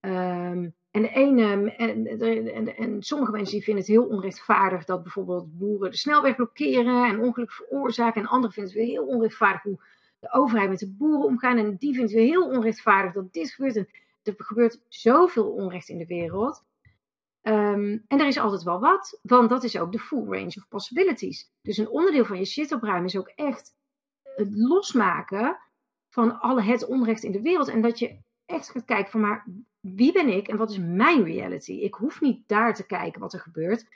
Um, 0.00 0.74
en, 0.90 1.02
de 1.02 1.08
ene, 1.08 1.72
en, 1.76 2.06
en, 2.54 2.76
en, 2.76 3.02
sommige 3.02 3.32
mensen 3.32 3.60
vinden 3.60 3.82
het 3.82 3.92
heel 3.92 4.06
onrechtvaardig 4.06 4.84
dat 4.84 5.02
bijvoorbeeld 5.02 5.58
boeren 5.58 5.90
de 5.90 5.96
snelweg 5.96 6.36
blokkeren 6.36 7.08
en 7.08 7.20
ongeluk 7.20 7.52
veroorzaken. 7.52 8.20
En 8.22 8.28
anderen 8.28 8.52
vinden 8.52 8.72
het 8.72 8.82
weer 8.82 8.92
heel 8.92 9.06
onrechtvaardig 9.06 9.62
hoe 9.62 9.80
de 10.24 10.32
overheid 10.32 10.68
met 10.68 10.78
de 10.78 10.90
boeren 10.90 11.24
omgaan. 11.24 11.58
En 11.58 11.76
die 11.76 11.94
vindt 11.94 12.12
het 12.12 12.20
heel 12.20 12.48
onrechtvaardig 12.48 13.12
dat 13.12 13.32
dit 13.32 13.50
gebeurt. 13.50 13.76
En 13.76 13.88
er 14.22 14.34
gebeurt 14.36 14.80
zoveel 14.88 15.50
onrecht 15.50 15.88
in 15.88 15.98
de 15.98 16.06
wereld. 16.06 16.64
Ehm, 17.42 17.98
en 18.06 18.20
er 18.20 18.26
is 18.26 18.38
altijd 18.38 18.62
wel 18.62 18.80
wat, 18.80 19.18
want 19.22 19.48
dat 19.48 19.64
is 19.64 19.78
ook 19.78 19.92
de 19.92 19.98
full 19.98 20.24
range 20.24 20.54
of 20.56 20.68
possibilities. 20.68 21.50
Dus 21.62 21.78
een 21.78 21.88
onderdeel 21.88 22.24
van 22.24 22.38
je 22.38 22.44
shit 22.44 22.72
opruimen 22.72 23.04
is 23.04 23.16
ook 23.16 23.28
echt 23.28 23.74
het 24.22 24.48
losmaken 24.52 25.58
van 26.08 26.40
alle 26.40 26.62
het 26.62 26.86
onrecht 26.86 27.22
in 27.22 27.32
de 27.32 27.42
wereld. 27.42 27.68
En 27.68 27.82
dat 27.82 27.98
je 27.98 28.18
echt 28.46 28.70
gaat 28.70 28.84
kijken 28.84 29.10
van 29.10 29.20
maar 29.20 29.46
wie 29.80 30.12
ben 30.12 30.28
ik 30.28 30.48
en 30.48 30.56
wat 30.56 30.70
is 30.70 30.78
mijn 30.78 31.24
reality? 31.24 31.72
Ik 31.72 31.94
hoef 31.94 32.20
niet 32.20 32.48
daar 32.48 32.74
te 32.74 32.86
kijken 32.86 33.20
wat 33.20 33.32
er 33.32 33.40
gebeurt. 33.40 33.86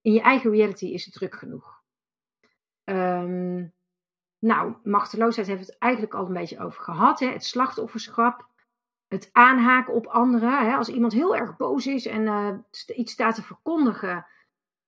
In 0.00 0.12
je 0.12 0.20
eigen 0.20 0.50
reality 0.50 0.86
is 0.86 1.04
het 1.04 1.14
druk 1.14 1.34
genoeg. 1.34 1.82
Um, 2.84 3.72
nou, 4.46 4.74
machteloosheid 4.84 5.46
heeft 5.46 5.66
het 5.66 5.78
eigenlijk 5.78 6.14
al 6.14 6.26
een 6.26 6.32
beetje 6.32 6.60
over 6.60 6.82
gehad. 6.82 7.20
Hè? 7.20 7.26
Het 7.26 7.44
slachtofferschap, 7.44 8.46
het 9.08 9.28
aanhaken 9.32 9.94
op 9.94 10.06
anderen. 10.06 10.66
Hè? 10.66 10.76
Als 10.76 10.88
iemand 10.88 11.12
heel 11.12 11.36
erg 11.36 11.56
boos 11.56 11.86
is 11.86 12.06
en 12.06 12.22
uh, 12.22 12.52
iets 12.96 13.12
staat 13.12 13.34
te 13.34 13.42
verkondigen, 13.42 14.26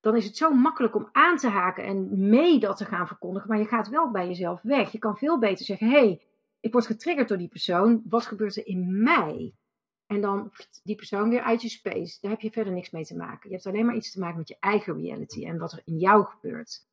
dan 0.00 0.16
is 0.16 0.24
het 0.24 0.36
zo 0.36 0.50
makkelijk 0.50 0.94
om 0.94 1.08
aan 1.12 1.36
te 1.36 1.48
haken 1.48 1.84
en 1.84 2.28
mee 2.28 2.58
dat 2.58 2.76
te 2.76 2.84
gaan 2.84 3.06
verkondigen. 3.06 3.48
Maar 3.48 3.58
je 3.58 3.66
gaat 3.66 3.88
wel 3.88 4.10
bij 4.10 4.26
jezelf 4.26 4.62
weg. 4.62 4.92
Je 4.92 4.98
kan 4.98 5.16
veel 5.16 5.38
beter 5.38 5.64
zeggen: 5.64 5.88
hé, 5.88 5.98
hey, 5.98 6.22
ik 6.60 6.72
word 6.72 6.86
getriggerd 6.86 7.28
door 7.28 7.38
die 7.38 7.48
persoon. 7.48 8.02
Wat 8.08 8.26
gebeurt 8.26 8.56
er 8.56 8.66
in 8.66 9.02
mij? 9.02 9.54
En 10.06 10.20
dan 10.20 10.52
die 10.82 10.96
persoon 10.96 11.28
weer 11.28 11.42
uit 11.42 11.62
je 11.62 11.68
space. 11.68 12.18
Daar 12.20 12.30
heb 12.30 12.40
je 12.40 12.50
verder 12.50 12.72
niks 12.72 12.90
mee 12.90 13.04
te 13.04 13.16
maken. 13.16 13.48
Je 13.48 13.54
hebt 13.54 13.66
alleen 13.66 13.86
maar 13.86 13.94
iets 13.94 14.12
te 14.12 14.20
maken 14.20 14.38
met 14.38 14.48
je 14.48 14.56
eigen 14.60 14.94
reality 14.94 15.46
en 15.46 15.58
wat 15.58 15.72
er 15.72 15.82
in 15.84 15.98
jou 15.98 16.24
gebeurt. 16.24 16.86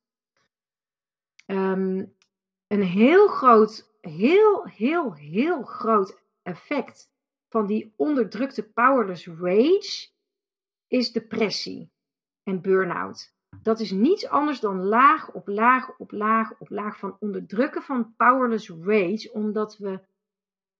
Um, 1.46 2.15
een 2.66 2.82
heel 2.82 3.28
groot, 3.28 3.96
heel, 4.00 4.66
heel, 4.66 5.14
heel 5.14 5.62
groot 5.62 6.20
effect 6.42 7.10
van 7.48 7.66
die 7.66 7.92
onderdrukte 7.96 8.62
powerless 8.62 9.26
rage 9.26 10.08
is 10.86 11.12
depressie 11.12 11.90
en 12.42 12.60
burn-out. 12.60 13.34
Dat 13.62 13.80
is 13.80 13.90
niets 13.90 14.28
anders 14.28 14.60
dan 14.60 14.84
laag 14.84 15.32
op 15.32 15.48
laag 15.48 15.98
op 15.98 16.10
laag 16.10 16.58
op 16.58 16.70
laag 16.70 16.98
van 16.98 17.16
onderdrukken 17.20 17.82
van 17.82 18.14
powerless 18.16 18.68
rage, 18.68 19.30
omdat, 19.32 19.76
we, 19.76 20.00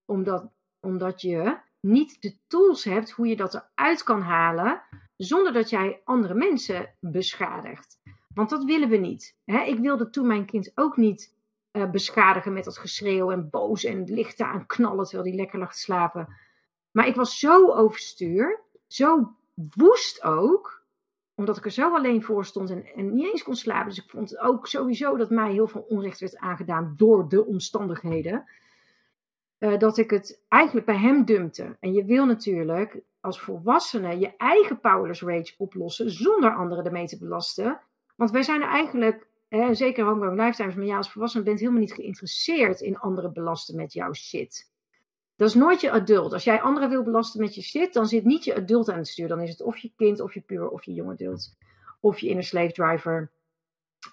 omdat, 0.04 0.52
omdat 0.80 1.20
je 1.20 1.58
niet 1.80 2.22
de 2.22 2.36
tools 2.46 2.84
hebt 2.84 3.10
hoe 3.10 3.26
je 3.26 3.36
dat 3.36 3.54
eruit 3.54 4.02
kan 4.02 4.20
halen 4.20 4.82
zonder 5.16 5.52
dat 5.52 5.70
jij 5.70 6.00
andere 6.04 6.34
mensen 6.34 6.94
beschadigt. 7.00 8.00
Want 8.34 8.50
dat 8.50 8.64
willen 8.64 8.88
we 8.88 8.96
niet. 8.96 9.36
Ik 9.44 9.78
wilde 9.78 10.10
toen 10.10 10.26
mijn 10.26 10.46
kind 10.46 10.72
ook 10.74 10.96
niet 10.96 11.35
uh, 11.76 11.90
beschadigen 11.90 12.52
met 12.52 12.64
dat 12.64 12.78
geschreeuw 12.78 13.30
en 13.30 13.50
boos 13.50 13.84
en 13.84 14.04
lichten 14.04 14.46
aan 14.46 14.66
knallen 14.66 15.04
terwijl 15.04 15.28
hij 15.28 15.36
lekker 15.36 15.58
lag 15.58 15.72
te 15.72 15.80
slapen. 15.80 16.28
Maar 16.90 17.06
ik 17.06 17.14
was 17.14 17.38
zo 17.38 17.72
overstuur, 17.72 18.60
zo 18.86 19.34
woest 19.74 20.22
ook, 20.22 20.84
omdat 21.34 21.56
ik 21.56 21.64
er 21.64 21.70
zo 21.70 21.94
alleen 21.94 22.22
voor 22.22 22.44
stond 22.44 22.70
en, 22.70 22.86
en 22.94 23.14
niet 23.14 23.30
eens 23.30 23.42
kon 23.42 23.54
slapen. 23.54 23.88
Dus 23.88 24.04
ik 24.04 24.10
vond 24.10 24.38
ook 24.38 24.66
sowieso 24.66 25.16
dat 25.16 25.30
mij 25.30 25.52
heel 25.52 25.66
veel 25.66 25.86
onrecht 25.88 26.20
werd 26.20 26.36
aangedaan 26.36 26.94
door 26.96 27.28
de 27.28 27.44
omstandigheden. 27.44 28.44
Uh, 29.58 29.78
dat 29.78 29.98
ik 29.98 30.10
het 30.10 30.44
eigenlijk 30.48 30.86
bij 30.86 30.98
hem 30.98 31.24
dumpte. 31.24 31.76
En 31.80 31.92
je 31.92 32.04
wil 32.04 32.24
natuurlijk 32.26 33.00
als 33.20 33.40
volwassene 33.40 34.18
je 34.18 34.36
eigen 34.36 34.80
powerless 34.80 35.22
rage 35.22 35.54
oplossen 35.58 36.10
zonder 36.10 36.54
anderen 36.54 36.84
ermee 36.84 37.06
te 37.06 37.18
belasten. 37.18 37.80
Want 38.16 38.30
wij 38.30 38.42
zijn 38.42 38.62
er 38.62 38.68
eigenlijk 38.68 39.26
zeker 39.48 40.04
homegrown 40.04 40.40
lifetimes, 40.40 40.74
maar 40.74 40.84
ja, 40.84 40.96
als 40.96 41.12
volwassene 41.12 41.44
bent 41.44 41.58
helemaal 41.58 41.80
niet 41.80 41.92
geïnteresseerd 41.92 42.80
in 42.80 42.98
anderen 42.98 43.32
belasten 43.32 43.76
met 43.76 43.92
jouw 43.92 44.12
shit. 44.12 44.74
Dat 45.36 45.48
is 45.48 45.54
nooit 45.54 45.80
je 45.80 45.90
adult. 45.90 46.32
Als 46.32 46.44
jij 46.44 46.60
anderen 46.60 46.88
wil 46.88 47.02
belasten 47.02 47.40
met 47.40 47.54
je 47.54 47.62
shit, 47.62 47.92
dan 47.92 48.06
zit 48.06 48.24
niet 48.24 48.44
je 48.44 48.54
adult 48.54 48.90
aan 48.90 48.98
het 48.98 49.08
stuur. 49.08 49.28
Dan 49.28 49.40
is 49.40 49.50
het 49.50 49.62
of 49.62 49.78
je 49.78 49.92
kind, 49.96 50.20
of 50.20 50.34
je 50.34 50.40
puur, 50.40 50.68
of 50.68 50.84
je 50.84 50.92
jong 50.92 51.10
adult. 51.10 51.56
Of 52.00 52.18
je 52.18 52.28
inner 52.28 52.44
slave 52.44 52.72
driver, 52.72 53.32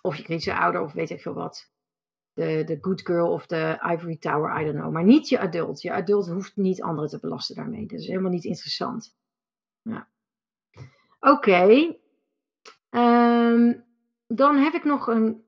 of 0.02 0.16
je 0.16 0.24
kritische 0.24 0.56
ouder, 0.56 0.82
of 0.82 0.94
weet 0.94 1.10
ik 1.10 1.22
veel 1.22 1.34
wat. 1.34 1.72
De, 2.34 2.64
de 2.66 2.78
good 2.82 3.02
girl 3.02 3.32
of 3.32 3.46
de 3.46 3.80
ivory 3.94 4.18
tower, 4.18 4.62
I 4.62 4.64
don't 4.66 4.78
know. 4.78 4.92
Maar 4.92 5.04
niet 5.04 5.30
je 5.30 5.40
adult. 5.40 5.82
Je 5.82 5.92
adult 5.92 6.28
hoeft 6.28 6.56
niet 6.56 6.82
anderen 6.82 7.10
te 7.10 7.20
belasten 7.20 7.56
daarmee. 7.56 7.86
Dat 7.86 8.00
is 8.00 8.08
helemaal 8.08 8.32
niet 8.32 8.46
interessant. 8.46 9.16
Ja. 9.82 10.08
Oké. 11.20 11.32
Okay. 11.32 12.00
Ehm, 12.90 13.74
dan 14.36 14.58
heb 14.58 14.74
ik 14.74 14.84
nog 14.84 15.08
een. 15.08 15.44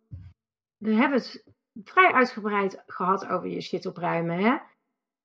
We 0.77 0.93
hebben 0.93 1.17
het 1.17 1.43
vrij 1.83 2.11
uitgebreid 2.11 2.83
gehad 2.87 3.27
over 3.27 3.47
je 3.47 3.61
shit 3.61 3.85
opruimen. 3.85 4.37
Hè? 4.37 4.57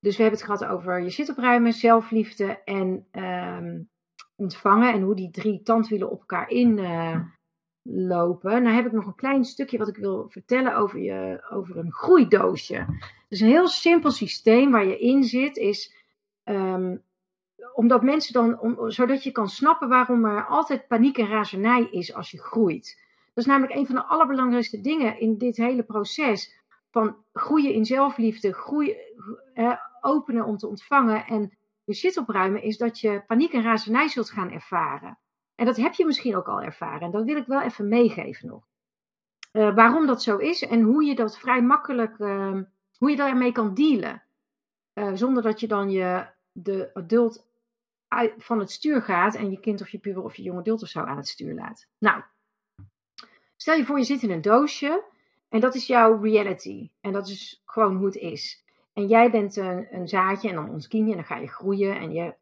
Dus 0.01 0.17
we 0.17 0.23
hebben 0.23 0.41
het 0.41 0.49
gehad 0.51 0.65
over 0.65 1.01
je 1.01 1.11
shit 1.11 1.31
opruimen, 1.31 1.73
zelfliefde 1.73 2.63
en 2.65 3.07
um, 3.13 3.89
ontvangen. 4.37 4.93
En 4.93 5.03
hoe 5.03 5.15
die 5.15 5.31
drie 5.31 5.63
tandwielen 5.63 6.11
op 6.11 6.19
elkaar 6.19 6.49
in 6.49 6.79
uh, 6.79 7.21
lopen. 7.83 8.63
Nou 8.63 8.75
heb 8.75 8.87
ik 8.87 8.93
nog 8.93 9.07
een 9.07 9.15
klein 9.15 9.45
stukje 9.45 9.79
wat 9.79 9.89
ik 9.89 9.97
wil 9.97 10.29
vertellen 10.29 10.77
over, 10.77 11.01
je, 11.01 11.47
over 11.51 11.77
een 11.77 11.93
groeidoosje. 11.93 12.87
Dus 13.29 13.41
een 13.41 13.49
heel 13.49 13.69
simpel 13.69 14.11
systeem 14.11 14.71
waar 14.71 14.87
je 14.87 14.99
in 14.99 15.25
zit 15.25 15.57
is. 15.57 15.95
Um, 16.45 17.03
omdat 17.75 18.03
mensen 18.03 18.33
dan, 18.33 18.61
om, 18.61 18.91
zodat 18.91 19.23
je 19.23 19.31
kan 19.31 19.49
snappen 19.49 19.89
waarom 19.89 20.25
er 20.25 20.47
altijd 20.47 20.89
paniek 20.89 21.19
en 21.19 21.29
razernij 21.29 21.89
is 21.91 22.15
als 22.15 22.31
je 22.31 22.39
groeit. 22.39 23.09
Dat 23.41 23.49
is 23.49 23.55
namelijk 23.55 23.79
een 23.79 23.87
van 23.87 23.95
de 23.95 24.05
allerbelangrijkste 24.05 24.81
dingen 24.81 25.21
in 25.21 25.39
dit 25.39 25.57
hele 25.57 25.83
proces. 25.83 26.63
Van 26.91 27.17
groeien 27.33 27.73
in 27.73 27.85
zelfliefde, 27.85 28.53
groeien, 28.53 28.97
openen 30.01 30.45
om 30.45 30.57
te 30.57 30.69
ontvangen 30.69 31.27
en 31.27 31.57
je 31.85 31.95
shit 31.95 32.17
opruimen, 32.17 32.63
is 32.63 32.77
dat 32.77 33.01
je 33.01 33.23
paniek 33.27 33.53
en 33.53 33.63
razernij 33.63 34.09
zult 34.09 34.31
gaan 34.31 34.51
ervaren. 34.51 35.19
En 35.55 35.67
dat 35.67 35.77
heb 35.77 35.93
je 35.93 36.07
misschien 36.07 36.37
ook 36.37 36.49
al 36.49 36.63
ervaren. 36.63 37.01
En 37.01 37.11
dat 37.11 37.25
wil 37.25 37.37
ik 37.37 37.47
wel 37.47 37.61
even 37.61 37.89
meegeven 37.89 38.49
nog. 38.49 38.67
Uh, 39.53 39.75
waarom 39.75 40.07
dat 40.07 40.23
zo 40.23 40.37
is 40.37 40.63
en 40.63 40.83
hoe 40.83 41.05
je 41.05 41.15
dat 41.15 41.39
vrij 41.39 41.63
makkelijk, 41.63 42.19
uh, 42.19 42.61
hoe 42.99 43.11
je 43.11 43.17
daarmee 43.17 43.53
kan 43.53 43.75
dealen. 43.75 44.23
Uh, 44.95 45.11
zonder 45.15 45.43
dat 45.43 45.61
je 45.61 45.69
dan 45.69 45.91
je, 45.91 46.27
de 46.53 46.91
adult 46.95 47.47
van 48.37 48.59
het 48.59 48.71
stuur 48.71 49.03
gaat 49.03 49.35
en 49.35 49.51
je 49.51 49.61
kind 49.61 49.81
of 49.81 49.89
je 49.89 49.99
puber 49.99 50.23
of 50.23 50.35
je 50.35 50.43
jonge 50.43 50.61
adult 50.61 50.83
of 50.83 50.89
zo 50.89 51.01
aan 51.01 51.17
het 51.17 51.29
stuur 51.29 51.55
laat. 51.55 51.87
Nou, 51.99 52.23
Stel 53.61 53.77
je 53.77 53.85
voor, 53.85 53.99
je 53.99 54.05
zit 54.05 54.23
in 54.23 54.31
een 54.31 54.43
doosje 54.43 55.05
en 55.49 55.61
dat 55.61 55.75
is 55.75 55.87
jouw 55.87 56.21
reality. 56.21 56.91
En 57.01 57.13
dat 57.13 57.29
is 57.29 57.63
gewoon 57.65 57.97
hoe 57.97 58.07
het 58.07 58.17
is. 58.17 58.65
En 58.93 59.07
jij 59.07 59.31
bent 59.31 59.57
een, 59.57 59.87
een 59.91 60.09
zaadje 60.09 60.49
en 60.49 60.55
dan 60.55 60.71
ontkiem 60.71 61.05
je 61.05 61.11
en 61.11 61.17
dan 61.17 61.27
ga 61.27 61.37
je 61.37 61.49
groeien 61.49 61.99
en 61.99 62.13
je, 62.13 62.35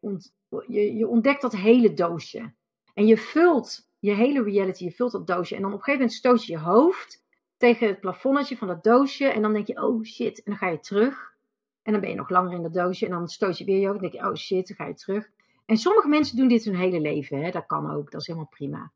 je, 0.67 0.95
je 0.95 1.07
ontdekt 1.07 1.41
dat 1.41 1.55
hele 1.55 1.93
doosje. 1.93 2.53
En 2.93 3.05
je 3.05 3.17
vult 3.17 3.89
je 3.99 4.11
hele 4.11 4.43
reality, 4.43 4.83
je 4.83 4.91
vult 4.91 5.11
dat 5.11 5.27
doosje. 5.27 5.55
En 5.55 5.61
dan 5.61 5.71
op 5.71 5.77
een 5.77 5.83
gegeven 5.83 6.01
moment 6.01 6.19
stoot 6.19 6.45
je 6.45 6.51
je 6.51 6.59
hoofd 6.59 7.23
tegen 7.57 7.87
het 7.87 7.99
plafonnetje 7.99 8.57
van 8.57 8.67
dat 8.67 8.83
doosje. 8.83 9.25
En 9.25 9.41
dan 9.41 9.53
denk 9.53 9.67
je, 9.67 9.81
oh 9.81 10.03
shit. 10.03 10.37
En 10.37 10.43
dan 10.45 10.57
ga 10.57 10.67
je 10.67 10.79
terug. 10.79 11.33
En 11.81 11.91
dan 11.91 12.01
ben 12.01 12.09
je 12.09 12.15
nog 12.15 12.29
langer 12.29 12.53
in 12.53 12.61
dat 12.61 12.73
doosje. 12.73 13.05
En 13.05 13.11
dan 13.11 13.27
stoot 13.27 13.57
je 13.57 13.65
weer 13.65 13.79
je 13.79 13.87
hoofd. 13.87 14.01
En 14.01 14.09
denk 14.09 14.23
je, 14.23 14.29
oh 14.29 14.35
shit, 14.35 14.67
dan 14.67 14.75
ga 14.75 14.85
je 14.85 14.93
terug. 14.93 15.29
En 15.65 15.77
sommige 15.77 16.07
mensen 16.07 16.37
doen 16.37 16.47
dit 16.47 16.63
hun 16.63 16.75
hele 16.75 16.99
leven. 16.99 17.43
Hè? 17.43 17.51
Dat 17.51 17.65
kan 17.65 17.91
ook, 17.91 18.11
dat 18.11 18.21
is 18.21 18.27
helemaal 18.27 18.49
prima. 18.49 18.91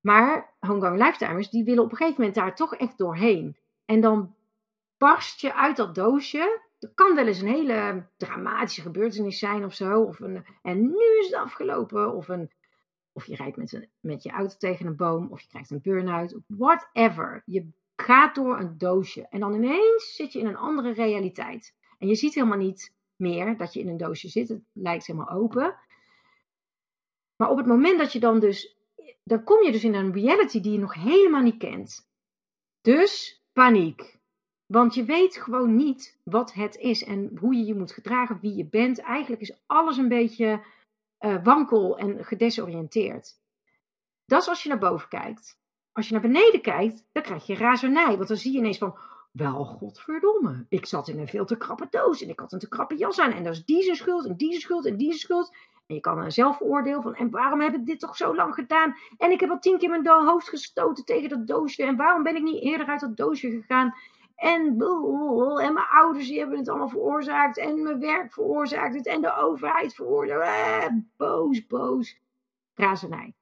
Maar 0.00 0.54
homegrown 0.60 1.02
lifetimers, 1.02 1.50
die 1.50 1.64
willen 1.64 1.82
op 1.82 1.90
een 1.90 1.96
gegeven 1.96 2.20
moment 2.20 2.38
daar 2.38 2.54
toch 2.54 2.74
echt 2.74 2.98
doorheen. 2.98 3.56
En 3.84 4.00
dan 4.00 4.34
barst 4.96 5.40
je 5.40 5.54
uit 5.54 5.76
dat 5.76 5.94
doosje. 5.94 6.60
Dat 6.78 6.94
kan 6.94 7.14
wel 7.14 7.26
eens 7.26 7.40
een 7.40 7.48
hele 7.48 8.06
dramatische 8.16 8.82
gebeurtenis 8.82 9.38
zijn 9.38 9.64
of 9.64 9.74
zo. 9.74 10.02
Of 10.02 10.20
een, 10.20 10.44
en 10.62 10.80
nu 10.80 11.18
is 11.18 11.26
het 11.26 11.34
afgelopen. 11.34 12.14
Of, 12.14 12.28
een, 12.28 12.50
of 13.12 13.26
je 13.26 13.36
rijdt 13.36 13.56
met, 13.56 13.72
een, 13.72 13.88
met 14.00 14.22
je 14.22 14.30
auto 14.30 14.54
tegen 14.58 14.86
een 14.86 14.96
boom. 14.96 15.28
Of 15.30 15.40
je 15.40 15.48
krijgt 15.48 15.70
een 15.70 15.80
burn-out. 15.82 16.36
Whatever. 16.46 17.42
Je 17.44 17.68
gaat 17.96 18.34
door 18.34 18.58
een 18.58 18.78
doosje. 18.78 19.26
En 19.28 19.40
dan 19.40 19.54
ineens 19.54 20.14
zit 20.14 20.32
je 20.32 20.38
in 20.38 20.46
een 20.46 20.56
andere 20.56 20.92
realiteit. 20.92 21.74
En 21.98 22.08
je 22.08 22.14
ziet 22.14 22.34
helemaal 22.34 22.58
niet 22.58 22.94
meer 23.16 23.56
dat 23.56 23.72
je 23.72 23.80
in 23.80 23.88
een 23.88 23.96
doosje 23.96 24.28
zit. 24.28 24.48
Het 24.48 24.62
lijkt 24.72 25.06
helemaal 25.06 25.30
open. 25.30 25.76
Maar 27.36 27.50
op 27.50 27.56
het 27.56 27.66
moment 27.66 27.98
dat 27.98 28.12
je 28.12 28.20
dan 28.20 28.40
dus 28.40 28.77
dan 29.28 29.44
kom 29.44 29.62
je 29.62 29.72
dus 29.72 29.84
in 29.84 29.94
een 29.94 30.12
reality 30.12 30.60
die 30.60 30.72
je 30.72 30.78
nog 30.78 30.94
helemaal 30.94 31.42
niet 31.42 31.58
kent. 31.58 32.08
Dus 32.80 33.42
paniek. 33.52 34.16
Want 34.66 34.94
je 34.94 35.04
weet 35.04 35.36
gewoon 35.36 35.76
niet 35.76 36.18
wat 36.22 36.52
het 36.52 36.76
is 36.76 37.04
en 37.04 37.36
hoe 37.40 37.54
je 37.54 37.64
je 37.64 37.74
moet 37.74 37.92
gedragen, 37.92 38.38
wie 38.40 38.54
je 38.54 38.66
bent. 38.66 38.98
Eigenlijk 38.98 39.42
is 39.42 39.58
alles 39.66 39.96
een 39.96 40.08
beetje 40.08 40.64
uh, 41.20 41.44
wankel 41.44 41.98
en 41.98 42.24
gedesoriënteerd. 42.24 43.40
Dat 44.24 44.42
is 44.42 44.48
als 44.48 44.62
je 44.62 44.68
naar 44.68 44.78
boven 44.78 45.08
kijkt. 45.08 45.58
Als 45.92 46.06
je 46.06 46.12
naar 46.12 46.22
beneden 46.22 46.60
kijkt, 46.60 47.04
dan 47.12 47.22
krijg 47.22 47.46
je 47.46 47.54
razernij. 47.54 48.16
Want 48.16 48.28
dan 48.28 48.36
zie 48.36 48.52
je 48.52 48.58
ineens 48.58 48.78
van, 48.78 48.98
wel 49.32 49.64
godverdomme. 49.64 50.66
Ik 50.68 50.86
zat 50.86 51.08
in 51.08 51.18
een 51.18 51.28
veel 51.28 51.44
te 51.44 51.56
krappe 51.56 51.86
doos 51.90 52.22
en 52.22 52.28
ik 52.28 52.40
had 52.40 52.52
een 52.52 52.58
te 52.58 52.68
krappe 52.68 52.96
jas 52.96 53.20
aan. 53.20 53.32
En 53.32 53.44
dat 53.44 53.52
is 53.52 53.64
die 53.64 53.82
zijn 53.82 53.96
schuld 53.96 54.26
en 54.26 54.36
die 54.36 54.48
zijn 54.48 54.60
schuld 54.60 54.86
en 54.86 54.96
die 54.96 55.06
zijn 55.06 55.18
schuld. 55.18 55.54
En 55.88 55.94
je 55.94 56.00
kan 56.00 56.18
een 56.18 56.32
zelfoordeel 56.32 57.02
van, 57.02 57.14
en 57.14 57.30
waarom 57.30 57.60
heb 57.60 57.74
ik 57.74 57.86
dit 57.86 58.00
toch 58.00 58.16
zo 58.16 58.34
lang 58.34 58.54
gedaan? 58.54 58.94
En 59.16 59.30
ik 59.30 59.40
heb 59.40 59.50
al 59.50 59.58
tien 59.58 59.78
keer 59.78 59.90
mijn 59.90 60.06
hoofd 60.06 60.48
gestoten 60.48 61.04
tegen 61.04 61.28
dat 61.28 61.46
doosje. 61.46 61.84
En 61.84 61.96
waarom 61.96 62.22
ben 62.22 62.36
ik 62.36 62.42
niet 62.42 62.62
eerder 62.62 62.86
uit 62.86 63.00
dat 63.00 63.16
doosje 63.16 63.50
gegaan? 63.50 63.94
En, 64.36 64.60
en 65.60 65.72
mijn 65.72 65.86
ouders 65.90 66.28
die 66.28 66.38
hebben 66.38 66.58
het 66.58 66.68
allemaal 66.68 66.88
veroorzaakt. 66.88 67.58
En 67.58 67.82
mijn 67.82 68.00
werk 68.00 68.32
veroorzaakt 68.32 68.94
het. 68.94 69.06
En 69.06 69.20
de 69.20 69.36
overheid 69.36 69.94
veroorzaakt 69.94 70.88
eh, 70.88 70.96
Boos, 71.16 71.66
boos. 71.66 72.20
Razernij. 72.74 73.34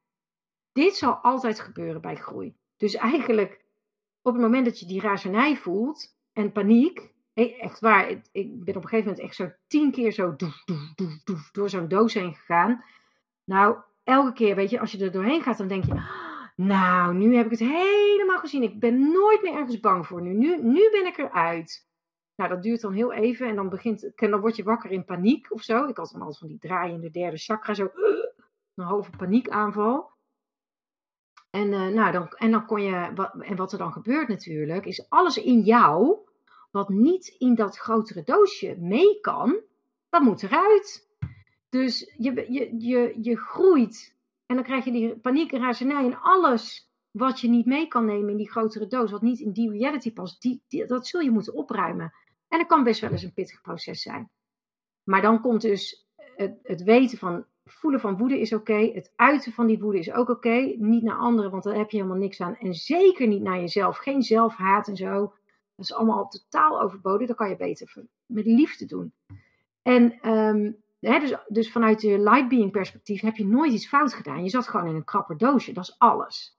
Dit 0.72 0.96
zal 0.96 1.12
altijd 1.14 1.60
gebeuren 1.60 2.00
bij 2.00 2.16
groei. 2.16 2.56
Dus 2.76 2.94
eigenlijk, 2.94 3.64
op 4.22 4.32
het 4.32 4.42
moment 4.42 4.64
dat 4.64 4.80
je 4.80 4.86
die 4.86 5.00
razernij 5.00 5.56
voelt 5.56 6.16
en 6.32 6.52
paniek. 6.52 7.14
Echt 7.36 7.80
waar, 7.80 8.10
ik 8.32 8.64
ben 8.64 8.76
op 8.76 8.82
een 8.82 8.88
gegeven 8.88 9.10
moment 9.10 9.18
echt 9.18 9.34
zo 9.34 9.50
tien 9.66 9.90
keer 9.90 10.12
zo 10.12 10.36
doef, 10.36 10.64
doef, 10.64 10.94
doef, 10.94 11.22
doef, 11.22 11.50
door 11.50 11.70
zo'n 11.70 11.88
doos 11.88 12.14
heen 12.14 12.34
gegaan. 12.34 12.84
Nou, 13.44 13.76
elke 14.04 14.32
keer, 14.32 14.54
weet 14.54 14.70
je, 14.70 14.80
als 14.80 14.92
je 14.92 15.04
er 15.04 15.12
doorheen 15.12 15.42
gaat, 15.42 15.58
dan 15.58 15.68
denk 15.68 15.84
je 15.84 16.24
nou, 16.56 17.14
nu 17.14 17.36
heb 17.36 17.44
ik 17.44 17.50
het 17.50 17.68
helemaal 17.68 18.38
gezien. 18.38 18.62
Ik 18.62 18.80
ben 18.80 19.12
nooit 19.12 19.42
meer 19.42 19.54
ergens 19.54 19.80
bang 19.80 20.06
voor 20.06 20.22
nu. 20.22 20.34
Nu, 20.34 20.62
nu 20.62 20.90
ben 20.90 21.06
ik 21.06 21.18
eruit. 21.18 21.88
Nou, 22.36 22.50
dat 22.50 22.62
duurt 22.62 22.80
dan 22.80 22.92
heel 22.92 23.12
even 23.12 23.48
en 23.48 23.56
dan, 23.56 23.68
begint, 23.68 24.12
dan 24.14 24.40
word 24.40 24.56
je 24.56 24.62
wakker 24.62 24.90
in 24.90 25.04
paniek 25.04 25.52
of 25.52 25.62
zo. 25.62 25.84
Ik 25.84 25.96
had 25.96 26.10
dan 26.10 26.20
altijd 26.20 26.38
van 26.38 26.48
die 26.48 26.58
draaiende 26.58 27.10
derde 27.10 27.36
chakra, 27.36 27.74
zo 27.74 27.90
een 28.74 28.84
halve 28.84 29.10
paniekaanval. 29.16 30.10
En, 31.50 31.72
uh, 31.72 31.86
nou, 31.86 32.12
dan, 32.12 32.28
en 32.28 32.50
dan 32.50 32.66
kon 32.66 32.82
je, 32.82 33.10
wat, 33.14 33.34
en 33.40 33.56
wat 33.56 33.72
er 33.72 33.78
dan 33.78 33.92
gebeurt 33.92 34.28
natuurlijk, 34.28 34.86
is 34.86 35.08
alles 35.08 35.36
in 35.36 35.60
jou, 35.60 36.18
wat 36.76 36.88
niet 36.88 37.26
in 37.38 37.54
dat 37.54 37.78
grotere 37.78 38.22
doosje 38.22 38.76
mee 38.78 39.20
kan, 39.20 39.56
dat 40.08 40.22
moet 40.22 40.42
eruit. 40.42 41.08
Dus 41.68 42.12
je, 42.16 42.46
je, 42.48 42.76
je, 42.78 43.18
je 43.20 43.36
groeit 43.36 44.14
en 44.46 44.54
dan 44.54 44.64
krijg 44.64 44.84
je 44.84 44.92
die 44.92 45.16
paniek 45.16 45.52
en 45.52 45.60
razernij 45.60 46.04
en 46.04 46.20
alles 46.20 46.90
wat 47.10 47.40
je 47.40 47.48
niet 47.48 47.66
mee 47.66 47.88
kan 47.88 48.04
nemen 48.04 48.30
in 48.30 48.36
die 48.36 48.50
grotere 48.50 48.86
doos, 48.86 49.10
wat 49.10 49.22
niet 49.22 49.40
in 49.40 49.52
die 49.52 49.70
reality 49.70 50.12
past, 50.12 50.42
die, 50.42 50.86
dat 50.86 51.06
zul 51.06 51.20
je 51.20 51.30
moeten 51.30 51.54
opruimen. 51.54 52.12
En 52.48 52.58
dat 52.58 52.66
kan 52.66 52.84
best 52.84 53.00
wel 53.00 53.10
eens 53.10 53.22
een 53.22 53.32
pittig 53.32 53.60
proces 53.60 54.02
zijn. 54.02 54.30
Maar 55.04 55.22
dan 55.22 55.40
komt 55.40 55.60
dus 55.60 56.08
het, 56.36 56.58
het 56.62 56.82
weten 56.82 57.18
van, 57.18 57.44
voelen 57.64 58.00
van 58.00 58.16
woede 58.16 58.40
is 58.40 58.52
oké, 58.52 58.90
het 58.94 59.12
uiten 59.16 59.52
van 59.52 59.66
die 59.66 59.78
woede 59.78 59.98
is 59.98 60.12
ook 60.12 60.28
oké. 60.28 60.74
Niet 60.78 61.02
naar 61.02 61.16
anderen, 61.16 61.50
want 61.50 61.62
daar 61.62 61.76
heb 61.76 61.90
je 61.90 61.96
helemaal 61.96 62.18
niks 62.18 62.40
aan. 62.40 62.56
En 62.56 62.74
zeker 62.74 63.26
niet 63.26 63.42
naar 63.42 63.60
jezelf. 63.60 63.96
Geen 63.96 64.22
zelfhaat 64.22 64.88
en 64.88 64.96
zo. 64.96 65.32
Dat 65.76 65.84
is 65.84 65.94
allemaal 65.94 66.28
totaal 66.28 66.80
overbodig. 66.80 67.26
Dat 67.26 67.36
kan 67.36 67.48
je 67.48 67.56
beter 67.56 68.06
met 68.26 68.46
liefde 68.46 68.86
doen. 68.86 69.12
En 69.82 70.30
um, 70.30 70.84
dus, 70.98 71.34
dus 71.48 71.72
vanuit 71.72 72.02
je 72.02 72.18
light 72.18 72.48
being 72.48 72.70
perspectief 72.70 73.20
heb 73.20 73.36
je 73.36 73.46
nooit 73.46 73.72
iets 73.72 73.88
fout 73.88 74.14
gedaan. 74.14 74.42
Je 74.42 74.50
zat 74.50 74.68
gewoon 74.68 74.88
in 74.88 74.94
een 74.94 75.04
krapper 75.04 75.36
doosje. 75.36 75.72
Dat 75.72 75.84
is 75.84 75.98
alles. 75.98 76.58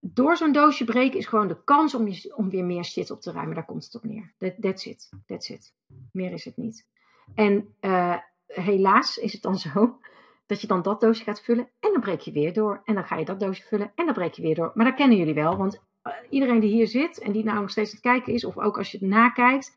Door 0.00 0.36
zo'n 0.36 0.52
doosje 0.52 0.84
breken 0.84 1.18
is 1.18 1.26
gewoon 1.26 1.48
de 1.48 1.64
kans 1.64 1.94
om, 1.94 2.08
je, 2.08 2.36
om 2.36 2.50
weer 2.50 2.64
meer 2.64 2.84
shit 2.84 3.10
op 3.10 3.20
te 3.20 3.32
ruimen. 3.32 3.54
Daar 3.54 3.64
komt 3.64 3.84
het 3.84 3.94
op 3.94 4.04
neer. 4.04 4.34
That, 4.38 4.54
that's 4.60 4.86
it. 4.86 5.10
That's 5.26 5.48
it. 5.48 5.74
Meer 6.12 6.32
is 6.32 6.44
het 6.44 6.56
niet. 6.56 6.86
En 7.34 7.74
uh, 7.80 8.16
helaas 8.46 9.18
is 9.18 9.32
het 9.32 9.42
dan 9.42 9.58
zo 9.68 9.98
dat 10.46 10.60
je 10.60 10.66
dan 10.66 10.82
dat 10.82 11.00
doosje 11.00 11.24
gaat 11.24 11.42
vullen 11.42 11.68
en 11.80 11.92
dan 11.92 12.00
breek 12.00 12.20
je 12.20 12.32
weer 12.32 12.52
door. 12.52 12.82
En 12.84 12.94
dan 12.94 13.04
ga 13.04 13.16
je 13.16 13.24
dat 13.24 13.40
doosje 13.40 13.62
vullen 13.62 13.92
en 13.94 14.04
dan 14.04 14.14
breek 14.14 14.32
je 14.32 14.42
weer 14.42 14.54
door. 14.54 14.70
Maar 14.74 14.86
dat 14.86 14.94
kennen 14.94 15.18
jullie 15.18 15.34
wel, 15.34 15.56
want 15.56 15.82
iedereen 16.30 16.60
die 16.60 16.70
hier 16.70 16.86
zit 16.86 17.18
en 17.18 17.32
die 17.32 17.44
nou 17.44 17.60
nog 17.60 17.70
steeds 17.70 17.90
aan 17.90 17.96
het 17.96 18.04
kijken 18.04 18.32
is, 18.32 18.44
of 18.44 18.58
ook 18.58 18.78
als 18.78 18.90
je 18.90 18.98
het 18.98 19.08
nakijkt, 19.08 19.72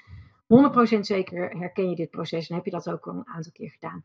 100% 0.97 0.99
zeker 0.99 1.57
herken 1.57 1.89
je 1.89 1.95
dit 1.95 2.09
proces 2.09 2.49
en 2.49 2.55
heb 2.55 2.65
je 2.65 2.71
dat 2.71 2.89
ook 2.89 3.07
al 3.07 3.13
een 3.13 3.27
aantal 3.27 3.51
keer 3.51 3.69
gedaan. 3.69 4.03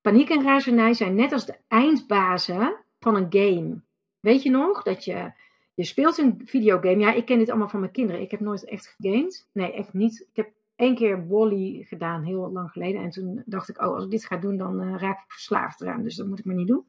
Paniek 0.00 0.30
en 0.30 0.42
razernij 0.42 0.94
zijn 0.94 1.14
net 1.14 1.32
als 1.32 1.46
de 1.46 1.56
eindbazen 1.68 2.76
van 2.98 3.16
een 3.16 3.26
game. 3.30 3.80
Weet 4.20 4.42
je 4.42 4.50
nog 4.50 4.82
dat 4.82 5.04
je, 5.04 5.32
je 5.74 5.84
speelt 5.84 6.18
een 6.18 6.42
videogame? 6.44 6.98
Ja, 6.98 7.12
ik 7.12 7.24
ken 7.24 7.38
dit 7.38 7.48
allemaal 7.48 7.68
van 7.68 7.80
mijn 7.80 7.92
kinderen. 7.92 8.20
Ik 8.20 8.30
heb 8.30 8.40
nooit 8.40 8.64
echt 8.64 8.96
gegamed. 8.96 9.48
Nee, 9.52 9.72
echt 9.72 9.92
niet. 9.92 10.20
Ik 10.20 10.36
heb 10.36 10.50
één 10.76 10.94
keer 10.94 11.28
Wally 11.28 11.84
gedaan, 11.88 12.22
heel 12.22 12.52
lang 12.52 12.70
geleden. 12.70 13.02
En 13.02 13.10
toen 13.10 13.42
dacht 13.46 13.68
ik, 13.68 13.80
oh, 13.80 13.94
als 13.94 14.04
ik 14.04 14.10
dit 14.10 14.24
ga 14.24 14.36
doen, 14.36 14.56
dan 14.56 14.82
uh, 14.82 14.96
raak 14.96 15.18
ik 15.18 15.32
verslaafd 15.32 15.80
eraan. 15.80 16.02
Dus 16.02 16.16
dat 16.16 16.26
moet 16.26 16.38
ik 16.38 16.44
maar 16.44 16.54
niet 16.54 16.66
doen. 16.66 16.86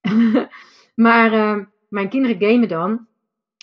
maar 1.06 1.32
uh, 1.32 1.64
mijn 1.88 2.08
kinderen 2.08 2.40
gamen 2.40 2.68
dan. 2.68 3.06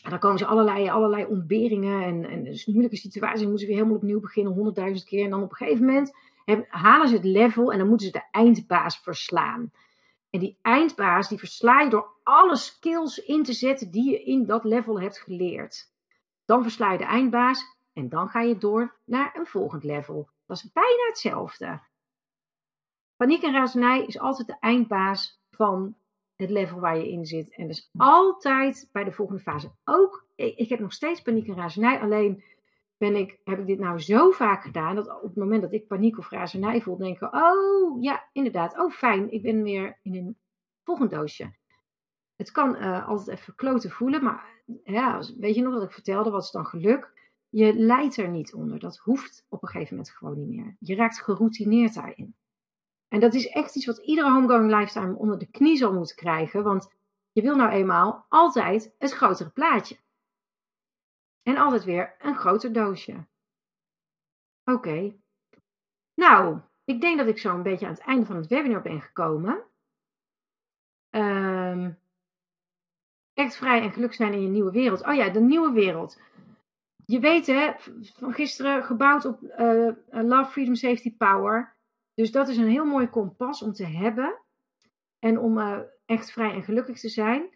En 0.03 0.09
dan 0.09 0.19
komen 0.19 0.37
ze 0.37 0.45
allerlei, 0.45 0.89
allerlei 0.89 1.25
ontberingen 1.25 2.03
en, 2.03 2.25
en 2.25 2.43
dus 2.43 2.65
moeilijke 2.65 2.97
situaties. 2.97 3.41
moeten 3.41 3.59
ze 3.59 3.65
weer 3.65 3.75
helemaal 3.75 3.97
opnieuw 3.97 4.19
beginnen, 4.19 4.53
honderdduizend 4.53 5.09
keer. 5.09 5.23
En 5.23 5.29
dan 5.29 5.43
op 5.43 5.49
een 5.49 5.55
gegeven 5.55 5.85
moment 5.85 6.13
halen 6.69 7.07
ze 7.07 7.15
het 7.15 7.25
level 7.25 7.71
en 7.71 7.77
dan 7.77 7.87
moeten 7.87 8.05
ze 8.07 8.11
de 8.11 8.27
eindbaas 8.31 8.99
verslaan. 8.99 9.71
En 10.29 10.39
die 10.39 10.57
eindbaas, 10.61 11.29
die 11.29 11.37
versla 11.37 11.81
je 11.81 11.89
door 11.89 12.13
alle 12.23 12.55
skills 12.55 13.17
in 13.17 13.43
te 13.43 13.53
zetten 13.53 13.91
die 13.91 14.11
je 14.11 14.23
in 14.23 14.45
dat 14.45 14.63
level 14.63 15.01
hebt 15.01 15.19
geleerd. 15.19 15.91
Dan 16.45 16.61
versla 16.61 16.91
je 16.91 16.97
de 16.97 17.03
eindbaas 17.03 17.77
en 17.93 18.09
dan 18.09 18.29
ga 18.29 18.41
je 18.41 18.57
door 18.57 18.95
naar 19.05 19.35
een 19.35 19.45
volgend 19.45 19.83
level. 19.83 20.29
Dat 20.45 20.57
is 20.57 20.71
bijna 20.71 21.05
hetzelfde. 21.07 21.81
Paniek 23.15 23.43
en 23.43 23.53
razernij 23.53 24.05
is 24.05 24.19
altijd 24.19 24.47
de 24.47 24.57
eindbaas 24.59 25.41
van 25.51 25.95
het 26.41 26.49
level 26.49 26.79
waar 26.79 26.97
je 26.97 27.11
in 27.11 27.25
zit. 27.25 27.55
En 27.55 27.67
dus 27.67 27.89
altijd 27.97 28.89
bij 28.91 29.03
de 29.03 29.11
volgende 29.11 29.41
fase. 29.41 29.71
Ook, 29.83 30.27
ik, 30.35 30.69
heb 30.69 30.79
nog 30.79 30.93
steeds 30.93 31.21
paniek 31.21 31.47
en 31.47 31.55
razernij. 31.55 31.99
Alleen 31.99 32.43
ben 32.97 33.15
ik, 33.15 33.39
heb 33.43 33.59
ik 33.59 33.65
dit 33.65 33.79
nou 33.79 33.99
zo 33.99 34.31
vaak 34.31 34.63
gedaan. 34.63 34.95
Dat 34.95 35.07
op 35.07 35.23
het 35.23 35.35
moment 35.35 35.61
dat 35.61 35.73
ik 35.73 35.87
paniek 35.87 36.17
of 36.17 36.29
razernij 36.29 36.81
voel, 36.81 36.97
denk 36.97 37.21
ik: 37.21 37.33
Oh 37.33 38.01
ja, 38.01 38.29
inderdaad. 38.31 38.77
Oh 38.77 38.91
fijn, 38.91 39.31
ik 39.31 39.41
ben 39.41 39.63
weer 39.63 39.99
in 40.01 40.15
een 40.15 40.37
volgend 40.83 41.11
doosje. 41.11 41.57
Het 42.35 42.51
kan 42.51 42.75
uh, 42.75 43.07
altijd 43.07 43.39
even 43.39 43.55
kloten 43.55 43.89
voelen. 43.89 44.23
Maar 44.23 44.63
ja, 44.83 45.21
weet 45.37 45.55
je 45.55 45.61
nog 45.61 45.73
wat 45.73 45.83
ik 45.83 45.91
vertelde? 45.91 46.29
Wat 46.29 46.43
is 46.43 46.51
dan 46.51 46.65
geluk? 46.65 47.31
Je 47.49 47.73
leidt 47.73 48.17
er 48.17 48.29
niet 48.29 48.53
onder. 48.53 48.79
Dat 48.79 48.97
hoeft 48.97 49.45
op 49.49 49.63
een 49.63 49.69
gegeven 49.69 49.95
moment 49.95 50.13
gewoon 50.13 50.37
niet 50.37 50.49
meer. 50.49 50.75
Je 50.79 50.95
raakt 50.95 51.21
geroutineerd 51.21 51.93
daarin. 51.93 52.35
En 53.09 53.19
dat 53.19 53.33
is 53.33 53.47
echt 53.47 53.75
iets 53.75 53.85
wat 53.85 53.97
iedere 53.97 54.31
homegoing 54.31 54.71
lifetime 54.71 55.15
onder 55.17 55.37
de 55.39 55.51
knie 55.51 55.77
zal 55.77 55.93
moeten 55.93 56.15
krijgen. 56.15 56.63
Want 56.63 56.93
je 57.31 57.41
wil 57.41 57.55
nou 57.55 57.71
eenmaal 57.71 58.25
altijd 58.29 58.95
het 58.97 59.11
grotere 59.11 59.49
plaatje. 59.49 59.97
En 61.43 61.57
altijd 61.57 61.83
weer 61.83 62.15
een 62.19 62.35
groter 62.35 62.73
doosje. 62.73 63.27
Oké. 64.63 65.15
Nou, 66.13 66.59
ik 66.83 67.01
denk 67.01 67.17
dat 67.17 67.27
ik 67.27 67.37
zo 67.37 67.55
een 67.55 67.63
beetje 67.63 67.85
aan 67.85 67.93
het 67.93 68.01
einde 68.01 68.25
van 68.25 68.35
het 68.35 68.47
webinar 68.47 68.81
ben 68.81 69.01
gekomen. 69.01 69.63
Um, 71.09 71.99
echt 73.33 73.55
vrij 73.55 73.81
en 73.81 73.91
gelukkig 73.91 74.17
zijn 74.17 74.33
in 74.33 74.41
je 74.41 74.47
nieuwe 74.47 74.71
wereld. 74.71 75.05
Oh 75.05 75.13
ja, 75.13 75.29
de 75.29 75.39
nieuwe 75.39 75.71
wereld. 75.71 76.21
Je 77.05 77.19
weet 77.19 77.47
hè, 77.47 77.71
van 78.17 78.33
gisteren 78.33 78.83
gebouwd 78.83 79.25
op 79.25 79.41
uh, 79.41 79.91
Love, 80.09 80.51
Freedom, 80.51 80.75
Safety, 80.75 81.15
Power. 81.15 81.77
Dus 82.19 82.31
dat 82.31 82.47
is 82.47 82.57
een 82.57 82.69
heel 82.69 82.85
mooi 82.85 83.09
kompas 83.09 83.61
om 83.61 83.73
te 83.73 83.85
hebben 83.85 84.39
en 85.19 85.39
om 85.39 85.57
uh, 85.57 85.79
echt 86.05 86.31
vrij 86.31 86.53
en 86.53 86.63
gelukkig 86.63 86.99
te 86.99 87.09
zijn. 87.09 87.49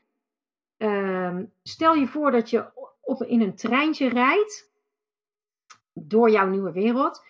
Uh, 0.77 1.40
stel 1.64 1.94
je 1.94 2.07
voor 2.07 2.31
dat 2.31 2.49
je 2.49 2.72
op, 3.02 3.23
in 3.23 3.41
een 3.41 3.56
treintje 3.56 4.10
rijdt 4.10 4.72
door 5.94 6.30
jouw 6.30 6.48
nieuwe 6.48 6.72
wereld. 6.72 7.26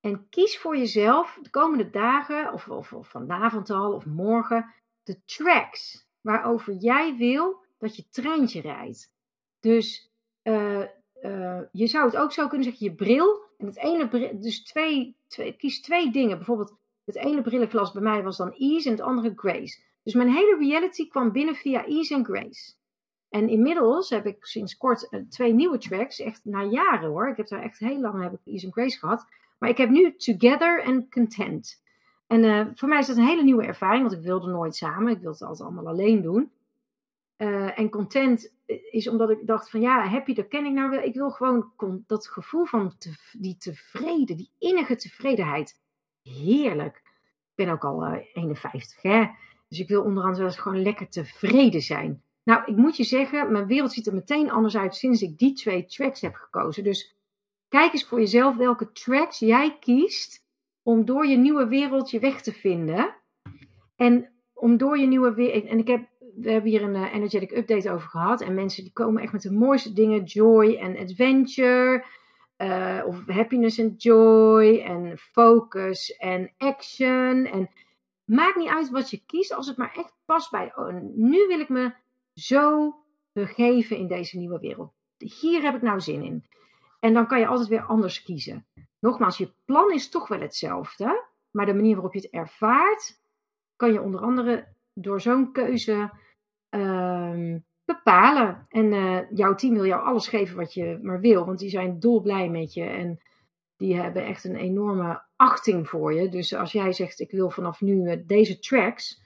En 0.00 0.28
kies 0.28 0.58
voor 0.58 0.76
jezelf 0.76 1.38
de 1.42 1.50
komende 1.50 1.90
dagen, 1.90 2.52
of, 2.52 2.68
of, 2.68 2.94
vanavond 3.02 3.70
al, 3.70 3.92
of 3.92 4.06
morgen, 4.06 4.74
de 5.02 5.24
tracks 5.24 6.06
waarover 6.20 6.74
jij 6.74 7.16
wil 7.16 7.64
dat 7.78 7.96
je 7.96 8.08
treintje 8.08 8.60
rijdt. 8.60 9.14
Dus 9.60 10.12
uh, 10.42 10.84
uh, 11.22 11.60
je 11.72 11.86
zou 11.86 12.04
het 12.04 12.16
ook 12.16 12.32
zo 12.32 12.48
kunnen 12.48 12.66
zeggen, 12.66 12.86
je 12.86 12.94
bril. 12.94 13.50
En 13.62 13.68
het 13.68 13.76
ene 13.76 14.38
dus 14.40 14.62
twee, 14.62 15.16
twee, 15.26 15.52
kies 15.52 15.80
twee 15.80 16.10
dingen. 16.10 16.36
Bijvoorbeeld, 16.36 16.76
het 17.04 17.16
ene 17.16 17.42
brillenglas 17.42 17.92
bij 17.92 18.02
mij 18.02 18.22
was 18.22 18.36
dan 18.36 18.52
ease 18.52 18.88
en 18.88 18.94
het 18.94 19.04
andere 19.04 19.32
grace. 19.36 19.80
Dus 20.02 20.14
mijn 20.14 20.32
hele 20.32 20.56
reality 20.58 21.08
kwam 21.08 21.32
binnen 21.32 21.54
via 21.54 21.86
ease 21.86 22.14
en 22.14 22.24
grace. 22.24 22.74
En 23.28 23.48
inmiddels 23.48 24.10
heb 24.10 24.26
ik 24.26 24.44
sinds 24.44 24.76
kort 24.76 25.06
uh, 25.10 25.20
twee 25.28 25.52
nieuwe 25.52 25.78
tracks, 25.78 26.20
echt 26.20 26.40
na 26.44 26.62
jaren 26.62 27.08
hoor. 27.08 27.28
Ik 27.28 27.36
heb 27.36 27.48
daar 27.48 27.62
echt 27.62 27.78
heel 27.78 28.00
lang 28.00 28.22
heb 28.22 28.32
ik 28.32 28.40
ease 28.44 28.66
en 28.66 28.72
grace 28.72 28.98
gehad. 28.98 29.26
Maar 29.58 29.68
ik 29.68 29.76
heb 29.76 29.90
nu 29.90 30.16
together 30.16 30.82
en 30.82 31.10
content. 31.10 31.82
En 32.26 32.44
uh, 32.44 32.66
voor 32.74 32.88
mij 32.88 32.98
is 32.98 33.06
dat 33.06 33.16
een 33.16 33.26
hele 33.26 33.42
nieuwe 33.42 33.66
ervaring, 33.66 34.02
want 34.02 34.14
ik 34.14 34.24
wilde 34.24 34.50
nooit 34.50 34.76
samen. 34.76 35.12
Ik 35.12 35.20
wilde 35.20 35.38
het 35.38 35.42
altijd 35.42 35.68
allemaal 35.68 35.92
alleen 35.92 36.22
doen. 36.22 36.50
Uh, 37.38 37.78
en 37.78 37.90
content 37.90 38.52
is 38.90 39.08
omdat 39.08 39.30
ik 39.30 39.46
dacht 39.46 39.70
van 39.70 39.80
ja, 39.80 40.08
happy, 40.08 40.34
dat 40.34 40.48
ken 40.48 40.64
ik 40.64 40.72
nou 40.72 40.90
wel. 40.90 41.02
Ik 41.02 41.14
wil 41.14 41.30
gewoon 41.30 42.04
dat 42.06 42.28
gevoel 42.28 42.64
van 42.64 42.92
die 43.32 43.56
tevreden, 43.56 44.36
die 44.36 44.50
innige 44.58 44.96
tevredenheid. 44.96 45.80
Heerlijk. 46.22 46.96
Ik 46.96 47.64
ben 47.64 47.68
ook 47.68 47.84
al 47.84 48.04
51, 48.32 49.02
hè. 49.02 49.26
Dus 49.68 49.78
ik 49.78 49.88
wil 49.88 50.02
onder 50.02 50.24
andere 50.24 50.50
gewoon 50.50 50.82
lekker 50.82 51.08
tevreden 51.08 51.80
zijn. 51.80 52.22
Nou, 52.44 52.62
ik 52.64 52.76
moet 52.76 52.96
je 52.96 53.04
zeggen, 53.04 53.52
mijn 53.52 53.66
wereld 53.66 53.92
ziet 53.92 54.06
er 54.06 54.14
meteen 54.14 54.50
anders 54.50 54.76
uit 54.76 54.94
sinds 54.94 55.22
ik 55.22 55.38
die 55.38 55.52
twee 55.52 55.86
tracks 55.86 56.20
heb 56.20 56.34
gekozen. 56.34 56.84
Dus 56.84 57.16
kijk 57.68 57.92
eens 57.92 58.04
voor 58.04 58.18
jezelf 58.18 58.56
welke 58.56 58.92
tracks 58.92 59.38
jij 59.38 59.78
kiest 59.78 60.44
om 60.82 61.04
door 61.04 61.26
je 61.26 61.36
nieuwe 61.36 61.66
wereld 61.66 62.10
je 62.10 62.18
weg 62.18 62.42
te 62.42 62.52
vinden. 62.52 63.14
En 63.96 64.32
om 64.52 64.76
door 64.76 64.98
je 64.98 65.06
nieuwe 65.06 65.34
wereld. 65.34 65.64
En 65.64 65.78
ik 65.78 65.86
heb, 65.86 66.08
we 66.34 66.50
hebben 66.50 66.70
hier 66.70 66.82
een 66.82 66.94
uh, 66.94 67.14
energetic 67.14 67.50
update 67.50 67.90
over 67.90 68.08
gehad. 68.08 68.40
En 68.40 68.54
mensen 68.54 68.82
die 68.82 68.92
komen 68.92 69.22
echt 69.22 69.32
met 69.32 69.42
de 69.42 69.52
mooiste 69.52 69.92
dingen: 69.92 70.24
joy 70.24 70.74
en 70.74 70.98
adventure. 70.98 72.04
Uh, 72.58 73.02
of 73.06 73.26
happiness 73.26 73.78
en 73.78 73.94
joy. 73.96 74.78
En 74.78 75.18
focus 75.18 76.16
en 76.16 76.52
action. 76.58 77.46
En 77.46 77.70
maakt 78.24 78.56
niet 78.56 78.68
uit 78.68 78.90
wat 78.90 79.10
je 79.10 79.22
kiest, 79.26 79.54
als 79.54 79.66
het 79.66 79.76
maar 79.76 79.92
echt 79.94 80.14
past 80.24 80.50
bij. 80.50 80.72
Oh, 80.74 80.94
nu 81.14 81.46
wil 81.46 81.60
ik 81.60 81.68
me 81.68 81.92
zo 82.34 82.94
begeven 83.32 83.96
in 83.96 84.06
deze 84.06 84.38
nieuwe 84.38 84.58
wereld. 84.58 84.92
Hier 85.16 85.62
heb 85.62 85.74
ik 85.74 85.82
nou 85.82 86.00
zin 86.00 86.22
in. 86.22 86.44
En 87.00 87.14
dan 87.14 87.26
kan 87.26 87.38
je 87.38 87.46
altijd 87.46 87.68
weer 87.68 87.82
anders 87.82 88.22
kiezen. 88.22 88.66
Nogmaals, 89.00 89.38
je 89.38 89.52
plan 89.64 89.92
is 89.92 90.08
toch 90.08 90.28
wel 90.28 90.40
hetzelfde, 90.40 91.24
maar 91.50 91.66
de 91.66 91.74
manier 91.74 91.94
waarop 91.94 92.14
je 92.14 92.20
het 92.20 92.30
ervaart, 92.30 93.20
kan 93.76 93.92
je 93.92 94.02
onder 94.02 94.20
andere 94.20 94.74
door 94.94 95.20
zo'n 95.20 95.52
keuze 95.52 96.10
uh, 96.70 97.56
bepalen. 97.84 98.66
En 98.68 98.92
uh, 98.92 99.30
jouw 99.30 99.54
team 99.54 99.74
wil 99.74 99.86
jou 99.86 100.02
alles 100.02 100.28
geven 100.28 100.56
wat 100.56 100.74
je 100.74 100.98
maar 101.02 101.20
wil, 101.20 101.44
want 101.44 101.58
die 101.58 101.70
zijn 101.70 102.00
dolblij 102.00 102.48
met 102.48 102.72
je 102.72 102.84
en 102.84 103.20
die 103.76 103.96
hebben 103.96 104.24
echt 104.24 104.44
een 104.44 104.56
enorme 104.56 105.22
achting 105.36 105.88
voor 105.88 106.12
je. 106.14 106.28
Dus 106.28 106.54
als 106.54 106.72
jij 106.72 106.92
zegt: 106.92 107.20
Ik 107.20 107.30
wil 107.30 107.50
vanaf 107.50 107.80
nu 107.80 108.10
uh, 108.10 108.22
deze 108.26 108.58
tracks, 108.58 109.22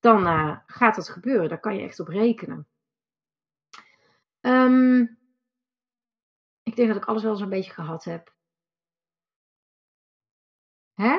dan 0.00 0.26
uh, 0.26 0.58
gaat 0.66 0.96
dat 0.96 1.08
gebeuren. 1.08 1.48
Daar 1.48 1.60
kan 1.60 1.76
je 1.76 1.82
echt 1.82 2.00
op 2.00 2.08
rekenen. 2.08 2.68
Um, 4.40 5.18
ik 6.62 6.76
denk 6.76 6.88
dat 6.88 6.96
ik 6.96 7.04
alles 7.04 7.22
wel 7.22 7.36
zo'n 7.36 7.48
beetje 7.48 7.72
gehad 7.72 8.04
heb. 8.04 8.34
Hè? 10.94 11.18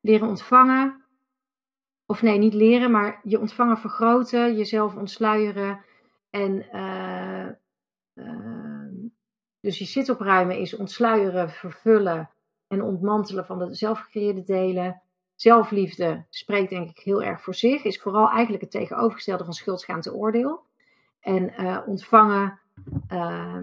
Leren 0.00 0.28
ontvangen. 0.28 1.01
Of 2.12 2.22
nee, 2.22 2.38
niet 2.38 2.54
leren, 2.54 2.90
maar 2.90 3.20
je 3.22 3.40
ontvangen 3.40 3.78
vergroten, 3.78 4.56
jezelf 4.56 4.96
ontsluieren. 4.96 5.84
En 6.30 6.66
uh, 6.72 7.48
uh, 8.14 9.08
dus 9.60 9.78
je 9.78 9.84
zit 9.84 10.08
opruimen 10.08 10.58
is 10.58 10.76
ontsluieren, 10.76 11.50
vervullen 11.50 12.30
en 12.68 12.82
ontmantelen 12.82 13.46
van 13.46 13.58
de 13.58 13.74
zelfgecreëerde 13.74 14.42
delen. 14.42 15.02
Zelfliefde 15.34 16.26
spreekt 16.28 16.70
denk 16.70 16.90
ik 16.90 16.98
heel 16.98 17.22
erg 17.22 17.42
voor 17.42 17.54
zich. 17.54 17.84
Is 17.84 18.00
vooral 18.00 18.28
eigenlijk 18.28 18.62
het 18.62 18.70
tegenovergestelde 18.70 19.44
van 19.44 19.52
schuld, 19.52 19.80
schaamte, 19.80 20.14
oordeel. 20.14 20.66
En 21.20 21.52
uh, 21.62 21.78
ontvangen 21.86 22.60
uh, 23.12 23.58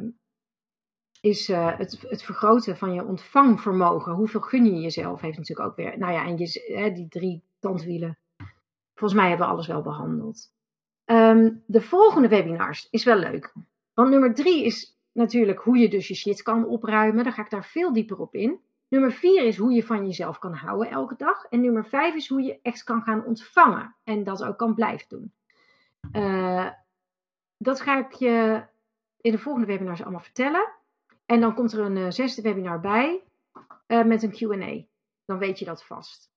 is 1.21 1.49
uh, 1.49 1.77
het, 1.77 2.05
het 2.07 2.23
vergroten 2.23 2.77
van 2.77 2.93
je 2.93 3.05
ontvangvermogen. 3.05 4.13
Hoeveel 4.13 4.41
gun 4.41 4.65
je 4.65 4.81
jezelf 4.81 5.21
heeft 5.21 5.37
natuurlijk 5.37 5.69
ook 5.69 5.75
weer. 5.75 5.97
Nou 5.97 6.13
ja, 6.13 6.25
en 6.25 6.37
je, 6.37 6.91
die 6.93 7.07
drie 7.07 7.43
tandwielen. 7.59 8.18
Volgens 8.99 9.19
mij 9.19 9.29
hebben 9.29 9.47
we 9.47 9.53
alles 9.53 9.67
wel 9.67 9.81
behandeld. 9.81 10.53
Um, 11.05 11.63
de 11.65 11.81
volgende 11.81 12.27
webinars 12.27 12.87
is 12.89 13.03
wel 13.03 13.17
leuk. 13.17 13.53
Want 13.93 14.09
nummer 14.09 14.33
drie 14.33 14.65
is 14.65 14.99
natuurlijk 15.11 15.59
hoe 15.59 15.77
je 15.77 15.89
dus 15.89 16.07
je 16.07 16.15
shit 16.15 16.41
kan 16.41 16.65
opruimen. 16.65 17.23
Daar 17.23 17.33
ga 17.33 17.41
ik 17.41 17.49
daar 17.49 17.65
veel 17.65 17.93
dieper 17.93 18.17
op 18.17 18.35
in. 18.35 18.59
Nummer 18.87 19.11
vier 19.11 19.43
is 19.43 19.57
hoe 19.57 19.71
je 19.71 19.83
van 19.83 20.05
jezelf 20.05 20.39
kan 20.39 20.53
houden 20.53 20.89
elke 20.89 21.15
dag. 21.15 21.45
En 21.45 21.61
nummer 21.61 21.85
vijf 21.85 22.15
is 22.15 22.27
hoe 22.27 22.41
je 22.41 22.59
echt 22.61 22.83
kan 22.83 23.01
gaan 23.01 23.25
ontvangen. 23.25 23.95
En 24.03 24.23
dat 24.23 24.43
ook 24.43 24.57
kan 24.57 24.73
blijven 24.73 25.07
doen. 25.09 25.33
Uh, 26.11 26.69
dat 27.57 27.81
ga 27.81 27.97
ik 27.97 28.11
je 28.11 28.63
in 29.21 29.31
de 29.31 29.39
volgende 29.39 29.67
webinars 29.67 30.01
allemaal 30.01 30.19
vertellen. 30.19 30.69
En 31.25 31.39
dan 31.39 31.55
komt 31.55 31.71
er 31.71 31.79
een 31.79 31.97
uh, 31.97 32.09
zesde 32.09 32.41
webinar 32.41 32.79
bij 32.79 33.23
uh, 33.87 34.03
met 34.03 34.23
een 34.23 34.31
Q&A. 34.31 34.85
Dan 35.25 35.37
weet 35.37 35.59
je 35.59 35.65
dat 35.65 35.83
vast. 35.83 36.29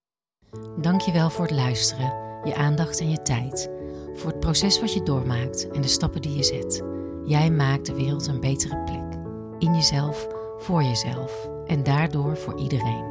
Dankjewel 0.76 1.30
voor 1.30 1.44
het 1.44 1.54
luisteren, 1.54 2.31
je 2.44 2.54
aandacht 2.54 3.00
en 3.00 3.10
je 3.10 3.22
tijd. 3.22 3.70
Voor 4.14 4.30
het 4.30 4.40
proces 4.40 4.80
wat 4.80 4.92
je 4.92 5.02
doormaakt 5.02 5.68
en 5.70 5.80
de 5.80 5.88
stappen 5.88 6.22
die 6.22 6.36
je 6.36 6.42
zet. 6.42 6.82
Jij 7.24 7.50
maakt 7.50 7.86
de 7.86 7.94
wereld 7.94 8.26
een 8.26 8.40
betere 8.40 8.82
plek. 8.84 9.20
In 9.58 9.74
jezelf, 9.74 10.28
voor 10.58 10.82
jezelf 10.82 11.48
en 11.66 11.82
daardoor 11.82 12.36
voor 12.36 12.58
iedereen. 12.58 13.04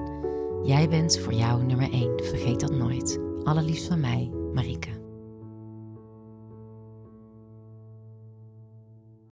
Jij 0.64 0.90
bent 0.90 1.20
voor 1.20 1.34
jou 1.34 1.64
nummer 1.64 1.92
1, 1.92 2.24
vergeet 2.24 2.60
dat 2.60 2.72
nooit. 2.72 3.20
Allerliefst 3.44 3.88
van 3.88 4.00
mij, 4.00 4.32
Marike. 4.54 5.01